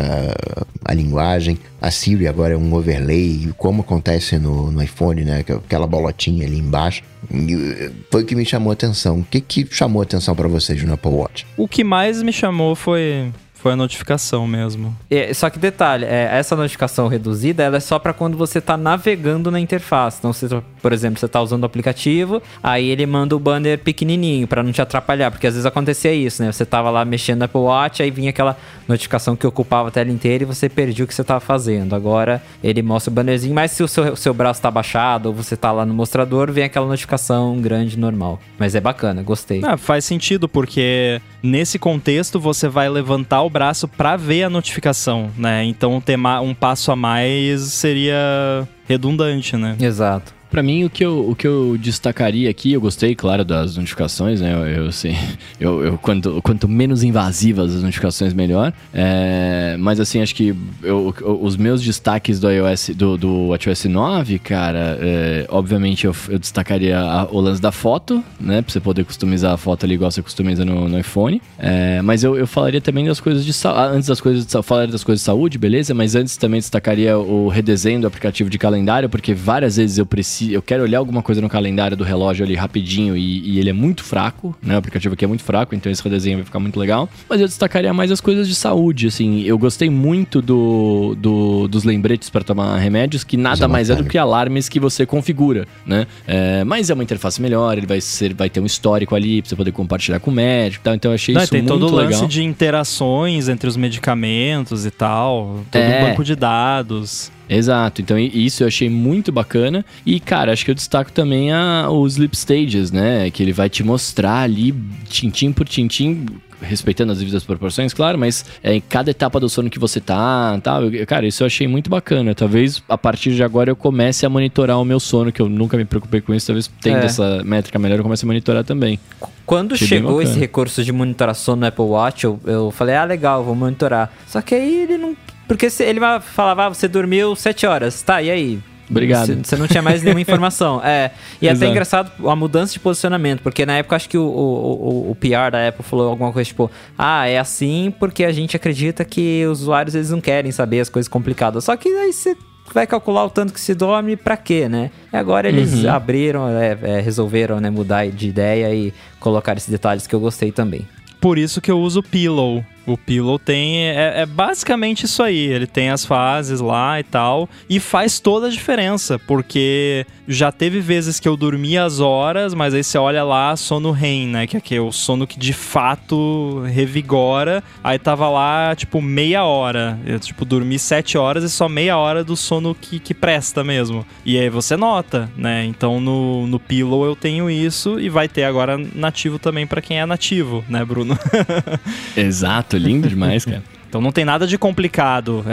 a, 0.84 0.92
a 0.92 0.94
linguagem. 0.94 1.58
A 1.80 1.90
Siri 1.90 2.26
agora 2.26 2.54
é 2.54 2.56
um 2.56 2.72
overlay, 2.72 3.50
como 3.58 3.82
acontece 3.82 4.38
no, 4.38 4.70
no 4.70 4.82
iPhone, 4.82 5.24
né? 5.24 5.40
Aquela 5.40 5.86
bolotinha 5.86 6.46
ali 6.46 6.58
embaixo. 6.58 7.02
E 7.30 7.90
foi 8.10 8.22
o 8.22 8.26
que 8.26 8.34
me 8.34 8.44
chamou 8.44 8.70
a 8.70 8.72
atenção. 8.72 9.20
O 9.20 9.24
que, 9.24 9.40
que 9.40 9.66
chamou 9.70 10.00
a 10.00 10.04
atenção 10.04 10.34
para 10.34 10.48
vocês 10.48 10.82
no 10.82 10.94
Apple 10.94 11.10
Watch? 11.10 11.46
O 11.56 11.68
que 11.68 11.84
mais 11.84 12.22
me 12.22 12.32
chamou 12.32 12.74
foi 12.74 13.30
foi 13.62 13.72
a 13.72 13.76
notificação 13.76 14.44
mesmo. 14.44 14.94
É, 15.08 15.32
só 15.32 15.48
que 15.48 15.56
detalhe, 15.56 16.04
é, 16.04 16.28
essa 16.32 16.56
notificação 16.56 17.06
reduzida 17.06 17.62
ela 17.62 17.76
é 17.76 17.80
só 17.80 17.96
para 17.96 18.12
quando 18.12 18.36
você 18.36 18.58
está 18.58 18.76
navegando 18.76 19.52
na 19.52 19.60
interface. 19.60 20.18
Então, 20.18 20.32
você, 20.32 20.48
por 20.80 20.92
exemplo, 20.92 21.20
você 21.20 21.26
está 21.26 21.40
usando 21.40 21.62
o 21.62 21.66
aplicativo, 21.66 22.42
aí 22.60 22.90
ele 22.90 23.06
manda 23.06 23.36
o 23.36 23.38
banner 23.38 23.78
pequenininho 23.78 24.48
para 24.48 24.64
não 24.64 24.72
te 24.72 24.82
atrapalhar, 24.82 25.30
porque 25.30 25.46
às 25.46 25.54
vezes 25.54 25.64
acontecia 25.64 26.12
isso, 26.12 26.42
né? 26.42 26.50
Você 26.50 26.66
tava 26.66 26.90
lá 26.90 27.04
mexendo 27.04 27.38
no 27.38 27.44
Apple 27.44 27.60
Watch, 27.60 28.02
aí 28.02 28.10
vinha 28.10 28.30
aquela 28.30 28.56
notificação 28.88 29.36
que 29.36 29.46
ocupava 29.46 29.88
a 29.88 29.90
tela 29.92 30.10
inteira 30.10 30.42
e 30.42 30.46
você 30.46 30.68
perdia 30.68 31.04
o 31.04 31.08
que 31.08 31.14
você 31.14 31.22
estava 31.22 31.38
fazendo. 31.38 31.94
Agora 31.94 32.42
ele 32.64 32.82
mostra 32.82 33.12
o 33.12 33.14
bannerzinho, 33.14 33.54
mas 33.54 33.70
se 33.70 33.84
o 33.84 33.86
seu, 33.86 34.16
seu 34.16 34.34
braço 34.34 34.58
está 34.58 34.72
baixado 34.72 35.26
ou 35.26 35.32
você 35.32 35.54
está 35.54 35.70
lá 35.70 35.86
no 35.86 35.94
mostrador, 35.94 36.50
vem 36.50 36.64
aquela 36.64 36.86
notificação 36.86 37.60
grande 37.60 37.96
normal. 37.96 38.40
Mas 38.58 38.74
é 38.74 38.80
bacana, 38.80 39.22
gostei. 39.22 39.60
Ah, 39.64 39.76
faz 39.76 40.04
sentido, 40.04 40.48
porque 40.48 41.20
nesse 41.40 41.78
contexto 41.78 42.40
você 42.40 42.68
vai 42.68 42.88
levantar 42.88 43.42
o 43.42 43.51
braço 43.52 43.86
para 43.86 44.16
ver 44.16 44.44
a 44.44 44.50
notificação, 44.50 45.30
né? 45.36 45.64
Então 45.64 46.00
ter 46.00 46.18
um 46.18 46.54
passo 46.54 46.90
a 46.90 46.96
mais 46.96 47.60
seria 47.62 48.66
redundante, 48.88 49.56
né? 49.56 49.76
Exato. 49.78 50.34
Para 50.52 50.62
mim, 50.62 50.84
o 50.84 50.90
que, 50.90 51.02
eu, 51.02 51.30
o 51.30 51.34
que 51.34 51.46
eu 51.46 51.78
destacaria 51.78 52.50
aqui, 52.50 52.74
eu 52.74 52.80
gostei, 52.80 53.14
claro, 53.14 53.42
das 53.42 53.74
notificações, 53.74 54.42
né? 54.42 54.52
Eu, 54.52 54.84
eu 54.84 54.92
sei, 54.92 55.16
eu, 55.58 55.82
eu, 55.82 55.96
quanto, 55.96 56.42
quanto 56.42 56.68
menos 56.68 57.02
invasivas 57.02 57.74
as 57.74 57.82
notificações, 57.82 58.34
melhor. 58.34 58.70
É, 58.92 59.76
mas 59.78 59.98
assim, 59.98 60.20
acho 60.20 60.34
que 60.34 60.54
eu, 60.82 61.14
os 61.40 61.56
meus 61.56 61.82
destaques 61.82 62.38
do 62.38 62.50
iOS, 62.50 62.90
do, 62.90 63.16
do 63.16 63.46
WatchOS 63.46 63.86
9, 63.86 64.38
cara, 64.40 64.98
é, 65.00 65.46
obviamente 65.48 66.04
eu, 66.04 66.14
eu 66.28 66.38
destacaria 66.38 67.00
a, 67.00 67.24
o 67.30 67.40
lance 67.40 67.62
da 67.62 67.72
foto, 67.72 68.22
né? 68.38 68.60
Pra 68.60 68.70
você 68.70 68.78
poder 68.78 69.06
customizar 69.06 69.54
a 69.54 69.56
foto 69.56 69.86
ali 69.86 69.94
igual 69.94 70.10
você 70.10 70.20
customiza 70.20 70.66
no, 70.66 70.86
no 70.86 70.98
iPhone. 70.98 71.40
É, 71.58 72.02
mas 72.02 72.24
eu, 72.24 72.36
eu 72.36 72.46
falaria 72.46 72.82
também 72.82 73.06
das 73.06 73.20
coisas 73.20 73.42
de 73.42 73.54
saúde. 73.54 73.96
Antes 73.96 74.06
das 74.06 74.20
coisas 74.20 74.46
falaria 74.62 74.92
das 74.92 75.02
coisas 75.02 75.22
de 75.22 75.24
saúde, 75.24 75.56
beleza? 75.56 75.94
Mas 75.94 76.14
antes 76.14 76.36
também 76.36 76.60
destacaria 76.60 77.16
o 77.16 77.48
redesenho 77.48 78.02
do 78.02 78.06
aplicativo 78.06 78.50
de 78.50 78.58
calendário, 78.58 79.08
porque 79.08 79.32
várias 79.32 79.78
vezes 79.78 79.96
eu 79.96 80.04
preciso 80.04 80.41
eu 80.50 80.62
quero 80.62 80.82
olhar 80.82 80.98
alguma 80.98 81.22
coisa 81.22 81.40
no 81.40 81.48
calendário 81.48 81.96
do 81.96 82.04
relógio 82.04 82.44
ali 82.44 82.54
rapidinho 82.54 83.16
e, 83.16 83.50
e, 83.50 83.58
ele 83.58 83.70
é 83.70 83.72
muito 83.72 84.02
fraco, 84.02 84.56
né? 84.62 84.74
O 84.74 84.78
aplicativo 84.78 85.14
aqui 85.14 85.24
é 85.24 85.28
muito 85.28 85.44
fraco, 85.44 85.74
então 85.74 85.92
esse 85.92 86.02
redesenho 86.02 86.38
vai 86.38 86.44
ficar 86.44 86.58
muito 86.58 86.78
legal. 86.78 87.08
Mas 87.28 87.40
eu 87.40 87.46
destacaria 87.46 87.92
mais 87.92 88.10
as 88.10 88.20
coisas 88.20 88.48
de 88.48 88.54
saúde, 88.54 89.06
assim. 89.06 89.42
Eu 89.42 89.58
gostei 89.58 89.90
muito 89.90 90.40
do, 90.40 91.14
do 91.18 91.68
dos 91.68 91.84
lembretes 91.84 92.30
para 92.30 92.42
tomar 92.42 92.76
remédios, 92.78 93.24
que 93.24 93.36
nada 93.36 93.68
mais 93.68 93.90
é 93.90 93.96
do 93.96 94.04
que 94.04 94.16
alarmes 94.16 94.68
que 94.68 94.80
você 94.80 95.04
configura, 95.04 95.66
né? 95.84 96.06
É, 96.26 96.64
mas 96.64 96.90
é 96.90 96.94
uma 96.94 97.02
interface 97.02 97.40
melhor, 97.40 97.76
ele 97.76 97.86
vai 97.86 98.00
ser, 98.00 98.34
vai 98.34 98.48
ter 98.48 98.60
um 98.60 98.66
histórico 98.66 99.14
ali 99.14 99.42
pra 99.42 99.48
você 99.48 99.56
poder 99.56 99.72
compartilhar 99.72 100.20
com 100.20 100.30
o 100.30 100.34
médico, 100.34 100.84
tá? 100.84 100.94
Então 100.94 101.10
eu 101.10 101.14
achei 101.14 101.34
Não, 101.34 101.42
isso 101.42 101.54
muito 101.54 101.64
legal. 101.64 101.78
Tem 101.78 101.88
todo 101.88 101.92
o 101.92 101.96
lance 101.96 102.26
de 102.26 102.42
interações 102.42 103.48
entre 103.48 103.68
os 103.68 103.76
medicamentos 103.76 104.86
e 104.86 104.90
tal, 104.90 105.60
todo 105.70 105.80
é. 105.80 106.04
um 106.04 106.08
banco 106.08 106.24
de 106.24 106.34
dados. 106.36 107.30
Exato, 107.52 108.00
então 108.00 108.18
isso 108.18 108.62
eu 108.62 108.68
achei 108.68 108.88
muito 108.88 109.30
bacana. 109.30 109.84
E, 110.06 110.18
cara, 110.18 110.52
acho 110.52 110.64
que 110.64 110.70
eu 110.70 110.74
destaco 110.74 111.12
também 111.12 111.52
a, 111.52 111.90
os 111.90 112.14
sleep 112.14 112.36
stages, 112.36 112.90
né? 112.90 113.30
Que 113.30 113.42
ele 113.42 113.52
vai 113.52 113.68
te 113.68 113.82
mostrar 113.82 114.40
ali, 114.40 114.74
tintim 115.08 115.52
por 115.52 115.68
tintim, 115.68 116.26
respeitando 116.62 117.12
as 117.12 117.18
devidas 117.18 117.44
proporções, 117.44 117.92
claro, 117.92 118.18
mas 118.18 118.44
é, 118.62 118.74
em 118.74 118.80
cada 118.80 119.10
etapa 119.10 119.38
do 119.38 119.48
sono 119.48 119.68
que 119.68 119.78
você 119.78 120.00
tá, 120.00 120.58
tal, 120.62 120.90
tá, 120.90 121.06
cara, 121.06 121.26
isso 121.26 121.42
eu 121.42 121.46
achei 121.46 121.66
muito 121.66 121.90
bacana. 121.90 122.34
Talvez 122.34 122.82
a 122.88 122.96
partir 122.96 123.34
de 123.34 123.42
agora 123.42 123.70
eu 123.70 123.76
comece 123.76 124.24
a 124.24 124.30
monitorar 124.30 124.80
o 124.80 124.84
meu 124.84 125.00
sono, 125.00 125.32
que 125.32 125.42
eu 125.42 125.48
nunca 125.48 125.76
me 125.76 125.84
preocupei 125.84 126.20
com 126.20 126.32
isso, 126.32 126.46
talvez 126.46 126.70
tendo 126.80 127.02
é. 127.02 127.06
essa 127.06 127.42
métrica 127.44 127.78
melhor 127.78 127.98
eu 127.98 128.02
comece 128.02 128.24
a 128.24 128.26
monitorar 128.26 128.64
também. 128.64 128.98
Quando 129.44 129.74
achei 129.74 129.88
chegou 129.88 130.22
esse 130.22 130.38
recurso 130.38 130.84
de 130.84 130.92
monitorar 130.92 131.34
sono 131.34 131.60
no 131.60 131.66
Apple 131.66 131.84
Watch, 131.84 132.24
eu, 132.24 132.40
eu 132.46 132.70
falei, 132.70 132.94
ah, 132.94 133.04
legal, 133.04 133.44
vou 133.44 133.54
monitorar. 133.54 134.10
Só 134.26 134.40
que 134.40 134.54
aí 134.54 134.82
ele 134.82 134.96
não 134.96 135.16
porque 135.52 135.68
ele 135.82 136.00
falava, 136.20 136.66
ah, 136.66 136.68
você 136.70 136.88
dormiu 136.88 137.36
sete 137.36 137.66
horas. 137.66 138.00
Tá, 138.00 138.22
e 138.22 138.30
aí? 138.30 138.58
Obrigado. 138.88 139.44
Você 139.44 139.56
não 139.56 139.68
tinha 139.68 139.82
mais 139.82 140.02
nenhuma 140.02 140.20
informação. 140.22 140.80
É. 140.82 141.10
E 141.40 141.48
é 141.48 141.52
até 141.52 141.66
engraçado 141.66 142.10
a 142.26 142.34
mudança 142.34 142.72
de 142.72 142.80
posicionamento, 142.80 143.42
porque 143.42 143.66
na 143.66 143.76
época 143.76 143.96
acho 143.96 144.08
que 144.08 144.16
o, 144.16 144.24
o, 144.24 145.10
o, 145.10 145.14
PR 145.14 145.50
da 145.50 145.68
Apple 145.68 145.84
falou 145.84 146.08
alguma 146.08 146.32
coisa 146.32 146.46
tipo: 146.46 146.70
ah, 146.96 147.26
é 147.26 147.38
assim 147.38 147.92
porque 147.98 148.24
a 148.24 148.32
gente 148.32 148.56
acredita 148.56 149.04
que 149.04 149.44
os 149.46 149.62
usuários 149.62 149.94
eles 149.94 150.10
não 150.10 150.20
querem 150.20 150.52
saber 150.52 150.80
as 150.80 150.88
coisas 150.88 151.08
complicadas. 151.08 151.64
Só 151.64 151.76
que 151.76 151.88
aí 151.88 152.12
você 152.12 152.36
vai 152.72 152.86
calcular 152.86 153.24
o 153.24 153.30
tanto 153.30 153.52
que 153.52 153.60
se 153.60 153.74
dorme 153.74 154.16
para 154.16 154.36
quê, 154.36 154.68
né? 154.68 154.90
E 155.12 155.16
agora 155.16 155.48
eles 155.48 155.84
uhum. 155.84 155.90
abriram, 155.90 156.48
é, 156.48 156.78
é, 156.82 157.00
resolveram 157.00 157.60
né, 157.60 157.70
mudar 157.70 158.06
de 158.08 158.28
ideia 158.28 158.74
e 158.74 158.92
colocar 159.20 159.56
esses 159.56 159.68
detalhes 159.68 160.06
que 160.06 160.14
eu 160.14 160.20
gostei 160.20 160.50
também. 160.50 160.86
Por 161.20 161.38
isso 161.38 161.60
que 161.60 161.70
eu 161.70 161.78
uso 161.78 162.02
Pillow, 162.02 162.64
o 162.86 162.96
Pillow 162.96 163.38
tem. 163.38 163.88
É, 163.88 164.22
é, 164.22 164.26
basicamente 164.26 165.04
isso 165.04 165.22
aí. 165.22 165.38
Ele 165.38 165.66
tem 165.66 165.90
as 165.90 166.04
fases 166.04 166.60
lá 166.60 166.98
e 166.98 167.02
tal. 167.02 167.48
E 167.68 167.78
faz 167.80 168.20
toda 168.20 168.46
a 168.46 168.50
diferença. 168.50 169.18
Porque 169.18 170.06
já 170.26 170.52
teve 170.52 170.80
vezes 170.80 171.18
que 171.18 171.28
eu 171.28 171.36
dormia 171.36 171.84
as 171.84 172.00
horas, 172.00 172.54
mas 172.54 172.74
aí 172.74 172.82
você 172.82 172.98
olha 172.98 173.24
lá, 173.24 173.56
sono 173.56 173.90
REM, 173.90 174.28
né? 174.28 174.46
Que 174.46 174.74
é 174.74 174.80
o 174.80 174.92
sono 174.92 175.26
que 175.26 175.38
de 175.38 175.52
fato 175.52 176.62
revigora. 176.66 177.62
Aí 177.82 177.98
tava 177.98 178.28
lá, 178.28 178.74
tipo, 178.74 179.00
meia 179.00 179.44
hora. 179.44 179.98
Eu, 180.04 180.18
tipo, 180.18 180.44
dormi 180.44 180.78
sete 180.78 181.16
horas 181.18 181.44
e 181.44 181.50
só 181.50 181.68
meia 181.68 181.96
hora 181.96 182.24
do 182.24 182.36
sono 182.36 182.74
que, 182.74 182.98
que 182.98 183.14
presta 183.14 183.64
mesmo. 183.64 184.04
E 184.24 184.38
aí 184.38 184.48
você 184.48 184.76
nota, 184.76 185.30
né? 185.36 185.64
Então 185.64 186.00
no, 186.00 186.46
no 186.46 186.58
Pillow 186.58 187.04
eu 187.04 187.16
tenho 187.16 187.50
isso 187.50 187.98
e 187.98 188.08
vai 188.08 188.28
ter 188.28 188.44
agora 188.44 188.78
nativo 188.94 189.38
também 189.38 189.66
para 189.66 189.80
quem 189.80 190.00
é 190.00 190.06
nativo, 190.06 190.64
né, 190.68 190.84
Bruno? 190.84 191.18
Exato. 192.16 192.71
Lindo 192.78 193.08
demais, 193.08 193.44
cara. 193.44 193.62
Então 193.92 194.00
não 194.00 194.10
tem 194.10 194.24
nada 194.24 194.46
de 194.46 194.56
complicado. 194.56 195.44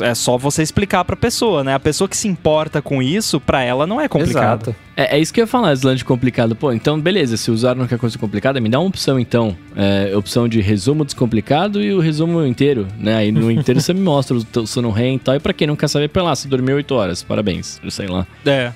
É, 0.00 0.10
é 0.10 0.14
só 0.14 0.38
você 0.38 0.62
explicar 0.62 1.04
pra 1.04 1.16
pessoa, 1.16 1.64
né? 1.64 1.74
A 1.74 1.80
pessoa 1.80 2.08
que 2.08 2.16
se 2.16 2.28
importa 2.28 2.80
com 2.80 3.02
isso, 3.02 3.40
pra 3.40 3.60
ela 3.64 3.88
não 3.88 4.00
é 4.00 4.06
complicado. 4.06 4.70
Exato. 4.70 4.76
É, 4.96 5.16
é 5.16 5.18
isso 5.18 5.34
que 5.34 5.40
eu 5.40 5.42
ia 5.42 5.48
falar, 5.48 5.74
de 5.74 6.04
complicado. 6.04 6.54
Pô, 6.54 6.72
então 6.72 7.00
beleza, 7.00 7.36
se 7.36 7.50
o 7.50 7.54
usuário 7.54 7.80
não 7.80 7.88
quer 7.88 7.98
coisa 7.98 8.16
complicada, 8.16 8.60
me 8.60 8.68
dá 8.68 8.78
uma 8.78 8.86
opção 8.86 9.18
então. 9.18 9.56
É, 9.74 10.16
opção 10.16 10.46
de 10.46 10.60
resumo 10.60 11.04
descomplicado 11.04 11.82
e 11.82 11.92
o 11.92 11.98
resumo 11.98 12.46
inteiro, 12.46 12.86
né? 13.00 13.16
Aí 13.16 13.32
no 13.32 13.50
inteiro 13.50 13.80
você 13.80 13.92
me 13.92 14.00
mostra 14.00 14.36
o 14.36 14.66
sono 14.68 14.92
REM 14.92 15.16
e 15.16 15.18
tal. 15.18 15.34
E 15.34 15.40
pra 15.40 15.52
quem 15.52 15.66
não 15.66 15.74
quer 15.74 15.88
saber, 15.88 16.06
pra 16.06 16.22
lá, 16.22 16.36
você 16.36 16.46
dormiu 16.46 16.76
8 16.76 16.94
horas. 16.94 17.24
Parabéns, 17.24 17.80
eu 17.82 17.90
sei 17.90 18.06
lá. 18.06 18.24
É. 18.46 18.72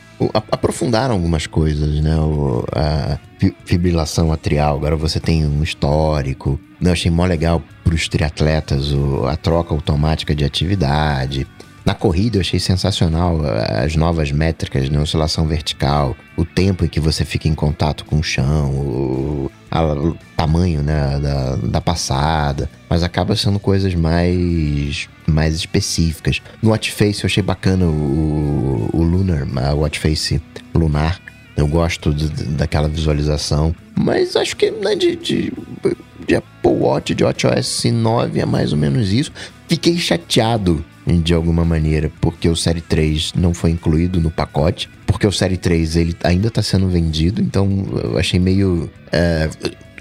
Aprofundaram 0.51 1.15
algumas 1.15 1.47
coisas, 1.47 2.01
né? 2.03 2.17
O, 2.17 2.65
a 2.73 3.19
fibrilação 3.65 4.33
atrial, 4.33 4.77
agora 4.77 4.97
você 4.97 5.19
tem 5.19 5.47
um 5.47 5.63
histórico. 5.63 6.59
Eu 6.81 6.93
achei 6.93 7.11
mó 7.11 7.25
legal 7.25 7.63
para 7.85 7.95
os 7.95 8.09
triatletas 8.09 8.93
o, 8.93 9.27
a 9.27 9.37
troca 9.37 9.75
automática 9.75 10.35
de 10.35 10.45
atividade. 10.45 11.47
Na 11.85 11.95
corrida 11.95 12.37
eu 12.37 12.41
achei 12.41 12.61
sensacional 12.61 13.41
as 13.83 13.97
novas 13.97 14.31
métricas, 14.31 14.89
né? 14.89 15.01
Oscilação 15.01 15.47
vertical, 15.47 16.17
o 16.37 16.45
tempo 16.45 16.85
em 16.85 16.89
que 16.89 17.01
você 17.01 17.25
fica 17.25 17.49
em 17.49 17.55
contato 17.55 18.05
com 18.05 18.19
o 18.19 18.23
chão, 18.23 18.71
o, 18.71 19.51
a, 19.71 19.83
o 19.85 20.17
tamanho 20.37 20.83
né, 20.83 21.19
da, 21.21 21.57
da 21.57 21.81
passada, 21.81 22.71
mas 22.89 23.03
acaba 23.03 23.35
sendo 23.35 23.59
coisas 23.59 23.95
mais, 23.95 25.09
mais 25.27 25.55
específicas. 25.57 26.41
No 26.63 26.71
Watch 26.71 26.93
Face 26.93 27.25
eu 27.25 27.27
achei 27.27 27.43
bacana 27.43 27.87
o, 27.87 28.91
o 28.93 29.03
Lunar, 29.03 29.47
a 29.57 29.75
Watch 29.75 29.99
Face 29.99 30.41
lunar. 30.75 31.21
Eu 31.57 31.67
gosto 31.67 32.15
de, 32.15 32.29
daquela 32.29 32.89
visualização, 32.89 33.75
mas 33.95 34.37
acho 34.37 34.57
que 34.57 34.71
né, 34.71 34.95
de, 34.95 35.17
de 35.17 35.53
de 36.27 36.37
Apple 36.37 36.71
Watch, 36.71 37.15
de 37.15 37.25
WatchOS 37.25 37.85
9 37.85 38.41
é 38.41 38.47
mais 38.47 38.73
ou 38.73 38.79
menos 38.79 39.13
isso. 39.13 39.33
Fiquei 39.69 39.99
chateado 39.99 40.85
de 41.07 41.35
alguma 41.35 41.65
maneira, 41.65 42.11
porque 42.21 42.49
o 42.49 42.57
Série 42.57 42.81
3 42.81 43.35
não 43.35 43.53
foi 43.53 43.71
incluído 43.71 44.21
no 44.21 44.31
pacote, 44.31 44.89
porque 45.07 45.27
o 45.27 45.33
Série 45.33 45.57
3 45.57 45.97
ele 45.97 46.17
ainda 46.23 46.49
está 46.49 46.63
sendo 46.63 46.89
vendido, 46.89 47.41
então 47.41 47.85
eu 48.03 48.19
achei 48.19 48.39
meio. 48.39 48.91
É, 49.11 49.49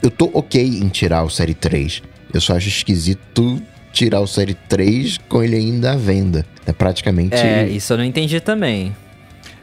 eu 0.02 0.12
tô 0.12 0.30
ok 0.34 0.62
em 0.64 0.88
tirar 0.90 1.24
o 1.24 1.30
Série 1.30 1.54
3. 1.54 2.04
Eu 2.34 2.40
só 2.40 2.56
acho 2.56 2.68
esquisito 2.68 3.62
tirar 3.92 4.22
o 4.22 4.28
Série 4.28 4.54
3 4.54 5.18
com 5.28 5.44
ele 5.44 5.56
ainda 5.56 5.94
à 5.94 5.96
venda. 5.96 6.46
É 6.66 6.72
praticamente. 6.72 7.36
É, 7.36 7.68
isso 7.68 7.92
eu 7.94 7.98
não 7.98 8.06
entendi 8.06 8.40
também. 8.40 8.96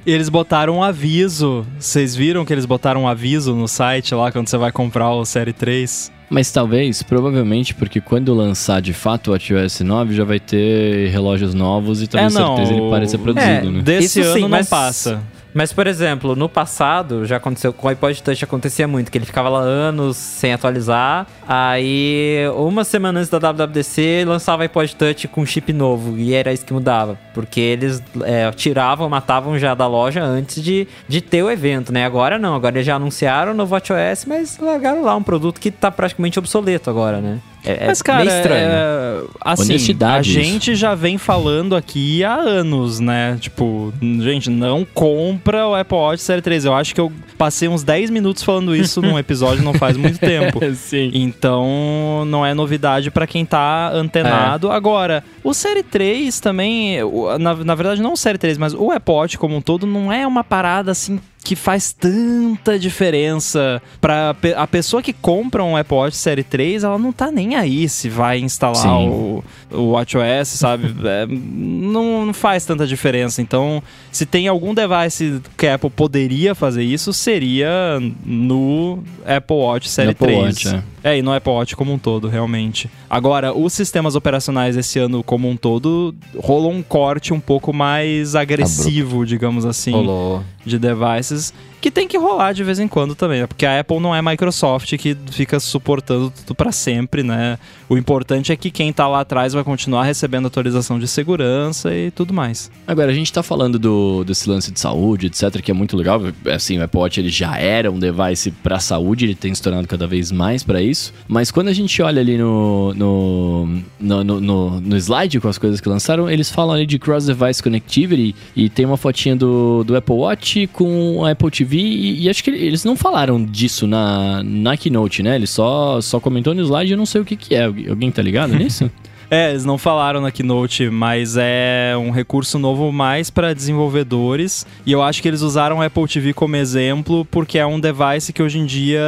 Eles 0.05 0.29
botaram 0.29 0.77
um 0.77 0.83
aviso. 0.83 1.67
Vocês 1.79 2.15
viram 2.15 2.45
que 2.45 2.53
eles 2.53 2.65
botaram 2.65 3.03
um 3.03 3.09
aviso 3.09 3.55
no 3.55 3.69
site 3.69 4.15
lá 4.15 4.33
quando 4.33 4.49
você 4.49 4.57
vai 4.57 4.73
comprar 4.73 5.11
o 5.11 5.25
Série 5.25 5.53
3? 5.53 6.11
Mas 6.31 6.51
talvez, 6.51 7.03
provavelmente, 7.03 7.75
porque 7.75 8.01
quando 8.01 8.35
lançar 8.35 8.83
de 8.83 8.93
fato 8.93 9.29
o 9.29 9.31
WatchOS 9.33 9.81
9 9.81 10.15
já 10.15 10.25
vai 10.25 10.39
ter 10.39 11.09
relógios 11.11 11.55
novos 11.55 12.03
e 12.03 12.07
talvez 12.07 12.35
É, 12.37 12.39
não, 12.39 12.57
certeza 12.57 12.79
ele 12.79 12.91
pare 12.91 13.05
de 13.07 13.11
ser 13.11 13.19
produzido, 13.19 13.51
é, 13.51 13.63
né? 13.71 13.81
Desse 13.83 14.21
Isso 14.21 14.29
ano 14.29 14.35
sim, 14.35 14.41
não 14.43 14.49
mas- 14.51 14.69
passa. 14.69 15.23
Mas, 15.59 15.73
por 15.73 15.89
exemplo, 15.89 16.37
no 16.37 16.49
passado, 16.49 17.27
já 17.27 17.39
aconteceu 17.39 17.73
com 17.73 17.89
o 17.89 17.91
iPod 17.91 18.23
Touch, 18.23 18.45
acontecia 18.45 18.87
muito, 18.87 19.11
que 19.11 19.19
ele 19.19 19.27
ficava 19.27 19.49
lá 19.49 19.59
anos 19.59 20.17
sem 20.17 20.53
atualizar. 20.53 21.27
Aí, 21.49 22.45
uma 22.55 22.85
semana 22.85 23.19
antes 23.19 23.29
da 23.29 23.41
WWDC, 23.41 24.25
lançava 24.25 24.63
iPod 24.63 24.95
Touch 24.95 25.27
com 25.27 25.45
chip 25.45 25.73
novo. 25.73 26.17
E 26.17 26.33
era 26.33 26.53
isso 26.53 26.65
que 26.65 26.73
mudava. 26.73 27.19
Porque 27.35 27.59
eles 27.59 28.01
é, 28.23 28.49
tiravam, 28.53 29.09
matavam 29.09 29.59
já 29.59 29.75
da 29.75 29.89
loja 29.89 30.23
antes 30.23 30.63
de, 30.63 30.87
de 31.09 31.21
ter 31.21 31.43
o 31.43 31.51
evento, 31.51 31.93
né? 31.93 32.05
Agora 32.05 32.39
não, 32.39 32.55
agora 32.55 32.77
eles 32.77 32.87
já 32.87 32.95
anunciaram 32.95 33.51
o 33.51 33.55
novo 33.57 33.75
WatchOS, 33.75 34.27
mas 34.29 34.59
largaram 34.59 35.03
lá 35.03 35.17
um 35.17 35.25
produto 35.25 35.61
que 35.61 35.73
tá 35.73 35.91
praticamente 35.91 36.39
obsoleto 36.39 36.89
agora, 36.89 37.21
né? 37.21 37.41
É, 37.65 37.85
é 37.85 37.87
Mas, 37.87 38.01
cara, 38.03 38.25
meio 38.25 38.37
estranho. 38.37 38.69
é, 38.69 39.23
assim, 39.41 39.63
Honestidade 39.65 40.17
a 40.39 40.41
isso. 40.41 40.51
gente 40.51 40.75
já 40.75 40.95
vem 40.95 41.19
falando 41.19 41.75
aqui 41.77 42.23
há 42.25 42.35
anos, 42.35 43.01
né? 43.01 43.37
Tipo, 43.41 43.93
gente, 44.21 44.49
não 44.51 44.85
compra 44.85 45.67
o 45.67 45.75
Apple 45.75 45.97
Watch 45.97 46.23
Série 46.23 46.43
3. 46.43 46.65
Eu 46.65 46.75
acho 46.75 46.95
que 46.95 47.01
eu 47.01 47.13
passei 47.37 47.69
uns 47.69 47.83
10 47.83 48.11
minutos 48.11 48.43
falando 48.43 48.75
isso 48.75 49.03
num 49.03 49.17
episódio 49.19 49.63
não 49.63 49.75
faz 49.75 49.97
muito 49.97 50.19
tempo. 50.19 50.61
Sim. 50.75 51.11
Então, 51.15 52.25
não 52.27 52.45
é 52.45 52.55
novidade 52.55 53.11
pra 53.11 53.27
quem 53.27 53.45
tá 53.45 53.91
antenado. 53.93 54.71
Agora, 54.71 55.25
o 55.49 55.55
Série 55.55 55.83
3 55.83 56.41
também, 56.41 56.99
na, 57.41 57.55
na 57.55 57.75
verdade 57.75 58.03
não 58.03 58.13
o 58.13 58.17
Série 58.17 58.37
3, 58.37 58.59
mas 58.59 58.75
o 58.75 58.91
Apple 58.91 59.15
Watch 59.15 59.39
como 59.39 59.57
um 59.57 59.61
todo 59.61 59.87
não 59.87 60.13
é 60.13 60.27
uma 60.27 60.45
parada 60.45 60.91
assim 60.91 61.19
que 61.49 61.57
faz 61.57 61.93
tanta 61.93 62.79
diferença 62.79 63.81
para 64.03 64.37
a 64.57 64.67
pessoa 64.67 65.03
que 65.03 65.15
compra 65.15 65.65
um 65.65 65.79
Apple 65.79 65.97
Watch 65.97 66.17
Série 66.17 66.43
3, 66.43 66.85
ela 66.85 66.99
não 66.99 67.11
tá 67.11 67.31
nem 67.31 67.57
aí 67.57 67.89
se 67.89 68.11
vai 68.11 68.39
instalar 68.39 68.77
Sim. 68.77 69.09
o, 69.09 69.45
o 69.71 69.91
WatchOS, 69.93 70.49
sabe? 70.49 70.95
É, 71.09 71.27
não, 71.27 72.27
não 72.27 72.35
faz 72.35 72.67
tanta 72.67 72.87
diferença. 72.87 73.41
Então, 73.41 73.83
se 74.13 74.27
tem 74.27 74.47
algum 74.47 74.75
device 74.75 75.41
que 75.57 75.67
a 75.67 75.77
Apple 75.77 75.89
poderia 75.89 76.55
fazer 76.55 76.83
isso, 76.83 77.15
seria 77.15 77.99
no 78.27 79.03
Apple 79.25 79.57
Watch 79.57 79.89
Série 79.89 80.11
Apple 80.11 80.27
3. 80.27 80.45
Watch, 80.45 80.69
é. 80.69 80.83
É, 81.03 81.17
e 81.17 81.23
no 81.23 81.33
Apple 81.33 81.53
Watch 81.53 81.77
como 81.77 81.93
um 81.93 81.99
todo, 81.99 82.29
realmente. 82.29 82.91
Agora, 83.09 83.57
os 83.57 83.73
sistemas 83.73 84.15
operacionais 84.15 84.77
esse 84.77 84.99
ano 84.99 85.23
como 85.23 85.38
um 85.47 85.57
todo, 85.57 86.15
rolou 86.39 86.73
um 86.73 86.83
corte 86.83 87.33
um 87.33 87.41
pouco 87.41 87.73
mais 87.73 88.35
agressivo, 88.35 89.25
digamos 89.27 89.65
assim, 89.67 89.93
Rolou. 89.93 90.43
de 90.65 90.79
devices, 90.79 91.53
que 91.81 91.91
tem 91.91 92.09
que 92.09 92.17
rolar 92.19 92.53
de 92.53 92.65
vez 92.65 92.79
em 92.79 92.89
quando 92.89 93.15
também, 93.15 93.41
né? 93.41 93.47
porque 93.47 93.65
a 93.67 93.81
Apple 93.81 94.01
não 94.01 94.15
é 94.15 94.21
Microsoft 94.21 94.97
que 94.97 95.17
fica 95.31 95.61
suportando 95.61 96.31
tudo 96.31 96.55
pra 96.55 96.73
sempre, 96.73 97.23
né? 97.23 97.59
O 97.89 97.97
importante 97.97 98.53
é 98.53 98.57
que 98.57 98.71
quem 98.71 98.93
tá 98.93 99.07
lá 99.09 99.21
atrás 99.21 99.53
vai 99.53 99.65
continuar 99.65 100.03
recebendo 100.05 100.47
atualização 100.47 100.99
de 100.99 101.07
segurança 101.09 101.95
e 101.95 102.11
tudo 102.11 102.35
mais. 102.35 102.71
Agora, 102.87 103.11
a 103.11 103.15
gente 103.15 103.33
tá 103.33 103.43
falando 103.43 103.79
do, 103.79 104.25
desse 104.25 104.49
lance 104.49 104.71
de 104.71 104.79
saúde, 104.81 105.27
etc, 105.29 105.61
que 105.63 105.71
é 105.71 105.75
muito 105.75 105.97
legal. 105.97 106.21
Assim, 106.53 106.79
o 106.79 106.83
Apple 106.83 107.01
Watch 107.01 107.21
ele 107.21 107.29
já 107.31 107.57
era 107.59 107.91
um 107.91 107.99
device 107.99 108.51
pra 108.51 108.79
saúde, 108.79 109.25
ele 109.27 109.35
tem 109.35 109.55
se 109.55 109.63
tornado 109.63 109.87
cada 109.89 110.07
vez 110.07 110.31
mais 110.33 110.63
pra 110.63 110.83
isso. 110.83 111.13
Mas 111.27 111.51
quando 111.51 111.69
a 111.69 111.73
gente 111.73 112.01
olha 112.03 112.21
ali 112.21 112.37
no, 112.37 112.93
no, 112.95 113.67
no, 114.01 114.25
no, 114.25 114.41
no- 114.41 114.81
no 114.81 114.97
slide 114.97 115.41
com 115.41 115.49
as 115.49 115.59
coisas 115.59 115.81
que 115.81 115.89
lançaram, 115.89 116.29
eles 116.29 116.51
falam 116.51 116.75
ali 116.75 116.87
de 116.87 116.99
cross-device 116.99 117.63
connectivity 117.63 118.35
e 118.57 118.69
tem 118.69 118.85
uma 118.85 118.97
fotinha 118.97 119.35
do, 119.37 119.85
do 119.85 119.97
Apple 119.97 120.15
Watch 120.17 120.67
com 120.73 121.25
a 121.25 121.31
Apple 121.31 121.51
TV 121.51 121.68
e, 121.77 122.25
e 122.25 122.31
acho 122.31 122.43
que 122.43 122.51
eles 122.51 122.85
não 122.85 122.97
falaram 122.97 123.45
disso 123.45 123.87
na, 123.87 124.43
na 124.43 124.77
Keynote, 124.77 125.23
né? 125.23 125.37
Ele 125.37 125.47
só, 125.47 126.01
só 126.01 126.19
comentou 126.21 126.55
no 126.55 126.63
slide 126.63 126.91
e 126.91 126.95
eu 126.95 126.99
não 126.99 127.07
sei 127.07 127.21
o 127.21 127.25
que 127.25 127.37
que 127.37 127.55
é. 127.55 127.65
Alguém 127.65 127.89
alguém 127.89 128.11
tá 128.11 128.23
ligado 128.23 128.55
nisso? 128.55 128.91
É, 129.31 129.51
eles 129.51 129.65
não 129.65 129.77
falaram 129.77 130.23
na 130.23 130.31
Keynote, 130.31 130.89
mas 130.89 131.37
é 131.39 131.95
um 131.99 132.11
recurso 132.11 132.59
novo 132.59 132.91
mais 132.91 133.29
para 133.29 133.55
desenvolvedores. 133.55 134.67
E 134.87 134.93
eu 134.93 135.03
acho 135.03 135.21
que 135.21 135.29
eles 135.29 135.43
usaram 135.43 135.79
o 135.79 135.83
Apple 135.83 136.09
TV 136.09 136.33
como 136.33 136.57
exemplo, 136.57 137.27
porque 137.27 137.59
é 137.59 137.67
um 137.67 137.79
device 137.79 138.33
que 138.33 138.43
hoje 138.43 138.59
em 138.59 138.65
dia, 138.65 139.03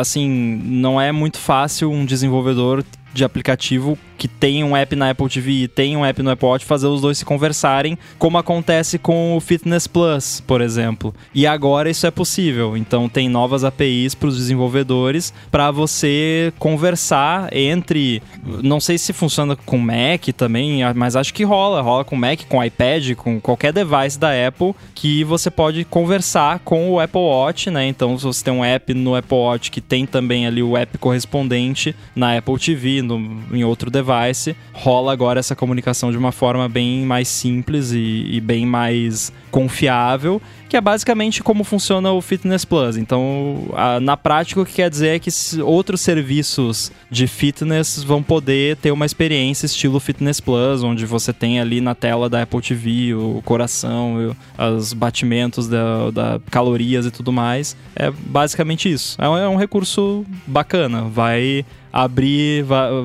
assim, 0.00 0.28
não 0.64 1.00
é 1.00 1.12
muito 1.12 1.38
fácil 1.38 1.92
um 1.92 2.04
desenvolvedor 2.04 2.84
de 3.16 3.24
aplicativo 3.24 3.98
que 4.16 4.28
tem 4.28 4.64
um 4.64 4.76
app 4.76 4.96
na 4.96 5.10
Apple 5.10 5.28
TV 5.28 5.50
e 5.52 5.68
tem 5.68 5.96
um 5.96 6.04
app 6.04 6.22
no 6.22 6.30
Apple 6.30 6.48
Watch 6.48 6.64
fazer 6.64 6.86
os 6.86 7.00
dois 7.00 7.18
se 7.18 7.24
conversarem, 7.24 7.98
como 8.18 8.38
acontece 8.38 8.98
com 8.98 9.36
o 9.36 9.40
Fitness 9.40 9.86
Plus, 9.86 10.42
por 10.46 10.60
exemplo. 10.60 11.14
E 11.34 11.46
agora 11.46 11.90
isso 11.90 12.06
é 12.06 12.10
possível. 12.10 12.76
Então 12.76 13.08
tem 13.08 13.28
novas 13.28 13.64
APIs 13.64 14.14
para 14.14 14.28
os 14.28 14.36
desenvolvedores 14.36 15.32
para 15.50 15.70
você 15.70 16.52
conversar 16.58 17.48
entre, 17.52 18.22
não 18.62 18.80
sei 18.80 18.98
se 18.98 19.12
funciona 19.12 19.54
com 19.54 19.78
Mac 19.78 20.26
também, 20.36 20.80
mas 20.94 21.16
acho 21.16 21.34
que 21.34 21.44
rola, 21.44 21.80
rola 21.82 22.04
com 22.04 22.16
Mac, 22.16 22.40
com 22.48 22.62
iPad, 22.62 23.14
com 23.14 23.40
qualquer 23.40 23.72
device 23.72 24.18
da 24.18 24.30
Apple 24.46 24.74
que 24.94 25.24
você 25.24 25.50
pode 25.50 25.84
conversar 25.84 26.60
com 26.60 26.90
o 26.90 27.00
Apple 27.00 27.20
Watch, 27.20 27.70
né? 27.70 27.86
Então 27.86 28.16
se 28.18 28.24
você 28.24 28.44
tem 28.44 28.54
um 28.54 28.64
app 28.64 28.94
no 28.94 29.14
Apple 29.14 29.36
Watch 29.36 29.70
que 29.70 29.80
tem 29.80 30.06
também 30.06 30.46
ali 30.46 30.62
o 30.62 30.76
app 30.76 30.96
correspondente 30.98 31.94
na 32.14 32.36
Apple 32.36 32.58
TV, 32.58 33.02
no, 33.06 33.40
em 33.56 33.64
outro 33.64 33.90
device, 33.90 34.54
rola 34.72 35.12
agora 35.12 35.40
essa 35.40 35.56
comunicação 35.56 36.10
de 36.10 36.18
uma 36.18 36.32
forma 36.32 36.68
bem 36.68 37.04
mais 37.06 37.28
simples 37.28 37.92
e, 37.92 38.26
e 38.32 38.40
bem 38.40 38.66
mais 38.66 39.32
confiável, 39.50 40.40
que 40.68 40.76
é 40.76 40.80
basicamente 40.80 41.42
como 41.42 41.64
funciona 41.64 42.10
o 42.12 42.20
Fitness 42.20 42.64
Plus. 42.64 42.96
Então, 42.96 43.68
a- 43.74 44.00
na 44.00 44.16
prática, 44.16 44.60
o 44.60 44.66
que 44.66 44.74
quer 44.74 44.90
dizer 44.90 45.08
é 45.16 45.18
que 45.18 45.30
outros 45.62 46.00
serviços 46.00 46.90
de 47.10 47.26
fitness 47.26 48.02
vão 48.02 48.22
poder 48.22 48.76
ter 48.76 48.90
uma 48.90 49.06
experiência 49.06 49.66
estilo 49.66 50.00
Fitness 50.00 50.40
Plus, 50.40 50.82
onde 50.82 51.06
você 51.06 51.32
tem 51.32 51.60
ali 51.60 51.80
na 51.80 51.94
tela 51.94 52.28
da 52.28 52.42
Apple 52.42 52.60
TV 52.60 53.14
o 53.14 53.40
coração, 53.44 54.34
os 54.76 54.92
batimentos 54.92 55.68
da, 55.68 56.10
da 56.10 56.40
calorias 56.50 57.06
e 57.06 57.10
tudo 57.10 57.32
mais. 57.32 57.76
É 57.94 58.10
basicamente 58.10 58.90
isso. 58.90 59.16
É 59.20 59.28
um, 59.28 59.36
é 59.36 59.48
um 59.48 59.56
recurso 59.56 60.24
bacana, 60.46 61.02
vai 61.02 61.64
abrir 61.96 62.64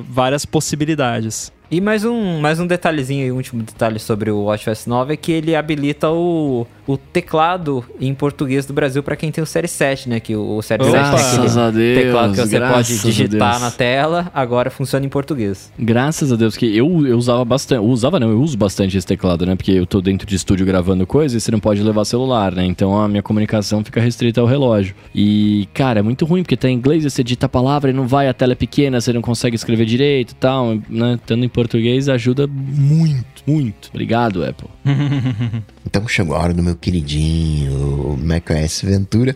várias 0.09 0.45
possibilidades. 0.45 1.51
E 1.71 1.79
mais 1.79 2.03
um, 2.03 2.41
mais 2.41 2.59
um 2.59 2.67
detalhezinho 2.67 3.25
e 3.25 3.31
último 3.31 3.63
detalhe 3.63 3.97
sobre 3.97 4.29
o 4.29 4.43
WatchOS 4.43 4.87
9 4.87 5.13
é 5.13 5.15
que 5.15 5.31
ele 5.31 5.55
habilita 5.55 6.09
o, 6.09 6.67
o 6.85 6.97
teclado 6.97 7.85
em 7.97 8.13
português 8.13 8.65
do 8.65 8.73
Brasil 8.73 9.01
para 9.01 9.15
quem 9.15 9.31
tem 9.31 9.41
o 9.41 9.47
Série 9.47 9.69
7, 9.69 10.09
né? 10.09 10.19
Que 10.19 10.35
o, 10.35 10.57
o 10.57 10.61
Série 10.61 10.83
Opa! 10.83 10.91
7 10.91 10.97
tem 10.97 11.11
aquele 11.13 11.47
Graças 11.47 11.57
a 11.57 11.71
Deus, 11.71 11.97
teclado 11.97 12.33
que 12.33 12.41
você 12.41 12.59
pode 12.59 12.99
digitar 12.99 13.59
na 13.61 13.71
tela, 13.71 14.29
agora 14.33 14.69
funciona 14.69 15.05
em 15.05 15.09
português. 15.09 15.71
Graças 15.79 16.29
a 16.33 16.35
Deus, 16.35 16.57
que 16.57 16.75
eu, 16.75 17.07
eu 17.07 17.17
usava 17.17 17.45
bastante. 17.45 17.77
Eu 17.77 17.85
usava 17.85 18.19
não, 18.19 18.31
eu 18.31 18.41
uso 18.41 18.57
bastante 18.57 18.97
esse 18.97 19.07
teclado, 19.07 19.45
né? 19.45 19.55
Porque 19.55 19.71
eu 19.71 19.85
tô 19.85 20.01
dentro 20.01 20.27
de 20.27 20.35
estúdio 20.35 20.65
gravando 20.65 21.07
coisa 21.07 21.37
e 21.37 21.39
você 21.39 21.51
não 21.51 21.59
pode 21.61 21.81
levar 21.81 22.03
celular, 22.03 22.51
né? 22.51 22.65
Então 22.65 22.99
a 22.99 23.07
minha 23.07 23.23
comunicação 23.23 23.81
fica 23.81 24.01
restrita 24.01 24.41
ao 24.41 24.47
relógio. 24.47 24.93
E, 25.15 25.69
cara, 25.73 26.01
é 26.01 26.03
muito 26.03 26.25
ruim, 26.25 26.43
porque 26.43 26.57
tá 26.57 26.67
em 26.67 26.73
inglês, 26.73 27.05
você 27.05 27.23
digita 27.23 27.45
a 27.45 27.49
palavra 27.49 27.91
e 27.91 27.93
não 27.93 28.05
vai, 28.05 28.27
a 28.27 28.33
tela 28.33 28.51
é 28.51 28.55
pequena, 28.55 28.99
você 28.99 29.13
não 29.13 29.21
consegue 29.21 29.55
escrever 29.55 29.85
direito 29.85 30.31
e 30.31 30.35
tal, 30.35 30.77
né? 30.89 31.13
Estando 31.13 31.45
em 31.45 31.49
português 31.61 32.09
ajuda 32.09 32.47
muito, 32.47 33.43
muito. 33.45 33.89
Obrigado, 33.89 34.43
Apple. 34.43 34.69
Então 35.83 36.07
chegou 36.07 36.37
a 36.37 36.39
hora 36.39 36.53
do 36.53 36.63
meu 36.63 36.77
queridinho 36.77 38.17
macOS 38.23 38.81
Ventura. 38.81 39.35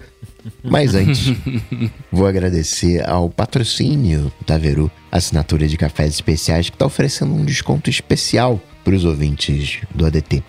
Mas 0.63 0.95
antes, 0.95 1.35
vou 2.09 2.25
agradecer 2.25 3.05
ao 3.09 3.29
patrocínio 3.29 4.31
da 4.47 4.57
Veru, 4.57 4.89
assinatura 5.11 5.67
de 5.67 5.75
cafés 5.75 6.13
especiais, 6.13 6.69
que 6.69 6.75
está 6.77 6.85
oferecendo 6.85 7.33
um 7.33 7.43
desconto 7.43 7.89
especial 7.89 8.57
para 8.85 8.95
os 8.95 9.03
ouvintes 9.03 9.81
do 9.93 10.05
ADT. 10.05 10.41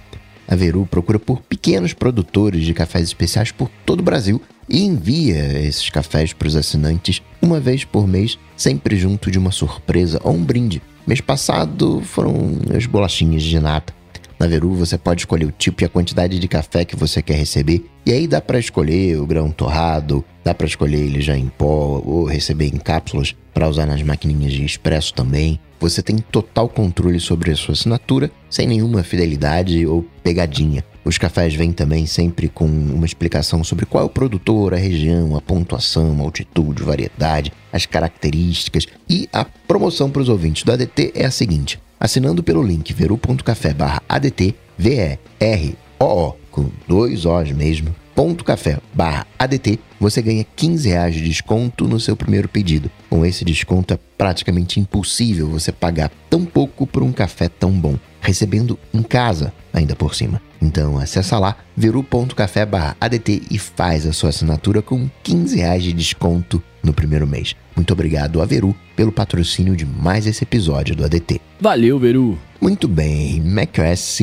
A 0.46 0.54
Veru 0.54 0.86
procura 0.86 1.18
por 1.18 1.42
pequenos 1.42 1.92
produtores 1.92 2.64
de 2.64 2.72
cafés 2.72 3.08
especiais 3.08 3.50
por 3.50 3.68
todo 3.84 3.98
o 3.98 4.04
Brasil 4.04 4.40
e 4.68 4.84
envia 4.84 5.58
esses 5.60 5.90
cafés 5.90 6.32
para 6.32 6.46
os 6.46 6.54
assinantes 6.54 7.20
uma 7.42 7.58
vez 7.58 7.84
por 7.84 8.06
mês, 8.06 8.38
sempre 8.56 8.96
junto 8.96 9.28
de 9.28 9.40
uma 9.40 9.50
surpresa 9.50 10.20
ou 10.22 10.34
um 10.34 10.44
brinde. 10.44 10.80
Mês 11.06 11.20
passado 11.20 12.02
foram 12.02 12.34
as 12.76 12.84
bolachinhas 12.84 13.44
de 13.44 13.60
nata. 13.60 13.94
Na 14.40 14.48
Veru 14.48 14.74
você 14.74 14.98
pode 14.98 15.20
escolher 15.22 15.44
o 15.44 15.52
tipo 15.52 15.82
e 15.82 15.84
a 15.84 15.88
quantidade 15.88 16.38
de 16.38 16.48
café 16.48 16.84
que 16.84 16.96
você 16.96 17.22
quer 17.22 17.36
receber. 17.36 17.86
E 18.04 18.12
aí 18.12 18.26
dá 18.26 18.40
para 18.40 18.58
escolher 18.58 19.16
o 19.16 19.24
grão 19.24 19.52
torrado, 19.52 20.24
dá 20.44 20.52
para 20.52 20.66
escolher 20.66 20.98
ele 20.98 21.20
já 21.20 21.36
em 21.36 21.48
pó 21.48 22.02
ou 22.04 22.24
receber 22.24 22.66
em 22.66 22.76
cápsulas 22.76 23.36
para 23.54 23.68
usar 23.68 23.86
nas 23.86 24.02
maquininhas 24.02 24.52
de 24.52 24.64
expresso 24.64 25.14
também. 25.14 25.60
Você 25.78 26.02
tem 26.02 26.18
total 26.18 26.68
controle 26.68 27.20
sobre 27.20 27.52
a 27.52 27.56
sua 27.56 27.74
assinatura, 27.74 28.30
sem 28.50 28.66
nenhuma 28.66 29.04
fidelidade 29.04 29.86
ou 29.86 30.04
pegadinha. 30.24 30.84
Os 31.04 31.18
cafés 31.18 31.54
vêm 31.54 31.70
também 31.70 32.04
sempre 32.04 32.48
com 32.48 32.66
uma 32.66 33.06
explicação 33.06 33.62
sobre 33.62 33.86
qual 33.86 34.02
é 34.02 34.06
o 34.06 34.10
produtor, 34.10 34.74
a 34.74 34.76
região, 34.76 35.36
a 35.36 35.40
pontuação, 35.40 36.18
a 36.18 36.22
altitude, 36.22 36.82
variedade, 36.82 37.52
as 37.76 37.86
características. 37.86 38.86
E 39.08 39.28
a 39.32 39.44
promoção 39.44 40.10
para 40.10 40.22
os 40.22 40.28
ouvintes 40.28 40.64
do 40.64 40.72
ADT 40.72 41.12
é 41.14 41.24
a 41.24 41.30
seguinte: 41.30 41.78
assinando 42.00 42.42
pelo 42.42 42.62
link 42.62 42.92
veru.café 42.92 43.72
barra 43.72 44.02
ADT, 44.08 44.54
V-E-R-O-O, 44.76 46.34
com 46.50 46.70
dois 46.88 47.24
O's 47.24 47.52
mesmo, 47.52 47.94
veru.café 48.16 48.78
barra 48.94 49.26
ADT, 49.38 49.78
você 50.00 50.22
ganha 50.22 50.46
15 50.56 50.88
reais 50.88 51.14
de 51.14 51.22
desconto 51.22 51.86
no 51.86 52.00
seu 52.00 52.16
primeiro 52.16 52.48
pedido. 52.48 52.90
Com 53.10 53.24
esse 53.24 53.44
desconto 53.44 53.92
é 53.92 53.98
praticamente 54.16 54.80
impossível 54.80 55.48
você 55.48 55.70
pagar 55.70 56.10
tão 56.30 56.44
pouco 56.44 56.86
por 56.86 57.02
um 57.02 57.12
café 57.12 57.48
tão 57.48 57.70
bom, 57.72 57.96
recebendo 58.20 58.78
em 58.92 59.02
casa 59.02 59.52
ainda 59.72 59.94
por 59.94 60.14
cima. 60.14 60.40
Então 60.60 60.98
acessa 60.98 61.38
lá 61.38 61.56
veru.café 61.76 62.66
ADT 63.00 63.42
e 63.50 63.58
faz 63.58 64.06
a 64.06 64.12
sua 64.12 64.30
assinatura 64.30 64.82
com 64.82 65.08
15 65.22 65.56
reais 65.58 65.82
de 65.82 65.92
desconto 65.92 66.62
no 66.82 66.92
primeiro 66.92 67.26
mês. 67.26 67.54
Muito 67.74 67.92
obrigado 67.92 68.40
a 68.40 68.46
Veru 68.46 68.74
pelo 68.94 69.12
patrocínio 69.12 69.76
de 69.76 69.84
mais 69.84 70.26
esse 70.26 70.44
episódio 70.44 70.96
do 70.96 71.04
ADT. 71.04 71.40
Valeu, 71.60 71.98
Veru. 71.98 72.38
Muito 72.60 72.88
bem, 72.88 73.40
macOS 73.40 74.20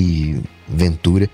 Ventura. 0.67 1.29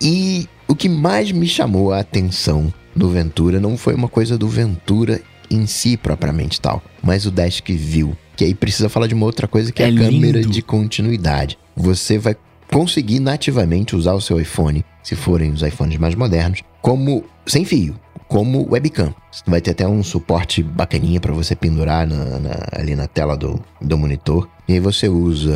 E 0.00 0.48
o 0.68 0.74
que 0.74 0.88
mais 0.88 1.32
me 1.32 1.46
chamou 1.46 1.92
a 1.92 2.00
atenção 2.00 2.72
no 2.94 3.08
Ventura 3.08 3.58
não 3.58 3.76
foi 3.76 3.94
uma 3.94 4.08
coisa 4.08 4.38
do 4.38 4.48
Ventura 4.48 5.20
em 5.50 5.66
si 5.66 5.96
propriamente 5.96 6.60
tal, 6.60 6.82
mas 7.02 7.26
o 7.26 7.30
Desk 7.30 7.72
View. 7.72 8.16
Que 8.36 8.44
aí 8.44 8.54
precisa 8.54 8.88
falar 8.88 9.06
de 9.06 9.14
uma 9.14 9.26
outra 9.26 9.46
coisa 9.46 9.72
que 9.72 9.82
é, 9.82 9.86
É 9.86 9.90
a 9.90 9.94
câmera 9.94 10.40
de 10.40 10.62
continuidade. 10.62 11.58
Você 11.76 12.18
vai 12.18 12.36
conseguir 12.74 13.20
nativamente 13.20 13.94
usar 13.94 14.14
o 14.14 14.20
seu 14.20 14.40
iPhone, 14.40 14.84
se 15.00 15.14
forem 15.14 15.52
os 15.52 15.62
iPhones 15.62 15.96
mais 15.96 16.16
modernos, 16.16 16.60
como 16.82 17.22
sem 17.46 17.64
fio, 17.64 17.94
como 18.26 18.66
webcam. 18.68 19.14
Vai 19.46 19.60
ter 19.60 19.70
até 19.70 19.86
um 19.86 20.02
suporte 20.02 20.60
bacaninha 20.60 21.20
para 21.20 21.32
você 21.32 21.54
pendurar 21.54 22.04
na- 22.04 22.40
na- 22.40 22.66
ali 22.72 22.96
na 22.96 23.06
tela 23.06 23.36
do, 23.36 23.62
do 23.80 23.96
monitor. 23.96 24.48
E 24.66 24.72
aí 24.72 24.80
você 24.80 25.08
usa 25.08 25.54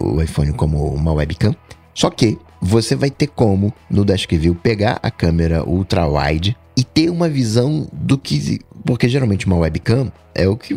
o 0.00 0.22
iPhone 0.22 0.54
como 0.54 0.86
uma 0.94 1.12
webcam. 1.12 1.54
Só 1.94 2.08
que 2.08 2.38
você 2.62 2.96
vai 2.96 3.10
ter 3.10 3.26
como, 3.26 3.70
no 3.90 4.02
Desk 4.02 4.34
View, 4.34 4.54
pegar 4.54 4.98
a 5.02 5.10
câmera 5.10 5.68
ultra-wide 5.68 6.56
e 6.74 6.82
ter 6.82 7.10
uma 7.10 7.28
visão 7.28 7.86
do 7.92 8.16
que... 8.16 8.60
Porque 8.84 9.08
geralmente 9.08 9.46
uma 9.46 9.56
webcam 9.56 10.10
é 10.34 10.46
o 10.48 10.56
que 10.56 10.74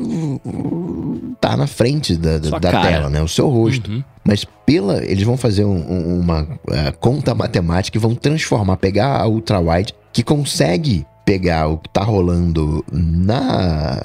tá 1.39 1.55
na 1.55 1.67
frente 1.67 2.15
da, 2.15 2.37
da- 2.37 2.59
tela, 2.89 3.09
né? 3.09 3.21
O 3.21 3.27
seu 3.27 3.49
rosto. 3.49 3.89
Uhum. 3.91 4.03
Mas 4.23 4.45
pela. 4.65 5.03
Eles 5.03 5.23
vão 5.23 5.37
fazer 5.37 5.65
um- 5.65 5.91
um- 5.91 6.19
uma 6.19 6.47
eh, 6.69 6.91
conta 6.99 7.33
matemática 7.33 7.97
e 7.97 8.01
vão 8.01 8.13
transformar, 8.15 8.77
pegar 8.77 9.19
a 9.21 9.27
ultra-wide, 9.27 9.93
que 10.13 10.23
consegue 10.23 11.05
pegar 11.25 11.67
o 11.67 11.77
que 11.77 11.89
tá 11.89 12.03
rolando 12.03 12.83
na, 12.91 13.99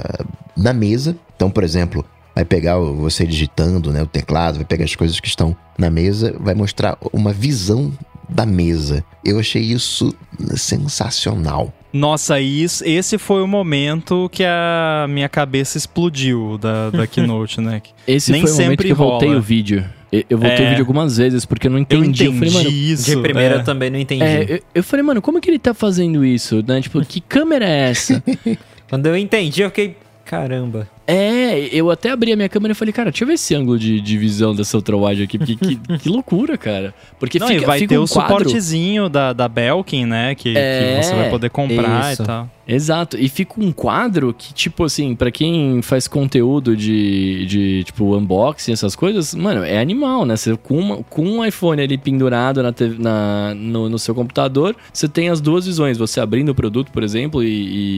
na 0.56 0.72
mesa. 0.72 1.16
Então, 1.34 1.50
por 1.50 1.64
exemplo, 1.64 2.04
vai 2.34 2.44
pegar 2.44 2.78
você 2.78 3.26
digitando 3.26 3.92
né, 3.92 4.02
o 4.02 4.06
teclado, 4.06 4.56
vai 4.56 4.64
pegar 4.64 4.84
as 4.84 4.94
coisas 4.94 5.18
que 5.20 5.28
estão 5.28 5.56
na 5.78 5.90
mesa, 5.90 6.34
vai 6.40 6.54
mostrar 6.54 6.96
uma 7.12 7.32
visão 7.32 7.92
da 8.28 8.44
mesa. 8.46 9.04
Eu 9.24 9.38
achei 9.38 9.62
isso 9.62 10.14
sensacional. 10.56 11.72
Nossa, 11.96 12.40
isso, 12.40 12.84
esse 12.86 13.18
foi 13.18 13.42
o 13.42 13.46
momento 13.46 14.28
que 14.30 14.44
a 14.44 15.06
minha 15.08 15.28
cabeça 15.28 15.78
explodiu 15.78 16.58
da, 16.58 16.90
da 16.90 17.06
Keynote, 17.08 17.60
né? 17.60 17.80
Esse 18.06 18.30
Nem 18.32 18.42
foi 18.42 18.50
o 18.50 18.52
momento 18.54 18.68
sempre 18.70 18.86
que 18.86 18.92
eu 18.92 18.96
voltei 18.96 19.28
rola. 19.28 19.40
o 19.40 19.42
vídeo. 19.42 19.84
Eu, 20.12 20.24
eu 20.30 20.38
voltei 20.38 20.58
É. 20.64 20.66
o 20.66 20.68
vídeo 20.70 20.82
algumas 20.82 21.16
vezes 21.16 21.44
porque 21.44 21.66
eu 21.66 21.70
não 21.70 21.78
Eu 21.78 21.82
entendi. 21.82 22.24
entendi 22.26 22.50
falei, 22.50 22.52
mano, 22.64 22.70
isso. 22.70 23.10
De 23.10 23.16
primeira 23.22 23.56
é. 23.56 23.58
eu 23.58 23.64
também 23.64 23.90
não 23.90 23.98
entendi. 23.98 24.22
é, 24.22 24.46
eu, 24.48 24.60
eu 24.76 24.84
falei, 24.84 25.02
mano, 25.02 25.20
como 25.22 25.40
que 25.40 25.50
ele 25.50 25.58
tá 25.58 25.74
fazendo 25.74 26.24
isso? 26.24 26.62
Né? 26.66 26.80
Tipo, 26.80 27.04
que 27.04 27.20
câmera 27.20 27.64
é 27.66 27.90
essa? 27.90 28.22
Quando 28.88 29.06
eu 29.06 29.16
entendi, 29.16 29.62
eu 29.62 29.68
fiquei. 29.70 29.96
Caramba. 30.24 30.88
É, 31.06 31.68
eu 31.72 31.90
até 31.90 32.10
abri 32.10 32.32
a 32.32 32.36
minha 32.36 32.48
câmera 32.48 32.72
e 32.72 32.74
falei, 32.74 32.92
cara, 32.92 33.10
deixa 33.10 33.24
eu 33.24 33.28
ver 33.28 33.34
esse 33.34 33.54
ângulo 33.54 33.78
de, 33.78 34.00
de 34.00 34.18
visão 34.18 34.54
dessa 34.54 34.76
ultra-wide 34.76 35.22
aqui, 35.22 35.38
porque 35.38 35.56
que, 35.56 35.76
que 35.98 36.08
loucura, 36.08 36.58
cara. 36.58 36.92
Porque 37.18 37.38
Não, 37.38 37.46
fica, 37.48 37.66
vai 37.66 37.78
fica 37.78 37.94
ter 37.94 37.98
um 37.98 38.04
o 38.04 38.08
quadro... 38.08 38.38
suportezinho 38.38 39.08
da, 39.08 39.32
da 39.32 39.48
Belkin, 39.48 40.04
né? 40.06 40.34
Que, 40.34 40.52
que 40.52 40.58
É, 40.58 41.00
você 41.02 41.14
vai 41.14 41.30
poder 41.30 41.50
comprar 41.50 42.12
isso. 42.12 42.22
e 42.22 42.26
tal. 42.26 42.50
Exato, 42.68 43.16
e 43.16 43.28
fica 43.28 43.54
um 43.58 43.70
quadro 43.70 44.34
que, 44.36 44.52
tipo 44.52 44.82
assim, 44.82 45.14
pra 45.14 45.30
quem 45.30 45.80
faz 45.82 46.08
conteúdo 46.08 46.76
de, 46.76 47.46
de 47.46 47.84
tipo, 47.84 48.16
unboxing, 48.16 48.72
essas 48.72 48.96
coisas, 48.96 49.36
mano, 49.36 49.62
é 49.62 49.78
animal, 49.78 50.24
né? 50.24 50.34
Você, 50.36 50.56
com, 50.56 50.76
uma- 50.76 50.96
com 51.04 51.22
um 51.24 51.44
iPhone 51.44 51.80
ali 51.80 51.96
pendurado 51.96 52.60
na, 52.64 52.72
TV 52.72 52.96
na- 53.00 53.54
no, 53.54 53.88
no 53.88 54.00
seu 54.00 54.16
computador, 54.16 54.74
você 54.92 55.06
tem 55.08 55.28
as 55.28 55.40
duas 55.40 55.64
visões, 55.64 55.96
você 55.96 56.18
abrindo 56.18 56.48
o 56.48 56.54
produto, 56.56 56.90
por 56.90 57.04
exemplo, 57.04 57.40
e, 57.44 57.46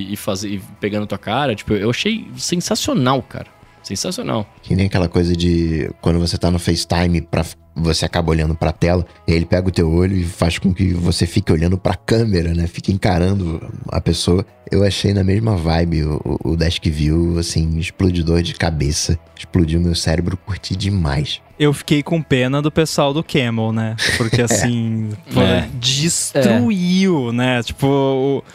e, 0.09 0.13
e 0.13 0.17
fazer, 0.17 0.51
e 0.51 0.61
pegando 0.79 1.07
tua 1.07 1.17
cara, 1.17 1.55
tipo, 1.55 1.73
eu 1.73 1.89
achei 1.89 2.27
sensacional, 2.37 2.98
cara. 3.23 3.47
Sensacional. 3.83 4.47
Que 4.63 4.75
nem 4.75 4.87
aquela 4.87 5.09
coisa 5.09 5.35
de 5.35 5.91
quando 6.03 6.19
você 6.19 6.37
tá 6.37 6.51
no 6.51 6.59
FaceTime, 6.59 7.23
pra, 7.23 7.45
você 7.75 8.05
acaba 8.05 8.31
olhando 8.31 8.55
pra 8.55 8.73
tela, 8.73 9.07
e 9.27 9.33
ele 9.33 9.47
pega 9.47 9.69
o 9.69 9.71
teu 9.71 9.91
olho 9.91 10.17
e 10.17 10.25
faz 10.25 10.59
com 10.59 10.75
que 10.75 10.93
você 10.93 11.27
fique 11.27 11.51
olhando 11.51 11.79
pra 11.79 11.95
câmera, 11.95 12.53
né? 12.53 12.67
Fique 12.67 12.93
encarando 12.93 13.61
a 13.91 14.01
pessoa. 14.01 14.45
Eu 14.71 14.85
achei 14.85 15.13
na 15.15 15.25
mesma 15.25 15.57
vibe 15.57 16.05
o, 16.05 16.39
o 16.45 16.57
Desk 16.57 16.89
View, 16.91 17.39
assim, 17.39 17.79
explodidor 17.79 18.43
de 18.43 18.55
cabeça. 18.55 19.19
Explodiu 19.37 19.81
meu 19.81 19.95
cérebro, 19.95 20.37
curti 20.37 20.75
demais. 20.77 21.41
Eu 21.59 21.73
fiquei 21.73 22.03
com 22.03 22.23
pena 22.23 22.61
do 22.63 22.71
pessoal 22.71 23.13
do 23.13 23.23
Camel, 23.23 23.73
né? 23.73 23.97
Porque 24.17 24.43
assim, 24.43 25.11
pô, 25.33 25.41
É. 25.41 25.69
destruiu, 25.75 27.33
né? 27.33 27.63
Tipo, 27.63 27.87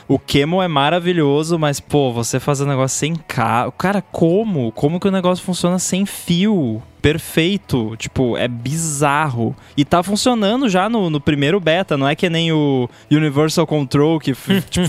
o, 0.08 0.16
o 0.16 0.20
Camel 0.20 0.62
é 0.62 0.68
maravilhoso, 0.68 1.58
mas, 1.60 1.80
pô, 1.80 2.12
você 2.14 2.40
fazer 2.40 2.64
um 2.64 2.68
negócio 2.68 2.98
sem 2.98 3.16
cabo. 3.16 3.72
Cara, 3.74 4.02
como? 4.02 4.72
Como 4.72 5.00
que 5.00 5.08
o 5.08 5.12
negócio 5.12 5.44
funciona 5.44 5.80
sem 5.80 6.06
fio? 6.06 6.82
Perfeito, 7.02 7.98
tipo, 7.98 8.38
é 8.38 8.48
bizarro. 8.48 9.54
E 9.76 9.84
tá 9.84 10.02
funcionando 10.02 10.70
já 10.70 10.88
no, 10.88 11.10
no 11.10 11.20
primeiro 11.20 11.60
beta, 11.60 11.98
não 11.98 12.08
é 12.08 12.16
que 12.16 12.30
nem 12.30 12.54
o 12.54 12.90
Universal 13.12 13.68
Control, 13.68 14.22
que 14.22 14.32
tipo, 14.70 14.88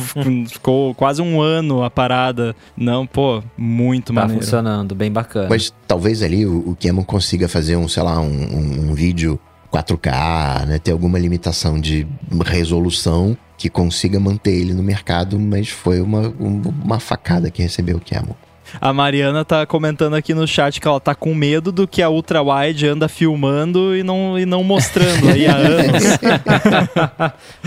ficou 0.48 0.94
quase 0.94 1.13
um 1.20 1.40
ano 1.40 1.82
a 1.84 1.90
parada. 1.90 2.54
Não, 2.76 3.06
pô, 3.06 3.42
muito 3.56 4.06
Tá 4.12 4.20
maneiro. 4.22 4.42
funcionando, 4.42 4.94
bem 4.94 5.10
bacana. 5.10 5.48
Mas 5.48 5.72
talvez 5.86 6.22
ali 6.22 6.46
o, 6.46 6.70
o 6.70 6.76
Cameron 6.80 7.04
consiga 7.04 7.48
fazer 7.48 7.76
um, 7.76 7.86
sei 7.88 8.02
lá, 8.02 8.20
um, 8.20 8.26
um- 8.26 8.90
um 8.90 8.94
vídeo 8.94 9.38
4K, 9.72 10.66
né? 10.66 10.78
Ter 10.78 10.92
alguma 10.92 11.18
limitação 11.18 11.80
de 11.80 12.06
resolução 12.44 13.36
que 13.58 13.68
consiga 13.68 14.18
manter 14.20 14.52
ele 14.52 14.72
no 14.74 14.82
mercado, 14.82 15.38
mas 15.38 15.68
foi 15.68 16.00
uma, 16.00 16.28
um- 16.40 16.62
uma 16.84 17.00
facada 17.00 17.50
que 17.50 17.62
recebeu 17.62 17.96
o 17.96 18.00
Camel. 18.00 18.36
A 18.80 18.92
Mariana 18.92 19.44
tá 19.44 19.64
comentando 19.66 20.14
aqui 20.14 20.32
no 20.34 20.46
chat 20.48 20.80
que 20.80 20.88
ela 20.88 20.98
tá 20.98 21.14
com 21.14 21.34
medo 21.34 21.70
do 21.70 21.86
que 21.86 22.00
a 22.02 22.08
Ultra 22.08 22.42
Wide 22.42 22.86
anda 22.88 23.08
filmando 23.08 23.94
e 23.94 24.02
não, 24.02 24.38
e 24.38 24.46
não 24.46 24.64
mostrando 24.64 25.28
aí 25.28 25.46
há 25.46 25.54
anos. 25.54 26.02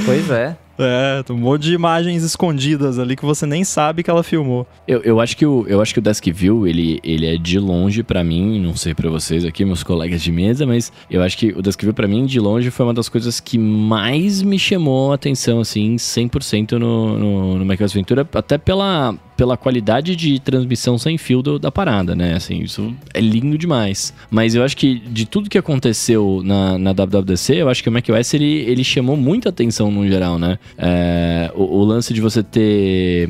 Pois 0.05 0.29
é. 0.29 0.55
É, 0.79 1.23
um 1.31 1.37
monte 1.37 1.63
de 1.63 1.73
imagens 1.73 2.23
escondidas 2.23 2.99
ali 2.99 3.15
que 3.15 3.25
você 3.25 3.45
nem 3.45 3.63
sabe 3.63 4.03
que 4.03 4.09
ela 4.09 4.23
filmou. 4.23 4.67
Eu, 4.87 5.01
eu 5.01 5.19
acho 5.19 5.35
que 5.35 5.45
o 5.45 5.65
eu 5.67 5.81
acho 5.81 5.93
que 5.93 5.99
o 5.99 6.01
Desk 6.01 6.31
View 6.31 6.67
ele, 6.67 6.99
ele 7.03 7.25
é 7.25 7.37
de 7.37 7.59
longe 7.59 8.03
pra 8.03 8.23
mim, 8.23 8.59
não 8.59 8.75
sei 8.75 8.93
pra 8.93 9.09
vocês 9.09 9.43
aqui, 9.43 9.65
meus 9.65 9.83
colegas 9.83 10.21
de 10.21 10.31
mesa, 10.31 10.65
mas 10.65 10.91
eu 11.09 11.23
acho 11.23 11.37
que 11.37 11.47
o 11.47 11.61
Desk 11.61 11.81
View 11.81 11.93
pra 11.93 12.07
mim 12.07 12.25
de 12.25 12.39
longe 12.39 12.69
foi 12.69 12.85
uma 12.85 12.93
das 12.93 13.09
coisas 13.09 13.39
que 13.39 13.57
mais 13.57 14.41
me 14.41 14.59
chamou 14.59 15.11
a 15.11 15.15
atenção 15.15 15.59
assim, 15.59 15.95
100% 15.95 16.73
no 16.73 17.17
no, 17.17 17.57
no 17.59 17.77
Ventura, 17.87 18.27
até 18.33 18.57
pela 18.57 19.15
pela 19.37 19.55
qualidade 19.55 20.15
de 20.15 20.39
transmissão 20.39 20.97
sem 20.97 21.17
fio 21.17 21.41
do- 21.43 21.59
da 21.59 21.71
parada, 21.71 22.15
né? 22.15 22.33
Assim, 22.33 22.59
isso 22.59 22.93
é 23.13 23.21
lindo 23.21 23.57
demais. 23.57 24.13
Mas 24.31 24.55
eu 24.55 24.63
acho 24.63 24.75
que 24.75 24.95
de 24.99 25.25
tudo 25.27 25.49
que 25.49 25.57
aconteceu 25.57 26.41
na, 26.43 26.77
na 26.77 26.91
WWDC, 26.91 27.55
eu 27.55 27.69
acho 27.69 27.83
que 27.83 27.89
o 27.89 27.91
macOS 27.91 28.33
ele, 28.33 28.45
ele 28.67 28.83
chamou 28.83 29.15
muita 29.15 29.49
atenção 29.49 29.91
no 29.91 30.07
geral, 30.07 30.39
né? 30.39 30.57
É, 30.77 31.51
o, 31.55 31.63
o 31.63 31.83
lance 31.85 32.13
de 32.13 32.19
você 32.19 32.41
ter 32.41 33.29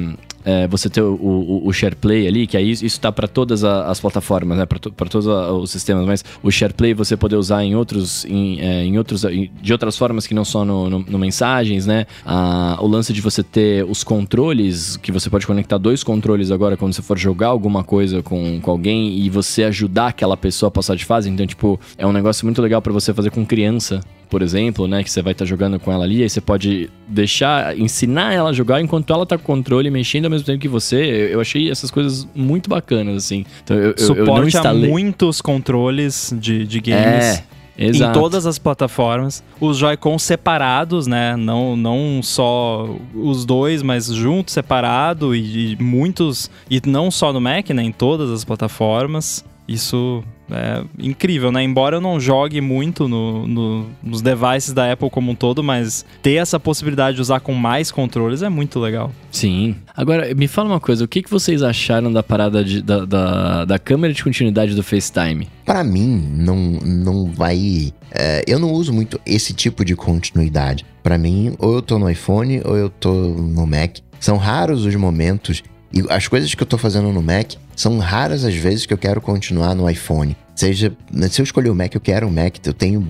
é, 0.49 0.67
você 0.67 0.89
ter 0.89 1.01
o, 1.01 1.13
o, 1.13 1.67
o 1.67 1.73
SharePlay 1.73 2.25
ali, 2.27 2.47
que 2.47 2.55
aí 2.55 2.71
isso 2.71 2.85
está 2.85 3.11
para 3.11 3.27
todas 3.27 3.63
as 3.63 3.99
plataformas, 3.99 4.57
né? 4.57 4.65
Para 4.65 5.09
todos 5.09 5.27
os 5.27 5.69
sistemas, 5.69 6.05
mas 6.05 6.23
o 6.41 6.49
SharePlay 6.49 6.93
você 6.93 7.17
poder 7.17 7.35
usar 7.35 7.63
em 7.65 7.75
outros, 7.75 8.23
em, 8.25 8.59
é, 8.61 8.83
em 8.85 8.97
outros, 8.97 9.25
em- 9.25 9.51
de 9.61 9.73
outras 9.73 9.97
formas 9.97 10.25
que 10.25 10.33
não 10.33 10.45
só 10.45 10.63
no, 10.63 10.89
no- 10.89 10.99
no 11.07 11.19
mensagens, 11.19 11.85
né? 11.85 12.05
Ah, 12.25 12.77
o 12.79 12.87
lance 12.87 13.11
de 13.11 13.19
você 13.21 13.43
ter 13.43 13.83
os 13.85 14.03
controles, 14.03 14.95
que 14.97 15.11
você 15.11 15.29
pode 15.29 15.45
conectar 15.45 15.77
dois 15.77 16.03
controles 16.03 16.51
agora 16.51 16.77
quando 16.77 16.93
você 16.93 17.01
for 17.01 17.17
jogar 17.17 17.47
alguma 17.47 17.83
coisa 17.83 18.21
com, 18.23 18.59
com 18.61 18.71
alguém 18.71 19.17
e 19.19 19.29
você 19.29 19.63
ajudar 19.65 20.07
aquela 20.07 20.37
pessoa 20.37 20.69
a 20.69 20.71
passar 20.71 20.95
de 20.95 21.03
fase. 21.05 21.29
Então, 21.29 21.45
tipo, 21.45 21.79
é 21.97 22.07
um 22.07 22.11
negócio 22.13 22.45
muito 22.45 22.61
legal 22.61 22.81
para 22.81 22.93
você 22.93 23.13
fazer 23.13 23.31
com 23.31 23.45
criança, 23.45 23.99
por 24.29 24.41
exemplo, 24.41 24.87
né? 24.87 25.03
Que 25.03 25.11
você 25.11 25.21
vai 25.21 25.31
estar 25.31 25.45
jogando 25.45 25.79
com 25.79 25.91
ela 25.91 26.03
ali, 26.03 26.23
aí 26.23 26.29
você 26.29 26.41
pode 26.41 26.89
deixar, 27.07 27.77
ensinar 27.77 28.33
ela 28.33 28.49
a 28.49 28.53
jogar 28.53 28.81
enquanto 28.81 29.11
ela 29.13 29.25
tá 29.25 29.37
com 29.37 29.43
o 29.43 29.45
controle 29.45 29.89
mexendo 29.89 30.25
ao 30.25 30.31
mesmo 30.31 30.45
tempo 30.45 30.59
que 30.59 30.67
você. 30.67 31.29
Eu, 31.31 31.39
achei 31.39 31.69
essas 31.71 31.89
coisas 31.89 32.27
muito 32.35 32.69
bacanas, 32.69 33.15
assim. 33.15 33.45
Então 33.63 33.77
eu, 33.77 33.83
eu, 33.83 33.95
eu 33.97 34.15
não 34.15 34.25
Suporte 34.25 34.43
a 34.43 34.59
instalei. 34.59 34.89
muitos 34.89 35.41
controles 35.41 36.33
de, 36.39 36.65
de 36.65 36.79
games. 36.81 37.25
É, 37.25 37.43
Em 37.77 37.89
exato. 37.89 38.19
todas 38.19 38.45
as 38.45 38.57
plataformas. 38.57 39.43
Os 39.61 39.77
Joy-Con 39.77 40.17
separados, 40.17 41.07
né? 41.07 41.35
Não, 41.35 41.77
não 41.77 42.21
só 42.23 42.89
os 43.13 43.45
dois, 43.45 43.81
mas 43.83 44.07
juntos, 44.07 44.53
separado. 44.53 45.35
E, 45.35 45.73
e 45.73 45.77
muitos. 45.81 46.49
E 46.69 46.81
não 46.85 47.11
só 47.11 47.31
no 47.31 47.39
Mac, 47.39 47.69
né? 47.69 47.83
Em 47.83 47.91
todas 47.91 48.31
as 48.31 48.43
plataformas. 48.43 49.45
Isso 49.67 50.23
é 50.51 50.83
incrível, 50.99 51.51
né? 51.51 51.63
Embora 51.63 51.97
eu 51.97 52.01
não 52.01 52.19
jogue 52.19 52.61
muito 52.61 53.07
no, 53.07 53.47
no, 53.47 53.87
nos 54.01 54.21
devices 54.21 54.73
da 54.73 54.91
Apple 54.91 55.09
como 55.09 55.31
um 55.31 55.35
todo, 55.35 55.63
mas 55.63 56.05
ter 56.21 56.35
essa 56.35 56.59
possibilidade 56.59 57.15
de 57.15 57.21
usar 57.21 57.39
com 57.39 57.53
mais 57.53 57.91
controles 57.91 58.41
é 58.41 58.49
muito 58.49 58.79
legal. 58.79 59.11
Sim. 59.31 59.75
Agora, 59.95 60.33
me 60.33 60.47
fala 60.47 60.69
uma 60.69 60.79
coisa, 60.79 61.03
o 61.03 61.07
que, 61.07 61.21
que 61.21 61.29
vocês 61.29 61.61
acharam 61.61 62.11
da 62.11 62.23
parada 62.23 62.63
de, 62.63 62.81
da, 62.81 63.05
da, 63.05 63.65
da 63.65 63.79
câmera 63.79 64.13
de 64.13 64.23
continuidade 64.23 64.73
do 64.75 64.83
FaceTime? 64.83 65.47
Para 65.65 65.83
mim, 65.83 66.33
não, 66.37 66.55
não 66.55 67.25
vai. 67.25 67.93
É, 68.11 68.43
eu 68.47 68.57
não 68.57 68.71
uso 68.71 68.93
muito 68.93 69.19
esse 69.25 69.53
tipo 69.53 69.83
de 69.83 69.95
continuidade. 69.95 70.85
Para 71.03 71.17
mim, 71.17 71.55
ou 71.59 71.75
eu 71.75 71.81
tô 71.81 71.99
no 71.99 72.09
iPhone 72.09 72.61
ou 72.65 72.75
eu 72.75 72.89
tô 72.89 73.13
no 73.13 73.65
Mac. 73.65 73.97
São 74.19 74.37
raros 74.37 74.85
os 74.85 74.95
momentos 74.95 75.63
e 75.93 76.03
as 76.09 76.27
coisas 76.27 76.53
que 76.53 76.61
eu 76.61 76.67
tô 76.67 76.77
fazendo 76.77 77.11
no 77.11 77.21
Mac 77.21 77.53
são 77.75 77.97
raras 77.99 78.43
as 78.43 78.55
vezes 78.55 78.85
que 78.85 78.93
eu 78.93 78.97
quero 78.97 79.21
continuar 79.21 79.73
no 79.73 79.89
iPhone. 79.89 80.35
Seja, 80.55 80.91
se 81.29 81.39
eu 81.39 81.43
escolher 81.43 81.69
o 81.69 81.75
Mac, 81.75 81.93
eu 81.93 82.01
quero 82.01 82.27
o 82.27 82.31
Mac, 82.31 82.55
eu 82.65 82.73
tenho 82.73 83.07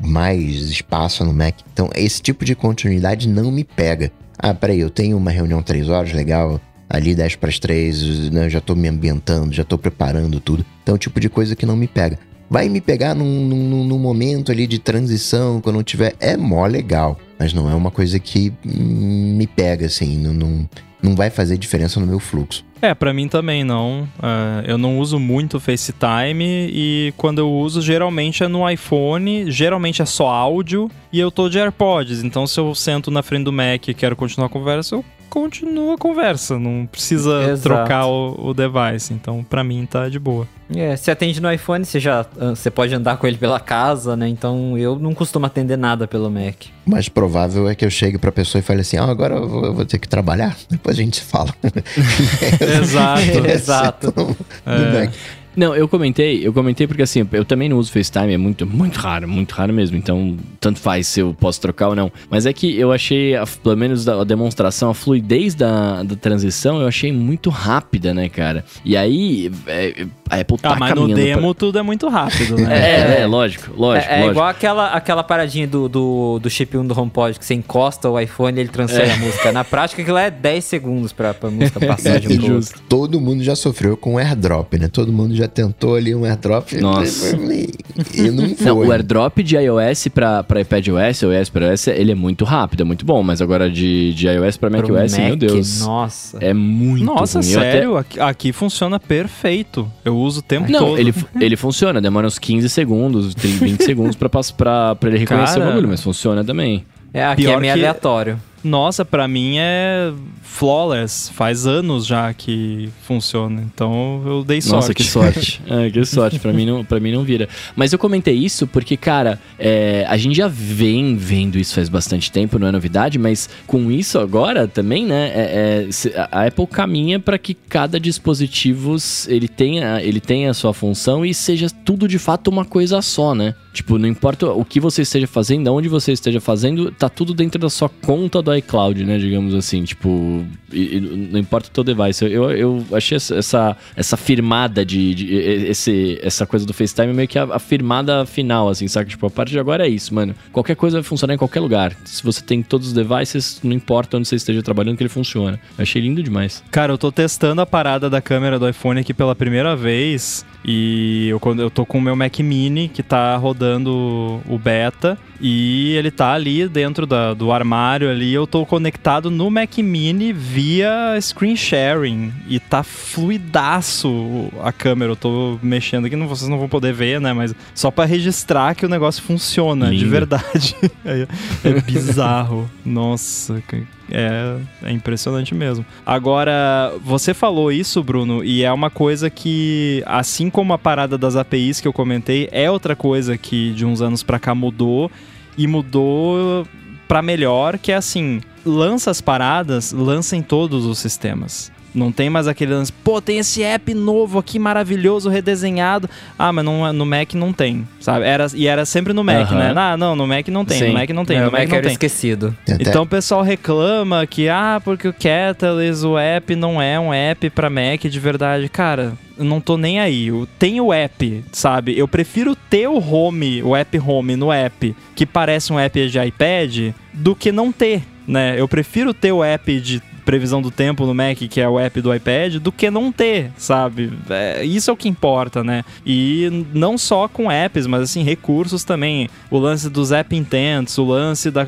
mais 0.00 0.68
espaço 0.68 1.24
no 1.24 1.32
Mac. 1.32 1.54
Então, 1.72 1.88
esse 1.94 2.20
tipo 2.20 2.44
de 2.44 2.56
continuidade 2.56 3.28
não 3.28 3.52
me 3.52 3.62
pega. 3.62 4.10
Ah, 4.36 4.52
peraí, 4.52 4.80
eu 4.80 4.90
tenho 4.90 5.16
uma 5.16 5.30
reunião 5.30 5.62
3 5.62 5.88
horas, 5.88 6.12
legal, 6.12 6.60
ali 6.90 7.14
10 7.14 7.36
para 7.36 7.48
as 7.48 7.58
3, 7.58 8.30
né, 8.30 8.50
já 8.50 8.60
tô 8.60 8.74
me 8.74 8.88
ambientando, 8.88 9.54
já 9.54 9.64
tô 9.64 9.78
preparando 9.78 10.40
tudo. 10.40 10.66
Então, 10.82 10.94
é 10.94 10.96
o 10.96 10.98
tipo 10.98 11.20
de 11.20 11.28
coisa 11.28 11.54
que 11.54 11.64
não 11.64 11.76
me 11.76 11.86
pega. 11.86 12.18
Vai 12.50 12.68
me 12.68 12.80
pegar 12.80 13.14
num, 13.14 13.46
num, 13.46 13.84
num 13.84 13.98
momento 13.98 14.52
ali 14.52 14.66
de 14.66 14.78
transição, 14.78 15.60
quando 15.60 15.78
eu 15.78 15.84
tiver. 15.84 16.14
É 16.20 16.36
mó 16.36 16.66
legal, 16.66 17.18
mas 17.38 17.52
não 17.52 17.70
é 17.70 17.74
uma 17.74 17.90
coisa 17.90 18.18
que 18.18 18.52
me 18.64 19.46
pega, 19.46 19.86
assim, 19.86 20.16
não, 20.18 20.68
não 21.02 21.14
vai 21.14 21.30
fazer 21.30 21.56
diferença 21.58 22.00
no 22.00 22.06
meu 22.06 22.18
fluxo. 22.18 22.64
É, 22.80 22.94
para 22.94 23.12
mim 23.12 23.26
também 23.26 23.64
não. 23.64 24.02
Uh, 24.18 24.62
eu 24.66 24.76
não 24.76 24.98
uso 24.98 25.18
muito 25.18 25.58
FaceTime 25.58 26.68
e 26.70 27.12
quando 27.16 27.38
eu 27.38 27.50
uso, 27.50 27.80
geralmente 27.80 28.42
é 28.42 28.48
no 28.48 28.68
iPhone, 28.68 29.50
geralmente 29.50 30.02
é 30.02 30.04
só 30.04 30.28
áudio 30.28 30.90
e 31.12 31.18
eu 31.18 31.30
tô 31.30 31.48
de 31.48 31.58
AirPods. 31.58 32.22
Então, 32.22 32.46
se 32.46 32.60
eu 32.60 32.74
sento 32.74 33.10
na 33.10 33.22
frente 33.22 33.44
do 33.44 33.52
Mac 33.52 33.88
e 33.88 33.94
quero 33.94 34.14
continuar 34.14 34.46
a 34.46 34.50
conversa, 34.50 34.96
eu 34.96 35.04
continuo 35.28 35.92
a 35.92 35.98
conversa. 35.98 36.58
Não 36.58 36.86
precisa 36.90 37.42
Exato. 37.50 37.62
trocar 37.62 38.06
o, 38.06 38.48
o 38.48 38.54
device. 38.54 39.12
Então, 39.12 39.44
para 39.44 39.62
mim 39.64 39.86
tá 39.86 40.08
de 40.08 40.18
boa. 40.18 40.46
É, 40.74 40.96
se 40.96 41.10
atende 41.12 41.40
no 41.40 41.52
iPhone, 41.52 41.84
você 41.84 42.00
já 42.00 42.26
ah, 42.40 42.50
você 42.50 42.70
pode 42.70 42.92
andar 42.92 43.16
com 43.18 43.26
ele 43.26 43.36
pela 43.38 43.60
casa, 43.60 44.16
né? 44.16 44.26
Então 44.28 44.76
eu 44.76 44.98
não 44.98 45.14
costumo 45.14 45.46
atender 45.46 45.76
nada 45.78 46.08
pelo 46.08 46.28
Mac. 46.28 46.56
O 46.84 46.90
mais 46.90 47.08
provável 47.08 47.68
é 47.68 47.74
que 47.76 47.84
eu 47.84 47.90
chegue 47.90 48.18
pra 48.18 48.32
pessoa 48.32 48.58
e 48.60 48.62
fale 48.62 48.80
assim: 48.80 48.96
ah, 48.96 49.04
agora 49.04 49.36
eu 49.36 49.48
vou, 49.48 49.64
eu 49.64 49.74
vou 49.74 49.84
ter 49.84 49.98
que 49.98 50.08
trabalhar, 50.08 50.56
depois 50.68 50.98
a 50.98 51.02
gente 51.02 51.18
se 51.18 51.22
fala. 51.22 51.54
Exato. 52.82 53.46
Exato. 53.48 54.14
No, 54.16 54.26
no 54.72 54.84
É. 54.96 55.00
Mac. 55.06 55.14
Não, 55.56 55.74
eu 55.74 55.88
comentei, 55.88 56.46
eu 56.46 56.52
comentei 56.52 56.86
porque 56.86 57.02
assim, 57.02 57.26
eu 57.32 57.44
também 57.44 57.68
não 57.68 57.78
uso 57.78 57.90
FaceTime, 57.90 58.34
é 58.34 58.36
muito, 58.36 58.66
muito 58.66 58.96
raro, 58.98 59.26
muito 59.26 59.52
raro 59.52 59.72
mesmo. 59.72 59.96
Então, 59.96 60.36
tanto 60.60 60.78
faz 60.78 61.06
se 61.06 61.20
eu 61.20 61.34
posso 61.38 61.60
trocar 61.60 61.88
ou 61.88 61.96
não. 61.96 62.12
Mas 62.28 62.44
é 62.44 62.52
que 62.52 62.78
eu 62.78 62.92
achei, 62.92 63.34
a- 63.34 63.46
pelo 63.46 63.76
menos 63.76 64.06
a 64.06 64.22
demonstração, 64.22 64.90
a 64.90 64.94
fluidez 64.94 65.54
da, 65.54 66.02
da 66.02 66.14
transição, 66.14 66.80
eu 66.80 66.86
achei 66.86 67.10
muito 67.10 67.48
rápida, 67.48 68.12
né, 68.12 68.28
cara? 68.28 68.64
E 68.84 68.96
aí, 68.96 69.50
é, 69.66 70.06
a 70.28 70.36
Apple 70.40 70.58
tá 70.58 70.70
Ah, 70.72 70.76
mas 70.78 70.90
no 70.90 71.02
caminhando 71.02 71.14
pra- 71.22 71.34
demo 71.36 71.54
tudo 71.54 71.78
é 71.78 71.82
muito 71.82 72.08
rápido, 72.08 72.56
né? 72.60 73.18
É, 73.18 73.20
é, 73.22 73.26
lógico, 73.26 73.72
lógico, 73.76 74.10
é, 74.10 74.14
é 74.14 74.16
lógico. 74.18 74.30
igual 74.32 74.48
aquela, 74.48 74.86
aquela 74.88 75.22
paradinha 75.22 75.66
do, 75.66 75.88
do, 75.88 76.38
do 76.40 76.50
chip 76.50 76.76
1 76.76 76.86
do 76.86 76.98
HomePod, 76.98 77.38
que 77.38 77.44
você 77.44 77.54
encosta 77.54 78.08
o 78.10 78.18
iPhone 78.18 78.56
e 78.56 78.60
ele 78.60 78.68
transfere 78.68 79.10
a 79.10 79.16
música. 79.16 79.52
Na 79.52 79.64
prática, 79.64 80.02
aquilo 80.02 80.18
é 80.18 80.30
10 80.30 80.64
segundos 80.64 81.12
pra, 81.12 81.32
pra 81.34 81.50
música 81.50 81.78
passar 81.86 82.18
de 82.20 82.28
um 82.32 82.36
pro 82.38 82.54
outro. 82.56 82.80
Todo 82.88 83.20
mundo 83.20 83.42
já 83.42 83.54
sofreu 83.56 83.96
com 83.96 84.18
airdrop, 84.18 84.74
né? 84.74 84.88
Todo 84.88 85.12
mundo 85.12 85.34
já 85.34 85.48
tentou 85.48 85.94
ali 85.94 86.14
um 86.14 86.24
airdrop 86.24 86.72
Nossa. 86.80 87.36
e 88.14 88.30
não 88.30 88.54
foi. 88.54 88.66
Não, 88.66 88.78
o 88.78 88.92
airdrop 88.92 89.38
de 89.42 89.56
iOS 89.56 90.08
pra, 90.08 90.42
pra 90.42 90.60
iPadOS, 90.60 91.22
iOS 91.22 91.48
pra 91.50 91.68
iOS, 91.70 91.86
ele 91.88 92.12
é 92.12 92.14
muito 92.14 92.44
rápido, 92.44 92.80
é 92.82 92.84
muito 92.84 93.04
bom. 93.04 93.22
Mas 93.22 93.40
agora 93.40 93.70
de, 93.70 94.12
de 94.14 94.26
iOS 94.28 94.56
pra 94.56 94.70
Pro 94.70 94.92
macOS, 94.92 95.16
meu 95.16 95.28
Mac, 95.30 95.38
Deus. 95.38 95.80
Nossa. 95.80 96.38
É 96.40 96.52
muito 96.52 97.04
Nossa, 97.04 97.40
ruim. 97.40 97.50
Eu 97.50 97.58
até- 97.60 97.72
sério? 97.72 97.96
Aqui, 97.96 98.20
aqui 98.20 98.52
funciona 98.52 98.98
perfeito. 98.98 99.90
Eu 100.04 100.15
uso 100.16 100.40
o 100.40 100.42
tempo 100.42 100.70
Não, 100.70 100.80
todo. 100.80 100.98
ele, 100.98 101.14
ele 101.40 101.56
funciona, 101.56 102.00
demora 102.00 102.26
uns 102.26 102.38
15 102.38 102.68
segundos, 102.68 103.34
30, 103.34 103.64
20 103.64 103.82
segundos 103.84 104.16
pra, 104.16 104.28
pra, 104.28 104.94
pra 104.94 105.08
ele 105.10 105.18
reconhecer 105.18 105.54
Cara. 105.58 105.64
o 105.66 105.68
bagulho, 105.68 105.88
mas 105.88 106.02
funciona 106.02 106.44
também. 106.44 106.84
É, 107.12 107.24
aqui 107.24 107.42
Pior 107.42 107.58
é 107.58 107.60
meio 107.60 107.72
que- 107.74 107.78
aleatório. 107.80 108.38
Nossa, 108.66 109.04
pra 109.04 109.28
mim 109.28 109.56
é 109.58 110.12
flawless. 110.42 111.30
Faz 111.32 111.66
anos 111.66 112.06
já 112.06 112.32
que 112.34 112.88
funciona. 113.02 113.62
Então 113.62 114.22
eu 114.26 114.42
dei 114.44 114.60
sorte. 114.60 114.74
Nossa, 114.74 114.94
que 114.94 115.04
sorte. 115.04 115.62
É, 115.68 115.90
que 115.90 116.04
sorte. 116.04 116.38
Pra 116.38 116.52
mim, 116.52 116.64
não, 116.66 116.84
pra 116.84 116.98
mim 117.00 117.12
não 117.12 117.22
vira. 117.22 117.48
Mas 117.74 117.92
eu 117.92 117.98
comentei 117.98 118.34
isso 118.34 118.66
porque, 118.66 118.96
cara, 118.96 119.38
é, 119.58 120.04
a 120.08 120.16
gente 120.16 120.36
já 120.36 120.48
vem 120.48 121.16
vendo 121.16 121.58
isso 121.58 121.74
faz 121.74 121.88
bastante 121.88 122.30
tempo, 122.30 122.58
não 122.58 122.68
é 122.68 122.72
novidade, 122.72 123.18
mas 123.18 123.48
com 123.66 123.90
isso 123.90 124.18
agora 124.18 124.66
também, 124.66 125.04
né? 125.04 125.32
é- 125.34 125.86
é, 125.88 126.28
a 126.30 126.46
Apple 126.46 126.66
caminha 126.66 127.18
para 127.20 127.38
que 127.38 127.52
cada 127.54 127.98
dispositivo 128.00 128.96
ele 129.28 129.48
tenha, 129.48 130.00
ele 130.02 130.20
tenha 130.20 130.50
a 130.50 130.54
sua 130.54 130.72
função 130.72 131.24
e 131.24 131.34
seja 131.34 131.68
tudo 131.84 132.08
de 132.08 132.18
fato 132.18 132.48
uma 132.48 132.64
coisa 132.64 133.00
só, 133.02 133.34
né? 133.34 133.54
Tipo, 133.72 133.98
não 133.98 134.08
importa 134.08 134.50
o 134.50 134.64
que 134.64 134.80
você 134.80 135.02
esteja 135.02 135.26
fazendo, 135.26 135.68
aonde 135.68 135.88
você 135.88 136.12
esteja 136.12 136.40
fazendo, 136.40 136.90
tá 136.90 137.08
tudo 137.08 137.34
dentro 137.34 137.60
da 137.60 137.68
sua 137.68 137.88
conta 137.88 138.40
do 138.40 138.50
iCloud, 138.56 139.04
né? 139.04 139.18
Digamos 139.18 139.54
assim, 139.54 139.84
tipo, 139.84 140.44
e- 140.72 140.96
e 140.96 141.00
não 141.00 141.38
importa 141.38 141.68
o 141.68 141.72
teu 141.72 141.84
device. 141.84 142.24
Eu, 142.24 142.50
eu 142.50 142.84
achei 142.92 143.16
essa- 143.16 143.36
essa, 143.36 143.76
firmada 144.16 144.84
de, 144.84 145.14
de- 145.14 145.34
esse, 145.34 146.18
essa 146.22 146.46
coisa 146.46 146.66
do 146.66 146.72
FaceTime 146.72 147.12
meio 147.12 147.28
que 147.28 147.38
a, 147.38 147.44
a 147.44 147.58
firmada 147.58 148.24
final, 148.26 148.68
assim, 148.68 148.88
sabe? 148.88 149.10
Tipo, 149.10 149.26
a 149.26 149.30
partir 149.30 149.52
de 149.52 149.58
agora 149.58 149.86
é 149.86 149.88
isso, 149.90 150.14
mano. 150.14 150.34
Qualquer 150.52 150.76
coisa 150.76 150.96
vai 150.98 151.02
funcionar 151.04 151.34
em 151.34 151.38
qualquer 151.38 151.60
lugar. 151.60 151.94
Se 152.04 152.22
você 152.22 152.42
tem 152.42 152.62
todos 152.62 152.88
os 152.88 152.92
devices, 152.92 153.60
não 153.62 153.72
importa 153.72 154.16
onde 154.16 154.28
você 154.28 154.36
esteja 154.36 154.62
trabalhando 154.62 154.96
que 154.96 155.02
ele 155.02 155.08
funciona. 155.10 155.60
Eu 155.78 155.82
achei 155.82 156.00
lindo 156.02 156.22
demais. 156.22 156.62
Cara, 156.70 156.92
eu 156.92 156.98
tô 156.98 157.10
testando 157.12 157.60
a 157.60 157.66
parada 157.66 158.08
da 158.10 158.20
câmera 158.20 158.58
do 158.58 158.68
iPhone 158.68 159.00
aqui 159.00 159.12
pela 159.14 159.34
primeira 159.34 159.74
vez. 159.76 160.44
E 160.68 161.28
eu, 161.28 161.40
eu 161.58 161.70
tô 161.70 161.86
com 161.86 161.98
o 161.98 162.00
meu 162.02 162.16
Mac 162.16 162.40
Mini 162.40 162.88
que 162.88 163.02
tá 163.02 163.36
rodando 163.36 164.40
o 164.48 164.58
beta. 164.58 165.16
E 165.40 165.94
ele 165.96 166.10
tá 166.10 166.32
ali 166.32 166.68
dentro 166.68 167.06
da- 167.06 167.34
do 167.34 167.52
armário 167.52 168.10
ali. 168.10 168.32
Eu 168.32 168.46
tô 168.46 168.64
conectado 168.64 169.30
no 169.30 169.50
Mac 169.50 169.78
Mini 169.78 170.32
via 170.32 171.16
screen 171.20 171.56
sharing. 171.56 172.32
E 172.48 172.58
tá 172.58 172.82
fluidaço 172.82 174.50
a 174.62 174.72
câmera. 174.72 175.12
Eu 175.12 175.16
tô 175.16 175.58
mexendo 175.62 176.06
aqui, 176.06 176.16
não, 176.16 176.26
vocês 176.28 176.48
não 176.48 176.58
vão 176.58 176.68
poder 176.68 176.92
ver, 176.92 177.20
né? 177.20 177.32
Mas 177.32 177.54
só 177.74 177.90
pra 177.90 178.04
registrar 178.04 178.74
que 178.74 178.84
o 178.86 178.88
negócio 178.88 179.22
funciona 179.22 179.90
de 179.90 179.98
Lindo. 179.98 180.10
verdade. 180.10 180.74
é, 181.04 181.26
é 181.64 181.80
bizarro. 181.80 182.70
Nossa, 182.84 183.62
é, 184.10 184.56
é 184.82 184.92
impressionante 184.92 185.54
mesmo. 185.54 185.84
Agora, 186.04 186.92
você 187.02 187.34
falou 187.34 187.72
isso, 187.72 188.02
Bruno, 188.02 188.44
e 188.44 188.62
é 188.62 188.72
uma 188.72 188.90
coisa 188.90 189.28
que, 189.28 190.02
assim 190.06 190.48
como 190.48 190.72
a 190.72 190.78
parada 190.78 191.18
das 191.18 191.36
APIs 191.36 191.80
que 191.80 191.88
eu 191.88 191.92
comentei, 191.92 192.48
é 192.52 192.70
outra 192.70 192.94
coisa 192.94 193.36
que 193.36 193.72
de 193.72 193.84
uns 193.84 194.00
anos 194.00 194.22
pra 194.22 194.38
cá 194.38 194.54
mudou 194.54 195.10
e 195.58 195.66
mudou 195.66 196.66
pra 197.08 197.22
melhor, 197.22 197.78
que 197.78 197.92
é 197.92 197.96
assim, 197.96 198.40
lança 198.64 199.10
as 199.10 199.20
paradas, 199.20 199.92
lança 199.92 200.36
em 200.36 200.42
todos 200.42 200.84
os 200.84 200.98
sistemas. 200.98 201.72
Não 201.96 202.12
tem 202.12 202.28
mais 202.28 202.46
aquele 202.46 202.74
lance, 202.74 202.92
pô, 202.92 203.22
tem 203.22 203.38
esse 203.38 203.62
app 203.62 203.94
novo 203.94 204.38
aqui, 204.38 204.58
maravilhoso, 204.58 205.30
redesenhado. 205.30 206.10
Ah, 206.38 206.52
mas 206.52 206.62
não- 206.62 206.92
no 206.92 207.06
Mac 207.06 207.32
não 207.32 207.54
tem, 207.54 207.88
sabe? 207.98 208.26
Era, 208.26 208.46
e 208.54 208.66
era 208.66 208.84
sempre 208.84 209.14
no 209.14 209.24
Mac, 209.24 209.50
né? 209.52 209.72
Ah, 209.74 209.96
não, 209.96 210.14
no 210.14 210.26
Mac 210.26 210.46
não 210.48 210.62
tem, 210.62 210.78
Sim. 210.78 210.88
no 210.88 210.92
Mac 210.92 211.08
não 211.10 211.24
tem, 211.24 211.38
É, 211.38 211.40
no 211.40 211.50
Mac 211.50 211.60
Mac 211.60 211.68
não 211.70 211.76
era 211.76 211.84
tem. 211.84 211.92
esquecido. 211.92 212.54
Tem 212.66 212.76
Então 212.80 213.04
o 213.04 213.06
pessoal 213.06 213.40
reclama 213.40 214.26
que, 214.26 214.46
ah, 214.46 214.78
porque 214.84 215.08
o 215.08 215.12
Catalyst, 215.14 216.04
o 216.04 216.18
app, 216.18 216.54
não 216.54 216.82
é 216.82 217.00
um 217.00 217.14
app 217.14 217.48
pra 217.48 217.70
Mac 217.70 218.02
de 218.02 218.20
verdade. 218.20 218.68
Cara, 218.68 219.14
eu 219.38 219.44
não 219.46 219.58
tô 219.58 219.78
nem 219.78 219.98
aí. 219.98 220.26
Eu 220.26 220.46
tenho 220.58 220.84
o 220.84 220.92
app, 220.92 221.42
sabe? 221.50 221.98
Eu 221.98 222.06
prefiro 222.06 222.54
ter 222.54 222.88
o 222.88 222.98
Home, 222.98 223.62
o 223.62 223.74
app 223.74 223.98
Home 223.98 224.36
no 224.36 224.52
app, 224.52 224.94
que 225.14 225.24
parece 225.24 225.72
um 225.72 225.78
app 225.80 226.08
de 226.10 226.18
iPad, 226.18 226.92
do 227.14 227.34
que 227.34 227.50
não 227.50 227.72
ter, 227.72 228.02
né? 228.28 228.54
Eu 228.60 228.68
prefiro 228.68 229.14
ter 229.14 229.32
o 229.32 229.42
app 229.42 229.80
de 229.80 230.02
previsão 230.26 230.60
do 230.60 230.70
tempo 230.70 231.06
no 231.06 231.14
Mac, 231.14 231.38
que 231.38 231.60
é 231.60 231.66
o 231.68 231.78
app 231.80 231.98
do 232.02 232.14
iPad, 232.14 232.56
do 232.56 232.70
que 232.70 232.90
não 232.90 233.10
ter, 233.10 233.50
sabe? 233.56 234.12
É, 234.28 234.62
isso 234.62 234.90
é 234.90 234.92
o 234.92 234.96
que 234.96 235.08
importa, 235.08 235.64
né? 235.64 235.82
E 236.04 236.66
não 236.74 236.98
só 236.98 237.26
com 237.28 237.50
apps, 237.50 237.86
mas 237.86 238.02
assim, 238.02 238.22
recursos 238.22 238.84
também. 238.84 239.30
O 239.50 239.56
lance 239.58 239.88
dos 239.88 240.12
app 240.12 240.36
intents, 240.36 240.98
o 240.98 241.04
lance 241.04 241.50
da 241.50 241.66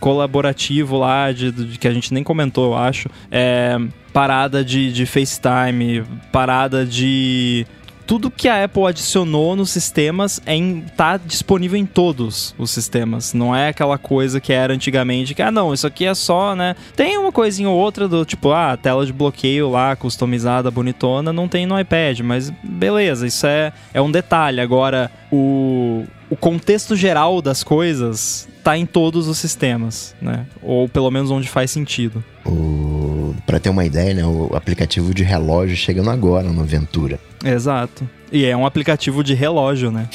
colaborativo 0.00 0.98
lá, 0.98 1.30
de, 1.32 1.50
de- 1.52 1.78
que 1.78 1.86
a 1.88 1.92
gente 1.92 2.12
nem 2.12 2.22
comentou, 2.24 2.72
eu 2.72 2.76
acho. 2.76 3.08
É, 3.30 3.78
parada 4.12 4.64
de, 4.64 4.92
de 4.92 5.06
FaceTime, 5.06 6.02
parada 6.32 6.84
de 6.84 7.64
tudo 8.10 8.28
que 8.28 8.48
a 8.48 8.64
Apple 8.64 8.86
adicionou 8.86 9.54
nos 9.54 9.70
sistemas 9.70 10.42
é 10.44 10.52
em, 10.52 10.80
tá 10.96 11.16
disponível 11.16 11.78
em 11.78 11.86
todos 11.86 12.52
os 12.58 12.72
sistemas. 12.72 13.32
Não 13.32 13.54
é 13.54 13.68
aquela 13.68 13.96
coisa 13.98 14.40
que 14.40 14.52
era 14.52 14.74
antigamente, 14.74 15.32
que, 15.32 15.40
ah, 15.40 15.52
não, 15.52 15.72
isso 15.72 15.86
aqui 15.86 16.04
é 16.04 16.12
só, 16.12 16.56
né? 16.56 16.74
Tem 16.96 17.16
uma 17.16 17.30
coisinha 17.30 17.70
ou 17.70 17.78
outra 17.78 18.08
do 18.08 18.24
tipo, 18.24 18.50
ah, 18.50 18.76
tela 18.76 19.06
de 19.06 19.12
bloqueio 19.12 19.70
lá, 19.70 19.94
customizada, 19.94 20.72
bonitona, 20.72 21.32
não 21.32 21.46
tem 21.46 21.66
no 21.66 21.78
iPad, 21.78 22.18
mas 22.18 22.50
beleza, 22.64 23.28
isso 23.28 23.46
é, 23.46 23.72
é 23.94 24.02
um 24.02 24.10
detalhe. 24.10 24.60
Agora, 24.60 25.08
o, 25.30 26.04
o 26.28 26.34
contexto 26.34 26.96
geral 26.96 27.40
das 27.40 27.62
coisas 27.62 28.48
tá 28.64 28.76
em 28.76 28.86
todos 28.86 29.28
os 29.28 29.38
sistemas, 29.38 30.16
né? 30.20 30.46
Ou 30.60 30.88
pelo 30.88 31.12
menos 31.12 31.30
onde 31.30 31.48
faz 31.48 31.70
sentido. 31.70 32.24
O... 32.44 33.36
Pra 33.46 33.60
ter 33.60 33.70
uma 33.70 33.84
ideia, 33.84 34.14
né? 34.14 34.26
O 34.26 34.50
aplicativo 34.52 35.14
de 35.14 35.22
relógio 35.22 35.76
chegando 35.76 36.10
agora 36.10 36.48
no 36.48 36.64
Ventura. 36.64 37.20
Exato. 37.44 38.08
E 38.32 38.44
é 38.44 38.56
um 38.56 38.64
aplicativo 38.64 39.24
de 39.24 39.34
relógio, 39.34 39.90
né? 39.90 40.08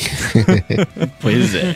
Pois 1.19 1.56
é. 1.56 1.76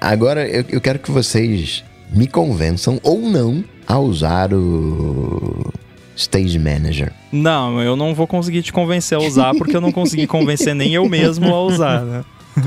Agora 0.00 0.46
eu, 0.46 0.64
eu 0.68 0.80
quero 0.80 0.98
que 0.98 1.10
vocês 1.10 1.84
me 2.10 2.26
convençam 2.26 3.00
ou 3.02 3.20
não 3.20 3.64
a 3.86 3.98
usar 3.98 4.52
o 4.52 5.72
Stage 6.16 6.58
Manager. 6.58 7.12
Não, 7.32 7.80
eu 7.80 7.96
não 7.96 8.14
vou 8.14 8.26
conseguir 8.26 8.62
te 8.62 8.72
convencer 8.72 9.16
a 9.16 9.20
usar 9.20 9.54
porque 9.54 9.76
eu 9.76 9.80
não 9.80 9.92
consegui 9.92 10.26
convencer 10.26 10.74
nem 10.74 10.92
eu 10.92 11.08
mesmo 11.08 11.54
a 11.54 11.62
usar, 11.62 12.02
né? 12.02 12.24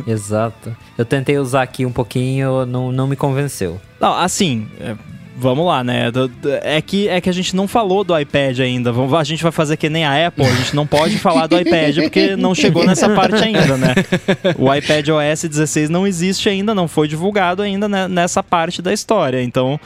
Exato. 0.07 0.75
Eu 0.97 1.05
tentei 1.05 1.37
usar 1.37 1.61
aqui 1.61 1.85
um 1.85 1.91
pouquinho, 1.91 2.65
não, 2.65 2.91
não 2.91 3.07
me 3.07 3.15
convenceu. 3.15 3.79
Não, 3.99 4.13
assim, 4.17 4.67
é, 4.79 4.95
vamos 5.37 5.65
lá, 5.65 5.83
né? 5.83 6.11
É 6.63 6.81
que, 6.81 7.07
é 7.07 7.19
que 7.19 7.29
a 7.29 7.33
gente 7.33 7.55
não 7.55 7.67
falou 7.67 8.03
do 8.03 8.17
iPad 8.17 8.59
ainda. 8.59 8.91
A 9.17 9.23
gente 9.23 9.43
vai 9.43 9.51
fazer 9.51 9.77
que 9.77 9.89
nem 9.89 10.05
a 10.05 10.27
Apple, 10.27 10.45
a 10.45 10.55
gente 10.55 10.75
não 10.75 10.87
pode 10.87 11.17
falar 11.17 11.47
do 11.47 11.59
iPad 11.59 11.97
porque 12.01 12.35
não 12.35 12.55
chegou 12.55 12.85
nessa 12.85 13.09
parte 13.09 13.35
ainda, 13.43 13.77
né? 13.77 13.95
O 14.57 14.73
iPad 14.73 15.07
OS 15.09 15.43
16 15.43 15.89
não 15.89 16.07
existe 16.07 16.49
ainda, 16.49 16.73
não 16.73 16.87
foi 16.87 17.07
divulgado 17.07 17.61
ainda 17.61 17.87
né, 17.87 18.07
nessa 18.07 18.41
parte 18.41 18.81
da 18.81 18.93
história. 18.93 19.41
Então, 19.41 19.79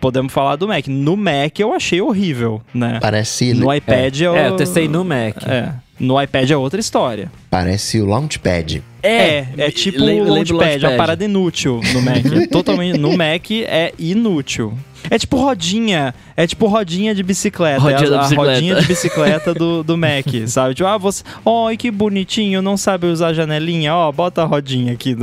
podemos 0.00 0.32
falar 0.32 0.56
do 0.56 0.68
Mac. 0.68 0.86
No 0.88 1.16
Mac 1.16 1.58
eu 1.58 1.72
achei 1.72 2.00
horrível, 2.00 2.62
né? 2.72 2.98
Parece, 3.00 3.52
No 3.54 3.72
iPad 3.72 4.20
eu... 4.20 4.36
É, 4.36 4.48
eu 4.48 4.56
testei 4.56 4.88
no 4.88 5.04
Mac. 5.04 5.36
É. 5.46 5.83
No 5.98 6.20
iPad 6.20 6.50
é 6.50 6.56
outra 6.56 6.80
história. 6.80 7.30
parece 7.50 8.00
o 8.00 8.06
Launchpad. 8.06 8.82
É, 9.02 9.46
é 9.56 9.70
tipo 9.70 9.98
lembra- 10.02 10.24
o 10.24 10.26
o 10.26 10.34
Launchpad, 10.34 10.52
é 10.52 10.58
uma 10.58 10.70
Launchpad. 10.70 10.96
parada 10.96 11.24
inútil 11.24 11.80
no 11.92 12.02
Mac. 12.02 12.24
É 12.26 12.46
Totalmente, 12.50 12.98
no 12.98 13.16
Mac 13.16 13.50
é 13.50 13.92
inútil. 13.98 14.76
É 15.10 15.18
tipo 15.18 15.36
rodinha, 15.36 16.14
é 16.34 16.46
tipo 16.46 16.66
rodinha 16.66 17.14
de 17.14 17.22
bicicleta. 17.22 17.78
Rodinha 17.78 18.04
é 18.04 18.06
a, 18.06 18.10
da 18.10 18.18
a 18.20 18.22
bicicleta. 18.22 18.52
rodinha 18.54 18.74
de 18.76 18.86
bicicleta 18.86 19.52
do, 19.54 19.84
do 19.84 19.98
Mac, 19.98 20.24
sabe? 20.46 20.74
Tipo, 20.74 20.88
ah, 20.88 20.96
você. 20.96 21.22
Oi, 21.44 21.76
que 21.76 21.90
bonitinho, 21.90 22.62
não 22.62 22.76
sabe 22.78 23.06
usar 23.06 23.28
a 23.28 23.32
janelinha? 23.34 23.94
Ó, 23.94 24.10
bota 24.10 24.40
a 24.42 24.44
rodinha 24.46 24.94
aqui. 24.94 25.14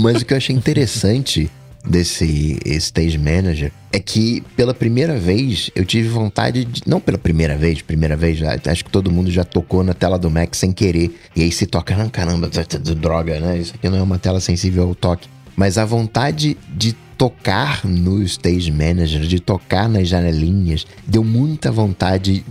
Mas 0.00 0.22
o 0.22 0.24
que 0.24 0.32
eu 0.32 0.38
achei 0.38 0.56
interessante 0.56 1.50
desse 1.86 2.58
Stage 2.64 3.18
Manager 3.18 3.70
é 3.92 3.98
que 3.98 4.42
pela 4.56 4.72
primeira 4.74 5.18
vez 5.18 5.70
eu 5.74 5.84
tive 5.84 6.08
vontade 6.08 6.64
de. 6.64 6.82
Não 6.86 7.00
pela 7.00 7.18
primeira 7.18 7.56
vez, 7.56 7.82
primeira 7.82 8.16
vez, 8.16 8.38
já- 8.38 8.58
acho 8.66 8.84
que 8.84 8.90
todo 8.90 9.10
mundo 9.10 9.30
já 9.30 9.44
tocou 9.44 9.84
na 9.84 9.94
tela 9.94 10.18
do 10.18 10.30
Mac 10.30 10.54
sem 10.54 10.72
querer. 10.72 11.14
E 11.36 11.42
aí 11.42 11.52
se 11.52 11.66
toca, 11.66 11.96
não, 11.96 12.08
caramba, 12.08 12.48
t- 12.48 12.64
t- 12.64 12.78
t- 12.78 12.94
droga, 12.94 13.38
né? 13.40 13.58
Isso 13.58 13.74
aqui 13.74 13.88
não 13.88 13.98
é 13.98 14.02
uma 14.02 14.18
tela 14.18 14.40
sensível 14.40 14.84
ao 14.84 14.94
toque. 14.94 15.28
Mas 15.56 15.78
a 15.78 15.84
vontade 15.84 16.56
de 16.74 16.92
tocar 17.16 17.86
no 17.86 18.20
Stage 18.24 18.72
Manager, 18.72 19.20
de 19.20 19.38
tocar 19.38 19.88
nas 19.88 20.08
janelinhas, 20.08 20.84
deu 21.06 21.22
muita 21.22 21.70
vontade 21.70 22.44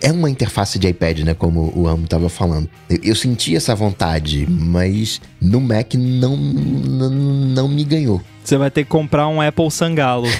é 0.00 0.12
uma 0.12 0.30
interface 0.30 0.78
de 0.78 0.88
iPad, 0.88 1.20
né? 1.20 1.34
Como 1.34 1.72
o 1.74 1.86
Amo 1.86 2.06
tava 2.06 2.28
falando. 2.28 2.68
Eu, 2.88 2.98
eu 3.02 3.14
senti 3.14 3.54
essa 3.56 3.74
vontade, 3.74 4.46
mas 4.48 5.20
no 5.40 5.60
Mac 5.60 5.94
não, 5.94 6.36
não, 6.36 7.10
não 7.10 7.68
me 7.68 7.84
ganhou. 7.84 8.22
Você 8.48 8.56
vai 8.56 8.70
ter 8.70 8.84
que 8.84 8.88
comprar 8.88 9.28
um 9.28 9.42
Apple 9.42 9.70
Sangalo. 9.70 10.26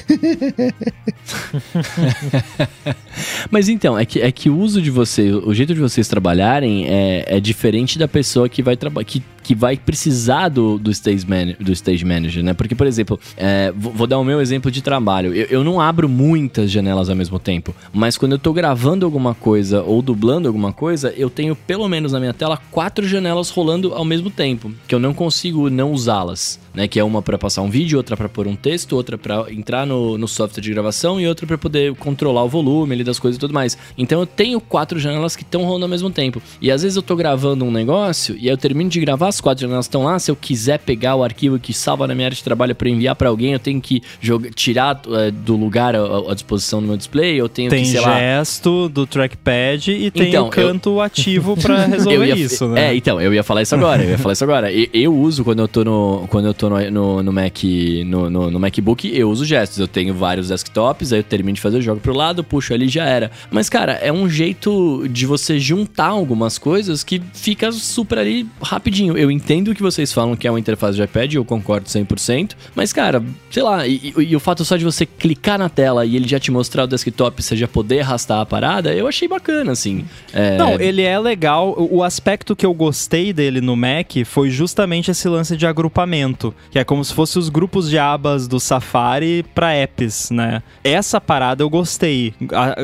Mas 3.50 3.68
então, 3.68 3.98
é 3.98 4.06
que, 4.06 4.18
é 4.18 4.32
que 4.32 4.48
o 4.48 4.56
uso 4.56 4.80
de 4.80 4.90
você, 4.90 5.30
o 5.30 5.52
jeito 5.52 5.74
de 5.74 5.80
vocês 5.80 6.08
trabalharem 6.08 6.86
é, 6.88 7.36
é 7.36 7.38
diferente 7.38 7.98
da 7.98 8.08
pessoa 8.08 8.48
que 8.48 8.62
vai 8.62 8.78
trabalhar. 8.78 9.04
Que, 9.04 9.22
que 9.48 9.54
vai 9.54 9.78
precisar 9.78 10.50
do, 10.50 10.78
do, 10.78 10.90
stage 10.90 11.26
man, 11.26 11.54
do 11.58 11.72
stage 11.72 12.04
manager, 12.04 12.44
né? 12.44 12.52
Porque, 12.52 12.74
por 12.74 12.86
exemplo, 12.86 13.18
é, 13.34 13.72
vou, 13.74 14.06
dar 14.06 14.18
o 14.18 14.24
meu 14.24 14.42
exemplo 14.42 14.70
de 14.70 14.82
trabalho. 14.82 15.34
Eu, 15.34 15.46
eu 15.46 15.64
não 15.64 15.80
abro 15.80 16.06
muitas 16.06 16.70
janelas 16.70 17.08
ao 17.08 17.16
mesmo 17.16 17.38
tempo, 17.38 17.74
mas 17.90 18.18
quando 18.18 18.32
eu 18.32 18.38
tô 18.38 18.52
gravando 18.52 19.06
alguma 19.06 19.34
coisa 19.34 19.82
ou 19.82 20.02
dublando 20.02 20.48
alguma 20.48 20.70
coisa, 20.70 21.14
eu 21.16 21.30
tenho 21.30 21.56
pelo 21.56 21.88
menos 21.88 22.12
na 22.12 22.20
minha 22.20 22.34
tela 22.34 22.60
quatro 22.70 23.08
janelas 23.08 23.48
rolando 23.48 23.94
ao 23.94 24.04
mesmo 24.04 24.28
tempo, 24.28 24.70
que 24.86 24.94
eu 24.94 24.98
não 24.98 25.14
consigo 25.14 25.70
não 25.70 25.92
usá-las, 25.92 26.60
né? 26.74 26.86
Que 26.86 27.00
é 27.00 27.04
uma 27.04 27.22
para 27.22 27.38
passar 27.38 27.62
um 27.62 27.70
vídeo, 27.70 27.96
outra 27.96 28.18
para 28.18 28.28
pôr 28.28 28.46
um 28.46 28.54
texto, 28.54 28.96
outra 28.96 29.16
para 29.16 29.50
entrar 29.50 29.86
no, 29.86 30.18
no 30.18 30.28
software 30.28 30.60
de 30.60 30.70
gravação 30.70 31.18
e 31.18 31.26
outra 31.26 31.46
para 31.46 31.56
poder 31.56 31.94
controlar 31.94 32.44
o 32.44 32.50
volume 32.50 32.92
ali 32.92 33.02
das 33.02 33.18
coisas 33.18 33.38
e 33.38 33.40
tudo 33.40 33.54
mais. 33.54 33.78
Então 33.96 34.20
eu 34.20 34.26
tenho 34.26 34.60
quatro 34.60 34.98
janelas 34.98 35.34
que 35.34 35.42
estão 35.42 35.64
rolando 35.64 35.86
ao 35.86 35.90
mesmo 35.90 36.10
tempo. 36.10 36.42
E 36.60 36.70
às 36.70 36.82
vezes 36.82 36.96
eu 36.96 37.02
tô 37.02 37.16
gravando 37.16 37.64
um 37.64 37.70
negócio 37.70 38.36
e 38.36 38.40
aí 38.40 38.48
eu 38.48 38.58
termino 38.58 38.90
de 38.90 39.00
gravar, 39.00 39.32
as 39.38 39.40
quatro 39.40 39.62
janelas 39.62 39.84
estão 39.86 40.04
lá. 40.04 40.18
Se 40.18 40.30
eu 40.30 40.36
quiser 40.36 40.78
pegar 40.80 41.14
o 41.14 41.22
arquivo 41.22 41.58
que 41.58 41.72
salva 41.72 42.06
na 42.06 42.14
minha 42.14 42.26
área 42.26 42.36
de 42.36 42.42
trabalho 42.42 42.74
para 42.74 42.88
enviar 42.88 43.14
para 43.14 43.28
alguém, 43.28 43.52
eu 43.52 43.58
tenho 43.58 43.80
que 43.80 44.02
jogar, 44.20 44.50
tirar 44.50 45.00
eh, 45.08 45.30
do 45.30 45.56
lugar 45.56 45.94
à, 45.94 46.00
à 46.30 46.34
disposição 46.34 46.80
no 46.80 46.88
meu 46.88 46.96
display, 46.96 47.36
eu 47.40 47.48
tenho 47.48 47.70
Tem 47.70 47.84
que, 47.84 47.90
sei 47.90 48.00
lá, 48.00 48.18
gesto 48.18 48.88
do 48.88 49.06
trackpad 49.06 49.90
e 49.92 50.10
tem 50.10 50.28
Então, 50.30 50.48
o 50.48 50.50
canto 50.50 51.00
ativo 51.00 51.56
pra 51.56 51.84
Eu 51.84 51.88
resolver 51.90 52.26
ia- 52.26 52.34
isso, 52.34 52.66
né? 52.68 52.88
É, 52.90 52.94
então, 52.96 53.20
eu 53.20 53.32
ia 53.32 53.42
falar 53.42 53.62
isso 53.62 53.74
agora, 53.74 54.02
eu 54.02 54.10
ia 54.10 54.18
falar 54.18 54.32
isso 54.32 54.44
agora. 54.44 54.72
E- 54.72 54.90
Eu, 54.92 55.14
uso 55.14 55.44
quando 55.44 55.60
eu 55.60 55.68
tô 55.68 55.84
no, 55.84 56.26
quando 56.28 56.46
eu 56.46 56.54
tô 56.54 56.68
no, 56.68 56.90
no, 56.90 57.22
no 57.22 57.32
Mac, 57.32 57.62
no, 58.06 58.28
no, 58.30 58.50
no 58.50 58.58
MacBook, 58.60 59.08
eu 59.14 59.30
uso 59.30 59.44
gestos. 59.44 59.78
Eu 59.78 59.86
tenho 59.88 60.14
vários 60.14 60.48
desktops, 60.48 61.12
aí 61.12 61.20
eu 61.20 61.24
termino 61.24 61.54
de 61.54 61.60
fazer, 61.60 61.76
eu 61.78 61.82
jogo 61.82 62.00
pro 62.00 62.14
lado, 62.14 62.42
puxo 62.42 62.74
ali 62.74 62.86
e 62.86 62.88
já 62.88 63.04
era. 63.04 63.30
Mas, 63.50 63.68
cara, 63.68 63.92
é 63.92 64.12
um 64.12 64.28
jeito 64.28 65.06
de 65.08 65.26
você 65.26 65.58
juntar 65.58 66.06
algumas 66.08 66.58
coisas 66.58 67.04
que 67.04 67.20
fica 67.32 67.70
super 67.72 68.18
ali 68.18 68.46
rapidinho. 68.62 69.16
Eu 69.18 69.30
entendo 69.30 69.74
que 69.74 69.82
vocês 69.82 70.12
falam 70.12 70.36
que 70.36 70.46
é 70.46 70.50
uma 70.50 70.60
interface 70.60 70.96
de 70.96 71.02
iPad, 71.02 71.34
eu 71.34 71.44
concordo 71.44 71.88
100%, 71.88 72.52
mas, 72.74 72.92
cara, 72.92 73.22
sei 73.50 73.62
lá, 73.62 73.86
e, 73.86 74.12
e- 74.16 74.22
e 74.30 74.36
o 74.36 74.40
fato 74.40 74.64
só 74.64 74.76
de 74.76 74.84
você 74.84 75.04
clicar 75.06 75.58
na 75.58 75.68
tela 75.68 76.04
e 76.06 76.16
ele 76.16 76.28
já 76.28 76.38
te 76.38 76.50
mostrar 76.50 76.84
o 76.84 76.86
desktop, 76.86 77.42
você 77.42 77.56
já 77.56 77.66
poder 77.68 78.00
arrastar 78.00 78.40
a 78.40 78.46
parada, 78.46 78.92
eu 78.94 79.06
achei 79.08 79.26
bacana, 79.28 79.72
assim. 79.72 80.04
É, 80.32 80.56
Não, 80.56 80.80
ele 80.80 81.02
é 81.02 81.18
legal. 81.18 81.74
O 81.90 82.02
aspecto 82.02 82.54
que 82.54 82.64
eu 82.64 82.72
gostei 82.74 83.32
dele 83.32 83.60
no 83.60 83.76
Mac 83.76 84.12
foi 84.24 84.50
justamente 84.50 85.10
esse 85.10 85.28
lance 85.28 85.56
de 85.56 85.66
agrupamento, 85.66 86.54
que 86.70 86.78
é 86.78 86.84
como 86.84 87.04
se 87.04 87.12
fosse 87.14 87.38
os 87.38 87.48
grupos 87.48 87.88
de 87.90 87.98
abas 87.98 88.46
do 88.48 88.60
Safari 88.60 89.44
para 89.54 89.72
apps, 89.74 90.30
né? 90.30 90.62
Essa 90.84 91.20
parada 91.20 91.62
eu 91.62 91.70
gostei. 91.70 92.34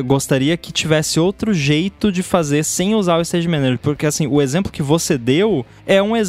Gostaria 0.05 0.57
que 0.57 0.71
tivesse 0.71 1.19
outro 1.19 1.53
jeito 1.53 2.11
de 2.11 2.21
fazer 2.23 2.63
sem 2.63 2.95
usar 2.95 3.17
o 3.17 3.21
Stage 3.21 3.47
Manager, 3.47 3.79
porque 3.79 4.05
assim, 4.05 4.27
o 4.27 4.41
exemplo 4.41 4.71
que 4.71 4.81
você 4.83 5.17
deu 5.17 5.65
é 5.85 6.01
um 6.01 6.15
exemplo 6.15 6.24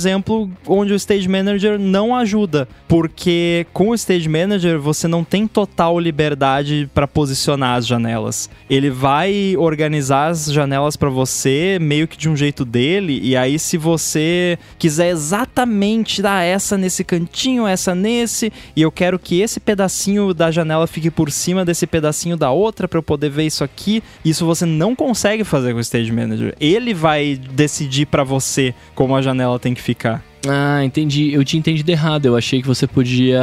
onde 0.66 0.92
o 0.92 0.96
Stage 0.96 1.28
Manager 1.28 1.78
não 1.78 2.14
ajuda, 2.14 2.68
porque 2.88 3.66
com 3.72 3.90
o 3.90 3.94
Stage 3.94 4.28
Manager 4.28 4.78
você 4.78 5.06
não 5.08 5.24
tem 5.24 5.46
total 5.46 5.98
liberdade 5.98 6.88
para 6.92 7.06
posicionar 7.06 7.76
as 7.76 7.86
janelas. 7.86 8.50
Ele 8.68 8.90
vai 8.90 9.54
organizar 9.56 10.28
as 10.28 10.46
janelas 10.46 10.96
para 10.96 11.08
você 11.08 11.78
meio 11.80 12.08
que 12.08 12.16
de 12.16 12.28
um 12.28 12.36
jeito 12.36 12.64
dele, 12.64 13.20
e 13.22 13.36
aí 13.36 13.58
se 13.58 13.76
você 13.76 14.58
quiser 14.78 15.08
exatamente 15.08 16.20
dar 16.20 16.42
essa 16.42 16.76
nesse 16.76 17.04
cantinho, 17.04 17.66
essa 17.66 17.94
nesse, 17.94 18.52
e 18.74 18.82
eu 18.82 18.90
quero 18.90 19.18
que 19.18 19.40
esse 19.40 19.60
pedacinho 19.60 20.34
da 20.34 20.50
janela 20.50 20.86
fique 20.86 21.10
por 21.10 21.30
cima 21.30 21.64
desse 21.64 21.86
pedacinho 21.86 22.36
da 22.36 22.50
outra 22.50 22.88
para 22.88 22.98
eu 22.98 23.02
poder 23.02 23.30
ver 23.30 23.44
isso 23.44 23.64
aqui, 23.64 24.02
isso 24.24 24.46
você 24.46 24.66
não 24.66 24.94
consegue 24.94 25.44
fazer 25.44 25.72
com 25.72 25.78
o 25.78 25.82
Stage 25.82 26.12
Manager. 26.12 26.54
Ele 26.60 26.92
vai 26.92 27.38
decidir 27.52 28.06
para 28.06 28.24
você 28.24 28.74
como 28.94 29.14
a 29.14 29.22
janela 29.22 29.58
tem 29.58 29.74
que 29.74 29.82
ficar. 29.86 30.22
Ah, 30.48 30.84
entendi. 30.84 31.32
Eu 31.32 31.44
tinha 31.44 31.58
entendido 31.58 31.90
errado. 31.90 32.26
Eu 32.26 32.36
achei 32.36 32.60
que 32.60 32.68
você 32.68 32.86
podia, 32.86 33.42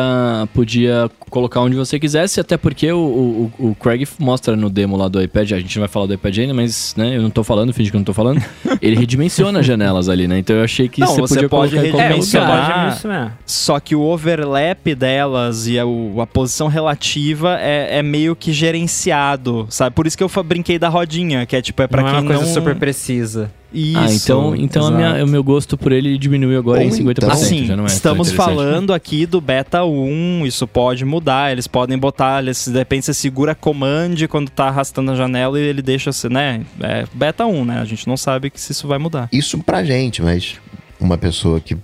podia 0.53 1.09
colocar 1.29 1.59
onde 1.61 1.75
você 1.75 1.99
quisesse, 1.99 2.39
até 2.39 2.57
porque 2.57 2.91
o, 2.91 3.51
o, 3.59 3.69
o 3.71 3.75
Craig 3.75 4.07
mostra 4.19 4.55
no 4.55 4.69
demo 4.69 4.95
lá 4.95 5.07
do 5.07 5.21
iPad, 5.21 5.51
a 5.51 5.59
gente 5.59 5.75
não 5.75 5.81
vai 5.81 5.89
falar 5.89 6.05
do 6.05 6.13
iPad 6.13 6.37
ainda, 6.37 6.53
mas 6.53 6.93
né, 6.95 7.17
eu 7.17 7.21
não 7.21 7.29
tô 7.29 7.43
falando, 7.43 7.73
finge 7.73 7.89
que 7.89 7.97
eu 7.97 7.99
não 7.99 8.05
tô 8.05 8.13
falando. 8.13 8.41
Ele 8.81 8.95
redimensiona 8.95 9.59
as 9.59 9.65
janelas 9.65 10.09
ali, 10.09 10.27
né? 10.27 10.37
Então 10.39 10.55
eu 10.55 10.63
achei 10.63 10.87
que 10.87 11.01
Não, 11.01 11.07
você, 11.07 11.21
você 11.21 11.35
podia 11.35 11.49
pode 11.49 11.71
colocar 11.71 11.87
em 11.87 11.91
qualquer 11.91 12.07
redimensionar. 12.07 12.61
lugar. 12.61 12.87
mesmo. 12.87 13.31
Só 13.45 13.79
que 13.79 13.95
o 13.95 14.01
overlap 14.01 14.95
delas 14.95 15.67
e 15.67 15.79
a, 15.79 15.83
a 15.83 16.27
posição 16.27 16.67
relativa 16.67 17.57
é, 17.59 17.99
é 17.99 18.03
meio 18.03 18.35
que 18.35 18.53
gerenciado, 18.53 19.65
sabe? 19.69 19.95
Por 19.95 20.07
isso 20.07 20.17
que 20.17 20.23
eu 20.23 20.29
brinquei 20.43 20.79
da 20.79 20.89
rodinha, 20.89 21.45
que 21.45 21.55
é 21.55 21.61
tipo, 21.61 21.81
é 21.81 21.87
pra 21.87 22.01
não 22.01 22.09
é 22.09 22.11
quem 22.11 22.21
uma 22.21 22.27
coisa 22.27 22.45
não... 22.45 22.53
super 22.53 22.75
precisa. 22.75 23.51
Isso. 23.73 23.97
ah, 23.97 24.13
então, 24.13 24.55
então 24.55 24.85
a 24.87 24.91
minha- 24.91 25.25
o 25.25 25.27
meu 25.27 25.43
gosto 25.43 25.77
por 25.77 25.91
ele 25.91 26.17
diminuiu 26.17 26.59
agora 26.59 26.81
Ou 26.81 26.85
em 26.87 26.91
50%. 26.91 27.11
então- 27.17 27.31
Assim, 27.31 27.65
já 27.65 27.75
não 27.75 27.83
é 27.85 27.87
estamos 27.87 28.31
falando 28.31 28.93
aqui 28.93 29.25
do 29.25 29.41
beta 29.41 29.83
1, 29.83 30.45
isso 30.45 30.67
pode 30.67 31.03
mudar, 31.05 31.51
eles 31.51 31.67
podem 31.67 31.97
botar, 31.97 32.43
eles, 32.43 32.67
de 32.67 32.77
repente 32.77 33.05
você 33.05 33.13
segura 33.13 33.55
command 33.55 34.15
quando 34.29 34.49
tá 34.49 34.65
arrastando 34.65 35.11
a 35.11 35.15
janela 35.15 35.59
e 35.59 35.63
ele 35.63 35.81
deixa 35.81 36.11
você, 36.11 36.29
né? 36.29 36.61
É 36.79 37.05
beta 37.13 37.45
1, 37.45 37.65
né? 37.65 37.79
A 37.79 37.85
gente 37.85 38.07
não 38.07 38.15
sabe 38.17 38.49
que 38.49 38.59
se 38.61 38.71
isso 38.71 38.87
vai 38.87 38.97
mudar. 38.99 39.27
Isso 39.31 39.57
pra 39.59 39.83
gente, 39.83 40.21
mas 40.21 40.55
uma 40.99 41.17
pessoa 41.17 41.59
que, 41.59 41.75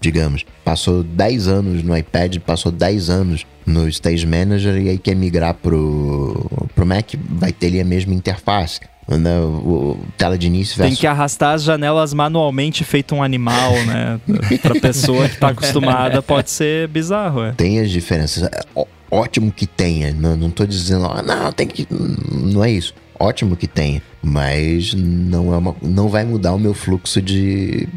digamos, 0.00 0.44
passou 0.64 1.02
10 1.02 1.48
anos 1.48 1.82
no 1.82 1.96
iPad, 1.96 2.38
passou 2.38 2.72
10 2.72 3.10
anos 3.10 3.44
no 3.66 3.86
Stage 3.88 4.26
Manager 4.26 4.76
e 4.80 4.88
aí 4.88 4.98
quer 4.98 5.14
migrar 5.14 5.54
pro, 5.54 6.46
pro 6.74 6.86
Mac, 6.86 7.12
vai 7.28 7.52
ter 7.52 7.66
ali 7.66 7.80
a 7.80 7.84
mesma 7.84 8.14
interface. 8.14 8.80
Né? 9.18 9.38
O, 9.40 9.98
tela 10.16 10.36
de 10.38 10.46
início 10.46 10.76
Tem 10.76 10.84
versus 10.84 11.00
que 11.00 11.06
arrastar 11.06 11.54
as 11.54 11.62
janelas 11.62 12.14
manualmente 12.14 12.84
feito 12.84 13.14
um 13.14 13.22
animal, 13.22 13.72
né? 13.86 14.20
pra 14.60 14.74
pessoa 14.80 15.28
que 15.28 15.36
tá 15.36 15.48
acostumada 15.48 16.22
pode 16.22 16.50
ser 16.50 16.88
bizarro, 16.88 17.44
é. 17.44 17.52
tem 17.52 17.78
as 17.80 17.90
diferenças. 17.90 18.44
É 18.44 18.60
ó- 18.74 18.86
ótimo 19.10 19.52
que 19.52 19.66
tenha, 19.66 20.12
não, 20.12 20.36
não 20.36 20.50
tô 20.50 20.64
dizendo, 20.64 21.06
ah, 21.06 21.22
não, 21.22 21.52
tem 21.52 21.66
que. 21.66 21.86
Não 21.90 22.64
é 22.64 22.70
isso. 22.70 22.94
Ótimo 23.18 23.56
que 23.56 23.68
tenha, 23.68 24.02
mas 24.22 24.94
não, 24.94 25.54
é 25.54 25.56
uma, 25.56 25.76
não 25.80 26.08
vai 26.08 26.24
mudar 26.24 26.52
o 26.54 26.58
meu 26.58 26.74
fluxo 26.74 27.22
de, 27.22 27.88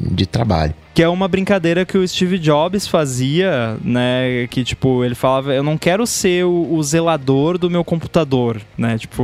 de 0.00 0.26
trabalho. 0.26 0.74
Que 0.92 1.02
é 1.02 1.08
uma 1.08 1.28
brincadeira 1.28 1.84
que 1.84 1.96
o 1.96 2.06
Steve 2.06 2.38
Jobs 2.38 2.86
fazia, 2.86 3.78
né? 3.82 4.46
Que, 4.50 4.64
tipo, 4.64 5.04
ele 5.04 5.14
falava, 5.14 5.54
eu 5.54 5.62
não 5.62 5.78
quero 5.78 6.06
ser 6.06 6.44
o, 6.44 6.74
o 6.74 6.82
zelador 6.82 7.56
do 7.58 7.70
meu 7.70 7.84
computador, 7.84 8.60
né? 8.76 8.98
Tipo, 8.98 9.22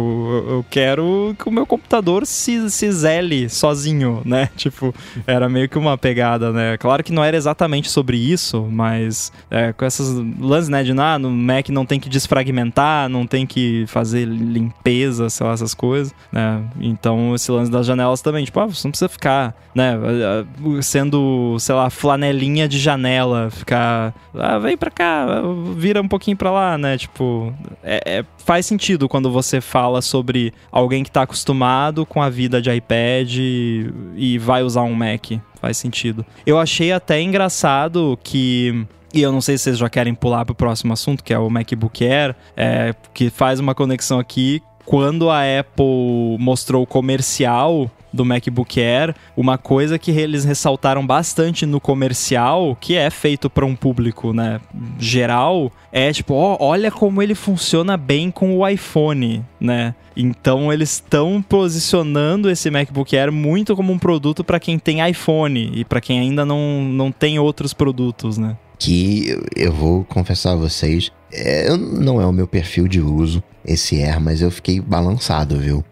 eu 0.48 0.56
eu 0.56 0.64
quero 0.70 1.36
que 1.38 1.48
o 1.48 1.52
meu 1.52 1.66
computador 1.66 2.26
se, 2.26 2.70
se 2.70 2.90
zele 2.90 3.48
sozinho, 3.48 4.22
né? 4.24 4.48
Tipo, 4.56 4.94
era 5.26 5.48
meio 5.48 5.68
que 5.68 5.78
uma 5.78 5.96
pegada, 5.96 6.50
né? 6.52 6.76
Claro 6.78 7.04
que 7.04 7.12
não 7.12 7.22
era 7.22 7.36
exatamente 7.36 7.90
sobre 7.90 8.16
isso, 8.16 8.66
mas 8.70 9.32
é, 9.50 9.72
com 9.72 9.84
essas 9.84 10.08
lances, 10.40 10.68
né? 10.68 10.82
De, 10.82 10.92
ah, 10.98 11.18
no 11.18 11.30
Mac 11.30 11.68
não 11.68 11.84
tem 11.84 12.00
que 12.00 12.08
desfragmentar, 12.08 13.08
não 13.08 13.26
tem 13.26 13.46
que 13.46 13.84
fazer 13.86 14.24
limpeza, 14.24 15.28
sei 15.28 15.46
lá, 15.46 15.52
essas 15.52 15.74
coisas, 15.74 16.14
né? 16.32 16.62
Então, 16.80 17.34
esse 17.34 17.50
lance 17.50 17.70
das 17.70 17.86
janelas 17.86 18.20
também, 18.22 18.44
tipo, 18.44 18.58
ah, 18.58 18.66
você 18.66 18.86
não 18.86 18.92
precisa 18.92 19.08
ficar, 19.08 19.54
né? 19.74 19.94
Sendo, 20.82 21.56
sei 21.59 21.74
lá, 21.74 21.90
flanelinha 21.90 22.68
de 22.68 22.78
janela, 22.78 23.51
ficar, 23.51 24.14
ah, 24.34 24.59
vem 24.59 24.76
pra 24.76 24.90
cá, 24.90 25.26
vira 25.76 26.01
um 26.01 26.09
pouquinho 26.09 26.36
pra 26.36 26.51
lá, 26.51 26.76
né? 26.78 26.97
Tipo, 26.98 27.52
é- 27.82 28.18
é- 28.18 28.24
faz 28.44 28.66
sentido 28.66 29.09
quando 29.09 29.30
você 29.30 29.60
fala 29.60 30.01
sobre 30.02 30.52
alguém 30.70 31.02
que 31.02 31.10
tá 31.10 31.22
acostumado 31.22 32.05
com 32.06 32.22
a 32.22 32.28
vida 32.28 32.60
de 32.62 32.70
iPad 32.70 33.34
e, 33.36 33.90
e 34.16 34.38
vai 34.38 34.62
usar 34.62 34.82
um 34.82 34.94
Mac. 34.94 35.32
Faz 35.60 35.76
sentido. 35.78 36.24
Eu 36.44 36.59
achei 36.59 36.93
até 36.93 37.20
engraçado 37.20 38.18
que. 38.22 38.86
E 39.14 39.22
eu 39.22 39.32
não 39.32 39.40
sei 39.40 39.56
se 39.56 39.64
vocês 39.64 39.78
já 39.78 39.88
querem 39.88 40.14
pular 40.14 40.44
pro 40.44 40.55
próximo 40.55 40.93
assunto, 40.93 41.24
que 41.24 41.32
é 41.32 41.38
o 41.38 41.48
MacBook 41.48 42.05
Air, 42.06 42.36
é, 42.56 42.94
que 43.14 43.30
faz 43.30 43.59
uma 43.59 43.74
conexão 43.74 44.18
aqui. 44.18 44.62
Quando 44.84 45.30
a 45.30 45.40
Apple 45.59 46.36
mostrou 46.38 46.82
o 46.82 46.86
comercial 46.86 47.90
do 48.12 48.24
MacBook 48.24 48.80
Air, 48.80 49.14
uma 49.36 49.58
coisa 49.58 49.98
que 49.98 50.10
eles 50.10 50.44
ressaltaram 50.44 51.06
bastante 51.06 51.66
no 51.66 51.80
comercial, 51.80 52.76
que 52.80 52.94
é 52.96 53.10
feito 53.10 53.50
para 53.50 53.66
um 53.66 53.76
público, 53.76 54.32
né, 54.32 54.60
geral, 54.98 55.70
é 55.92 56.12
tipo, 56.12 56.34
ó, 56.34 56.56
olha 56.60 56.90
como 56.90 57.22
ele 57.22 57.34
funciona 57.34 57.96
bem 57.96 58.30
com 58.30 58.56
o 58.56 58.66
iPhone, 58.66 59.44
né? 59.60 59.94
Então 60.16 60.72
eles 60.72 60.92
estão 60.92 61.42
posicionando 61.42 62.48
esse 62.50 62.70
MacBook 62.70 63.16
Air 63.16 63.30
muito 63.30 63.76
como 63.76 63.92
um 63.92 63.98
produto 63.98 64.42
para 64.42 64.58
quem 64.58 64.78
tem 64.78 65.06
iPhone 65.08 65.70
e 65.74 65.84
para 65.84 66.00
quem 66.00 66.18
ainda 66.20 66.44
não, 66.44 66.82
não 66.84 67.12
tem 67.12 67.38
outros 67.38 67.74
produtos, 67.74 68.38
né? 68.38 68.56
que 68.78 69.34
eu- 69.56 69.72
vou 69.72 70.04
confessar 70.04 70.52
a 70.52 70.56
vocês, 70.56 71.10
é, 71.32 71.74
não 71.74 72.20
é 72.20 72.26
o 72.26 72.32
meu 72.32 72.46
perfil 72.46 72.86
de 72.86 73.00
uso 73.00 73.42
esse 73.64 74.02
Air, 74.02 74.20
mas 74.20 74.42
eu 74.42 74.50
fiquei 74.50 74.80
balançado, 74.82 75.56
viu? 75.58 75.82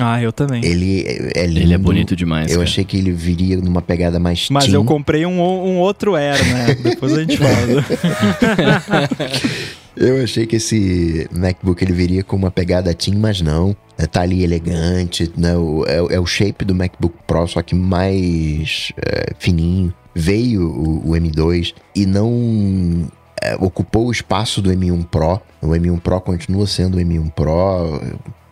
Ah, 0.00 0.22
eu 0.22 0.32
também. 0.32 0.64
Ele 0.64 1.04
é, 1.06 1.42
é 1.42 1.46
lindo. 1.46 1.60
Ele 1.60 1.74
é 1.74 1.78
bonito 1.78 2.16
demais. 2.16 2.50
Eu 2.50 2.58
cara. 2.58 2.68
achei 2.68 2.84
que 2.84 2.96
ele 2.96 3.12
viria 3.12 3.56
numa 3.56 3.82
pegada 3.82 4.18
mais 4.18 4.48
Mas 4.50 4.64
teen. 4.64 4.74
eu 4.74 4.84
comprei 4.84 5.26
um, 5.26 5.40
um 5.40 5.78
outro 5.78 6.14
Air, 6.14 6.42
né? 6.52 6.74
Depois 6.82 7.12
a 7.12 7.20
gente 7.20 7.36
fala. 7.36 7.84
Eu 9.96 10.22
achei 10.22 10.46
que 10.46 10.56
esse 10.56 11.28
MacBook 11.30 11.82
ele 11.84 11.92
viria 11.92 12.22
com 12.22 12.36
uma 12.36 12.50
pegada 12.50 12.94
teen, 12.94 13.16
mas 13.16 13.40
não. 13.42 13.76
É, 13.98 14.06
Tá 14.06 14.22
ali 14.22 14.42
elegante, 14.42 15.30
né? 15.36 15.50
É, 15.86 16.14
é 16.14 16.20
o 16.20 16.24
shape 16.24 16.64
do 16.64 16.74
MacBook 16.74 17.14
Pro, 17.26 17.46
só 17.46 17.60
que 17.60 17.74
mais 17.74 18.92
é, 18.96 19.34
fininho. 19.38 19.92
Veio 20.14 20.68
o, 20.68 21.10
o 21.10 21.12
M2 21.12 21.74
e 21.94 22.06
não 22.06 23.10
é, 23.42 23.56
ocupou 23.56 24.06
o 24.06 24.12
espaço 24.12 24.62
do 24.62 24.70
M1 24.70 25.04
Pro. 25.06 25.40
O 25.60 25.68
M1 25.68 26.00
Pro 26.00 26.20
continua 26.20 26.66
sendo 26.66 26.96
o 26.96 27.00
M1 27.00 27.30
Pro. 27.32 28.00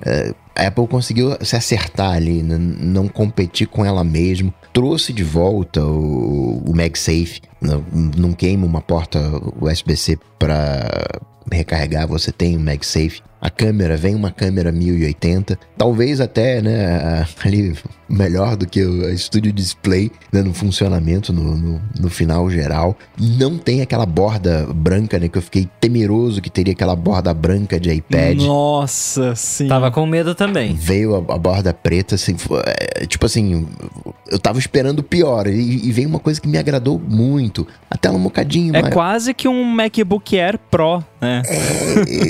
É, 0.05 0.35
a 0.59 0.67
Apple 0.67 0.87
conseguiu 0.89 1.37
se 1.41 1.55
acertar 1.57 2.13
ali, 2.17 2.43
n- 2.43 2.59
não 2.59 3.07
competir 3.09 3.67
com 3.69 3.85
ela 3.85 4.03
mesmo. 4.03 4.53
Trouxe 4.73 5.13
de 5.13 5.23
volta 5.23 5.85
o, 5.85 6.63
o 6.67 6.75
MagSafe. 6.75 7.41
Não, 7.61 7.85
não 8.17 8.33
queima 8.33 8.67
uma 8.67 8.81
porta 8.81 9.19
USB-C 9.61 10.19
para 10.39 10.89
recarregar, 11.51 12.07
você 12.07 12.31
tem 12.33 12.57
o 12.57 12.61
MagSafe. 12.61 13.21
A 13.41 13.49
câmera, 13.49 13.97
vem 13.97 14.15
uma 14.15 14.33
câmera 14.33 14.73
1080, 14.73 15.59
talvez 15.77 16.21
até, 16.21 16.61
né, 16.61 17.25
ali 17.45 17.73
melhor 18.09 18.57
do 18.57 18.67
que 18.67 18.83
o 18.83 19.17
Studio 19.19 19.53
Display, 19.53 20.11
né, 20.33 20.43
no 20.43 20.55
funcionamento, 20.55 21.33
no, 21.33 21.57
no, 21.57 21.81
no 22.01 22.09
final 22.11 22.49
geral. 22.51 22.97
Não 23.19 23.59
tem 23.59 23.83
aquela 23.83 24.07
borda 24.07 24.67
branca, 24.75 25.19
né, 25.19 25.29
que 25.29 25.37
eu 25.39 25.43
fiquei 25.43 25.69
temeroso 25.81 26.41
que 26.41 26.51
teria 26.51 26.73
aquela 26.73 26.97
borda 26.97 27.33
branca 27.35 27.79
de 27.79 27.91
iPad. 27.93 28.41
Nossa, 28.43 29.35
sim. 29.35 29.69
Tava 29.69 29.91
com 29.91 30.07
medo 30.07 30.35
também. 30.35 30.75
Veio 30.75 31.15
a, 31.15 31.35
a 31.35 31.39
borda 31.39 31.75
preta, 31.75 32.15
assim, 32.15 32.37
foi- 32.39 32.63
é, 32.67 33.07
tipo 33.07 33.27
assim, 33.27 33.67
eu 34.31 34.39
tava 34.39 34.59
esperando 34.59 35.01
o 35.01 35.03
pior, 35.03 35.47
e, 35.47 35.87
e 35.89 35.93
veio 35.93 36.09
uma 36.09 36.19
coisa 36.19 36.41
que 36.41 36.49
me 36.49 36.57
agradou 36.59 36.99
muito. 36.99 37.67
A 37.91 37.97
tela 37.97 38.17
um 38.17 38.23
bocadinho 38.23 38.75
É 38.75 38.81
maior. 38.83 38.95
quase 38.95 39.35
que 39.35 39.47
um 39.49 39.65
MacBook 39.65 40.39
Air 40.39 40.59
Pro, 40.71 41.03
né? 41.21 41.43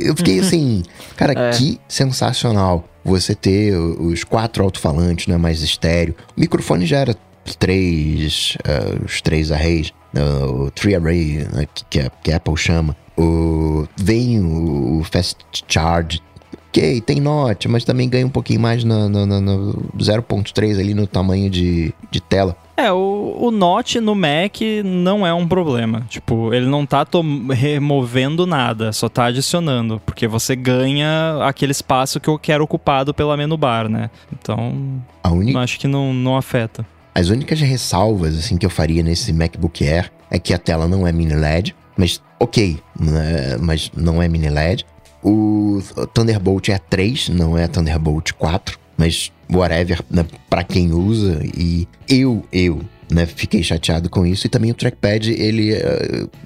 eu 0.04 0.16
fiquei 0.16 0.40
assim, 0.40 0.82
cara, 1.16 1.32
É. 1.38 1.50
que 1.50 1.78
sensacional 1.88 2.88
você 3.04 3.34
ter 3.34 3.74
os 3.76 4.24
quatro 4.24 4.62
alto-falantes, 4.62 5.26
né, 5.26 5.36
mais 5.36 5.62
estéreo. 5.62 6.14
O 6.36 6.40
microfone 6.40 6.86
já 6.86 6.98
era 6.98 7.16
três, 7.58 8.56
eh, 8.64 8.98
os 9.04 9.20
três 9.20 9.50
arrays, 9.50 9.92
né, 10.12 10.22
o 10.44 10.70
three 10.70 10.94
array, 10.94 11.46
né, 11.52 11.66
que, 11.88 12.00
a, 12.00 12.10
que 12.10 12.32
a 12.32 12.36
Apple 12.36 12.56
chama. 12.56 12.96
O, 13.16 13.86
vem 13.96 14.40
o, 14.40 14.98
o 15.00 15.04
Fast 15.04 15.38
Charge, 15.66 16.20
ok, 16.68 17.00
tem 17.00 17.20
note, 17.20 17.68
mas 17.68 17.84
também 17.84 18.08
ganha 18.08 18.26
um 18.26 18.30
pouquinho 18.30 18.60
mais 18.60 18.84
no, 18.84 19.08
no, 19.08 19.26
no- 19.26 19.40
no 19.40 19.72
0.3 19.98 20.78
ali 20.78 20.94
no 20.94 21.06
tamanho 21.06 21.48
de, 21.50 21.92
de 22.10 22.20
tela. 22.20 22.56
É, 22.76 22.92
o, 22.92 23.36
o 23.40 23.50
Note 23.50 23.98
no 24.00 24.14
Mac 24.14 24.60
não 24.84 25.26
é 25.26 25.34
um 25.34 25.48
problema. 25.48 26.06
Tipo, 26.08 26.54
ele 26.54 26.66
não 26.66 26.86
tá 26.86 27.04
removendo 27.52 28.46
nada, 28.46 28.92
só 28.92 29.08
tá 29.08 29.24
adicionando. 29.24 30.00
Porque 30.06 30.28
você 30.28 30.54
ganha 30.54 31.38
aquele 31.42 31.72
espaço 31.72 32.20
que 32.20 32.28
eu 32.28 32.38
quero 32.38 32.62
ocupado 32.62 33.12
pela 33.12 33.36
menu 33.36 33.56
bar, 33.56 33.88
né? 33.88 34.10
Então, 34.32 35.02
única 35.28 35.58
acho 35.58 35.78
que 35.80 35.88
não, 35.88 36.14
não 36.14 36.36
afeta. 36.36 36.86
As 37.14 37.30
únicas 37.30 37.60
ressalvas 37.60 38.38
assim 38.38 38.56
que 38.56 38.64
eu 38.64 38.70
faria 38.70 39.02
nesse 39.02 39.32
MacBook 39.32 39.82
Air 39.86 40.12
é 40.30 40.38
que 40.38 40.54
a 40.54 40.58
tela 40.58 40.86
não 40.86 41.04
é 41.04 41.10
mini 41.10 41.34
LED, 41.34 41.74
mas 41.96 42.22
ok, 42.38 42.78
né, 42.98 43.56
mas 43.60 43.90
não 43.96 44.22
é 44.22 44.28
mini 44.28 44.48
LED. 44.48 44.86
O 45.22 45.80
Thunderbolt 46.14 46.68
é 46.68 46.78
3, 46.78 47.30
não 47.30 47.56
é 47.58 47.66
Thunderbolt 47.66 48.32
4, 48.32 48.78
mas 48.96 49.32
whatever, 49.52 50.00
né, 50.10 50.24
para 50.48 50.62
quem 50.62 50.92
usa 50.92 51.40
e 51.56 51.88
eu, 52.08 52.44
eu, 52.52 52.80
né, 53.10 53.26
fiquei 53.26 53.62
chateado 53.62 54.08
com 54.08 54.24
isso 54.26 54.46
e 54.46 54.50
também 54.50 54.70
o 54.70 54.74
trackpad 54.74 55.30
ele 55.32 55.70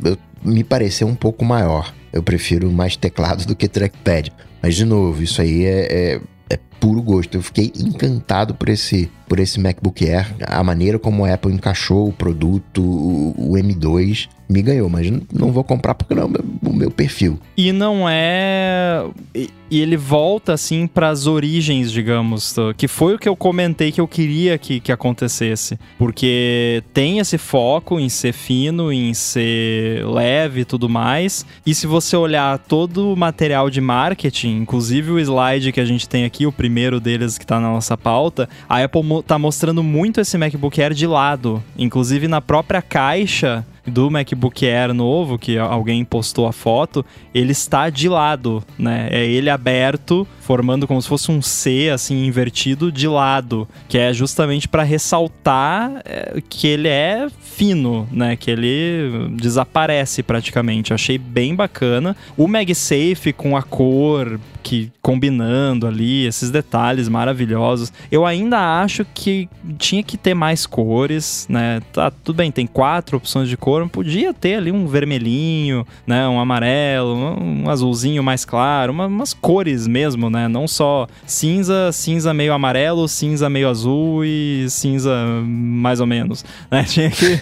eu- 0.05 0.17
me 0.45 0.65
pareceu 0.65 1.07
um 1.07 1.15
pouco 1.15 1.45
maior. 1.45 1.95
Eu 2.13 2.23
prefiro 2.23 2.71
mais 2.71 2.97
teclado 2.97 3.47
do 3.47 3.55
que 3.55 3.69
trackpad. 3.69 4.33
Mas 4.63 4.75
de 4.75 4.85
novo, 4.85 5.23
isso 5.23 5.41
aí 5.41 5.65
é, 5.65 5.87
é 6.15 6.21
é 6.51 6.59
puro 6.83 7.01
gosto. 7.01 7.37
Eu 7.37 7.43
fiquei 7.43 7.71
encantado 7.79 8.55
por 8.55 8.69
esse, 8.69 9.09
por 9.29 9.39
esse 9.39 9.61
MacBook 9.61 10.05
Air. 10.05 10.35
A 10.45 10.65
maneira 10.65 10.99
como 10.99 11.25
a 11.25 11.33
Apple 11.33 11.55
encaixou 11.55 12.09
o 12.09 12.13
produto, 12.13 12.83
o, 12.83 13.53
o 13.53 13.53
M2, 13.53 14.29
me 14.49 14.61
ganhou. 14.63 14.89
Mas 14.89 15.09
não 15.33 15.53
vou 15.53 15.63
comprar 15.63 15.95
porque 15.95 16.13
não 16.13 16.25
é 16.25 16.27
o 16.27 16.73
meu, 16.73 16.91
perfil. 16.91 17.39
E 17.57 17.71
não 17.71 18.09
é. 18.09 19.05
E 19.35 19.81
ele 19.81 19.97
volta, 19.97 20.53
assim, 20.53 20.87
pras 20.87 21.27
origens, 21.27 21.91
digamos, 21.91 22.57
que 22.77 22.89
foi 22.89 23.15
o 23.15 23.19
que 23.19 23.29
eu 23.29 23.37
comentei 23.37 23.91
que 23.91 24.01
eu 24.01 24.09
queria 24.09 24.59
que, 24.59 24.81
que 24.81 24.91
acontecesse. 24.91 25.79
Porque 25.97 26.83
tem 26.93 27.21
esse 27.21 27.39
foco 27.39 27.99
em 27.99 28.09
ser 28.09 28.33
fino, 28.33 28.93
em 28.93 29.15
ser 29.15 30.05
leve 30.05 30.63
e 30.63 30.65
tudo 30.65 30.89
mais. 30.89 31.47
E 31.65 31.75
se 31.75 31.87
você 31.87 32.17
olhar 32.17 32.59
todo 32.59 33.13
o 33.13 33.17
material 33.17 33.71
de 33.71 33.81
marketing, 33.81 34.57
inclusive 34.57 35.13
o 35.13 35.19
slide 35.19 35.73
que 35.73 35.81
a 35.81 35.85
gente 35.85 36.09
tem 36.09 36.25
aqui, 36.25 36.45
o 36.45 36.53
primeiro 36.53 36.72
primeiro 36.73 36.99
deles 36.99 37.37
que 37.37 37.45
tá 37.47 37.61
na 37.61 37.69
nossa 37.69 37.99
pauta, 37.99 38.49
a 38.67 38.83
Apple 38.83 39.03
mo 39.03 39.23
tá 39.23 39.39
mostrando 39.39 39.83
muito 39.83 40.23
esse 40.23 40.39
MacBook 40.39 40.81
Air 40.81 40.95
de 40.95 41.07
lado. 41.07 41.63
Inclusive 41.77 42.27
na 42.27 42.41
própria 42.41 42.81
caixa 42.81 43.63
do 43.87 44.11
MacBook 44.11 44.67
Air 44.67 44.95
novo, 44.95 45.39
que 45.39 45.59
alguém 45.59 46.03
postou 46.03 46.47
a 46.47 46.53
foto, 46.53 47.05
ele 47.35 47.53
está 47.53 47.91
de 47.91 48.09
lado, 48.09 48.65
né? 48.79 49.07
É 49.11 49.27
ele 49.27 49.51
aberto, 49.51 50.27
formando 50.43 50.87
como 50.89 51.01
se 51.01 51.09
fosse 51.09 51.31
um 51.31 51.41
C, 51.41 51.91
assim, 51.93 52.27
invertido 52.27 52.91
de 52.91 53.07
lado, 53.07 53.69
que 53.89 53.97
é 53.97 54.13
justamente 54.13 54.69
para 54.69 54.83
ressaltar 54.83 56.03
é, 56.05 56.43
que 56.49 56.67
ele 56.67 56.89
é 56.89 57.29
fino, 57.41 58.09
né? 58.11 58.37
Que 58.37 58.51
ele 58.51 59.29
desaparece 59.37 60.23
praticamente. 60.23 60.93
achei 60.93 61.17
bem 61.17 61.55
bacana. 61.55 62.17
O 62.37 62.49
MagSafe 62.49 63.33
com 63.33 63.57
a 63.57 63.63
cor 63.63 64.39
que 64.63 64.91
combinando 65.03 65.87
ali, 65.87 66.25
esses 66.25 66.51
detalhes 66.51 67.09
maravilhosos. 67.09 67.93
Eu 68.11 68.25
ainda 68.25 68.81
acho 68.81 69.05
que 69.13 69.49
tinha 69.77 70.03
que 70.03 70.17
ter 70.17 70.35
mais 70.35 70.65
cores, 70.65 71.47
né? 71.51 71.81
Tá, 71.93 72.11
tudo 72.11 72.37
bem, 72.37 72.53
tem 72.53 72.67
quatro 72.67 73.17
opções 73.17 73.49
de 73.49 73.57
cor, 73.57 73.87
podia 73.89 74.33
ter 74.33 74.55
ali 74.55 74.71
um 74.71 74.87
vermelhinho, 74.87 75.87
né? 76.07 76.27
Um 76.29 76.39
amarelo, 76.39 77.15
um, 77.15 77.69
azulzinho 77.69 78.23
mais 78.23 78.45
claro, 78.45 78.93
uma, 78.93 79.07
umas 79.07 79.35
cores 79.35 79.87
mesmo, 79.87 80.31
né? 80.33 80.49
Não 80.49 80.67
só 80.67 81.07
cinza, 81.27 81.93
cinza 81.93 82.35
meio 82.35 82.53
amarelo, 82.53 83.07
cinza 83.07 83.49
meio 83.49 83.69
azul 83.69 84.25
e 84.25 84.67
cinza 84.69 85.15
mais 85.45 86.01
ou 86.01 86.07
menos, 86.07 86.45
né? 86.71 86.85
Tinha 86.93 87.11
que 87.11 87.41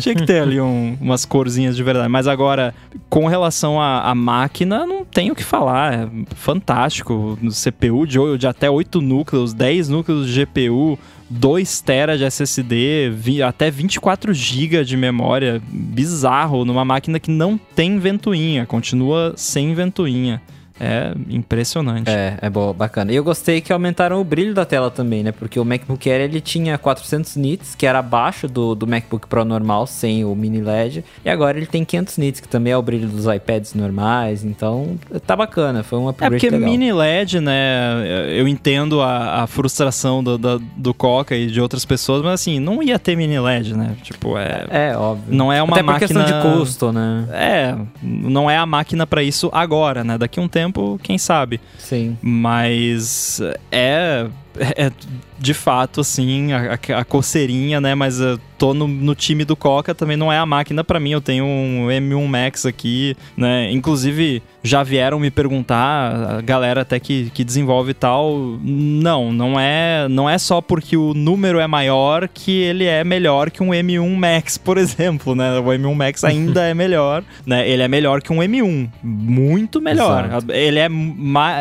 tinha 0.00 0.14
que 0.14 0.24
ter 0.24 0.40
ali 0.40 0.60
um, 0.60 0.96
umas 1.00 1.24
corzinhas 1.24 1.76
de 1.76 1.82
verdade. 1.82 2.08
Mas 2.08 2.26
agora, 2.26 2.74
com 3.08 3.26
relação 3.26 3.80
à, 3.80 4.14
máquina, 4.14 4.86
não 4.86 5.04
tenho 5.04 5.32
o 5.32 5.36
que 5.36 5.44
falar. 5.44 5.94
É 5.94 6.08
fantástico. 6.34 7.38
CPU 7.50 8.06
de, 8.06 8.18
de 8.38 8.46
até 8.46 8.70
8 8.70 9.00
núcleos, 9.00 9.52
10 9.52 9.88
núcleos 9.88 10.28
de 10.28 10.44
GPU, 10.44 10.98
2 11.28 11.80
TB 11.80 12.18
de 12.18 12.24
SSD, 12.24 13.10
vi, 13.10 13.42
até 13.42 13.70
24 13.70 14.32
GB 14.32 14.84
de 14.84 14.96
memória. 14.96 15.60
Bizarro, 15.68 16.64
numa 16.64 16.84
máquina 16.84 17.18
que 17.18 17.30
não 17.30 17.58
tem 17.58 17.98
ventoinha, 17.98 18.66
continua 18.66 19.34
sem 19.36 19.74
ventoinha. 19.74 20.40
É 20.78 21.12
impressionante. 21.30 22.10
É, 22.10 22.36
é 22.40 22.50
bom, 22.50 22.72
bacana. 22.72 23.12
E 23.12 23.16
eu 23.16 23.22
gostei 23.22 23.60
que 23.60 23.72
aumentaram 23.72 24.20
o 24.20 24.24
brilho 24.24 24.52
da 24.52 24.64
tela 24.64 24.90
também, 24.90 25.22
né? 25.22 25.30
Porque 25.30 25.58
o 25.58 25.64
MacBook 25.64 26.10
Air 26.10 26.22
ele 26.22 26.40
tinha 26.40 26.76
400 26.76 27.36
nits, 27.36 27.74
que 27.74 27.86
era 27.86 28.00
abaixo 28.00 28.48
do, 28.48 28.74
do 28.74 28.86
MacBook 28.86 29.28
Pro 29.28 29.44
normal, 29.44 29.86
sem 29.86 30.24
o 30.24 30.34
mini 30.34 30.60
LED. 30.60 31.04
E 31.24 31.30
agora 31.30 31.56
ele 31.56 31.66
tem 31.66 31.84
500 31.84 32.18
nits, 32.18 32.40
que 32.40 32.48
também 32.48 32.72
é 32.72 32.76
o 32.76 32.82
brilho 32.82 33.08
dos 33.08 33.24
iPads 33.26 33.74
normais. 33.74 34.42
Então, 34.44 34.98
tá 35.24 35.36
bacana. 35.36 35.84
Foi 35.84 35.98
um 35.98 36.08
upgrade 36.08 36.34
É 36.34 36.38
porque 36.38 36.50
legal. 36.50 36.68
mini 36.68 36.92
LED, 36.92 37.40
né? 37.40 38.04
Eu 38.28 38.48
entendo 38.48 39.00
a, 39.00 39.42
a 39.42 39.46
frustração 39.46 40.24
do, 40.24 40.36
do, 40.36 40.58
do, 40.58 40.94
Coca 40.94 41.36
e 41.36 41.46
de 41.46 41.60
outras 41.60 41.84
pessoas, 41.84 42.22
mas 42.22 42.34
assim, 42.34 42.58
não 42.58 42.82
ia 42.82 42.98
ter 42.98 43.16
mini 43.16 43.38
LED, 43.38 43.76
né? 43.76 43.96
Tipo, 44.02 44.36
é. 44.36 44.66
É, 44.70 44.96
óbvio. 44.96 45.34
Não 45.34 45.52
é 45.52 45.62
uma 45.62 45.74
Até 45.74 45.82
máquina. 45.82 46.24
questão 46.24 46.24
de 46.24 46.56
custo, 46.58 46.92
né? 46.92 47.26
É, 47.30 47.74
não 48.02 48.50
é 48.50 48.56
a 48.56 48.66
máquina 48.66 49.06
para 49.06 49.22
isso 49.22 49.50
agora, 49.52 50.02
né? 50.02 50.18
Daqui 50.18 50.40
a 50.40 50.42
um 50.42 50.48
tempo 50.48 50.63
tempo, 50.64 50.98
quem 51.02 51.18
sabe. 51.18 51.60
Sim. 51.78 52.16
Mas 52.22 53.40
é, 53.70 54.26
é 54.58 54.92
de 55.38 55.54
fato, 55.54 56.00
assim, 56.00 56.52
a, 56.52 56.78
a, 56.98 57.04
coceirinha, 57.04 57.80
né? 57.80 57.94
Mas 57.94 58.20
eu 58.20 58.38
tô 58.58 58.72
no, 58.72 58.86
no 58.86 59.14
time 59.14 59.44
do 59.44 59.56
Coca, 59.56 59.94
também 59.94 60.16
não 60.16 60.32
é 60.32 60.38
a 60.38 60.46
máquina 60.46 60.84
para 60.84 61.00
mim. 61.00 61.10
Eu 61.10 61.20
tenho 61.20 61.44
um 61.44 61.88
M1 61.88 62.26
Max 62.26 62.66
aqui, 62.66 63.16
né? 63.36 63.70
Inclusive, 63.70 64.42
já 64.62 64.82
vieram 64.82 65.18
me 65.18 65.30
perguntar, 65.30 66.36
a 66.38 66.40
galera 66.40 66.82
até 66.82 66.98
que, 66.98 67.30
que 67.34 67.44
desenvolve 67.44 67.94
tal. 67.94 68.58
Não, 68.62 69.32
não 69.32 69.58
é, 69.58 70.08
não 70.08 70.28
é 70.28 70.38
só 70.38 70.60
porque 70.60 70.96
o 70.96 71.12
número 71.14 71.58
é 71.58 71.66
maior 71.66 72.28
que 72.28 72.62
ele 72.62 72.84
é 72.84 73.04
melhor 73.04 73.50
que 73.50 73.62
um 73.62 73.70
M1 73.70 74.16
Max, 74.16 74.56
por 74.56 74.78
exemplo, 74.78 75.34
né? 75.34 75.58
O 75.58 75.64
M1 75.64 75.94
Max 75.94 76.24
ainda 76.24 76.62
é 76.62 76.74
melhor, 76.74 77.24
né? 77.44 77.68
Ele 77.68 77.82
é 77.82 77.88
melhor 77.88 78.22
que 78.22 78.32
um 78.32 78.38
M1, 78.38 78.88
muito 79.02 79.80
melhor. 79.80 80.42
Ele 80.48 80.78
é, 80.78 80.88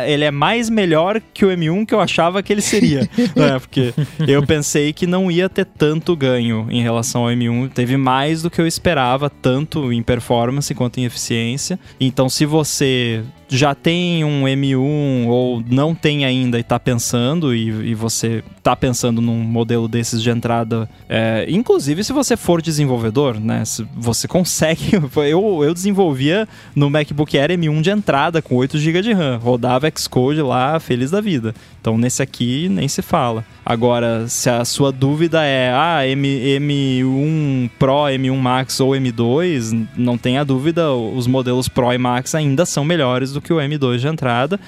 ele 0.08 0.24
é 0.24 0.32
mais 0.32 0.70
melhor 0.70 1.22
que 1.34 1.46
o 1.46 1.50
M1 1.50 1.86
que 1.86 1.94
eu 1.94 2.00
achava 2.00 2.42
que 2.42 2.54
ele 2.54 2.62
seria, 2.62 3.02
né? 3.36 3.60
Porque 3.68 3.94
eu 4.28 4.46
pensei 4.46 4.94
que 4.94 5.08
não 5.08 5.32
ia 5.32 5.50
ter 5.50 5.66
tanto 5.66 6.16
ganho 6.16 6.68
em 6.70 6.82
relação 6.82 7.24
ao 7.24 7.30
M1. 7.30 7.72
Teve 7.72 7.98
mais 7.98 8.42
do 8.42 8.50
que 8.50 8.60
eu 8.62 8.68
esperava, 8.68 9.30
tanto 9.30 9.92
em 9.92 10.04
performance 10.04 10.74
quanto 10.76 11.00
em 11.00 11.06
eficiência. 11.06 11.80
Então, 12.00 12.30
se 12.30 12.46
você 12.46 13.24
já 13.54 13.76
tem 13.76 14.24
um 14.24 14.44
M1 14.44 15.28
ou 15.28 15.64
não 15.70 15.94
tem 15.94 16.26
ainda 16.26 16.58
e 16.58 16.62
está 16.62 16.80
pensando, 16.80 17.54
e, 17.54 17.92
e, 17.92 17.96
você 17.96 18.44
está 18.58 18.76
pensando 18.76 19.22
num 19.22 19.38
modelo 19.38 19.88
desses 19.88 20.24
de 20.24 20.30
entrada, 20.30 20.90
é, 21.08 21.46
inclusive 21.48 22.04
se 22.04 22.12
você 22.12 22.36
for 22.36 22.62
desenvolvedor, 22.62 23.40
né? 23.40 23.64
você 23.96 24.28
consegue. 24.28 24.94
Eu, 25.24 25.64
eu 25.64 25.74
desenvolvia 25.74 26.48
no 26.76 26.90
MacBook 26.90 27.38
Air 27.38 27.52
M1 27.52 27.82
de 27.82 27.90
entrada 27.90 28.42
com 28.42 28.56
8 28.56 28.78
GB 28.78 29.02
de 29.02 29.14
RAM, 29.14 29.38
rodava 29.38 29.90
Xcode 29.96 30.42
lá, 30.42 30.80
feliz 30.80 31.12
da 31.12 31.22
vida. 31.22 31.56
Então 31.80 31.98
nesse 31.98 32.22
aqui 32.22 32.68
nem 32.70 32.88
se 32.88 33.02
fala. 33.02 33.46
Agora, 33.66 34.28
se 34.28 34.50
a 34.50 34.66
sua 34.66 34.92
dúvida 34.92 35.44
é 35.44 35.72
ah, 35.74 36.06
M, 36.06 36.28
M1 36.60 37.70
Pro, 37.80 38.06
M1 38.06 38.36
Max 38.38 38.80
ou 38.80 38.92
M2, 38.92 39.88
não 39.96 40.18
tenha 40.18 40.44
dúvida, 40.44 40.92
os 40.92 41.28
modelos 41.28 41.70
Pro 41.70 41.94
e 41.94 41.98
Max 41.98 42.36
ainda 42.36 42.66
são 42.66 42.84
melhores 42.84 43.32
do 43.32 43.42
que 43.44 43.54
o 43.54 43.58
M2 43.58 43.98
de 43.98 44.08
entrada. 44.08 44.60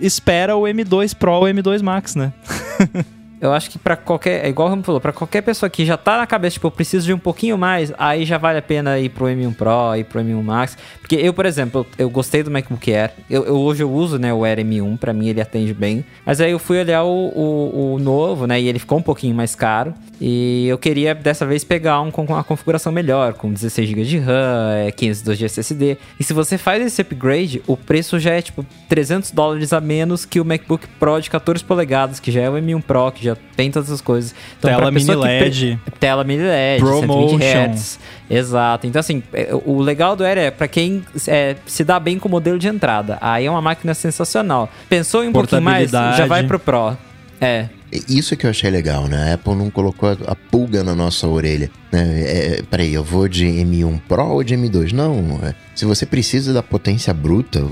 Espera 0.00 0.56
o 0.56 0.62
M2 0.62 1.14
Pro 1.14 1.32
ou 1.32 1.42
M2 1.42 1.82
Max, 1.82 2.14
né? 2.14 2.32
eu 3.46 3.52
acho 3.52 3.70
que 3.70 3.78
para 3.78 3.96
qualquer, 3.96 4.44
é 4.44 4.48
igual 4.48 4.68
o 4.68 4.70
Ramo 4.70 4.82
falou, 4.82 5.00
para 5.00 5.12
qualquer 5.12 5.42
pessoa 5.42 5.68
que 5.68 5.84
já 5.84 5.96
tá 5.96 6.18
na 6.18 6.26
cabeça, 6.26 6.54
tipo, 6.54 6.66
eu 6.66 6.70
preciso 6.70 7.06
de 7.06 7.12
um 7.12 7.18
pouquinho 7.18 7.58
mais, 7.58 7.92
aí 7.98 8.24
já 8.24 8.38
vale 8.38 8.58
a 8.58 8.62
pena 8.62 8.98
ir 8.98 9.08
pro 9.08 9.26
M1 9.26 9.54
Pro, 9.54 9.96
ir 9.96 10.04
pro 10.04 10.20
M1 10.20 10.42
Max. 10.42 10.76
Porque 11.00 11.16
eu, 11.16 11.34
por 11.34 11.44
exemplo, 11.44 11.86
eu, 11.98 12.08
gostei 12.08 12.42
do 12.42 12.50
MacBook 12.50 12.92
Air. 12.92 13.12
Eu, 13.28 13.44
eu, 13.44 13.56
hoje 13.56 13.82
eu 13.82 13.92
uso, 13.92 14.18
né, 14.18 14.32
o 14.32 14.44
Air 14.44 14.58
M1, 14.58 14.98
para 14.98 15.12
mim 15.12 15.28
ele 15.28 15.40
atende 15.40 15.74
bem. 15.74 16.04
Mas 16.24 16.40
aí 16.40 16.50
eu 16.50 16.58
fui 16.58 16.78
olhar 16.78 17.04
o, 17.04 17.08
o, 17.08 17.94
o, 17.94 17.98
novo, 17.98 18.46
né, 18.46 18.60
e 18.60 18.68
ele 18.68 18.78
ficou 18.78 18.98
um 18.98 19.02
pouquinho 19.02 19.34
mais 19.34 19.54
caro. 19.54 19.92
E 20.20 20.66
eu 20.68 20.78
queria 20.78 21.14
dessa 21.14 21.44
vez 21.44 21.64
pegar 21.64 22.00
um 22.00 22.10
com 22.10 22.24
uma 22.24 22.42
configuração 22.42 22.92
melhor, 22.92 23.34
com 23.34 23.52
16 23.52 23.88
GB 23.88 24.04
de 24.04 24.18
RAM, 24.18 24.90
512 24.96 25.38
de 25.38 25.44
SSD. 25.44 25.98
E 26.18 26.24
se 26.24 26.32
você 26.32 26.56
faz 26.56 26.84
esse 26.84 27.02
upgrade, 27.02 27.62
o 27.66 27.76
preço 27.76 28.18
já 28.18 28.32
é 28.32 28.40
tipo 28.40 28.64
300 28.88 29.30
dólares 29.32 29.72
a 29.72 29.80
menos 29.80 30.24
que 30.24 30.40
o 30.40 30.44
MacBook 30.44 30.86
Pro 30.98 31.20
de 31.20 31.28
14 31.28 31.62
polegadas, 31.64 32.20
que 32.20 32.30
já 32.30 32.40
é 32.40 32.48
o 32.48 32.54
M1 32.54 32.82
Pro, 32.82 33.12
que 33.12 33.24
já 33.24 33.33
tem 33.56 33.70
todas 33.70 33.88
essas 33.88 34.00
coisas. 34.00 34.34
Então, 34.58 34.70
tela 34.70 34.90
mini 34.90 35.14
LED. 35.14 35.78
Pe... 35.84 35.90
Tela 35.92 36.24
mini 36.24 36.42
LED, 36.42 36.80
Promotion. 36.80 37.38
120 37.38 37.74
Hz. 37.74 38.00
Exato. 38.30 38.86
Então, 38.86 39.00
assim, 39.00 39.22
é, 39.32 39.50
o 39.64 39.80
legal 39.80 40.16
do 40.16 40.24
Air 40.24 40.38
é 40.38 40.50
para 40.50 40.68
quem 40.68 41.02
é, 41.28 41.56
se 41.66 41.84
dá 41.84 42.00
bem 42.00 42.18
com 42.18 42.28
o 42.28 42.30
modelo 42.30 42.58
de 42.58 42.68
entrada. 42.68 43.18
Aí 43.20 43.46
é 43.46 43.50
uma 43.50 43.62
máquina 43.62 43.94
sensacional. 43.94 44.68
Pensou 44.88 45.24
em 45.24 45.28
um 45.28 45.32
pouquinho 45.32 45.62
mais? 45.62 45.90
Já 45.90 46.26
vai 46.26 46.44
pro 46.44 46.58
Pro. 46.58 46.96
É. 47.44 47.68
Isso 48.08 48.36
que 48.36 48.46
eu 48.46 48.50
achei 48.50 48.70
legal, 48.70 49.06
né? 49.06 49.30
A 49.30 49.34
Apple 49.34 49.54
não 49.54 49.70
colocou 49.70 50.08
a 50.26 50.34
pulga 50.34 50.82
na 50.82 50.94
nossa 50.94 51.28
orelha. 51.28 51.70
Né? 51.92 52.22
É, 52.22 52.62
peraí, 52.68 52.94
eu 52.94 53.04
vou 53.04 53.28
de 53.28 53.44
M1 53.44 54.00
Pro 54.08 54.24
ou 54.24 54.42
de 54.42 54.56
M2? 54.56 54.92
Não. 54.92 55.38
É, 55.42 55.54
se 55.76 55.84
você 55.84 56.06
precisa 56.06 56.54
da 56.54 56.62
potência 56.62 57.12
bruta, 57.12 57.62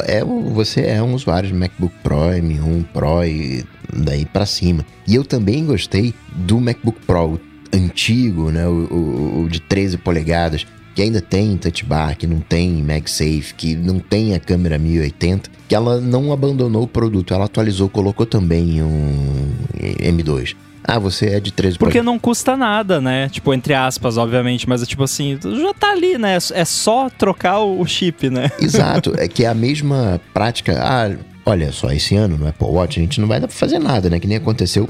é, 0.00 0.22
você 0.22 0.82
é 0.82 1.02
um 1.02 1.14
usuário 1.14 1.48
de 1.48 1.54
MacBook 1.54 1.94
Pro, 2.02 2.28
M1 2.28 2.84
Pro 2.92 3.24
e 3.24 3.64
daí 3.92 4.26
para 4.26 4.44
cima. 4.44 4.84
E 5.08 5.14
eu 5.14 5.24
também 5.24 5.64
gostei 5.64 6.14
do 6.32 6.60
MacBook 6.60 7.00
Pro 7.06 7.40
antigo, 7.74 8.50
né? 8.50 8.68
O, 8.68 8.86
o, 8.90 9.42
o 9.44 9.48
de 9.48 9.60
13 9.60 9.96
polegadas 9.96 10.66
que 10.94 11.02
ainda 11.02 11.20
tem 11.20 11.56
touch 11.56 11.84
bar, 11.84 12.16
que 12.16 12.26
não 12.26 12.40
tem 12.40 12.82
MagSafe, 12.82 13.54
que 13.56 13.74
não 13.74 13.98
tem 13.98 14.34
a 14.34 14.40
câmera 14.40 14.78
1080, 14.78 15.50
que 15.68 15.74
ela 15.74 16.00
não 16.00 16.32
abandonou 16.32 16.82
o 16.82 16.88
produto, 16.88 17.32
ela 17.32 17.46
atualizou, 17.46 17.88
colocou 17.88 18.26
também 18.26 18.82
um 18.82 19.50
M2. 19.80 20.54
Ah, 20.84 20.98
você 20.98 21.26
é 21.26 21.40
de 21.40 21.52
13 21.52 21.78
Porque 21.78 22.02
não 22.02 22.18
custa 22.18 22.56
nada, 22.56 23.00
né? 23.00 23.28
Tipo, 23.28 23.54
entre 23.54 23.72
aspas, 23.72 24.16
obviamente, 24.16 24.68
mas 24.68 24.82
é 24.82 24.86
tipo 24.86 25.04
assim, 25.04 25.38
já 25.40 25.74
tá 25.74 25.92
ali, 25.92 26.18
né? 26.18 26.36
É 26.52 26.64
só 26.64 27.08
trocar 27.08 27.60
o 27.60 27.84
chip, 27.86 28.28
né? 28.28 28.50
Exato, 28.60 29.14
é 29.16 29.28
que 29.28 29.44
é 29.44 29.48
a 29.48 29.54
mesma 29.54 30.20
prática. 30.34 30.80
Ah, 30.82 31.16
olha 31.46 31.70
só, 31.70 31.90
esse 31.92 32.16
ano 32.16 32.36
no 32.36 32.48
Apple 32.48 32.66
Watch 32.66 32.98
a 32.98 33.02
gente 33.02 33.20
não 33.20 33.28
vai 33.28 33.38
dar 33.38 33.46
pra 33.46 33.56
fazer 33.56 33.78
nada, 33.78 34.10
né? 34.10 34.18
Que 34.18 34.26
nem 34.26 34.38
aconteceu 34.38 34.88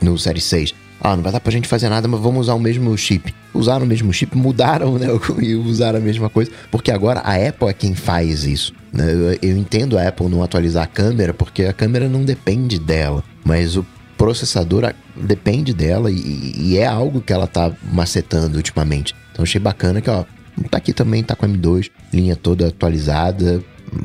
no 0.00 0.18
Série 0.18 0.40
6. 0.40 0.74
Ah, 1.06 1.14
não 1.14 1.22
vai 1.22 1.30
dar 1.30 1.38
pra 1.38 1.52
gente 1.52 1.68
fazer 1.68 1.90
nada, 1.90 2.08
mas 2.08 2.18
vamos 2.18 2.40
usar 2.40 2.54
o 2.54 2.58
mesmo 2.58 2.96
chip. 2.96 3.34
Usaram 3.52 3.84
o 3.84 3.86
mesmo 3.86 4.10
chip, 4.10 4.34
mudaram, 4.34 4.98
né? 4.98 5.06
E 5.38 5.54
usaram 5.54 5.98
a 5.98 6.02
mesma 6.02 6.30
coisa. 6.30 6.50
Porque 6.70 6.90
agora 6.90 7.20
a 7.20 7.34
Apple 7.34 7.68
é 7.68 7.74
quem 7.74 7.94
faz 7.94 8.44
isso. 8.44 8.72
Né? 8.90 9.12
Eu, 9.12 9.50
eu 9.50 9.58
entendo 9.58 9.98
a 9.98 10.08
Apple 10.08 10.28
não 10.30 10.42
atualizar 10.42 10.84
a 10.84 10.86
câmera, 10.86 11.34
porque 11.34 11.64
a 11.64 11.74
câmera 11.74 12.08
não 12.08 12.24
depende 12.24 12.78
dela. 12.78 13.22
Mas 13.44 13.76
o 13.76 13.84
processador 14.16 14.94
depende 15.14 15.74
dela 15.74 16.10
e, 16.10 16.54
e, 16.56 16.78
é 16.78 16.86
algo 16.86 17.20
que 17.20 17.34
ela 17.34 17.46
tá 17.46 17.70
macetando 17.92 18.56
ultimamente. 18.56 19.14
Então 19.30 19.42
achei 19.42 19.60
bacana 19.60 20.00
que, 20.00 20.08
ó, 20.08 20.24
tá 20.70 20.78
aqui 20.78 20.94
também, 20.94 21.22
tá 21.22 21.36
com 21.36 21.46
M2, 21.46 21.90
linha 22.14 22.34
toda 22.34 22.68
atualizada. 22.68 23.62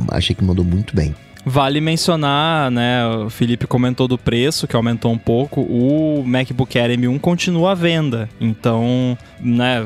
Achei 0.10 0.36
que 0.36 0.44
mandou 0.44 0.66
muito 0.66 0.94
bem. 0.94 1.16
Vale 1.46 1.80
mencionar, 1.80 2.70
né? 2.70 3.06
O 3.08 3.30
Felipe 3.30 3.66
comentou 3.66 4.08
do 4.08 4.18
preço, 4.18 4.68
que 4.68 4.76
aumentou 4.76 5.12
um 5.12 5.18
pouco. 5.18 5.62
O 5.62 6.24
MacBook 6.26 6.78
Air 6.78 6.98
M1 6.98 7.20
continua 7.20 7.72
à 7.72 7.76
venda. 7.76 8.30
Então, 8.40 9.18
né? 9.40 9.86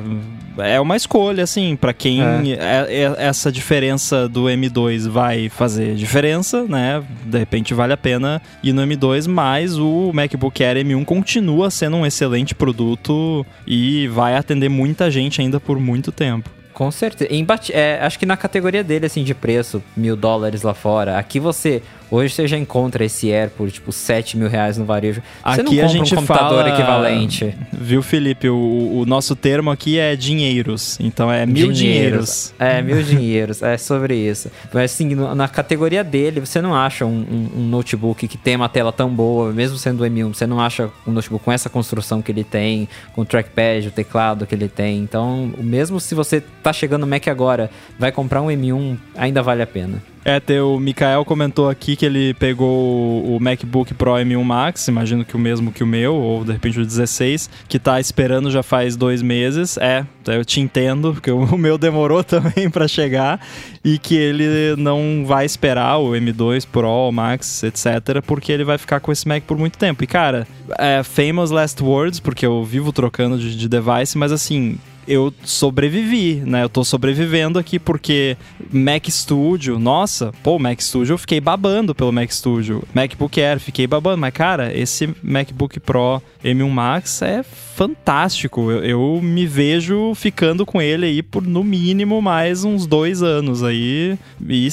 É 0.57 0.79
uma 0.79 0.95
escolha, 0.95 1.43
assim, 1.43 1.75
para 1.75 1.93
quem 1.93 2.21
é. 2.21 2.41
É, 2.51 3.03
é, 3.03 3.15
essa 3.17 3.51
diferença 3.51 4.27
do 4.27 4.45
M2 4.45 5.07
vai 5.07 5.49
fazer 5.49 5.95
diferença, 5.95 6.63
né? 6.63 7.03
De 7.25 7.37
repente 7.37 7.73
vale 7.73 7.93
a 7.93 7.97
pena 7.97 8.41
ir 8.63 8.73
no 8.73 8.81
M2, 8.81 9.27
mas 9.27 9.77
o 9.77 10.11
MacBook 10.13 10.63
Air 10.63 10.77
M1 10.77 11.05
continua 11.05 11.71
sendo 11.71 11.97
um 11.97 12.05
excelente 12.05 12.53
produto 12.53 13.45
e 13.65 14.07
vai 14.07 14.35
atender 14.35 14.69
muita 14.69 15.09
gente 15.09 15.41
ainda 15.41 15.59
por 15.59 15.79
muito 15.79 16.11
tempo. 16.11 16.49
Com 16.73 16.89
certeza. 16.89 17.31
É, 17.71 17.99
acho 18.01 18.17
que 18.17 18.25
na 18.25 18.35
categoria 18.35 18.83
dele, 18.83 19.05
assim, 19.05 19.23
de 19.23 19.33
preço, 19.33 19.81
mil 19.95 20.15
dólares 20.15 20.63
lá 20.63 20.73
fora, 20.73 21.17
aqui 21.17 21.39
você 21.39 21.81
Hoje 22.09 22.33
você 22.33 22.47
já 22.47 22.57
encontra 22.57 23.03
esse 23.03 23.31
Air 23.31 23.49
por 23.49 23.69
tipo 23.71 23.91
7 23.91 24.37
mil 24.37 24.47
reais 24.47 24.77
no 24.77 24.85
varejo. 24.85 25.21
Você 25.43 25.61
aqui 25.61 25.81
a 25.81 25.87
gente 25.87 26.13
um 26.13 26.17
computador 26.17 26.63
fala, 26.63 26.69
equivalente. 26.69 27.55
Viu, 27.71 28.01
Felipe? 28.01 28.49
O, 28.49 28.99
o, 28.99 29.05
nosso 29.05 29.35
termo 29.35 29.71
aqui 29.71 29.97
é 29.97 30.15
dinheiros. 30.15 30.97
Então 30.99 31.31
é 31.31 31.45
mil 31.45 31.71
dinheiros. 31.71 31.79
dinheiros. 31.79 32.53
É, 32.59 32.81
mil 32.81 33.01
dinheiros. 33.03 33.63
É 33.63 33.77
sobre 33.77 34.15
isso. 34.15 34.51
Mas 34.73 34.91
assim, 34.91 35.15
na 35.15 35.47
categoria 35.47 36.03
dele, 36.03 36.39
você 36.39 36.61
não 36.61 36.75
acha 36.75 37.05
um, 37.05 37.09
um, 37.09 37.59
um, 37.59 37.67
notebook 37.67 38.27
que 38.27 38.37
tem 38.37 38.55
uma 38.55 38.69
tela 38.69 38.91
tão 38.91 39.09
boa, 39.09 39.51
mesmo 39.51 39.77
sendo 39.77 40.03
o 40.03 40.07
M1, 40.07 40.33
você 40.33 40.45
não 40.45 40.59
acha 40.59 40.89
um 41.07 41.11
notebook 41.11 41.43
com 41.43 41.51
essa 41.51 41.69
construção 41.69 42.21
que 42.21 42.31
ele 42.31 42.43
tem, 42.43 42.87
com 43.13 43.21
o 43.21 43.25
trackpad, 43.25 43.87
o 43.87 43.91
teclado 43.91 44.45
que 44.45 44.53
ele 44.53 44.69
tem. 44.69 44.99
Então, 44.99 45.51
mesmo 45.57 45.99
se 45.99 46.15
você 46.15 46.41
tá 46.61 46.71
chegando 46.71 47.01
no 47.01 47.07
Mac 47.07 47.27
agora, 47.27 47.69
vai 47.97 48.11
comprar 48.11 48.41
um 48.41 48.47
M1, 48.47 48.97
ainda 49.15 49.41
vale 49.41 49.61
a 49.61 49.67
pena. 49.67 50.12
É, 50.25 50.61
o 50.61 50.79
Mikael 50.79 51.25
comentou 51.25 51.69
aqui 51.69 51.97
que 51.97 52.05
ele 52.05 52.33
pegou 52.35 53.25
o 53.25 53.39
MacBook 53.41 53.93
Pro 53.93 54.13
M1 54.13 54.43
Max, 54.43 54.87
imagino 54.87 55.25
que 55.25 55.35
o 55.35 55.39
mesmo 55.39 55.71
que 55.71 55.83
o 55.83 55.87
meu, 55.87 56.15
ou 56.15 56.45
de 56.45 56.53
repente 56.53 56.79
o 56.79 56.85
16, 56.85 57.49
que 57.67 57.77
tá 57.77 57.99
esperando 57.99 58.49
já 58.49 58.63
faz 58.63 58.95
dois 58.95 59.21
meses. 59.21 59.77
É, 59.77 60.05
eu 60.27 60.45
te 60.45 60.61
entendo, 60.61 61.13
porque 61.13 61.29
o 61.29 61.45
meu 61.57 61.77
demorou 61.77 62.23
também 62.23 62.69
para 62.69 62.87
chegar, 62.87 63.45
e 63.83 63.97
que 63.97 64.15
ele 64.15 64.75
não 64.77 65.25
vai 65.25 65.45
esperar 65.45 65.97
o 65.97 66.11
M2 66.11 66.65
Pro, 66.71 67.11
Max, 67.11 67.63
etc., 67.63 68.21
porque 68.25 68.51
ele 68.51 68.63
vai 68.63 68.77
ficar 68.77 69.01
com 69.01 69.11
esse 69.11 69.27
Mac 69.27 69.43
por 69.43 69.57
muito 69.57 69.77
tempo. 69.77 70.03
E 70.03 70.07
cara, 70.07 70.47
é 70.79 71.03
famous 71.03 71.51
last 71.51 71.83
words, 71.83 72.21
porque 72.21 72.45
eu 72.45 72.63
vivo 72.63 72.93
trocando 72.93 73.37
de, 73.37 73.57
de 73.57 73.67
device, 73.67 74.17
mas 74.17 74.31
assim, 74.31 74.77
eu 75.07 75.33
sobrevivi, 75.43 76.35
né? 76.45 76.63
Eu 76.63 76.69
tô 76.69 76.83
sobrevivendo 76.83 77.59
aqui 77.59 77.79
porque 77.79 78.37
Mac 78.71 79.07
Studio, 79.09 79.77
nossa, 79.79 80.31
pô, 80.43 80.57
Mac 80.59 80.79
Studio 80.79 81.13
eu 81.13 81.17
fiquei 81.17 81.39
babando 81.39 81.93
pelo 81.93 82.11
Mac 82.11 82.29
Studio. 82.31 82.83
MacBook 82.93 83.41
Air, 83.41 83.59
fiquei 83.59 83.87
babando, 83.87 84.17
mas 84.17 84.33
cara, 84.33 84.75
esse 84.75 85.13
MacBook 85.21 85.79
Pro 85.79 86.21
M1 86.43 86.69
Max 86.69 87.21
é 87.21 87.43
fantástico. 87.43 88.71
Eu, 88.71 88.83
eu 88.83 89.21
me 89.21 89.45
vejo 89.45 90.13
ficando 90.15 90.65
com 90.65 90.81
ele 90.81 91.05
aí 91.05 91.23
por 91.23 91.45
no 91.45 91.63
mínimo 91.63 92.21
mais 92.21 92.63
uns 92.63 92.85
dois 92.85 93.21
anos 93.21 93.63
aí, 93.63 94.17
e 94.47 94.69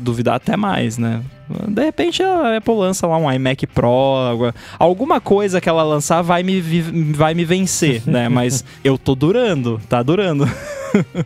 duvidar 0.00 0.36
até 0.36 0.56
mais, 0.56 0.98
né? 0.98 1.22
De 1.68 1.84
repente 1.84 2.22
a 2.22 2.56
Apple 2.56 2.74
lança 2.74 3.06
lá 3.06 3.16
um 3.16 3.30
iMac 3.30 3.66
Pro, 3.66 4.52
alguma 4.78 5.20
coisa 5.20 5.60
que 5.60 5.68
ela 5.68 5.82
lançar 5.82 6.22
vai 6.22 6.42
me, 6.42 6.60
vai 7.12 7.34
me 7.34 7.44
vencer, 7.44 8.02
né? 8.06 8.28
Mas 8.28 8.64
eu 8.84 8.96
tô 8.96 9.14
durando, 9.14 9.80
tá 9.88 10.02
durando. 10.02 10.48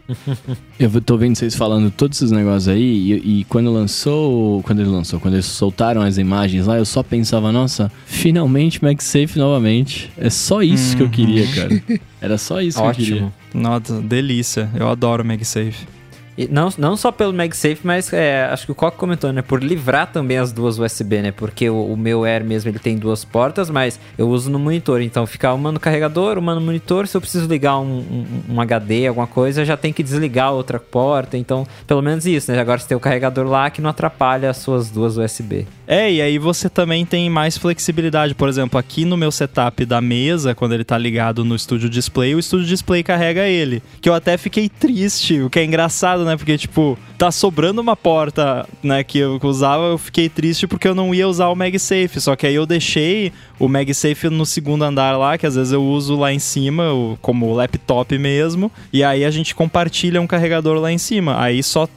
eu 0.78 1.00
tô 1.00 1.16
vendo 1.16 1.36
vocês 1.36 1.54
falando 1.54 1.90
todos 1.90 2.18
esses 2.18 2.30
negócios 2.30 2.68
aí 2.68 2.82
e, 2.82 3.40
e, 3.40 3.44
quando 3.44 3.72
lançou, 3.72 4.62
quando 4.62 4.80
ele 4.80 4.90
lançou, 4.90 5.18
quando 5.18 5.34
eles 5.34 5.46
soltaram 5.46 6.02
as 6.02 6.18
imagens 6.18 6.66
lá, 6.66 6.76
eu 6.76 6.84
só 6.84 7.02
pensava, 7.02 7.50
nossa, 7.50 7.90
finalmente 8.06 8.82
MagSafe 8.82 9.38
novamente. 9.38 10.10
É 10.16 10.30
só 10.30 10.62
isso 10.62 10.92
uhum. 10.92 10.96
que 10.96 11.02
eu 11.02 11.10
queria, 11.10 11.46
cara. 11.48 11.82
Era 12.20 12.38
só 12.38 12.60
isso 12.60 12.80
Ótimo. 12.80 12.94
que 12.94 13.12
eu 13.12 13.16
queria. 13.16 13.32
Nossa, 13.54 14.00
delícia. 14.00 14.70
Eu 14.74 14.88
adoro 14.88 15.24
MagSafe. 15.24 15.93
E 16.36 16.48
não, 16.48 16.68
não 16.76 16.96
só 16.96 17.12
pelo 17.12 17.32
MagSafe, 17.32 17.80
mas 17.84 18.12
é, 18.12 18.44
acho 18.46 18.66
que 18.66 18.72
o 18.72 18.74
Coque 18.74 18.96
comentou, 18.96 19.32
né? 19.32 19.40
Por 19.40 19.62
livrar 19.62 20.10
também 20.10 20.36
as 20.36 20.52
duas 20.52 20.78
USB, 20.78 21.22
né? 21.22 21.32
Porque 21.32 21.70
o, 21.70 21.92
o, 21.92 21.96
meu 21.96 22.24
Air 22.24 22.44
mesmo 22.44 22.70
ele 22.70 22.78
tem 22.78 22.96
duas 22.96 23.24
portas, 23.24 23.70
mas 23.70 24.00
eu 24.18 24.28
uso 24.28 24.50
no 24.50 24.58
monitor. 24.58 25.00
Então 25.00 25.26
fica 25.26 25.52
uma 25.52 25.70
no 25.70 25.78
carregador, 25.78 26.38
uma 26.38 26.54
no 26.54 26.60
monitor. 26.60 27.06
Se 27.06 27.16
eu 27.16 27.20
preciso 27.20 27.46
ligar 27.46 27.78
um, 27.78 27.98
um, 27.98 28.26
um 28.54 28.60
HD, 28.60 29.06
alguma 29.06 29.26
coisa, 29.26 29.64
já 29.64 29.76
tem 29.76 29.92
que 29.92 30.02
desligar 30.02 30.52
outra 30.52 30.80
porta. 30.80 31.36
Então, 31.36 31.66
pelo 31.86 32.02
menos 32.02 32.26
isso, 32.26 32.50
né? 32.50 32.58
Agora 32.58 32.78
você 32.78 32.88
tem 32.88 32.96
o 32.96 33.00
carregador 33.00 33.46
lá 33.46 33.70
que 33.70 33.80
não 33.80 33.90
atrapalha 33.90 34.50
as 34.50 34.56
suas 34.56 34.90
duas 34.90 35.16
USB. 35.16 35.66
É, 35.86 36.10
e 36.10 36.22
aí 36.22 36.38
você 36.38 36.68
também 36.68 37.04
tem 37.04 37.28
mais 37.28 37.58
flexibilidade. 37.58 38.34
Por 38.34 38.48
exemplo, 38.48 38.78
aqui 38.78 39.04
no 39.04 39.16
meu 39.16 39.30
setup 39.30 39.84
da 39.84 40.00
mesa, 40.00 40.54
quando 40.54 40.72
ele 40.72 40.84
tá 40.84 40.96
ligado 40.96 41.44
no 41.44 41.58
Studio 41.58 41.88
Display, 41.88 42.34
o 42.34 42.42
Studio 42.42 42.66
Display 42.66 43.02
carrega 43.02 43.46
ele. 43.46 43.82
Que 44.00 44.08
eu 44.08 44.14
até 44.14 44.36
fiquei 44.36 44.68
triste, 44.68 45.40
o 45.40 45.50
que 45.50 45.58
é 45.58 45.64
engraçado, 45.64 46.24
né? 46.24 46.36
Porque, 46.36 46.56
tipo, 46.56 46.98
tá 47.18 47.30
sobrando 47.30 47.80
uma 47.80 47.96
porta, 47.96 48.66
né, 48.82 49.04
que 49.04 49.18
eu 49.18 49.38
usava, 49.42 49.84
eu 49.84 49.98
fiquei 49.98 50.28
triste 50.28 50.66
porque 50.66 50.88
eu 50.88 50.94
não 50.94 51.14
ia 51.14 51.28
usar 51.28 51.48
o 51.48 51.54
MagSafe. 51.54 52.20
Só 52.20 52.34
que 52.34 52.46
aí 52.46 52.54
eu 52.54 52.66
deixei 52.66 53.32
o 53.58 53.68
MagSafe 53.68 54.28
no 54.28 54.46
segundo 54.46 54.84
andar 54.84 55.16
lá, 55.16 55.36
que 55.36 55.46
às 55.46 55.54
vezes 55.54 55.72
eu 55.72 55.84
uso 55.84 56.16
lá 56.16 56.32
em 56.32 56.38
cima, 56.38 56.84
como 57.20 57.52
laptop 57.52 58.16
mesmo. 58.18 58.70
E 58.92 59.04
aí 59.04 59.24
a 59.24 59.30
gente 59.30 59.54
compartilha 59.54 60.20
um 60.20 60.26
carregador 60.26 60.78
lá 60.78 60.90
em 60.90 60.98
cima. 60.98 61.40
Aí 61.40 61.62
só 61.62 61.88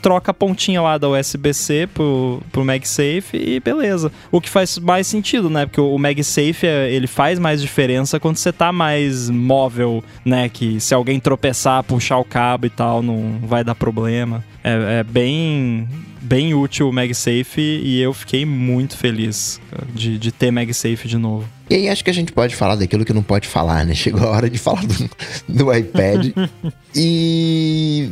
troca 0.00 0.30
a 0.30 0.34
pontinha 0.34 0.80
lá 0.80 0.98
da 0.98 1.08
USB-C 1.08 1.88
pro, 1.92 2.42
pro 2.50 2.64
MagSafe 2.64 3.36
e 3.36 3.60
beleza. 3.60 4.10
O 4.30 4.40
que 4.40 4.48
faz 4.48 4.78
mais 4.78 5.06
sentido, 5.06 5.48
né? 5.48 5.66
Porque 5.66 5.80
o 5.80 5.96
MagSafe, 5.98 6.66
é, 6.66 6.90
ele 6.90 7.06
faz 7.06 7.38
mais 7.38 7.60
diferença 7.60 8.18
quando 8.20 8.36
você 8.36 8.52
tá 8.52 8.72
mais 8.72 9.30
móvel, 9.30 10.02
né? 10.24 10.48
Que 10.48 10.80
se 10.80 10.94
alguém 10.94 11.20
tropeçar, 11.20 11.82
puxar 11.84 12.18
o 12.18 12.24
cabo 12.24 12.66
e 12.66 12.70
tal, 12.70 13.02
não 13.02 13.38
vai 13.42 13.64
dar 13.64 13.74
problema. 13.74 14.44
É, 14.62 15.00
é 15.00 15.04
bem 15.04 15.88
bem 16.20 16.54
útil 16.54 16.88
o 16.88 16.92
MagSafe 16.92 17.60
e 17.60 18.00
eu 18.00 18.12
fiquei 18.12 18.44
muito 18.44 18.96
feliz 18.96 19.60
de, 19.94 20.18
de 20.18 20.30
ter 20.30 20.50
MagSafe 20.50 21.08
de 21.08 21.16
novo. 21.16 21.48
E 21.68 21.74
aí 21.74 21.88
acho 21.88 22.04
que 22.04 22.10
a 22.10 22.14
gente 22.14 22.32
pode 22.32 22.54
falar 22.54 22.76
daquilo 22.76 23.04
que 23.04 23.12
não 23.12 23.22
pode 23.22 23.48
falar, 23.48 23.84
né? 23.86 23.94
Chegou 23.94 24.26
a 24.28 24.30
hora 24.30 24.50
de 24.50 24.58
falar 24.58 24.84
do, 24.84 25.10
do 25.48 25.74
iPad. 25.74 26.28
e 26.94 28.10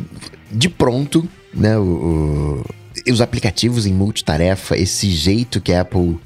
de 0.51 0.69
pronto, 0.69 1.29
né, 1.55 1.79
o, 1.79 2.63
o, 3.07 3.13
os 3.13 3.21
aplicativos 3.21 3.87
em 3.87 3.93
multitarefa, 3.93 4.77
esse 4.77 5.11
jeito 5.11 5.61
que 5.61 5.73
a 5.73 5.83
Apple 5.83 6.19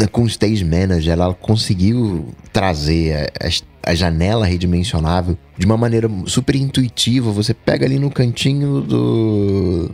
né, 0.00 0.06
com 0.06 0.22
o 0.22 0.26
Stage 0.26 0.64
Manager, 0.64 1.12
ela 1.12 1.34
conseguiu 1.34 2.34
trazer 2.52 3.30
a, 3.38 3.90
a, 3.90 3.94
janela 3.94 4.46
redimensionável 4.46 5.36
de 5.58 5.66
uma 5.66 5.76
maneira 5.76 6.08
super 6.24 6.56
intuitiva. 6.56 7.30
Você 7.32 7.52
pega 7.52 7.84
ali 7.84 7.98
no 7.98 8.10
cantinho 8.10 8.80
do. 8.80 9.90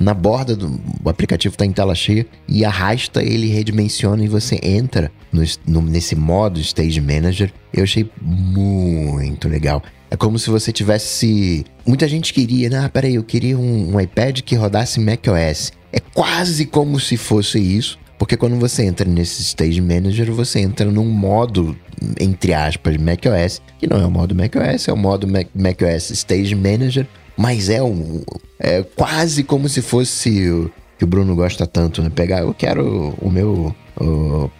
na 0.00 0.14
borda 0.14 0.56
do 0.56 0.80
o 1.04 1.08
aplicativo 1.10 1.54
está 1.54 1.66
em 1.66 1.72
tela 1.72 1.94
cheia 1.94 2.26
e 2.48 2.64
arrasta 2.64 3.22
ele, 3.22 3.48
redimensiona 3.48 4.24
e 4.24 4.28
você 4.28 4.58
entra 4.62 5.12
no, 5.30 5.42
no, 5.66 5.82
nesse 5.82 6.16
modo 6.16 6.58
Stage 6.58 7.00
Manager. 7.00 7.52
Eu 7.72 7.82
achei 7.82 8.10
muito 8.20 9.46
legal. 9.46 9.82
É 10.10 10.16
como 10.16 10.38
se 10.38 10.50
você 10.50 10.72
tivesse. 10.72 11.64
Muita 11.86 12.08
gente 12.08 12.34
queria, 12.34 12.68
né? 12.68 12.78
Ah, 12.84 12.88
peraí, 12.88 13.14
eu 13.14 13.22
queria 13.22 13.56
um, 13.56 13.94
um 13.94 14.00
iPad 14.00 14.40
que 14.40 14.56
rodasse 14.56 14.98
macOS. 14.98 15.72
É 15.92 16.00
quase 16.00 16.66
como 16.66 16.98
se 16.98 17.16
fosse 17.16 17.58
isso. 17.58 17.98
Porque 18.18 18.36
quando 18.36 18.56
você 18.56 18.84
entra 18.84 19.08
nesse 19.08 19.40
Stage 19.40 19.80
Manager, 19.80 20.30
você 20.30 20.60
entra 20.60 20.90
num 20.90 21.06
modo, 21.06 21.74
entre 22.20 22.52
aspas, 22.52 22.98
macOS, 22.98 23.62
que 23.78 23.86
não 23.86 23.98
é 23.98 24.04
o 24.04 24.10
modo 24.10 24.34
macOS, 24.34 24.88
é 24.88 24.92
o 24.92 24.96
modo 24.96 25.26
Mac 25.26 25.46
macOS 25.54 26.10
Stage 26.10 26.54
Manager, 26.54 27.06
mas 27.34 27.70
é 27.70 27.82
um. 27.82 28.22
É 28.58 28.82
quase 28.82 29.42
como 29.42 29.70
se 29.70 29.80
fosse 29.80 30.50
o 30.50 30.70
que 30.98 31.04
o 31.04 31.06
Bruno 31.06 31.34
gosta 31.34 31.66
tanto, 31.66 32.02
né? 32.02 32.10
Pegar, 32.10 32.40
eu 32.40 32.52
quero 32.52 33.14
o 33.22 33.30
meu. 33.30 33.74
O, 33.98 34.50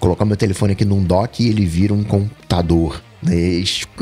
colocar 0.00 0.24
meu 0.24 0.36
telefone 0.36 0.72
aqui 0.72 0.84
num 0.84 1.02
dock 1.02 1.42
e 1.42 1.48
ele 1.48 1.64
vira 1.64 1.94
um 1.94 2.02
computador. 2.02 3.00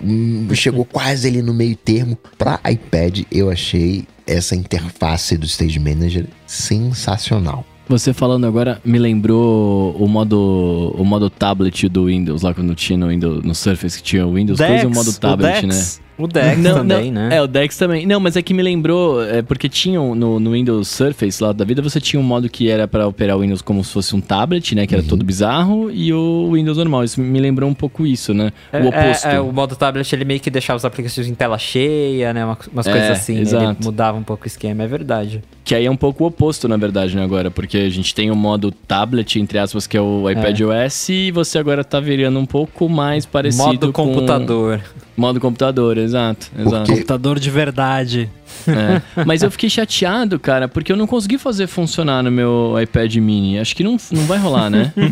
Hum, 0.02 0.48
chegou 0.54 0.84
quase 0.84 1.28
ali 1.28 1.42
no 1.42 1.54
meio 1.54 1.76
termo. 1.76 2.18
Para 2.36 2.60
iPad, 2.70 3.22
eu 3.30 3.50
achei 3.50 4.06
essa 4.26 4.54
interface 4.56 5.36
do 5.36 5.46
Stage 5.46 5.78
Manager 5.78 6.26
sensacional. 6.46 7.64
Você 7.88 8.14
falando 8.14 8.46
agora 8.46 8.80
me 8.82 8.98
lembrou 8.98 9.94
o 9.96 10.08
modo 10.08 10.94
o 10.96 11.04
modo 11.04 11.28
tablet 11.28 11.86
do 11.88 12.06
Windows 12.06 12.40
lá 12.40 12.54
quando 12.54 12.74
tinha 12.74 12.96
no 12.96 13.08
Windows 13.08 13.44
no 13.44 13.54
Surface 13.54 13.98
que 13.98 14.02
tinha 14.02 14.26
o 14.26 14.32
Windows 14.34 14.58
Dex, 14.58 14.70
coisa 14.70 14.88
o 14.88 14.90
modo 14.90 15.12
tablet, 15.12 15.64
o 15.64 15.66
né? 15.66 15.84
O 16.16 16.28
Dex 16.28 16.58
Não, 16.58 16.74
também, 16.76 17.10
não, 17.10 17.28
né? 17.28 17.36
É, 17.36 17.42
o 17.42 17.46
Dex 17.48 17.76
também. 17.76 18.06
Não, 18.06 18.20
mas 18.20 18.36
é 18.36 18.42
que 18.42 18.54
me 18.54 18.62
lembrou, 18.62 19.20
é, 19.24 19.42
porque 19.42 19.68
tinham 19.68 20.14
no, 20.14 20.38
no 20.38 20.52
Windows 20.52 20.86
Surface 20.86 21.42
lá 21.42 21.52
da 21.52 21.64
vida, 21.64 21.82
você 21.82 22.00
tinha 22.00 22.20
um 22.20 22.22
modo 22.22 22.48
que 22.48 22.70
era 22.70 22.86
pra 22.86 23.06
operar 23.08 23.36
o 23.36 23.40
Windows 23.40 23.60
como 23.60 23.82
se 23.82 23.92
fosse 23.92 24.14
um 24.14 24.20
tablet, 24.20 24.74
né? 24.76 24.86
Que 24.86 24.94
era 24.94 25.02
todo 25.02 25.24
bizarro, 25.24 25.90
e 25.90 26.12
o 26.12 26.50
Windows 26.52 26.78
normal. 26.78 27.02
Isso 27.02 27.20
me 27.20 27.40
lembrou 27.40 27.68
um 27.68 27.74
pouco 27.74 28.06
isso, 28.06 28.32
né? 28.32 28.52
É, 28.72 28.78
o 28.80 28.86
oposto. 28.88 29.26
É, 29.26 29.34
é, 29.34 29.40
o 29.40 29.52
modo 29.52 29.74
tablet 29.74 30.12
ele 30.12 30.24
meio 30.24 30.38
que 30.38 30.50
deixava 30.50 30.76
os 30.76 30.84
aplicativos 30.84 31.28
em 31.28 31.34
tela 31.34 31.58
cheia, 31.58 32.32
né? 32.32 32.44
Uma- 32.44 32.58
Umas 32.72 32.86
É, 32.86 32.92
coisas 32.92 33.10
assim. 33.10 33.32
né? 33.34 33.38
Ele 33.40 33.48
exato. 33.48 33.84
mudava 33.84 34.16
um 34.16 34.22
pouco 34.22 34.44
o 34.44 34.46
esquema, 34.46 34.84
é 34.84 34.86
verdade. 34.86 35.42
Que 35.64 35.74
aí 35.74 35.86
é 35.86 35.90
um 35.90 35.96
pouco 35.96 36.22
o 36.22 36.26
oposto, 36.28 36.68
na 36.68 36.76
verdade, 36.76 37.16
né, 37.16 37.24
agora. 37.24 37.50
Porque 37.50 37.76
a 37.78 37.88
gente 37.90 38.14
tem 38.14 38.30
o 38.30 38.36
modo 38.36 38.70
tablet, 38.70 39.40
entre 39.40 39.58
aspas, 39.58 39.86
que 39.86 39.96
é 39.96 40.00
o 40.00 40.30
iPad 40.30 40.60
OS, 40.60 41.08
e 41.08 41.30
você 41.32 41.58
agora 41.58 41.82
tá 41.82 41.98
virando 41.98 42.38
um 42.38 42.46
pouco 42.46 42.88
mais 42.88 43.26
parecido 43.26 43.64
modo 43.64 43.92
com... 43.92 44.06
computador. 44.14 44.80
Modo 45.16 45.40
computador, 45.40 45.96
exato. 45.98 46.50
exato. 46.58 46.76
Porque- 46.78 46.92
Computador 46.92 47.38
de 47.38 47.50
verdade. 47.50 48.28
É. 48.66 49.00
Mas 49.24 49.42
eu 49.42 49.50
fiquei 49.50 49.70
chateado, 49.70 50.38
cara, 50.40 50.66
porque 50.68 50.90
eu 50.90 50.96
não 50.96 51.06
consegui 51.06 51.38
fazer 51.38 51.66
funcionar 51.66 52.22
no 52.22 52.30
meu 52.32 52.74
iPad 52.82 53.14
mini. 53.16 53.58
Acho 53.58 53.76
que 53.76 53.84
não, 53.84 53.96
não 54.10 54.22
vai 54.26 54.38
rolar, 54.38 54.68
né? 54.70 54.92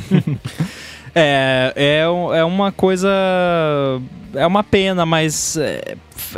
É, 1.14 1.74
é, 1.76 2.00
é 2.38 2.44
uma 2.44 2.72
coisa. 2.72 3.06
É 4.34 4.46
uma 4.46 4.64
pena, 4.64 5.04
mas 5.04 5.58
é, 5.58 5.94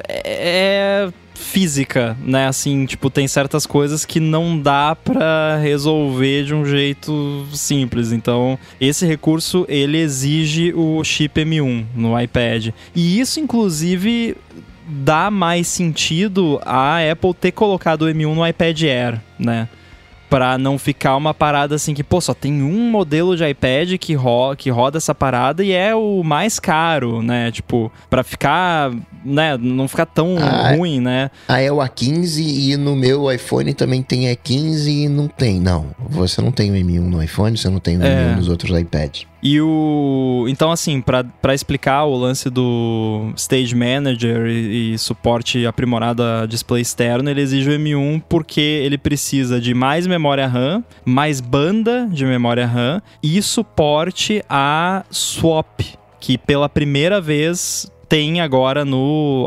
é 0.08 1.08
física, 1.34 2.16
né? 2.22 2.46
Assim, 2.46 2.86
tipo, 2.86 3.10
tem 3.10 3.26
certas 3.28 3.66
coisas 3.66 4.04
que 4.04 4.20
não 4.20 4.58
dá 4.58 4.96
pra 4.96 5.58
resolver 5.60 6.44
de 6.44 6.54
um 6.54 6.64
jeito 6.64 7.46
simples. 7.52 8.12
Então, 8.12 8.58
esse 8.80 9.06
recurso 9.06 9.66
ele 9.68 9.98
exige 9.98 10.72
o 10.74 11.02
chip 11.04 11.40
M1 11.40 11.84
no 11.94 12.18
iPad. 12.18 12.68
E 12.94 13.20
isso, 13.20 13.40
inclusive, 13.40 14.36
dá 14.86 15.30
mais 15.30 15.66
sentido 15.66 16.60
a 16.64 16.98
Apple 17.10 17.34
ter 17.34 17.52
colocado 17.52 18.02
o 18.02 18.06
M1 18.06 18.34
no 18.34 18.46
iPad 18.46 18.82
Air, 18.82 19.20
né? 19.38 19.68
Pra 20.34 20.58
não 20.58 20.76
ficar 20.80 21.16
uma 21.16 21.32
parada 21.32 21.76
assim 21.76 21.94
que, 21.94 22.02
pô, 22.02 22.20
só 22.20 22.34
tem 22.34 22.60
um 22.60 22.90
modelo 22.90 23.36
de 23.36 23.48
iPad 23.48 23.96
que, 24.00 24.14
ro 24.14 24.56
que 24.56 24.68
roda 24.68 24.98
essa 24.98 25.14
parada 25.14 25.62
e 25.62 25.70
é 25.70 25.94
o 25.94 26.24
mais 26.24 26.58
caro, 26.58 27.22
né? 27.22 27.52
Tipo, 27.52 27.92
pra 28.10 28.24
ficar, 28.24 28.90
né, 29.24 29.56
não 29.56 29.86
ficar 29.86 30.06
tão 30.06 30.34
Ah, 30.40 30.72
é. 30.72 30.76
ruim, 30.76 30.98
né? 30.98 31.30
Ah, 31.46 31.60
é 31.60 31.70
o 31.70 31.76
A15 31.76 32.40
e 32.44 32.76
no 32.76 32.96
meu 32.96 33.30
iPhone 33.30 33.72
também 33.74 34.02
tem 34.02 34.22
E15 34.24 34.88
e 35.04 35.08
não 35.08 35.28
tem. 35.28 35.60
Não, 35.60 35.94
você 36.10 36.42
não 36.42 36.50
tem 36.50 36.68
o 36.68 36.74
M1 36.74 37.00
no 37.00 37.22
iPhone, 37.22 37.56
você 37.56 37.68
não 37.70 37.78
tem 37.78 37.96
o 37.96 38.00
M1 38.00 38.32
É. 38.32 38.34
nos 38.34 38.48
outros 38.48 38.76
iPads. 38.76 39.26
E 39.44 39.60
o. 39.60 40.46
Então, 40.48 40.72
assim, 40.72 41.02
pra 41.02 41.52
explicar 41.52 42.04
o 42.04 42.16
lance 42.16 42.48
do 42.48 43.30
Stage 43.36 43.74
Manager 43.74 44.46
e, 44.46 44.94
e 44.94 44.98
suporte 44.98 45.66
aprimorado 45.66 46.22
a 46.22 46.46
display 46.46 46.80
externo, 46.80 47.28
ele 47.28 47.42
exige 47.42 47.68
o 47.68 47.72
M1 47.74 48.22
porque 48.26 48.62
ele 48.62 48.96
precisa 48.96 49.60
de 49.60 49.74
mais 49.74 50.06
memória 50.06 50.46
RAM, 50.46 50.82
mais 51.04 51.42
banda 51.42 52.08
de 52.10 52.24
memória 52.24 52.66
RAM 52.66 53.02
e 53.22 53.42
suporte 53.42 54.42
a 54.48 55.04
swap, 55.10 55.82
que 56.18 56.38
pela 56.38 56.66
primeira 56.66 57.20
vez 57.20 57.92
tem 58.08 58.40
agora 58.40 58.84
no. 58.84 59.46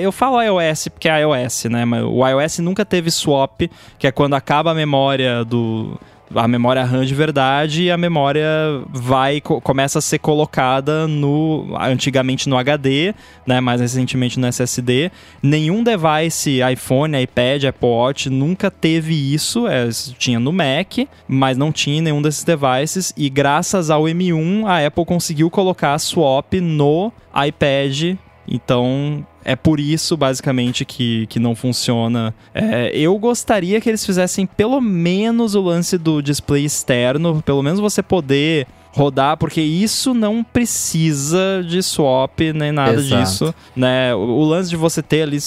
Eu 0.00 0.10
falo 0.10 0.40
iOS 0.42 0.88
porque 0.88 1.08
é 1.08 1.20
iOS, 1.20 1.64
né? 1.66 1.84
Mas 1.84 2.02
o 2.02 2.26
iOS 2.26 2.58
nunca 2.58 2.84
teve 2.84 3.10
swap, 3.10 3.62
que 3.98 4.06
é 4.06 4.10
quando 4.10 4.34
acaba 4.34 4.72
a 4.72 4.74
memória 4.74 5.44
do. 5.44 5.96
A 6.34 6.48
memória 6.48 6.84
RAM 6.84 7.04
de 7.04 7.14
verdade 7.14 7.84
e 7.84 7.90
a 7.90 7.96
memória 7.96 8.46
vai 8.90 9.40
co- 9.40 9.60
começa 9.60 9.98
a 9.98 10.02
ser 10.02 10.18
colocada 10.18 11.06
no 11.06 11.76
antigamente 11.78 12.48
no 12.48 12.56
HD, 12.56 13.14
né, 13.46 13.60
mais 13.60 13.80
recentemente 13.80 14.38
no 14.40 14.46
SSD. 14.46 15.10
Nenhum 15.42 15.82
device 15.84 16.60
iPhone, 16.72 17.20
iPad, 17.20 17.64
Apple 17.64 17.88
Watch 17.88 18.30
nunca 18.30 18.70
teve 18.70 19.14
isso, 19.34 19.66
é, 19.66 19.88
tinha 20.18 20.38
no 20.40 20.52
Mac, 20.52 21.06
mas 21.28 21.56
não 21.56 21.70
tinha 21.72 22.00
nenhum 22.00 22.22
desses 22.22 22.44
devices 22.44 23.12
e 23.16 23.28
graças 23.28 23.90
ao 23.90 24.04
M1 24.04 24.64
a 24.66 24.86
Apple 24.86 25.04
conseguiu 25.04 25.50
colocar 25.50 25.94
a 25.94 25.98
swap 25.98 26.54
no 26.54 27.12
iPad 27.46 28.16
então, 28.54 29.26
é 29.42 29.56
por 29.56 29.80
isso, 29.80 30.14
basicamente, 30.14 30.84
que, 30.84 31.26
que 31.28 31.40
não 31.40 31.54
funciona. 31.56 32.34
É, 32.52 32.90
eu 32.94 33.18
gostaria 33.18 33.80
que 33.80 33.88
eles 33.88 34.04
fizessem 34.04 34.44
pelo 34.44 34.78
menos 34.78 35.54
o 35.54 35.62
lance 35.62 35.96
do 35.96 36.20
display 36.20 36.62
externo, 36.62 37.42
pelo 37.42 37.62
menos 37.62 37.80
você 37.80 38.02
poder 38.02 38.66
rodar, 38.92 39.36
porque 39.36 39.60
isso 39.60 40.12
não 40.14 40.44
precisa 40.44 41.64
de 41.66 41.82
swap 41.82 42.38
nem 42.54 42.70
nada 42.72 42.92
Exato. 43.00 43.22
disso, 43.22 43.54
né? 43.74 44.14
O, 44.14 44.18
o 44.18 44.44
lance 44.44 44.68
de 44.70 44.76
você 44.76 45.02
ter 45.02 45.22
ali 45.22 45.38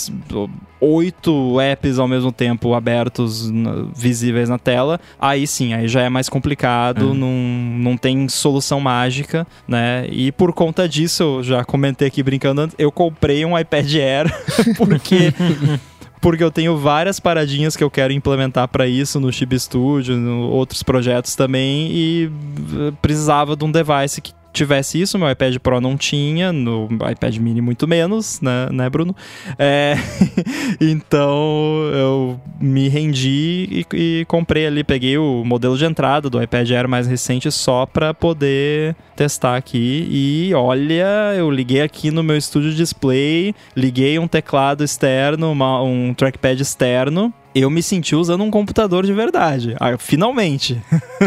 oito 0.81 1.59
apps 1.59 1.97
ao 1.99 2.07
mesmo 2.07 2.31
tempo 2.31 2.73
abertos, 2.73 3.49
na- 3.49 3.85
visíveis 3.95 4.49
na 4.49 4.57
tela, 4.59 4.99
aí 5.19 5.47
sim, 5.47 5.73
aí 5.73 5.87
já 5.87 6.01
é 6.01 6.09
mais 6.09 6.27
complicado, 6.27 7.13
não, 7.13 7.31
não 7.31 7.97
tem 7.97 8.27
solução 8.27 8.79
mágica, 8.79 9.47
né? 9.67 10.05
E 10.11 10.31
por 10.31 10.51
conta 10.53 10.87
disso, 10.87 11.23
eu 11.23 11.43
já 11.43 11.63
comentei 11.63 12.07
aqui 12.07 12.21
brincando 12.21 12.61
antes, 12.61 12.75
eu 12.77 12.91
comprei 12.91 13.45
um 13.45 13.57
iPad 13.57 13.95
Air, 13.95 14.33
porque 14.77 15.33
porque 16.21 16.43
eu 16.43 16.51
tenho 16.51 16.77
várias 16.77 17.19
paradinhas 17.19 17.75
que 17.75 17.83
eu 17.83 17.91
quero 17.91 18.13
implementar 18.13 18.67
para 18.67 18.87
isso 18.87 19.19
no 19.19 19.31
Chip 19.31 19.57
Studio, 19.59 20.15
no 20.15 20.49
outros 20.49 20.83
projetos 20.83 21.35
também 21.35 21.89
e 21.91 22.25
eh, 22.25 22.93
precisava 23.01 23.55
de 23.55 23.63
um 23.63 23.71
device 23.71 24.21
que 24.21 24.33
tivesse 24.55 24.99
isso, 24.99 25.19
meu 25.19 25.29
iPad 25.29 25.57
Pro 25.57 25.79
não 25.81 25.97
tinha, 25.97 26.51
no 26.51 26.87
iPad 27.11 27.37
Mini 27.37 27.61
muito 27.61 27.87
menos, 27.87 28.39
né, 28.41 28.69
né 28.71 28.89
Bruno? 28.89 29.15
É, 29.59 29.95
então 30.81 31.89
eu 31.93 32.39
me 32.59 32.87
rendi 32.87 33.85
e, 33.91 33.95
e 34.21 34.25
comprei 34.25 34.65
ali, 34.65 34.83
peguei 34.83 35.17
o 35.17 35.43
modelo 35.45 35.77
de 35.77 35.85
entrada 35.85 36.29
do 36.29 36.41
iPad 36.41 36.69
Air 36.71 36.87
mais 36.87 37.07
recente 37.07 37.51
só 37.51 37.85
para 37.85 38.13
poder 38.13 38.95
testar 39.15 39.55
aqui 39.55 40.07
e 40.09 40.53
olha, 40.53 41.33
eu 41.37 41.49
liguei 41.51 41.81
aqui 41.81 42.11
no 42.11 42.23
meu 42.23 42.37
estúdio 42.37 42.73
display, 42.73 43.53
liguei 43.75 44.17
um 44.19 44.27
teclado 44.27 44.83
externo, 44.83 45.51
uma- 45.51 45.81
um 45.83 46.13
trackpad 46.13 46.61
externo. 46.61 47.33
Eu 47.55 47.69
me 47.69 47.81
senti 47.81 48.13
usando 48.13 48.43
um 48.43 48.51
computador 48.51 49.05
de 49.05 49.13
verdade. 49.13 49.77
Ah, 49.79 49.97
finalmente. 49.97 50.77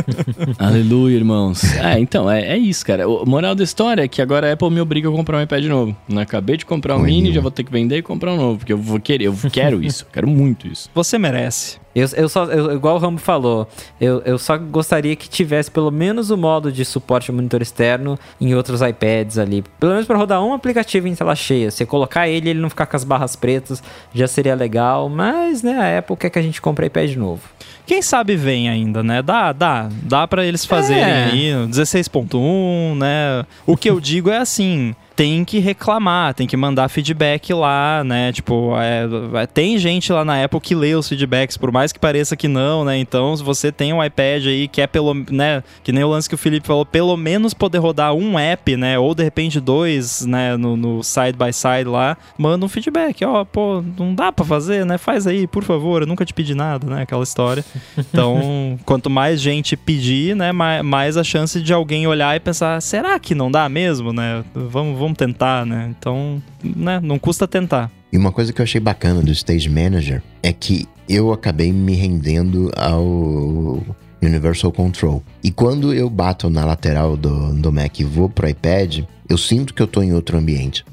Aleluia, 0.59 1.17
irmãos. 1.17 1.65
É, 1.77 1.99
então, 1.99 2.31
é, 2.31 2.49
é 2.49 2.59
isso, 2.59 2.85
cara. 2.85 3.09
O 3.09 3.25
moral 3.25 3.55
da 3.55 3.65
história 3.65 4.03
é 4.03 4.09
que 4.09 4.21
agora 4.21 4.51
a 4.51 4.53
Apple 4.53 4.71
me 4.71 4.79
obriga 4.79 5.09
a 5.09 5.13
comprar 5.13 5.39
um 5.39 5.43
iPad 5.43 5.65
novo. 5.65 5.97
Né? 6.07 6.21
Acabei 6.21 6.59
de 6.59 6.67
comprar 6.67 6.99
um 6.99 7.01
Oi, 7.01 7.07
mini, 7.07 7.23
Nil. 7.23 7.33
já 7.33 7.41
vou 7.41 7.51
ter 7.51 7.65
que 7.65 7.73
vender 7.73 7.97
e 7.97 8.03
comprar 8.03 8.35
um 8.35 8.37
novo, 8.37 8.59
porque 8.59 8.75
eu 8.75 8.77
vou 8.77 9.01
querer, 9.01 9.25
eu 9.25 9.35
quero 9.51 9.83
isso, 9.83 10.07
quero 10.13 10.29
muito 10.29 10.69
isso. 10.69 10.91
Você 10.95 11.17
merece. 11.17 11.79
Eu, 11.99 12.09
eu 12.17 12.29
só, 12.29 12.45
eu- 12.45 12.73
igual 12.73 12.97
o 12.97 12.99
Rambo 12.99 13.21
falou, 13.21 13.69
eu, 14.01 14.21
eu 14.25 14.39
só 14.39 14.57
gostaria 14.57 15.15
que 15.17 15.29
tivesse 15.29 15.71
pelo 15.71 15.91
menos 15.91 16.31
o 16.31 16.37
modo 16.37 16.71
de 16.71 16.85
suporte 16.85 17.31
ao 17.31 17.37
monitor 17.37 17.61
externo 17.63 18.19
em 18.41 18.55
outros 18.55 18.81
iPads 18.81 19.39
ali. 19.39 19.65
Pelo 19.81 19.93
menos 19.93 20.07
para 20.07 20.17
rodar 20.19 20.43
um 20.43 20.53
aplicativo 20.53 21.09
em 21.09 21.15
tela 21.15 21.35
cheia. 21.35 21.71
Se 21.71 21.85
colocar 21.87 22.29
ele 22.29 22.51
ele 22.51 22.61
não 22.61 22.71
ficar 22.71 22.87
com 22.87 22.97
as 22.97 23.05
barras 23.05 23.37
pretas, 23.37 23.83
já 24.15 24.27
seria 24.29 24.55
legal. 24.55 25.09
Mas, 25.09 25.63
né, 25.63 25.79
a 25.97 25.99
Apple 25.99 26.17
quer 26.17 26.31
que 26.31 26.39
a 26.39 26.43
gente 26.43 26.61
compre 26.61 26.87
iPad 26.87 27.15
novo. 27.17 27.43
Quem 27.87 28.03
sabe 28.03 28.37
vem 28.37 28.69
ainda, 28.69 29.03
né? 29.03 29.23
Dá, 29.23 29.51
dá. 29.53 29.89
Dá 30.03 30.29
pra 30.29 30.45
eles 30.45 30.65
fazerem 30.65 31.03
É. 31.03 31.25
aí 31.25 31.53
16.1, 31.69 32.95
né? 32.97 33.47
O 33.67 33.77
que 33.77 33.89
eu 33.91 33.99
digo 34.01 34.31
é 34.31 34.37
assim, 34.39 34.95
tem 35.19 35.45
que 35.45 35.59
reclamar, 35.59 36.33
tem 36.33 36.47
que 36.47 36.57
mandar 36.57 36.89
feedback 36.89 37.53
lá, 37.53 38.05
né? 38.05 38.31
Tipo, 38.33 38.75
é, 38.79 39.43
é, 39.43 39.47
tem 39.49 39.77
gente 39.77 40.13
lá 40.13 40.25
na 40.25 40.45
Apple 40.45 40.61
que 40.61 40.77
lê 40.77 40.95
os 40.95 41.09
feedbacks, 41.09 41.57
por 41.57 41.73
mais 41.73 41.91
que 41.93 41.99
pareça 41.99 42.37
que 42.37 42.47
não, 42.47 42.85
né? 42.85 42.97
Então, 42.99 43.37
se 43.37 43.43
você 43.43 43.73
tem 43.73 43.93
um 43.93 44.03
iPad 44.05 44.47
aí, 44.47 44.69
quer 44.69 44.87
pelo, 44.87 45.13
né? 45.29 45.65
Que 45.83 45.91
nem 45.91 46.05
o 46.05 46.09
lance 46.09 46.29
que 46.29 46.37
o 46.37 46.39
Felipe 46.39 46.69
falou, 46.69 46.87
pelo 46.87 47.17
menos 47.17 47.53
poder 47.53 47.79
rodar 47.79 48.15
um 48.15 48.39
app, 48.39 48.77
né? 48.77 48.97
Ou 48.97 49.13
de 49.13 49.25
repente 49.25 49.59
dois, 49.59 50.25
né? 50.25 50.57
No, 50.57 50.77
no 50.77 51.03
side 51.03 51.33
by 51.37 51.53
side 51.53 51.89
lá, 51.89 52.17
manda 52.39 52.65
um 52.65 52.69
feedback, 52.69 53.25
ó, 53.25 53.45
pô, 53.45 53.83
não 53.99 54.15
dá 54.15 54.31
pra 54.31 54.45
fazer, 54.45 54.87
né? 54.87 54.99
Faz 54.99 55.27
aí, 55.27 55.49
por 55.49 55.65
favor, 55.65 56.03
eu 56.03 56.07
nunca 56.07 56.25
te 56.25 56.33
pedi 56.33 56.55
nada, 56.55 56.87
né? 56.87 57.03
Aquela 57.03 57.25
história. 57.25 57.65
Então, 58.11 58.79
quanto 58.85 59.11
mais 59.11 59.41
gente 59.41 59.77
pedir, 59.77 60.35
né, 60.37 60.53
ma- 60.53 60.83
mais 60.83 61.17
a 61.17 61.25
chance 61.25 61.61
de 61.61 61.73
alguém 61.73 62.07
olhar 62.07 62.37
e 62.37 62.41
pensar, 62.41 62.81
será 62.81 63.19
que 63.19 63.35
não 63.35 63.51
dá 63.51 63.69
mesmo, 63.69 64.13
né? 64.13 64.45
Vamos, 64.55 64.99
vamos 64.99 65.08
tentar, 65.15 65.65
né? 65.65 65.95
Então, 65.99 66.43
né, 66.63 67.01
não 67.03 67.19
custa 67.19 67.47
tentar. 67.47 67.91
E 68.13 68.17
uma 68.17 68.33
coisa 68.33 68.53
que 68.53 68.61
eu 68.61 68.65
achei 68.65 68.81
bacana 68.81 69.21
do 69.21 69.31
Stage 69.33 69.69
Manager 69.69 70.23
é 70.43 70.53
que 70.53 70.87
eu 71.09 71.33
acabei 71.33 71.73
me 71.73 71.95
rendendo 71.95 72.71
ao 72.77 73.83
Universal 74.23 74.73
Control. 74.73 75.23
E 75.43 75.51
quando 75.51 75.93
eu 75.93 76.09
bato 76.09 76.51
na 76.51 76.65
lateral 76.65 77.17
do, 77.17 77.53
do 77.55 77.73
Mac 77.73 77.99
e 78.01 78.05
vou 78.05 78.29
pro 78.29 78.49
iPad, 78.49 79.01
eu 79.29 79.39
sinto 79.39 79.75
que 79.75 79.83
eu 79.83 79.87
tô 79.87 80.03
em 80.03 80.13
outro 80.13 80.39
ambiente. 80.39 80.85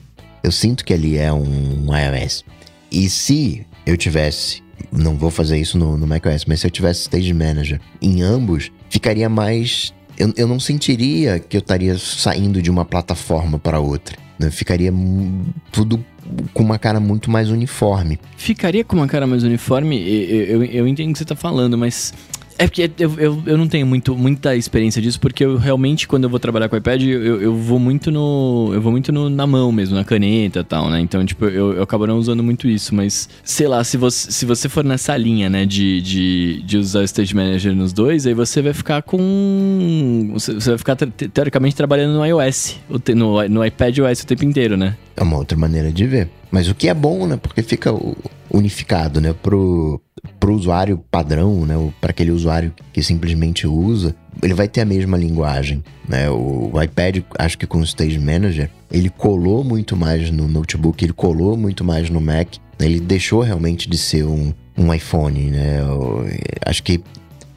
Eu 0.44 0.52
sinto 0.52 0.86
que 0.86 0.94
ali 0.94 1.18
é 1.18 1.32
um 1.34 1.88
iOS. 1.88 2.44
E 2.92 3.10
se 3.10 3.66
eu 3.86 3.98
tivesse, 3.98 4.62
não 4.92 5.16
vou 5.16 5.32
fazer 5.32 5.58
isso 5.58 5.78
no, 5.78 5.98
no 5.98 6.08
macOS, 6.08 6.46
mas 6.46 6.60
se 6.60 6.68
eu 6.68 6.72
tivesse 6.72 7.02
Stage 7.02 7.34
Manager 7.34 7.80
em 8.02 8.22
ambos, 8.22 8.72
ficaria 8.90 9.28
mais. 9.30 9.94
Eu, 10.18 10.34
eu 10.38 10.48
não 10.48 10.60
sentiria 10.60 11.40
que 11.40 11.58
eu 11.58 11.60
estaria 11.60 11.98
saindo 11.98 12.62
de 12.62 12.70
uma 12.72 12.86
plataforma 12.86 13.60
para 13.60 13.80
outra. 13.80 14.18
né? 14.40 14.50
Ficaria 14.50 14.94
tudo 15.72 16.04
com 16.54 16.64
uma 16.64 16.80
cara 16.80 17.00
muito 17.00 17.30
mais 17.30 17.50
uniforme. 17.50 18.20
Ficaria 18.38 18.84
com 18.84 18.96
uma 18.96 19.08
cara 19.08 19.28
mais 19.28 19.44
uniforme, 19.44 19.98
eu, 20.02 20.64
eu, 20.64 20.64
eu 20.64 20.88
entendo 20.88 21.10
o 21.10 21.14
que 21.14 21.20
você 21.20 21.26
tá 21.26 21.36
falando, 21.36 21.78
mas 21.78 22.14
é 22.58 22.68
porque 22.68 22.90
eu, 22.98 23.14
eu, 23.18 23.44
eu 23.46 23.58
não 23.58 23.68
tenho 23.68 23.86
muito, 23.86 24.16
muita 24.16 24.56
experiência 24.56 25.02
disso, 25.02 25.20
porque 25.20 25.44
eu 25.44 25.58
realmente, 25.58 26.08
quando 26.08 26.24
eu 26.24 26.30
vou 26.30 26.40
trabalhar 26.40 26.70
com 26.70 26.76
o 26.76 26.80
iPad, 26.80 27.04
eu, 27.04 27.42
eu 27.42 27.56
vou 27.56 27.78
muito 27.78 28.10
no. 28.12 28.72
Eu 28.74 28.82
vou 28.82 28.92
muito 28.92 29.12
no, 29.12 29.30
na 29.30 29.46
mão 29.46 29.72
mesmo, 29.72 29.96
na 29.96 30.04
caneta 30.06 30.60
e 30.60 30.64
tal, 30.64 30.90
né? 30.90 31.00
Então, 31.02 31.26
tipo, 31.26 31.46
eu, 31.46 31.74
eu 31.74 31.84
acabo 31.84 32.08
não 32.08 32.18
usando 32.18 32.42
muito 32.42 32.68
isso. 32.68 32.96
Mas, 32.96 33.28
sei 33.44 33.68
lá, 33.68 33.84
se 33.84 33.98
você, 33.98 34.32
se 34.32 34.46
você 34.46 34.70
for 34.70 34.86
nessa 34.86 35.18
linha, 35.18 35.50
né, 35.50 35.66
de, 35.66 36.02
de, 36.02 36.62
de 36.64 36.78
usar 36.78 37.00
o 37.00 37.04
Stage 37.04 37.36
Manager 37.36 37.76
nos 37.76 37.92
dois, 37.92 38.26
aí 38.26 38.34
você 38.34 38.62
vai 38.62 38.74
ficar 38.74 39.02
com. 39.02 40.30
Você, 40.34 40.54
você 40.54 40.70
vai 40.70 40.78
ficar, 40.78 40.96
te, 40.96 41.28
teoricamente, 41.28 41.76
trabalhando 41.76 42.14
no 42.14 42.26
iOS, 42.26 42.80
no, 43.14 43.50
no 43.50 43.66
iPad 43.66 44.00
OS 44.00 44.22
o 44.22 44.28
tempo 44.28 44.46
inteiro, 44.46 44.78
né? 44.78 44.96
É 45.18 45.24
uma 45.24 45.38
outra 45.38 45.58
maneira 45.58 45.92
de 45.92 46.06
ver. 46.06 46.30
Mas 46.52 46.70
o 46.70 46.76
que 46.76 46.88
é 46.88 46.94
bom, 46.94 47.28
né? 47.28 47.38
Porque 47.38 47.62
fica 47.62 47.92
unificado, 48.56 49.20
né? 49.20 49.34
Pro, 49.34 50.02
pro 50.40 50.54
usuário 50.54 50.98
padrão, 51.12 51.66
né? 51.66 51.76
Para 52.00 52.12
aquele 52.12 52.32
usuário 52.32 52.74
que 52.94 53.04
simplesmente 53.04 53.68
usa, 53.68 54.16
ele 54.42 54.54
vai 54.54 54.68
ter 54.68 54.82
a 54.82 54.86
mesma 54.86 55.18
linguagem, 55.18 55.84
né? 56.08 56.30
O, 56.30 56.72
o, 56.74 56.82
iPad, 56.82 57.24
acho 57.38 57.58
que 57.58 57.68
com 57.68 57.80
o 57.80 57.84
Stage 57.84 58.20
Manager, 58.20 58.70
ele 58.92 59.10
colou 59.10 59.64
muito 59.64 59.96
mais 59.96 60.32
no 60.32 60.48
notebook, 60.48 61.04
ele 61.04 61.14
colou 61.14 61.58
muito 61.58 61.84
mais 61.84 62.10
no 62.10 62.22
Mac. 62.22 62.56
Ele 62.80 63.00
deixou 63.00 63.42
realmente 63.42 63.90
de 63.90 63.98
ser 63.98 64.26
um, 64.26 64.54
um 64.78 64.94
iPhone, 64.94 65.52
né? 65.52 65.80
Eu, 65.82 66.26
acho 66.66 66.84
que 66.84 67.02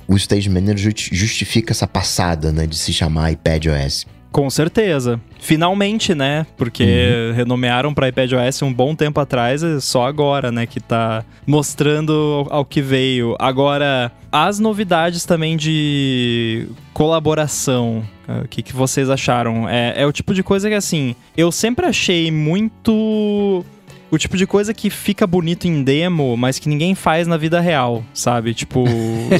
o 0.06 0.16
Stage 0.16 0.48
Manager 0.48 0.92
justifica 0.96 1.72
essa 1.72 1.86
passada, 1.86 2.52
né? 2.52 2.66
De 2.66 2.76
se 2.76 2.92
chamar 2.92 3.32
iPad 3.32 3.66
OS. 3.66 4.06
Com 4.38 4.48
certeza. 4.48 5.20
Finalmente, 5.40 6.14
né? 6.14 6.46
Porque 6.56 6.84
uhum. 6.84 7.34
renomearam 7.34 7.92
para 7.92 8.08
iPadOS 8.08 8.62
um 8.62 8.72
bom 8.72 8.94
tempo 8.94 9.18
atrás, 9.18 9.64
é 9.64 9.80
só 9.80 10.06
agora, 10.06 10.52
né, 10.52 10.64
que 10.64 10.78
tá 10.78 11.24
mostrando 11.44 12.46
ao 12.48 12.64
que 12.64 12.80
veio. 12.80 13.34
Agora, 13.36 14.12
as 14.30 14.60
novidades 14.60 15.24
também 15.24 15.56
de 15.56 16.68
colaboração, 16.92 18.04
o 18.44 18.46
que, 18.46 18.62
que 18.62 18.72
vocês 18.72 19.10
acharam? 19.10 19.68
É, 19.68 20.02
é 20.02 20.06
o 20.06 20.12
tipo 20.12 20.32
de 20.32 20.44
coisa 20.44 20.68
que, 20.68 20.74
assim, 20.76 21.16
eu 21.36 21.50
sempre 21.50 21.86
achei 21.86 22.30
muito 22.30 23.64
o 24.10 24.18
tipo 24.18 24.36
de 24.36 24.46
coisa 24.46 24.72
que 24.72 24.90
fica 24.90 25.26
bonito 25.26 25.66
em 25.66 25.82
demo, 25.82 26.36
mas 26.36 26.58
que 26.58 26.68
ninguém 26.68 26.94
faz 26.94 27.26
na 27.26 27.36
vida 27.36 27.60
real, 27.60 28.04
sabe? 28.14 28.54
Tipo, 28.54 28.84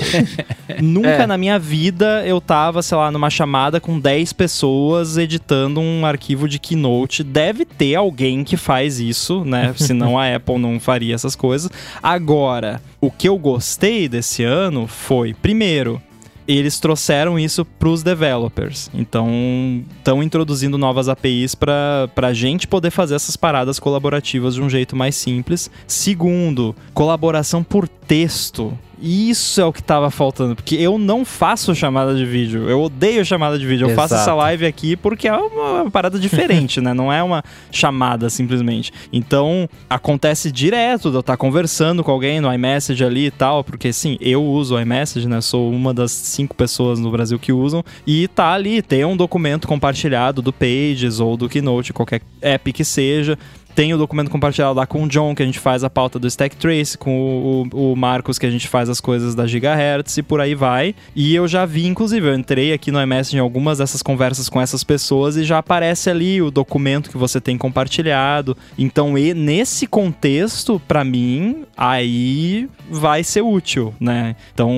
nunca 0.83 1.09
é. 1.23 1.27
na 1.27 1.39
minha 1.39 1.59
vida 1.59 2.27
eu 2.27 2.41
tava, 2.41 2.83
sei 2.83 2.97
lá, 2.97 3.11
numa 3.11 3.31
chamada 3.31 3.81
com 3.81 3.99
10 3.99 4.33
pessoas 4.33 5.17
editando 5.17 5.81
um 5.81 6.05
arquivo 6.05 6.49
de 6.49 6.59
Keynote. 6.59 7.25
Deve 7.25 7.65
ter 7.65 7.95
alguém 7.95 8.45
que 8.45 8.57
faz 8.57 9.01
isso, 9.01 9.45
né? 9.45 9.73
Senão 9.79 10.19
a 10.19 10.35
Apple 10.35 10.59
não 10.59 10.79
faria 10.79 11.15
essas 11.15 11.35
coisas. 11.35 11.71
Agora, 12.03 12.81
o 13.01 13.11
que 13.11 13.29
eu 13.29 13.39
gostei 13.39 14.09
desse 14.09 14.43
ano 14.43 14.87
foi, 14.87 15.35
primeiro, 15.35 16.01
eles 16.49 16.81
trouxeram 16.81 17.39
isso 17.39 17.65
para 17.65 17.91
os 17.91 18.03
developers. 18.03 18.91
Então, 18.95 19.85
estão 19.99 20.23
introduzindo 20.23 20.79
novas 20.79 21.09
APIs 21.09 21.55
para 21.55 22.09
a 22.17 22.33
gente 22.33 22.67
poder 22.67 22.91
fazer 22.91 23.15
essas 23.15 23.37
paradas 23.37 23.79
colaborativas 23.79 24.55
de 24.55 24.63
um 24.63 24.71
jeito 24.71 24.97
mais 24.97 25.15
simples. 25.15 25.71
Segundo, 25.87 26.75
colaboração 26.95 27.63
por 27.63 27.87
texto. 27.87 28.77
Isso 29.01 29.61
é 29.61 29.65
o 29.65 29.73
que 29.73 29.83
tava 29.83 30.11
faltando, 30.11 30.57
porque 30.57 30.75
eu 30.75 30.99
não 30.99 31.25
faço 31.25 31.75
chamada 31.75 32.15
de 32.15 32.25
vídeo. 32.25 32.69
Eu 32.69 32.83
odeio 32.83 33.25
chamada 33.25 33.59
de 33.59 33.67
vídeo. 33.67 33.85
Eu 33.85 33.91
Exato. 33.91 34.09
faço 34.09 34.23
essa 34.23 34.35
live 34.35 34.67
aqui 34.67 34.97
porque 34.97 35.29
é 35.29 35.35
uma 35.35 35.91
parada 35.91 36.19
diferente, 36.19 36.81
né? 36.83 36.93
Não 36.93 37.13
é 37.13 37.23
uma 37.23 37.43
chamada 37.71 38.29
simplesmente. 38.29 38.93
Então, 39.13 39.69
acontece 39.89 40.51
direto 40.51 41.11
de 41.11 41.17
eu 41.17 41.21
estar 41.21 41.37
conversando 41.37 42.03
com 42.03 42.11
alguém 42.11 42.41
no 42.41 42.53
iMessage 42.53 43.05
ali 43.05 43.27
e 43.27 43.31
tal, 43.31 43.63
porque 43.63 43.93
sim, 43.93 44.17
eu 44.21 44.45
uso 44.45 44.75
o 44.75 44.81
iMessage, 44.81 45.29
né? 45.29 45.41
Sou 45.41 45.71
uma 45.71 45.95
das 45.95 46.11
cinco 46.11 46.55
pessoas 46.55 46.99
no 46.99 47.11
Brasil 47.11 47.39
que 47.39 47.53
usam. 47.53 47.85
E 48.07 48.27
tá 48.29 48.53
ali, 48.53 48.83
tem 48.83 49.05
um 49.05 49.17
documento 49.17 49.69
compartilhado 49.69 50.43
do 50.43 50.53
Pages 50.53 51.21
ou 51.21 51.37
do 51.37 51.49
Keynote, 51.49 51.93
qualquer 51.93 52.21
app 52.41 52.73
que 52.73 52.85
seja 52.85 53.39
tem 53.79 53.95
o 53.95 53.97
documento 53.97 54.29
compartilhado 54.29 54.75
lá 54.75 54.89
com 54.89 55.05
o 55.05 55.09
John, 55.09 55.37
que 55.37 55.43
a 55.45 55.47
gente 55.47 55.61
faz 55.61 55.85
a 55.85 55.89
pauta 55.89 56.19
do 56.19 56.27
Stack 56.27 56.57
Trace, 56.57 56.99
com 56.99 57.65
o, 57.73 57.93
o, 57.93 57.95
Marcos, 57.95 58.37
que 58.37 58.45
a 58.45 58.51
gente 58.51 58.67
faz 58.67 58.89
as 58.89 59.01
coisas 59.01 59.37
da 59.37 59.47
Gigahertz 59.47 60.17
e 60.17 60.23
por 60.25 60.41
aí 60.41 60.53
vai. 60.53 60.97
E 61.15 61.33
eu 61.33 61.47
já 61.47 61.65
vi, 61.65 61.87
inclusive, 61.87 62.27
eu 62.27 62.35
entrei 62.35 62.73
aqui 62.73 62.91
no 62.91 63.01
iMessage 63.01 63.37
em 63.37 63.39
algumas 63.39 63.79
dessas 63.79 64.03
conversas 64.03 64.49
com 64.49 64.61
essas 64.61 64.83
pessoas 64.83 65.37
e 65.37 65.45
já 65.45 65.59
aparece 65.59 66.11
ali 66.11 66.43
o 66.43 66.51
documento 66.51 67.09
que 67.09 67.17
você 67.17 67.41
tem 67.41 67.57
compartilhado. 67.57 68.57
Então, 68.77 69.17
e, 69.17 69.33
nesse 69.33 69.87
contexto, 69.87 70.83
para 70.89 71.05
mim, 71.05 71.63
aí 71.77 72.69
vai 72.91 73.23
ser 73.23 73.43
útil, 73.43 73.95
né? 74.01 74.35
Então, 74.53 74.73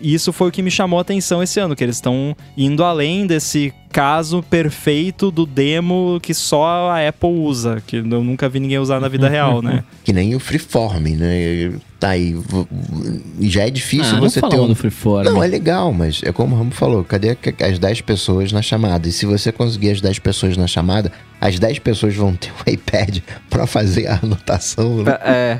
isso 0.00 0.32
foi 0.32 0.50
o 0.50 0.52
que 0.52 0.62
me 0.62 0.70
chamou 0.70 1.00
a 1.00 1.02
atenção 1.02 1.42
esse 1.42 1.58
ano, 1.58 1.74
que 1.74 1.82
eles 1.82 1.96
estão 1.96 2.36
indo 2.56 2.84
além 2.84 3.26
desse 3.26 3.74
caso 3.92 4.42
perfeito 4.42 5.30
do 5.30 5.44
demo 5.44 6.18
que 6.22 6.32
só 6.32 6.90
a 6.90 7.08
Apple 7.08 7.30
usa, 7.30 7.82
que 7.86 7.96
eu 7.96 8.04
nunca 8.04 8.48
vi 8.48 8.60
ninguém 8.60 8.78
usar 8.78 9.00
na 9.00 9.08
vida 9.08 9.28
real, 9.28 9.60
né? 9.62 9.84
Que 10.04 10.12
nem 10.12 10.34
o 10.34 10.40
Freeform, 10.40 11.16
né? 11.16 11.72
Tá 12.00 12.10
aí. 12.10 12.34
Já 13.40 13.66
é 13.66 13.70
difícil 13.70 14.16
ah, 14.16 14.20
você 14.20 14.40
ter 14.40 14.58
um. 14.58 14.68
Do 14.68 14.74
freeform. 14.74 15.22
Não, 15.22 15.44
é 15.44 15.46
legal, 15.46 15.92
mas 15.92 16.22
é 16.24 16.32
como 16.32 16.56
o 16.56 16.58
Ramo 16.58 16.70
falou: 16.70 17.04
cadê 17.04 17.36
as 17.62 17.78
10 17.78 18.00
pessoas 18.00 18.52
na 18.52 18.62
chamada? 18.62 19.06
E 19.06 19.12
se 19.12 19.26
você 19.26 19.52
conseguir 19.52 19.90
as 19.90 20.00
10 20.00 20.18
pessoas 20.20 20.56
na 20.56 20.66
chamada, 20.66 21.12
as 21.38 21.58
10 21.58 21.80
pessoas 21.80 22.16
vão 22.16 22.34
ter 22.34 22.50
o 22.50 22.64
iPad 22.70 23.18
para 23.50 23.66
fazer 23.66 24.06
a 24.06 24.18
anotação. 24.22 25.02
Né? 25.02 25.18
É. 25.22 25.58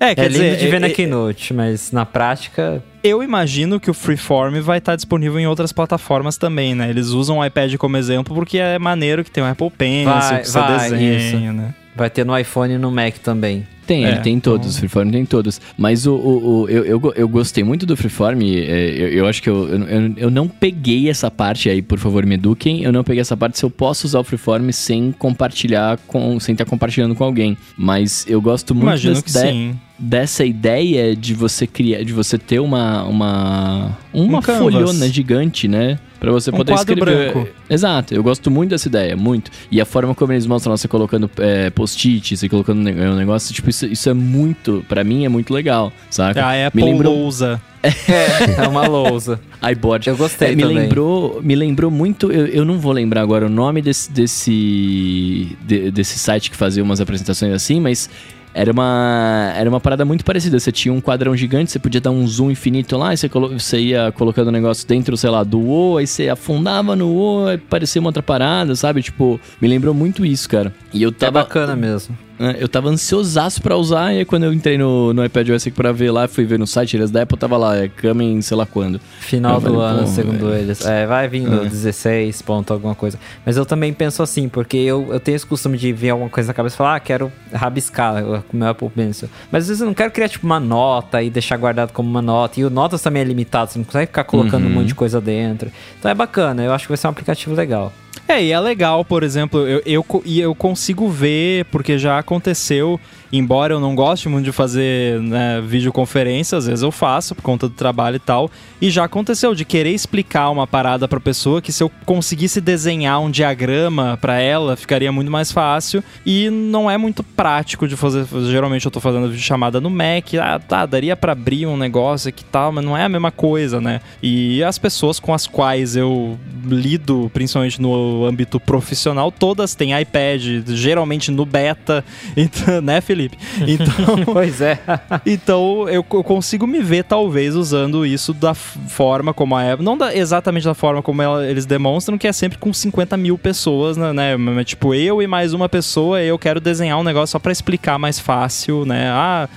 é, 0.00 0.14
quer 0.14 0.24
é 0.24 0.28
dizer, 0.28 0.42
lindo 0.42 0.56
de 0.56 0.68
ver 0.68 0.76
é, 0.76 0.80
na 0.80 0.86
é, 0.86 0.90
Keynote, 0.90 1.52
mas 1.52 1.92
na 1.92 2.06
prática. 2.06 2.82
Eu 3.04 3.22
imagino 3.22 3.78
que 3.78 3.90
o 3.90 3.94
Freeform 3.94 4.58
vai 4.60 4.78
estar 4.78 4.96
disponível 4.96 5.38
em 5.38 5.46
outras 5.46 5.70
plataformas 5.70 6.38
também, 6.38 6.74
né? 6.74 6.88
Eles 6.88 7.08
usam 7.08 7.38
o 7.38 7.44
iPad 7.44 7.74
como 7.76 7.98
exemplo 7.98 8.34
porque 8.34 8.56
é 8.56 8.78
maneiro 8.78 9.22
que 9.22 9.30
tem 9.30 9.44
o 9.44 9.46
Apple 9.46 9.70
Pencil, 9.70 10.10
vai, 10.10 10.40
que 10.40 10.48
você 10.48 10.58
vai, 10.58 10.90
desenha, 10.90 11.16
isso. 11.18 11.52
né? 11.52 11.74
Vai 12.00 12.08
ter 12.08 12.24
no 12.24 12.34
iPhone 12.34 12.72
e 12.72 12.78
no 12.78 12.90
Mac 12.90 13.18
também. 13.18 13.66
Tem, 13.86 14.06
é, 14.06 14.12
ele 14.12 14.20
tem 14.20 14.40
todos, 14.40 14.68
então... 14.68 14.76
o 14.76 14.78
Freeform 14.78 15.10
tem 15.10 15.26
todos. 15.26 15.60
Mas 15.76 16.06
o, 16.06 16.14
o, 16.14 16.60
o 16.62 16.68
eu, 16.70 16.82
eu, 16.86 17.12
eu, 17.14 17.28
gostei 17.28 17.62
muito 17.62 17.84
do 17.84 17.94
Freeform, 17.94 18.40
é, 18.40 18.88
eu, 18.88 19.08
eu 19.08 19.26
acho 19.26 19.42
que 19.42 19.50
eu, 19.50 19.68
eu, 19.68 20.14
eu, 20.16 20.30
não 20.30 20.48
peguei 20.48 21.10
essa 21.10 21.30
parte 21.30 21.68
aí, 21.68 21.82
por 21.82 21.98
favor 21.98 22.24
me 22.24 22.36
eduquem, 22.36 22.82
eu 22.82 22.90
não 22.90 23.04
peguei 23.04 23.20
essa 23.20 23.36
parte 23.36 23.58
se 23.58 23.66
eu 23.66 23.68
posso 23.68 24.06
usar 24.06 24.20
o 24.20 24.24
Freeform 24.24 24.70
sem 24.70 25.12
compartilhar 25.12 25.98
com, 26.06 26.40
sem 26.40 26.54
estar 26.54 26.64
compartilhando 26.64 27.14
com 27.14 27.22
alguém. 27.22 27.54
Mas 27.76 28.24
eu 28.26 28.40
gosto 28.40 28.74
muito 28.74 28.84
Imagino 28.84 29.22
que 29.22 29.30
sim 29.30 29.78
dessa 29.98 30.46
ideia 30.46 31.14
de 31.14 31.34
você 31.34 31.66
criar, 31.66 32.02
de 32.02 32.14
você 32.14 32.38
ter 32.38 32.58
uma 32.58 33.02
uma 33.02 33.98
uma 34.14 34.38
um 34.38 34.42
folhona 34.42 35.06
gigante, 35.10 35.68
né? 35.68 35.98
Pra 36.20 36.30
você 36.30 36.50
um 36.50 36.54
poder 36.54 36.74
escrever. 36.74 37.32
Branco. 37.32 37.48
Exato, 37.68 38.14
eu 38.14 38.22
gosto 38.22 38.50
muito 38.50 38.70
dessa 38.70 38.86
ideia, 38.86 39.16
muito. 39.16 39.50
E 39.70 39.80
a 39.80 39.86
forma 39.86 40.14
como 40.14 40.32
eles 40.34 40.46
mostram 40.46 40.76
você 40.76 40.86
colocando 40.86 41.30
é, 41.38 41.70
post-its 41.70 42.42
e 42.42 42.48
colocando 42.48 42.80
um 42.80 43.16
negócio, 43.16 43.54
tipo, 43.54 43.70
isso, 43.70 43.86
isso 43.86 44.10
é 44.10 44.12
muito, 44.12 44.84
para 44.86 45.02
mim 45.02 45.24
é 45.24 45.30
muito 45.30 45.52
legal, 45.54 45.90
saca? 46.10 46.44
A 46.44 46.66
Apple 46.66 46.84
me 46.84 46.92
lembrou... 46.92 47.14
lousa. 47.14 47.60
É, 47.82 48.64
é 48.64 48.68
uma 48.68 48.86
lousa. 48.86 49.40
iBoard. 49.72 50.06
Eu 50.06 50.16
gostei 50.16 50.48
é, 50.52 50.54
me 50.54 50.62
também. 50.62 50.76
lembrou 50.80 51.40
Me 51.42 51.54
lembrou 51.54 51.90
muito, 51.90 52.30
eu, 52.30 52.46
eu 52.46 52.62
não 52.62 52.78
vou 52.78 52.92
lembrar 52.92 53.22
agora 53.22 53.46
o 53.46 53.48
nome 53.48 53.80
desse, 53.80 54.12
desse, 54.12 55.56
de, 55.62 55.90
desse 55.90 56.18
site 56.18 56.50
que 56.50 56.56
fazia 56.58 56.82
umas 56.82 57.00
apresentações 57.00 57.54
assim, 57.54 57.80
mas 57.80 58.10
era 58.52 58.72
uma, 58.72 59.52
era 59.56 59.68
uma 59.68 59.80
parada 59.80 60.04
muito 60.04 60.24
parecida. 60.24 60.58
Você 60.58 60.72
tinha 60.72 60.92
um 60.92 61.00
quadrão 61.00 61.36
gigante, 61.36 61.70
você 61.70 61.78
podia 61.78 62.00
dar 62.00 62.10
um 62.10 62.26
zoom 62.26 62.50
infinito 62.50 62.96
lá, 62.96 63.14
e 63.14 63.16
você, 63.16 63.28
você 63.28 63.78
ia 63.80 64.12
colocando 64.12 64.48
o 64.48 64.52
negócio 64.52 64.86
dentro, 64.86 65.16
sei 65.16 65.30
lá, 65.30 65.42
do 65.44 65.60
O, 65.60 65.96
aí 65.98 66.06
você 66.06 66.28
afundava 66.28 66.96
no 66.96 67.14
O, 67.14 67.46
aí 67.46 67.58
parecia 67.58 68.00
uma 68.00 68.08
outra 68.08 68.22
parada, 68.22 68.74
sabe? 68.74 69.02
Tipo, 69.02 69.40
me 69.60 69.68
lembrou 69.68 69.94
muito 69.94 70.24
isso, 70.24 70.48
cara. 70.48 70.74
E 70.92 71.02
eu 71.02 71.10
é 71.10 71.12
tava. 71.12 71.40
É 71.40 71.42
bacana 71.42 71.76
mesmo. 71.76 72.16
Né? 72.40 72.56
Eu 72.58 72.68
tava 72.68 72.88
ansiosaço 72.88 73.60
pra 73.60 73.76
usar, 73.76 74.14
e 74.14 74.18
aí 74.20 74.24
quando 74.24 74.44
eu 74.44 74.52
entrei 74.52 74.78
no, 74.78 75.12
no 75.12 75.22
iPadOS 75.22 75.68
pra 75.68 75.92
ver 75.92 76.10
lá, 76.10 76.26
fui 76.26 76.46
ver 76.46 76.58
no 76.58 76.66
site, 76.66 76.96
eles 76.96 77.10
da 77.10 77.22
Apple 77.22 77.36
tava 77.36 77.58
lá, 77.58 77.76
é 77.76 77.88
coming 77.88 78.40
sei 78.40 78.56
lá 78.56 78.64
quando. 78.64 78.98
Final 79.20 79.60
do 79.60 79.78
ano, 79.78 80.06
segundo 80.06 80.54
eles. 80.54 80.84
É, 80.86 81.06
vai 81.06 81.28
vindo 81.28 81.66
é. 81.66 81.68
16 81.68 82.40
ponto 82.40 82.72
alguma 82.72 82.94
coisa. 82.94 83.18
Mas 83.44 83.58
eu 83.58 83.66
também 83.66 83.92
penso 83.92 84.22
assim, 84.22 84.48
porque 84.48 84.78
eu, 84.78 85.08
eu 85.10 85.20
tenho 85.20 85.36
esse 85.36 85.44
costume 85.44 85.76
de 85.76 85.92
ver 85.92 86.10
alguma 86.10 86.30
coisa 86.30 86.48
na 86.48 86.54
cabeça 86.54 86.76
e 86.76 86.78
falar, 86.78 86.96
ah, 86.96 87.00
quero 87.00 87.30
rabiscar 87.52 88.24
com 88.48 88.56
o 88.56 88.56
meu 88.56 88.68
Apple 88.68 88.88
Pencil. 88.88 89.28
Mas 89.52 89.64
às 89.64 89.68
vezes 89.68 89.82
eu 89.82 89.86
não 89.86 89.94
quero 89.94 90.10
criar 90.10 90.30
tipo 90.30 90.46
uma 90.46 90.58
nota 90.58 91.22
e 91.22 91.28
deixar 91.28 91.58
guardado 91.58 91.92
como 91.92 92.08
uma 92.08 92.22
nota. 92.22 92.58
E 92.58 92.64
o 92.64 92.70
Notas 92.70 93.02
também 93.02 93.20
é 93.20 93.24
limitado, 93.24 93.70
você 93.70 93.78
não 93.78 93.84
consegue 93.84 94.06
ficar 94.06 94.24
colocando 94.24 94.64
uhum. 94.64 94.70
um 94.70 94.74
monte 94.76 94.88
de 94.88 94.94
coisa 94.94 95.20
dentro. 95.20 95.70
Então 95.98 96.10
é 96.10 96.14
bacana, 96.14 96.62
eu 96.62 96.72
acho 96.72 96.84
que 96.84 96.88
vai 96.88 96.96
ser 96.96 97.06
um 97.06 97.10
aplicativo 97.10 97.54
legal. 97.54 97.92
É, 98.30 98.44
e 98.44 98.52
é 98.52 98.60
legal, 98.60 99.04
por 99.04 99.24
exemplo, 99.24 99.66
eu, 99.66 99.82
eu, 99.84 100.22
e 100.24 100.38
eu 100.38 100.54
consigo 100.54 101.08
ver, 101.08 101.64
porque 101.64 101.98
já 101.98 102.16
aconteceu 102.16 102.98
embora 103.32 103.74
eu 103.74 103.80
não 103.80 103.94
goste 103.94 104.28
muito 104.28 104.44
de 104.44 104.52
fazer 104.52 105.20
né, 105.20 105.60
videoconferência, 105.60 106.58
às 106.58 106.66
vezes 106.66 106.82
eu 106.82 106.90
faço 106.90 107.34
por 107.34 107.42
conta 107.42 107.68
do 107.68 107.74
trabalho 107.74 108.16
e 108.16 108.20
tal. 108.20 108.50
E 108.80 108.90
já 108.90 109.04
aconteceu 109.04 109.54
de 109.54 109.64
querer 109.64 109.92
explicar 109.92 110.50
uma 110.50 110.66
parada 110.66 111.06
pra 111.06 111.20
pessoa 111.20 111.60
que 111.60 111.72
se 111.72 111.82
eu 111.82 111.90
conseguisse 112.04 112.60
desenhar 112.60 113.20
um 113.20 113.30
diagrama 113.30 114.18
para 114.20 114.40
ela, 114.40 114.76
ficaria 114.76 115.12
muito 115.12 115.30
mais 115.30 115.52
fácil. 115.52 116.02
E 116.24 116.50
não 116.50 116.90
é 116.90 116.96
muito 116.96 117.22
prático 117.22 117.86
de 117.86 117.96
fazer. 117.96 118.26
Geralmente 118.50 118.86
eu 118.86 118.90
tô 118.90 119.00
fazendo 119.00 119.32
chamada 119.36 119.80
no 119.80 119.90
Mac. 119.90 120.34
Ah, 120.40 120.58
tá, 120.58 120.86
daria 120.86 121.16
para 121.16 121.32
abrir 121.32 121.66
um 121.66 121.76
negócio 121.76 122.28
aqui 122.28 122.42
e 122.42 122.46
tal, 122.46 122.72
mas 122.72 122.84
não 122.84 122.96
é 122.96 123.04
a 123.04 123.08
mesma 123.08 123.30
coisa, 123.30 123.80
né? 123.80 124.00
E 124.22 124.62
as 124.64 124.78
pessoas 124.78 125.20
com 125.20 125.34
as 125.34 125.46
quais 125.46 125.94
eu 125.94 126.38
lido, 126.66 127.30
principalmente 127.32 127.80
no 127.80 128.24
âmbito 128.24 128.58
profissional, 128.58 129.30
todas 129.30 129.74
têm 129.74 129.98
iPad, 129.98 130.42
geralmente 130.68 131.30
no 131.30 131.44
beta, 131.44 132.04
então, 132.36 132.80
né, 132.80 133.00
Felipe? 133.00 133.19
Então, 133.66 134.24
pois 134.32 134.60
é. 134.60 134.78
então 135.26 135.88
eu, 135.88 136.04
eu, 136.10 136.24
consigo 136.24 136.66
me 136.66 136.80
ver 136.80 137.04
talvez 137.04 137.54
usando 137.54 138.06
isso 138.06 138.32
da 138.32 138.54
forma 138.54 139.34
como 139.34 139.56
a 139.56 139.72
Apple, 139.72 139.84
não 139.84 139.96
da, 139.96 140.14
exatamente 140.14 140.64
da 140.64 140.74
forma 140.74 141.02
como 141.02 141.20
ela, 141.20 141.46
eles 141.46 141.66
demonstram, 141.66 142.16
que 142.16 142.26
é 142.26 142.32
sempre 142.32 142.58
com 142.58 142.72
50 142.72 143.16
mil 143.16 143.36
pessoas, 143.36 143.96
né, 143.96 144.12
né? 144.12 144.64
Tipo, 144.64 144.94
eu 144.94 145.20
e 145.20 145.26
mais 145.26 145.52
uma 145.52 145.68
pessoa, 145.68 146.22
eu 146.22 146.38
quero 146.38 146.60
desenhar 146.60 146.98
um 146.98 147.02
negócio 147.02 147.32
só 147.32 147.38
para 147.38 147.52
explicar 147.52 147.98
mais 147.98 148.18
fácil, 148.18 148.84
né? 148.84 149.08
Ah, 149.10 149.48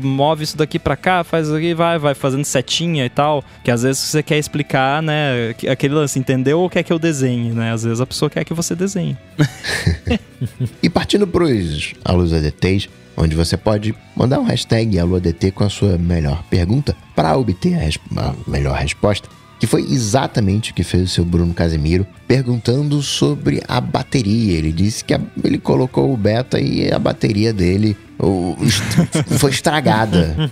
move 0.00 0.44
isso 0.44 0.56
daqui 0.56 0.78
para 0.78 0.96
cá, 0.96 1.24
faz 1.24 1.46
isso 1.46 1.56
aqui, 1.56 1.74
vai, 1.74 1.98
vai 1.98 2.14
fazendo 2.14 2.44
setinha 2.44 3.04
e 3.04 3.10
tal, 3.10 3.44
que 3.64 3.70
às 3.70 3.82
vezes 3.82 4.02
você 4.02 4.22
quer 4.22 4.38
explicar, 4.38 5.02
né, 5.02 5.54
aquele 5.68 5.94
lance, 5.94 6.18
entendeu 6.18 6.60
ou 6.60 6.70
quer 6.70 6.82
que 6.82 6.92
eu 6.92 6.98
desenhe, 6.98 7.50
né? 7.50 7.72
Às 7.72 7.84
vezes 7.84 8.00
a 8.00 8.06
pessoa 8.06 8.30
quer 8.30 8.44
que 8.44 8.54
você 8.54 8.74
desenhe. 8.74 9.16
e 10.82 10.88
partindo 10.88 11.26
pros 11.26 11.94
alunos 12.04 12.32
ADTs, 12.32 12.85
onde 13.16 13.34
você 13.34 13.56
pode 13.56 13.94
mandar 14.14 14.38
um 14.40 14.44
hashtag 14.44 14.98
AluADT 14.98 15.50
com 15.52 15.64
a 15.64 15.70
sua 15.70 15.96
melhor 15.96 16.42
pergunta 16.50 16.96
para 17.14 17.36
obter 17.36 17.74
a, 17.74 18.20
a 18.20 18.34
melhor 18.46 18.76
resposta 18.76 19.28
que 19.58 19.66
foi 19.66 19.82
exatamente 19.82 20.70
o 20.70 20.74
que 20.74 20.82
fez 20.82 21.04
o 21.04 21.08
seu 21.08 21.24
Bruno 21.24 21.54
Casemiro, 21.54 22.06
perguntando 22.28 23.00
sobre 23.02 23.62
a 23.66 23.80
bateria. 23.80 24.56
Ele 24.56 24.72
disse 24.72 25.04
que 25.04 25.14
a, 25.14 25.20
ele 25.42 25.58
colocou 25.58 26.12
o 26.12 26.16
beta 26.16 26.60
e 26.60 26.92
a 26.92 26.98
bateria 26.98 27.52
dele 27.52 27.96
o, 28.18 28.56
foi 29.38 29.50
estragada. 29.50 30.50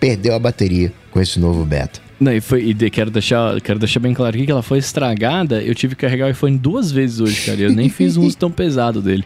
Perdeu 0.00 0.34
a 0.34 0.38
bateria 0.38 0.92
com 1.10 1.20
esse 1.20 1.38
novo 1.38 1.64
beta. 1.64 2.00
Não, 2.18 2.32
e, 2.32 2.40
foi, 2.40 2.64
e 2.70 2.90
quero, 2.90 3.10
deixar, 3.10 3.60
quero 3.60 3.78
deixar 3.78 4.00
bem 4.00 4.14
claro 4.14 4.34
aqui 4.34 4.46
que 4.46 4.50
ela 4.50 4.62
foi 4.62 4.78
estragada. 4.78 5.62
Eu 5.62 5.74
tive 5.74 5.94
que 5.94 6.00
carregar 6.00 6.26
o 6.26 6.30
iPhone 6.30 6.56
duas 6.56 6.90
vezes 6.90 7.20
hoje, 7.20 7.44
cara. 7.44 7.60
Eu 7.60 7.72
nem 7.72 7.88
fiz 7.88 8.16
um 8.16 8.24
uso 8.24 8.36
tão 8.36 8.50
pesado 8.50 9.02
dele. 9.02 9.24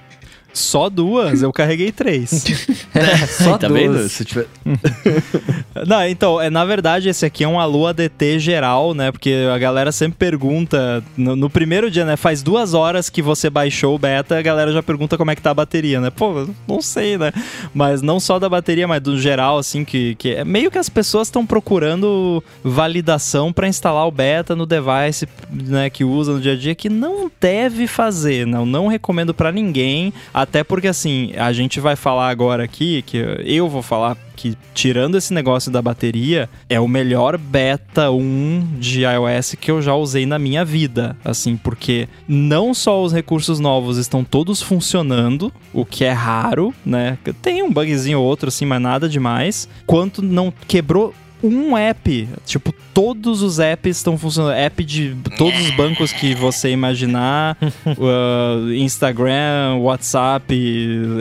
Só 0.53 0.91
duas, 0.91 1.43
eu 1.43 1.53
carreguei 1.53 1.93
três. 1.93 2.45
é, 2.95 3.17
só 3.27 3.57
tá 3.57 3.69
duas. 3.69 3.81
Vendo? 3.81 4.09
Se 4.09 4.25
tiver... 4.25 4.47
Não, 5.87 6.07
então, 6.07 6.41
é, 6.41 6.51
na 6.51 6.65
verdade, 6.65 7.09
esse 7.09 7.25
aqui 7.25 7.45
é 7.45 7.49
um 7.49 7.59
Alô 7.59 7.87
ADT 7.87 8.39
geral, 8.39 8.93
né? 8.93 9.13
Porque 9.13 9.35
a 9.53 9.59
galera 9.59 9.93
sempre 9.93 10.19
pergunta. 10.19 11.03
No, 11.17 11.37
no, 11.37 11.49
primeiro 11.49 11.91
dia, 11.91 12.05
né? 12.05 12.17
Faz 12.17 12.43
duas 12.43 12.75
horas 12.75 13.09
que 13.09 13.23
você 13.23 13.49
baixou 13.49 13.95
o 13.95 13.99
beta, 13.99 14.39
a 14.39 14.43
galera 14.43 14.73
já 14.73 14.83
pergunta 14.83 15.17
como 15.17 15.31
é 15.31 15.37
que 15.37 15.43
tá 15.43 15.51
a 15.51 15.55
bateria, 15.55 16.01
né? 16.01 16.11
Pô, 16.11 16.49
não 16.67 16.83
sei, 16.83 17.17
né? 17.17 17.33
Mas 17.73 18.03
não 18.03 18.19
só 18.19 18.39
da 18.39 18.49
bateria, 18.49 18.87
mas 18.87 19.01
do 19.01 19.19
geral, 19.19 19.59
assim, 19.59 19.85
que, 19.85 20.15
que 20.17 20.35
é 20.35 20.45
meio 20.45 20.71
que 20.71 20.79
as 20.79 20.89
pessoas 20.89 21.29
estão 21.29 21.47
procurando 21.47 22.43
validação 22.63 23.53
para 23.53 23.69
instalar 23.69 24.07
o 24.07 24.11
beta 24.11 24.57
no 24.57 24.67
device, 24.67 25.29
né? 25.51 25.89
Que 25.89 26.05
usa 26.05 26.33
no 26.33 26.41
dia 26.41 26.53
a 26.53 26.57
dia, 26.57 26.75
que 26.75 26.89
não 26.89 27.31
deve 27.41 27.87
fazer, 27.87 28.47
não. 28.47 28.67
Não 28.67 28.89
recomendo 28.89 29.33
para 29.33 29.53
ninguém. 29.53 30.13
Até 30.41 30.65
porque, 30.65 30.89
assim, 30.89 31.33
a 31.37 31.53
gente 31.53 31.81
vai 31.81 31.95
falar 31.95 32.31
agora 32.31 32.65
aqui, 32.65 33.03
que 33.03 33.19
eu 33.45 33.69
vou 33.69 33.83
falar 33.83 34.17
que, 34.35 34.57
tirando 34.73 35.19
esse 35.19 35.35
negócio 35.35 35.71
da 35.71 35.83
bateria, 35.83 36.49
é 36.67 36.81
o 36.81 36.89
melhor 36.89 37.37
beta 37.37 38.11
1 38.11 38.79
de 38.79 39.03
iOS 39.03 39.57
que 39.61 39.71
eu 39.71 39.83
já 39.83 39.95
usei 39.95 40.25
na 40.25 40.39
minha 40.39 40.65
vida. 40.65 41.15
Assim, 41.23 41.59
porque 41.59 42.09
não 42.27 42.73
só 42.73 43.03
os 43.03 43.13
recursos 43.13 43.61
novos 43.61 43.99
estão 43.99 44.25
todos 44.25 44.63
funcionando, 44.63 45.53
o 45.75 45.85
que 45.85 46.05
é 46.05 46.13
raro, 46.13 46.73
né? 46.87 47.19
Tem 47.43 47.63
um 47.63 47.71
bugzinho 47.71 48.19
ou 48.19 48.25
outro, 48.25 48.49
assim, 48.49 48.65
mas 48.65 48.81
nada 48.81 49.11
demais. 49.11 49.69
Quanto 49.85 50.23
não 50.23 50.51
quebrou 50.67 51.15
um 51.43 51.77
app. 51.77 52.29
Tipo, 52.45 52.75
todos 52.95 53.43
os 53.43 53.59
apps 53.59 53.97
estão 53.97 54.19
funcionando. 54.19 54.53
App 54.55 54.85
de 54.85 55.17
todos 55.37 55.59
os 55.61 55.71
bancos 55.77 56.13
que 56.13 56.35
você 56.35 56.71
imaginar, 56.71 57.57
uh, 57.87 58.73
Instagram, 58.73 59.77
WhatsApp, 59.81 60.55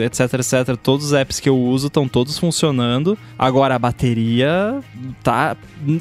etc, 0.04 0.34
etc. 0.34 0.76
Todos 0.76 1.06
os 1.06 1.12
apps 1.12 1.40
que 1.40 1.48
eu 1.48 1.58
uso 1.58 1.88
estão 1.88 2.06
todos 2.06 2.38
funcionando. 2.38 3.18
Agora 3.38 3.74
a 3.74 3.78
bateria 3.78 4.80
tá. 5.22 5.56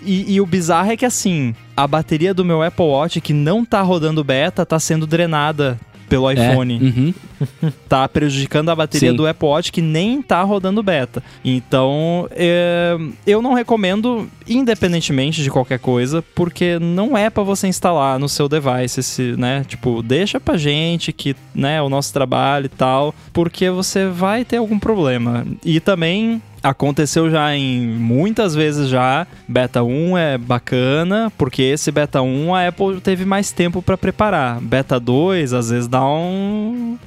E, 0.06 0.34
e 0.34 0.41
o 0.41 0.46
bizarro 0.46 0.91
é 0.91 0.98
que 0.98 1.06
assim, 1.06 1.56
a 1.76 1.88
bateria 1.88 2.34
do 2.34 2.44
meu 2.44 2.62
Apple 2.62 2.86
Watch 2.86 3.22
que 3.22 3.34
não 3.34 3.64
tá 3.64 3.82
rodando 3.82 4.24
beta 4.24 4.66
tá 4.66 4.80
sendo 4.80 5.08
drenada 5.08 5.80
pelo 6.10 6.30
é. 6.30 6.34
iPhone. 6.34 6.76
É. 6.76 6.84
Uhum. 6.84 7.14
tá 7.88 8.07
prejudicando 8.07 8.69
a 8.69 8.76
bateria 8.76 9.11
Sim. 9.11 9.15
do 9.15 9.27
Apple 9.27 9.48
Watch 9.48 9.72
que 9.72 9.81
nem 9.81 10.22
tá 10.22 10.41
rodando 10.41 10.84
beta. 10.84 11.23
Então, 11.45 12.27
é, 12.31 12.98
eu 13.26 13.41
não 13.41 13.53
recomendo, 13.53 14.27
independentemente 14.48 15.44
de 15.44 15.49
qualquer 15.49 15.80
coisa, 15.80 16.23
porque 16.36 16.80
não 16.80 17.18
é 17.18 17.30
para 17.30 17.44
você 17.44 17.68
instalar 17.68 18.19
no 18.19 18.27
seu 18.27 18.49
device, 18.49 18.99
esse, 18.99 19.36
né? 19.38 19.64
Tipo, 19.68 20.02
deixa 20.02 20.40
pra 20.40 20.57
gente 20.57 21.14
que, 21.14 21.36
né, 21.53 21.81
o 21.81 21.90
nosso 21.90 22.11
trabalho 22.11 22.65
e 22.65 22.69
tal, 22.69 23.14
porque 23.31 23.69
você 23.69 24.07
vai 24.07 24.44
ter 24.44 24.57
algum 24.57 24.80
problema. 24.80 25.45
E 25.64 25.80
também 25.80 26.41
Aconteceu 26.61 27.30
já 27.30 27.56
em 27.56 27.88
muitas 27.88 28.53
vezes 28.53 28.90
já. 28.90 29.26
Beta 29.48 29.84
1 29.84 30.18
é 30.18 30.38
bacana, 30.38 31.31
porque 31.38 31.61
esse 31.61 31.91
beta 31.91 32.22
1 32.22 32.53
a 32.53 32.68
Apple 32.68 32.99
teve 33.02 33.26
mais 33.26 33.52
tempo 33.52 33.81
para 33.81 33.98
preparar. 33.98 34.60
Beta 34.60 34.99
2 34.99 35.53
às 35.53 35.69
vezes 35.69 35.88
dá 35.88 36.06
um 36.06 36.98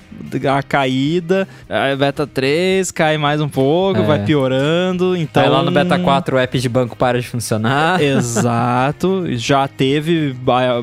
a 0.48 0.62
caída. 0.62 1.46
A 1.68 1.94
beta 1.94 2.26
3 2.26 2.90
cai 2.90 3.18
mais 3.18 3.40
um 3.40 3.48
pouco, 3.48 4.00
é. 4.00 4.04
vai 4.04 4.24
piorando. 4.24 5.16
Então 5.16 5.42
Aí 5.42 5.48
lá 5.48 5.62
no 5.62 5.70
beta 5.70 5.98
4 5.98 6.36
o 6.36 6.38
app 6.38 6.58
de 6.58 6.68
banco 6.68 6.96
para 6.96 7.20
de 7.20 7.26
funcionar. 7.26 8.00
Exato. 8.02 9.24
Já 9.36 9.68
teve 9.68 10.34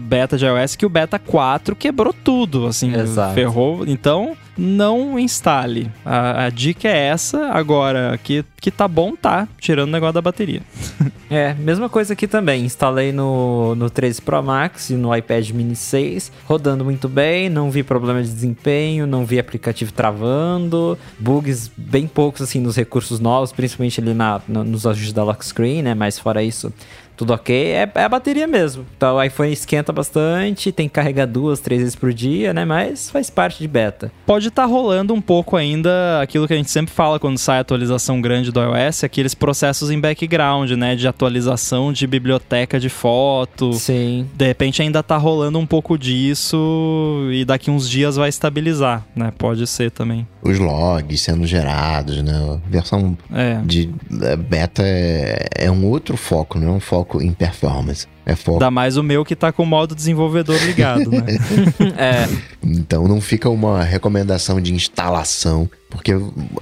beta 0.01 0.37
de 0.37 0.45
iOS 0.45 0.75
que 0.75 0.85
o 0.85 0.89
beta 0.89 1.17
4 1.17 1.75
quebrou 1.75 2.13
tudo, 2.13 2.67
assim, 2.67 2.93
Exato. 2.93 3.33
ferrou. 3.33 3.83
Então, 3.87 4.35
não 4.60 5.18
instale. 5.18 5.90
A, 6.06 6.45
a, 6.45 6.49
dica 6.49 6.88
é 6.88 7.07
essa. 7.07 7.48
Agora, 7.48 8.19
que, 8.22 8.44
que 8.60 8.69
tá 8.69 8.88
bom, 8.88 9.15
tá. 9.15 9.48
Tirando 9.57 9.88
o 9.88 9.91
negócio 9.91 10.14
da 10.14 10.22
bateria. 10.22 10.61
é, 11.31 11.53
mesma 11.53 11.88
coisa 11.88 12.14
aqui 12.14 12.27
também. 12.27 12.65
Instalei 12.65 13.11
no, 13.11 13.73
no 13.76 13.90
13 13.90 14.22
Pro 14.22 14.44
Max 14.44 14.90
e 14.90 14.95
no 14.95 15.15
iPad 15.15 15.49
Mini 15.52 15.76
6. 15.76 16.31
Rodando 16.45 16.84
muito 16.84 17.07
bem, 17.07 17.49
não 17.49 17.72
vi 17.72 17.84
problema 17.84 18.22
de 18.22 18.30
desempenho, 18.30 19.07
não 19.07 19.26
vi 19.26 19.40
aplicativo 19.40 19.94
travando. 19.94 20.98
Bugs 21.18 21.72
bem 21.77 22.06
poucos, 22.06 22.41
assim, 22.41 22.60
nos 22.60 22.76
recursos 22.76 23.19
novos, 23.19 23.53
principalmente 23.53 24.02
ali 24.02 24.14
na, 24.14 24.41
nos 24.48 24.86
ajustes 24.86 25.14
da 25.14 25.23
lock 25.23 25.45
screen, 25.45 25.81
né? 25.81 25.94
Mas 25.94 26.19
fora 26.19 26.44
isso, 26.44 26.73
tudo 27.19 27.33
ok, 27.33 27.53
é, 27.53 27.91
é, 27.95 28.03
a 28.05 28.07
bateria 28.07 28.47
mesmo. 28.47 28.85
Então 28.95 29.17
o 29.17 29.21
iPhone 29.21 29.51
esquenta 29.51 29.91
bastante, 29.91 30.71
tem 30.71 30.87
que 30.87 30.93
carregar 30.93 31.25
duas, 31.25 31.59
três 31.59 31.81
vezes 31.81 31.93
por 31.93 32.13
dia, 32.13 32.53
né? 32.53 32.63
Mas 32.63 33.09
faz 33.09 33.29
parte 33.29 33.59
de 33.59 33.67
beta. 33.67 34.09
Pode 34.25 34.47
estar 34.47 34.61
tá 34.61 34.65
rolando 34.65 35.13
um 35.13 35.19
pouco 35.19 35.57
ainda 35.57 36.21
aquilo 36.21 36.47
que 36.47 36.53
a 36.53 36.55
gente 36.55 36.71
sempre 36.71 36.93
fala 36.93 37.19
quando 37.19 37.37
sai 37.37 37.59
atualização 37.59 38.21
grande 38.21 38.53
do 38.53 38.61
iOS, 38.61 39.03
aqueles 39.03 39.35
processos 39.35 39.91
em 39.91 39.99
background, 39.99 40.71
né? 40.71 40.95
De 40.95 41.09
atualização 41.09 41.91
de 41.91 42.07
biblioteca 42.07 42.79
de 42.79 42.87
foto. 42.87 43.73
Sim. 43.73 44.25
De 44.33 44.45
repente 44.45 44.81
ainda 44.81 45.03
tá 45.03 45.17
rolando 45.17 45.59
um 45.59 45.65
pouco 45.65 45.97
disso 45.97 47.27
e 47.33 47.43
daqui 47.43 47.69
uns 47.69 47.89
dias 47.89 48.15
vai 48.15 48.29
estabilizar, 48.29 49.05
né? 49.13 49.33
Pode 49.37 49.67
ser 49.67 49.91
também. 49.91 50.25
Os 50.41 50.57
logs 50.57 51.19
sendo 51.19 51.45
gerados, 51.45 52.23
né? 52.23 52.61
A 52.65 52.69
versão 52.69 53.17
é. 53.33 53.59
de 53.65 53.89
é, 54.21 54.37
beta 54.37 54.83
é, 54.85 55.49
é 55.53 55.69
um 55.69 55.85
outro 55.85 56.15
foco, 56.15 56.57
não 56.57 56.69
é 56.69 56.71
um 56.71 56.79
foco 56.79 57.09
foco 57.10 57.22
em 57.22 57.34
performance. 57.34 58.07
É 58.26 58.36
foco. 58.36 58.57
Ainda 58.57 58.69
mais 58.69 58.95
o 58.95 59.02
meu 59.02 59.26
que 59.26 59.36
tá 59.36 59.52
com 59.52 59.64
o 59.64 59.65
modo 59.65 59.95
desenvolvedor 59.95 60.56
ligado, 60.64 61.10
né? 61.10 61.26
é. 61.98 62.30
Então 62.64 63.07
não 63.07 63.19
fica 63.19 63.49
uma 63.49 63.84
recomendação 63.84 64.61
de 64.61 64.73
instalação, 64.73 65.69
porque 65.90 66.11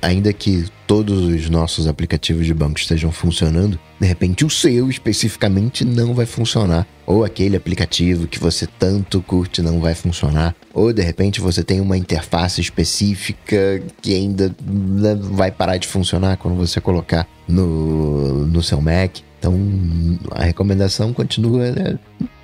ainda 0.02 0.32
que 0.32 0.65
todos 0.86 1.24
os 1.24 1.49
nossos 1.49 1.88
aplicativos 1.88 2.45
de 2.45 2.53
banco 2.53 2.80
estejam 2.80 3.11
funcionando, 3.11 3.78
de 3.99 4.07
repente 4.07 4.45
o 4.45 4.49
seu 4.49 4.90
especificamente 4.90 5.84
não 5.84 6.14
vai 6.14 6.26
funcionar. 6.26 6.88
Ou 7.06 7.24
aquele 7.24 7.56
aplicativo 7.56 8.28
que 8.28 8.40
você 8.40 8.68
tanto 8.68 9.22
curte 9.22 9.61
não 9.61 9.80
vai 9.80 9.95
funcionar. 9.95 10.56
Ou 10.74 10.94
de 10.94 11.02
repente 11.02 11.41
você 11.41 11.64
tem 11.64 11.82
uma 11.82 11.98
interface 11.98 12.61
específica 12.61 13.82
que 14.02 14.14
ainda 14.14 14.56
vai 15.32 15.52
parar 15.52 15.78
de 15.78 15.88
funcionar 15.88 16.38
quando 16.38 16.56
você 16.56 16.80
colocar 16.80 17.28
no, 17.48 18.45
no 18.45 18.61
seu 18.61 18.82
Mac. 18.82 19.18
Então, 19.39 19.53
a 20.31 20.43
recomendação 20.43 21.14
continua, 21.14 21.72
né? 21.72 21.99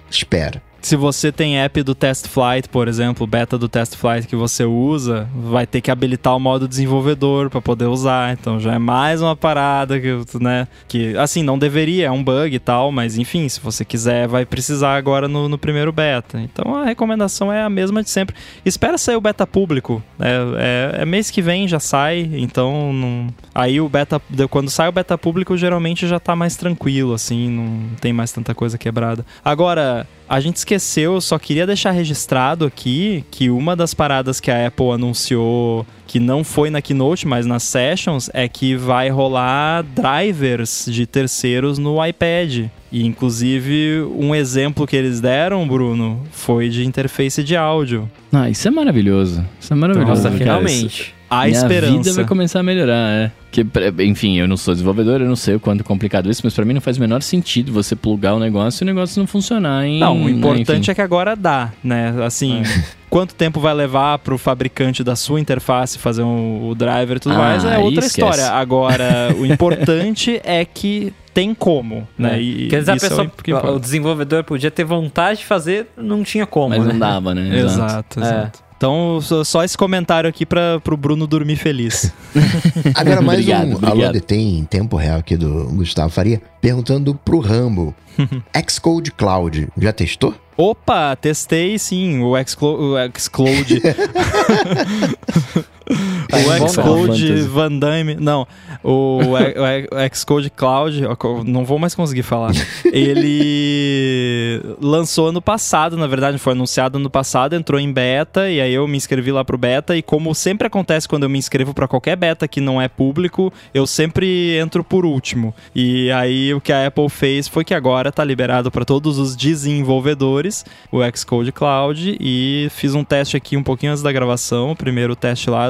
espera. 0.10 0.61
se 0.84 0.98
você 0.98 1.32
tem 1.32 1.60
app 1.60 1.82
do 1.82 1.95
Test 1.95 2.28
Flight, 2.28 2.68
por 2.68 2.90
exemplo, 2.90 3.26
beta 3.26 3.57
do 3.57 3.70
Test 3.70 3.95
Flight 3.95 4.28
que 4.28 4.36
você 4.36 4.65
usa, 4.65 5.30
vai 5.34 5.65
ter 5.65 5.80
que 5.80 5.90
habilitar 5.90 6.36
o 6.36 6.40
modo 6.40 6.68
desenvolvedor 6.68 7.49
para 7.49 7.61
poder 7.61 7.86
usar. 7.86 8.34
Então 8.34 8.60
já 8.60 8.74
é 8.74 8.78
mais 8.78 9.22
uma 9.22 9.36
parada 9.36 9.99
que, 9.99 10.10
né, 10.40 10.68
que 10.88 11.15
assim, 11.18 11.41
não 11.41 11.57
deveria, 11.57 12.07
é 12.07 12.11
um 12.11 12.24
bug 12.24 12.53
e 12.53 12.60
tal, 12.60 12.91
mas 12.91 13.18
enfim, 13.18 13.48
se 13.48 13.61
você 13.61 13.86
quiser, 13.86 14.28
vai 14.28 14.45
precisar 14.45 14.95
agora 14.95 15.28
no, 15.28 15.48
no 15.48 15.57
primeiro 15.57 15.91
beta. 15.91 16.40
Então 16.41 16.76
a 16.76 16.84
recomendação 16.84 17.52
é 17.52 17.64
a 17.64 17.70
mesma 17.70 18.03
de 18.03 18.10
sempre. 18.10 18.36
Espera 18.65 18.98
sair 18.98 19.15
o 19.15 19.22
beta 19.22 19.48
público. 19.48 20.03
É, 20.20 20.98
é, 20.98 21.02
é 21.02 21.06
mês 21.06 21.32
que 21.32 21.41
vem 21.41 21.68
já 21.68 21.80
sai, 21.80 22.30
então 22.34 22.91
não... 22.91 23.28
aí 23.54 23.80
o 23.80 23.88
beta, 23.90 24.22
quando 24.50 24.70
sai 24.70 24.88
o 24.88 24.92
beta 24.92 25.18
público, 25.18 25.56
geralmente 25.58 26.08
já 26.08 26.20
tá 26.20 26.36
mais 26.36 26.56
tranquilo, 26.56 27.14
assim, 27.14 27.50
não 27.50 27.96
tem 28.00 28.14
mais 28.14 28.32
tanta 28.32 28.54
coisa 28.56 28.78
quebrada. 28.78 29.26
Agora, 29.44 30.08
a 30.28 30.40
gente 30.40 30.58
esqueceu, 30.58 31.20
só 31.22 31.38
queria 31.38 31.68
deixar 31.68 31.92
registrado 31.92 32.66
aqui 32.66 33.24
que 33.30 33.50
uma 33.50 33.76
das 33.76 33.94
paradas 33.94 34.40
que 34.40 34.50
a 34.50 34.68
Apple 34.68 34.92
anunciou 34.92 35.86
que 36.08 36.20
não 36.20 36.44
foi 36.44 36.70
na 36.70 36.82
Keynote, 36.82 37.28
mas 37.28 37.46
nas 37.46 37.64
Sessions, 37.64 38.30
é 38.34 38.48
que 38.48 38.76
vai 38.76 39.10
rolar 39.10 39.84
drivers 39.84 40.86
de 40.88 41.08
terceiros 41.08 41.80
no 41.80 42.06
iPad. 42.06 42.68
E 42.92 43.06
inclusive 43.06 44.04
um 44.16 44.36
exemplo 44.36 44.86
que 44.86 44.96
eles 44.96 45.20
deram, 45.20 45.68
Bruno, 45.68 46.22
foi 46.32 46.70
de 46.70 46.86
interface 46.86 47.44
de 47.44 47.56
áudio. 47.56 48.10
Ah, 48.32 48.48
isso 48.48 48.68
é 48.68 48.72
maravilhoso. 48.72 49.44
Isso 49.60 49.74
é 49.74 49.76
maravilhoso. 49.76 50.24
Nossa, 50.24 50.32
finalmente. 50.38 51.16
A 51.42 51.46
Minha 51.46 51.58
esperança. 51.58 51.92
vida 51.98 52.14
vai 52.14 52.26
começar 52.26 52.60
a 52.60 52.64
melhorar, 52.64 53.10
é. 53.12 53.32
Que, 53.52 53.66
enfim, 54.00 54.38
eu 54.38 54.48
não 54.48 54.58
sou 54.58 54.74
desenvolvedor, 54.74 55.22
eu 55.22 55.28
não 55.28 55.36
sei 55.36 55.56
o 55.56 55.60
quanto 55.60 55.82
é 55.82 55.84
complicado 55.84 56.30
isso, 56.30 56.42
mas 56.44 56.54
pra 56.56 56.66
mim 56.66 56.74
não 56.74 56.82
faz 56.82 56.98
o 56.98 57.00
menor 57.00 57.22
sentido 57.22 57.72
você 57.72 57.96
plugar 57.96 58.34
o 58.34 58.40
negócio 58.40 58.82
e 58.82 58.84
o 58.84 58.88
negócio 58.88 59.20
não 59.20 59.28
funcionar 59.28 59.86
em... 59.86 60.00
Não, 60.00 60.24
o 60.24 60.30
importante 60.30 60.82
enfim. 60.82 60.92
é 60.92 60.96
que 60.96 61.02
agora 61.02 61.36
dá, 61.36 61.72
né? 61.84 62.14
Assim, 62.26 62.64
quanto 63.12 63.36
tempo 63.36 63.60
vai 63.60 63.74
levar 63.76 64.18
pro 64.20 64.38
fabricante 64.40 65.04
da 65.04 65.16
sua 65.16 65.40
interface 65.40 66.00
fazer 66.00 66.24
um- 66.24 66.68
o 66.68 66.74
driver 66.74 67.18
e 67.18 67.20
tudo 67.20 67.36
Ah, 67.36 67.38
mais 67.38 67.64
é 67.64 67.76
aí 67.76 67.84
outra 67.84 68.06
esquece. 68.06 68.20
história. 68.22 68.48
Agora, 68.52 69.30
o 69.38 69.46
importante 69.46 70.42
é 70.44 70.66
que 70.66 71.14
tem 71.32 71.54
como, 71.54 72.08
né? 72.18 72.42
E 72.42 72.68
Quer 72.70 72.80
dizer, 72.80 72.92
a 72.92 72.94
é 72.96 72.98
o 72.98 73.00
pessoa, 73.00 73.32
que 73.44 73.52
importa. 73.52 73.72
o 73.72 73.80
desenvolvedor 73.80 74.44
podia 74.44 74.72
ter 74.72 74.84
vontade 74.84 75.40
de 75.40 75.46
fazer, 75.46 75.88
não 75.96 76.24
tinha 76.24 76.46
como, 76.48 76.70
Mas 76.70 76.86
né? 76.86 76.92
não 76.94 77.00
dava, 77.00 77.36
né? 77.36 77.50
Exato, 77.60 78.20
É. 78.20 78.24
exato. 78.24 78.60
Então, 78.84 79.22
só- 79.22 79.46
esse 79.64 79.78
comentário 79.78 80.30
aqui 80.30 80.46
para 80.46 80.78
pro 80.82 80.98
Bruno 80.98 81.26
dormir 81.26 81.56
feliz. 81.56 82.12
Agora 82.94 83.22
mais 83.22 83.40
Obrigado, 83.40 83.68
um 83.70 83.76
obrigado. 83.76 84.02
alô 84.04 84.12
de 84.12 84.20
tem 84.20 84.60
em 84.60 84.66
tempo 84.66 84.98
real 84.98 85.20
aqui 85.20 85.38
do 85.38 85.70
Gustavo 85.70 86.10
Faria, 86.10 86.42
perguntando 86.60 87.16
pro 87.16 87.40
Rambo, 87.40 87.96
Xcode 88.70 89.12
Cloud, 89.12 89.70
já 89.78 89.94
testou? 89.94 90.36
Opa, 90.58 91.16
testei 91.16 91.80
sim 91.80 92.20
o 92.20 92.38
Exclo- 92.38 92.94
o 92.94 92.96
Xcloud. 93.18 93.82
Tá 96.30 96.38
o 96.38 96.60
bom 96.60 96.68
Xcode. 96.68 97.42
Van 97.42 97.72
Damme. 97.72 98.16
Não, 98.16 98.48
o, 98.84 99.20
o, 99.20 100.16
Xcode 100.16 100.50
Cloud, 100.50 101.02
não 101.46 101.66
vou 101.66 101.78
mais 101.78 101.94
conseguir 101.94 102.24
falar. 102.24 102.52
Ele 102.92 104.62
lançou 104.82 105.30
ano 105.30 105.42
passado, 105.42 105.98
na 105.98 106.08
verdade, 106.08 106.38
foi 106.38 106.54
anunciado 106.54 106.98
ano 106.98 107.10
passado, 107.10 107.56
entrou 107.56 107.80
em 107.80 107.92
beta 107.92 108.50
e 108.50 108.62
aí 108.62 108.74
eu 108.74 108.88
me 108.88 108.98
inscrevi 108.98 109.32
lá 109.32 109.44
pro 109.44 109.58
beta. 109.58 109.96
E 109.96 110.02
como 110.02 110.34
sempre 110.34 110.68
acontece 110.68 111.08
quando 111.08 111.24
eu 111.24 111.30
me 111.30 111.38
inscrevo 111.38 111.74
para 111.74 111.88
qualquer 111.88 112.16
beta 112.16 112.48
que 112.48 112.62
não 112.62 112.82
é 112.82 112.88
público, 112.88 113.52
eu 113.74 113.86
sempre 113.86 114.58
entro 114.58 114.84
por 114.84 115.06
último. 115.06 115.54
E 115.76 116.12
aí 116.12 116.54
o 116.54 116.62
que 116.62 116.72
a 116.72 116.88
Apple 116.88 117.10
fez 117.10 117.48
foi 117.48 117.64
que 117.64 117.74
agora 117.74 118.12
tá 118.12 118.24
liberado 118.24 118.72
para 118.72 118.86
todos 118.86 119.18
os 119.20 119.36
desenvolvedores 119.36 120.66
o 120.92 121.00
Xcode 121.16 121.52
Cloud 121.52 122.18
e 122.20 122.68
fiz 122.72 122.96
um 122.96 123.04
teste 123.04 123.36
aqui 123.38 123.58
um 123.58 123.64
pouquinho 123.64 123.92
antes 123.92 124.04
da 124.04 124.12
gravação, 124.12 124.72
o 124.72 124.76
primeiro 124.76 125.16
teste 125.16 125.50
lá, 125.50 125.70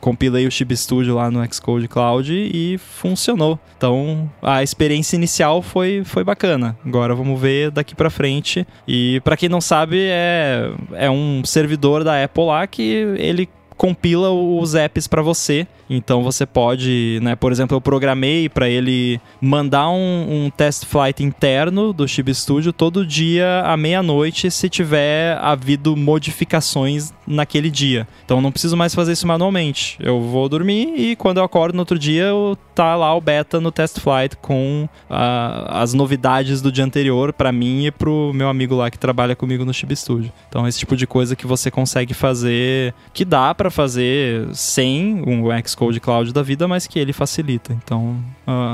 compilei 0.00 0.46
o 0.46 0.50
Chip 0.50 0.76
Studio 0.76 1.14
lá 1.14 1.30
no 1.30 1.44
Xcode 1.52 1.88
Cloud 1.88 2.32
e 2.32 2.78
funcionou. 2.78 3.58
Então 3.76 4.30
a 4.42 4.62
experiência 4.62 5.16
inicial 5.16 5.62
foi, 5.62 6.02
foi 6.04 6.24
bacana. 6.24 6.76
Agora 6.84 7.14
vamos 7.14 7.40
ver 7.40 7.70
daqui 7.70 7.94
pra 7.94 8.10
frente. 8.10 8.66
E 8.86 9.20
pra 9.24 9.36
quem 9.36 9.48
não 9.48 9.60
sabe, 9.60 9.98
é, 10.00 10.70
é 10.92 11.10
um 11.10 11.42
servidor 11.44 12.04
da 12.04 12.22
Apple 12.22 12.44
lá 12.44 12.66
que 12.66 12.82
ele 13.18 13.48
compila 13.76 14.30
os 14.30 14.74
apps 14.74 15.06
para 15.06 15.22
você. 15.22 15.66
Então 15.88 16.22
você 16.22 16.46
pode, 16.46 17.18
né, 17.22 17.36
por 17.36 17.52
exemplo, 17.52 17.76
eu 17.76 17.80
programei 17.80 18.48
para 18.48 18.68
ele 18.68 19.20
mandar 19.40 19.90
um, 19.90 20.46
um 20.46 20.50
test 20.50 20.84
flight 20.86 21.22
interno 21.22 21.92
do 21.92 22.06
Chib 22.08 22.32
Studio 22.34 22.72
todo 22.72 23.06
dia 23.06 23.62
à 23.64 23.76
meia-noite 23.76 24.50
se 24.50 24.68
tiver 24.68 25.38
havido 25.40 25.96
modificações 25.96 27.12
naquele 27.26 27.70
dia. 27.70 28.06
Então 28.24 28.40
não 28.40 28.52
preciso 28.52 28.76
mais 28.76 28.94
fazer 28.94 29.12
isso 29.12 29.26
manualmente. 29.26 29.96
Eu 30.00 30.20
vou 30.20 30.48
dormir 30.48 30.94
e 30.96 31.16
quando 31.16 31.38
eu 31.38 31.44
acordo 31.44 31.74
no 31.74 31.82
outro 31.82 31.98
dia, 31.98 32.24
eu 32.24 32.56
tá 32.74 32.96
lá 32.96 33.14
o 33.14 33.20
beta 33.20 33.60
no 33.60 33.70
test 33.70 34.00
flight 34.00 34.36
com 34.36 34.88
ah, 35.08 35.80
as 35.82 35.94
novidades 35.94 36.60
do 36.60 36.72
dia 36.72 36.84
anterior 36.84 37.32
para 37.32 37.52
mim 37.52 37.86
e 37.86 37.90
pro 37.90 38.32
meu 38.34 38.48
amigo 38.48 38.74
lá 38.74 38.90
que 38.90 38.98
trabalha 38.98 39.36
comigo 39.36 39.64
no 39.64 39.72
Chib 39.72 39.94
Studio. 39.94 40.32
Então 40.48 40.66
esse 40.66 40.78
tipo 40.78 40.96
de 40.96 41.06
coisa 41.06 41.36
que 41.36 41.46
você 41.46 41.70
consegue 41.70 42.14
fazer, 42.14 42.92
que 43.12 43.24
dá 43.24 43.54
para 43.54 43.70
fazer 43.70 44.48
sem 44.52 45.22
um 45.26 45.44
Xcode 45.66 45.74
Cloud 46.00 46.32
da 46.32 46.42
vida, 46.42 46.66
mas 46.68 46.86
que 46.86 46.98
ele 46.98 47.12
facilita. 47.12 47.72
Então 47.84 48.16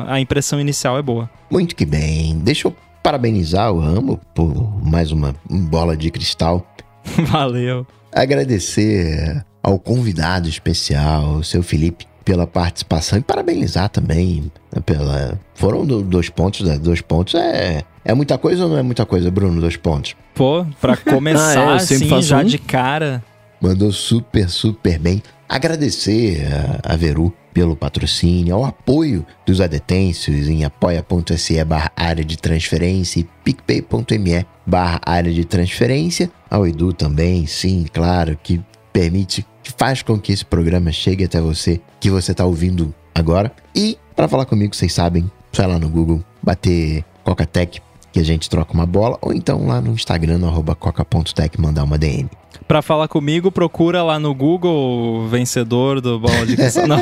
a 0.06 0.20
impressão 0.20 0.60
inicial 0.60 0.98
é 0.98 1.02
boa. 1.02 1.28
Muito 1.50 1.74
que 1.76 1.84
bem. 1.86 2.38
Deixa 2.38 2.68
eu 2.68 2.76
parabenizar 3.02 3.72
o 3.72 3.80
Rambo 3.80 4.20
por 4.34 4.52
mais 4.84 5.10
uma 5.12 5.34
bola 5.48 5.96
de 5.96 6.10
cristal. 6.10 6.66
Valeu. 7.30 7.86
Agradecer 8.12 9.44
ao 9.62 9.78
convidado 9.78 10.48
especial, 10.48 11.34
o 11.36 11.44
seu 11.44 11.62
Felipe, 11.62 12.06
pela 12.24 12.46
participação 12.46 13.18
e 13.18 13.22
parabenizar 13.22 13.88
também 13.88 14.50
né, 14.74 14.80
pela. 14.84 15.38
Foram 15.54 15.84
do- 15.86 16.02
dois 16.02 16.28
pontos, 16.28 16.66
né? 16.66 16.78
Dois 16.78 17.00
pontos 17.00 17.34
é. 17.34 17.82
É 18.04 18.14
muita 18.14 18.38
coisa 18.38 18.64
ou 18.64 18.70
não 18.70 18.78
é 18.78 18.82
muita 18.82 19.04
coisa, 19.04 19.30
Bruno? 19.30 19.60
Dois 19.60 19.76
pontos. 19.76 20.14
Pô, 20.34 20.64
pra 20.80 20.96
começar 20.98 21.68
Ah, 21.68 21.72
é, 21.72 21.74
eu 21.76 21.80
sempre 21.80 22.14
assim, 22.14 22.22
já 22.22 22.38
um. 22.40 22.44
de 22.44 22.58
cara. 22.58 23.22
Mandou 23.60 23.92
super, 23.92 24.48
super 24.48 24.98
bem. 24.98 25.22
Agradecer 25.50 26.46
a, 26.46 26.92
a 26.92 26.96
Veru 26.96 27.34
pelo 27.52 27.74
patrocínio, 27.74 28.54
ao 28.54 28.64
apoio 28.64 29.26
dos 29.44 29.60
adetêncios 29.60 30.46
em 30.46 30.62
apoia.se 30.62 31.64
barra 31.64 31.90
área 31.96 32.24
de 32.24 32.38
transferência 32.38 33.18
e 33.18 33.28
picpay.me 33.42 34.46
barra 34.64 35.00
área 35.04 35.32
de 35.32 35.44
transferência. 35.44 36.30
Ao 36.48 36.64
Edu 36.64 36.92
também, 36.92 37.48
sim, 37.48 37.84
claro, 37.92 38.38
que 38.40 38.62
permite, 38.92 39.44
que 39.60 39.72
faz 39.76 40.02
com 40.02 40.20
que 40.20 40.32
esse 40.32 40.44
programa 40.44 40.92
chegue 40.92 41.24
até 41.24 41.40
você, 41.40 41.80
que 41.98 42.10
você 42.10 42.30
está 42.30 42.44
ouvindo 42.44 42.94
agora. 43.12 43.50
E 43.74 43.98
para 44.14 44.28
falar 44.28 44.44
comigo, 44.44 44.76
vocês 44.76 44.92
sabem, 44.92 45.28
só 45.50 45.64
ir 45.64 45.66
lá 45.66 45.80
no 45.80 45.88
Google, 45.88 46.22
bater 46.40 47.04
Coca-Tech, 47.24 47.82
que 48.12 48.18
a 48.18 48.24
gente 48.24 48.48
troca 48.50 48.72
uma 48.72 48.86
bola, 48.86 49.18
ou 49.20 49.32
então 49.32 49.66
lá 49.66 49.80
no 49.80 49.92
Instagram, 49.92 50.38
no 50.38 50.48
arroba 50.48 50.74
coca.tech, 50.74 51.60
mandar 51.60 51.84
uma 51.84 51.98
DM. 51.98 52.28
Pra 52.66 52.82
falar 52.82 53.08
comigo, 53.08 53.50
procura 53.50 54.02
lá 54.02 54.18
no 54.18 54.34
Google 54.34 55.26
vencedor 55.28 56.00
do 56.00 56.20
Bola 56.20 56.46
de 56.46 56.56
Cristal. 56.56 56.86
Não. 56.86 57.00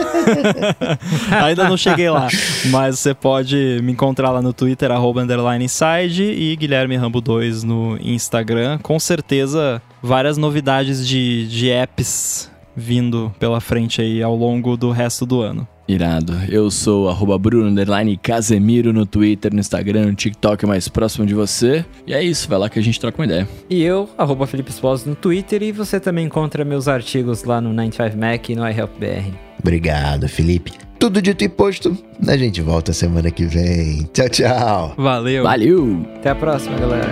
Ainda 1.44 1.68
não 1.68 1.76
cheguei 1.76 2.08
lá. 2.08 2.28
Mas 2.70 2.98
você 2.98 3.12
pode 3.12 3.78
me 3.82 3.92
encontrar 3.92 4.30
lá 4.30 4.40
no 4.40 4.52
Twitter, 4.52 4.90
arroba 4.90 5.22
underline 5.22 5.64
inside, 5.64 6.22
e 6.22 6.56
Guilherme 6.56 6.96
Rambo 6.96 7.20
2 7.20 7.64
no 7.64 7.98
Instagram. 8.00 8.78
Com 8.82 8.98
certeza, 8.98 9.82
várias 10.02 10.38
novidades 10.38 11.06
de, 11.06 11.46
de 11.48 11.70
apps 11.70 12.50
vindo 12.74 13.34
pela 13.38 13.60
frente 13.60 14.00
aí 14.00 14.22
ao 14.22 14.36
longo 14.36 14.76
do 14.76 14.90
resto 14.90 15.26
do 15.26 15.42
ano. 15.42 15.68
Irado. 15.88 16.34
Eu 16.48 16.70
sou 16.70 17.08
arroba 17.08 17.38
Bruno 17.38 17.68
underline 17.68 18.16
Casemiro 18.16 18.92
no 18.92 19.06
Twitter, 19.06 19.52
no 19.52 19.60
Instagram, 19.60 20.06
no 20.06 20.14
TikTok 20.14 20.66
mais 20.66 20.86
próximo 20.86 21.24
de 21.24 21.34
você. 21.34 21.84
E 22.06 22.12
é 22.12 22.22
isso, 22.22 22.48
vai 22.48 22.58
lá 22.58 22.68
que 22.68 22.78
a 22.78 22.82
gente 22.82 23.00
troca 23.00 23.18
uma 23.18 23.24
ideia. 23.24 23.48
E 23.70 23.82
eu, 23.82 24.08
arroba 24.18 24.46
Felipe 24.46 24.70
Esposo 24.70 25.08
no 25.08 25.14
Twitter, 25.16 25.62
e 25.62 25.72
você 25.72 25.98
também 25.98 26.26
encontra 26.26 26.64
meus 26.64 26.88
artigos 26.88 27.44
lá 27.44 27.60
no 27.60 27.70
95Mac 27.74 28.50
e 28.50 28.54
no 28.54 28.68
iHelpBR. 28.68 29.32
Obrigado, 29.60 30.28
Felipe. 30.28 30.72
Tudo 30.98 31.22
dito 31.22 31.44
e 31.44 31.48
posto, 31.48 31.96
a 32.26 32.36
gente 32.36 32.60
volta 32.60 32.92
semana 32.92 33.30
que 33.30 33.46
vem. 33.46 34.08
Tchau, 34.12 34.28
tchau. 34.28 34.94
Valeu! 34.96 35.44
Valeu! 35.44 36.06
Até 36.16 36.30
a 36.30 36.34
próxima, 36.34 36.76
galera. 36.76 37.08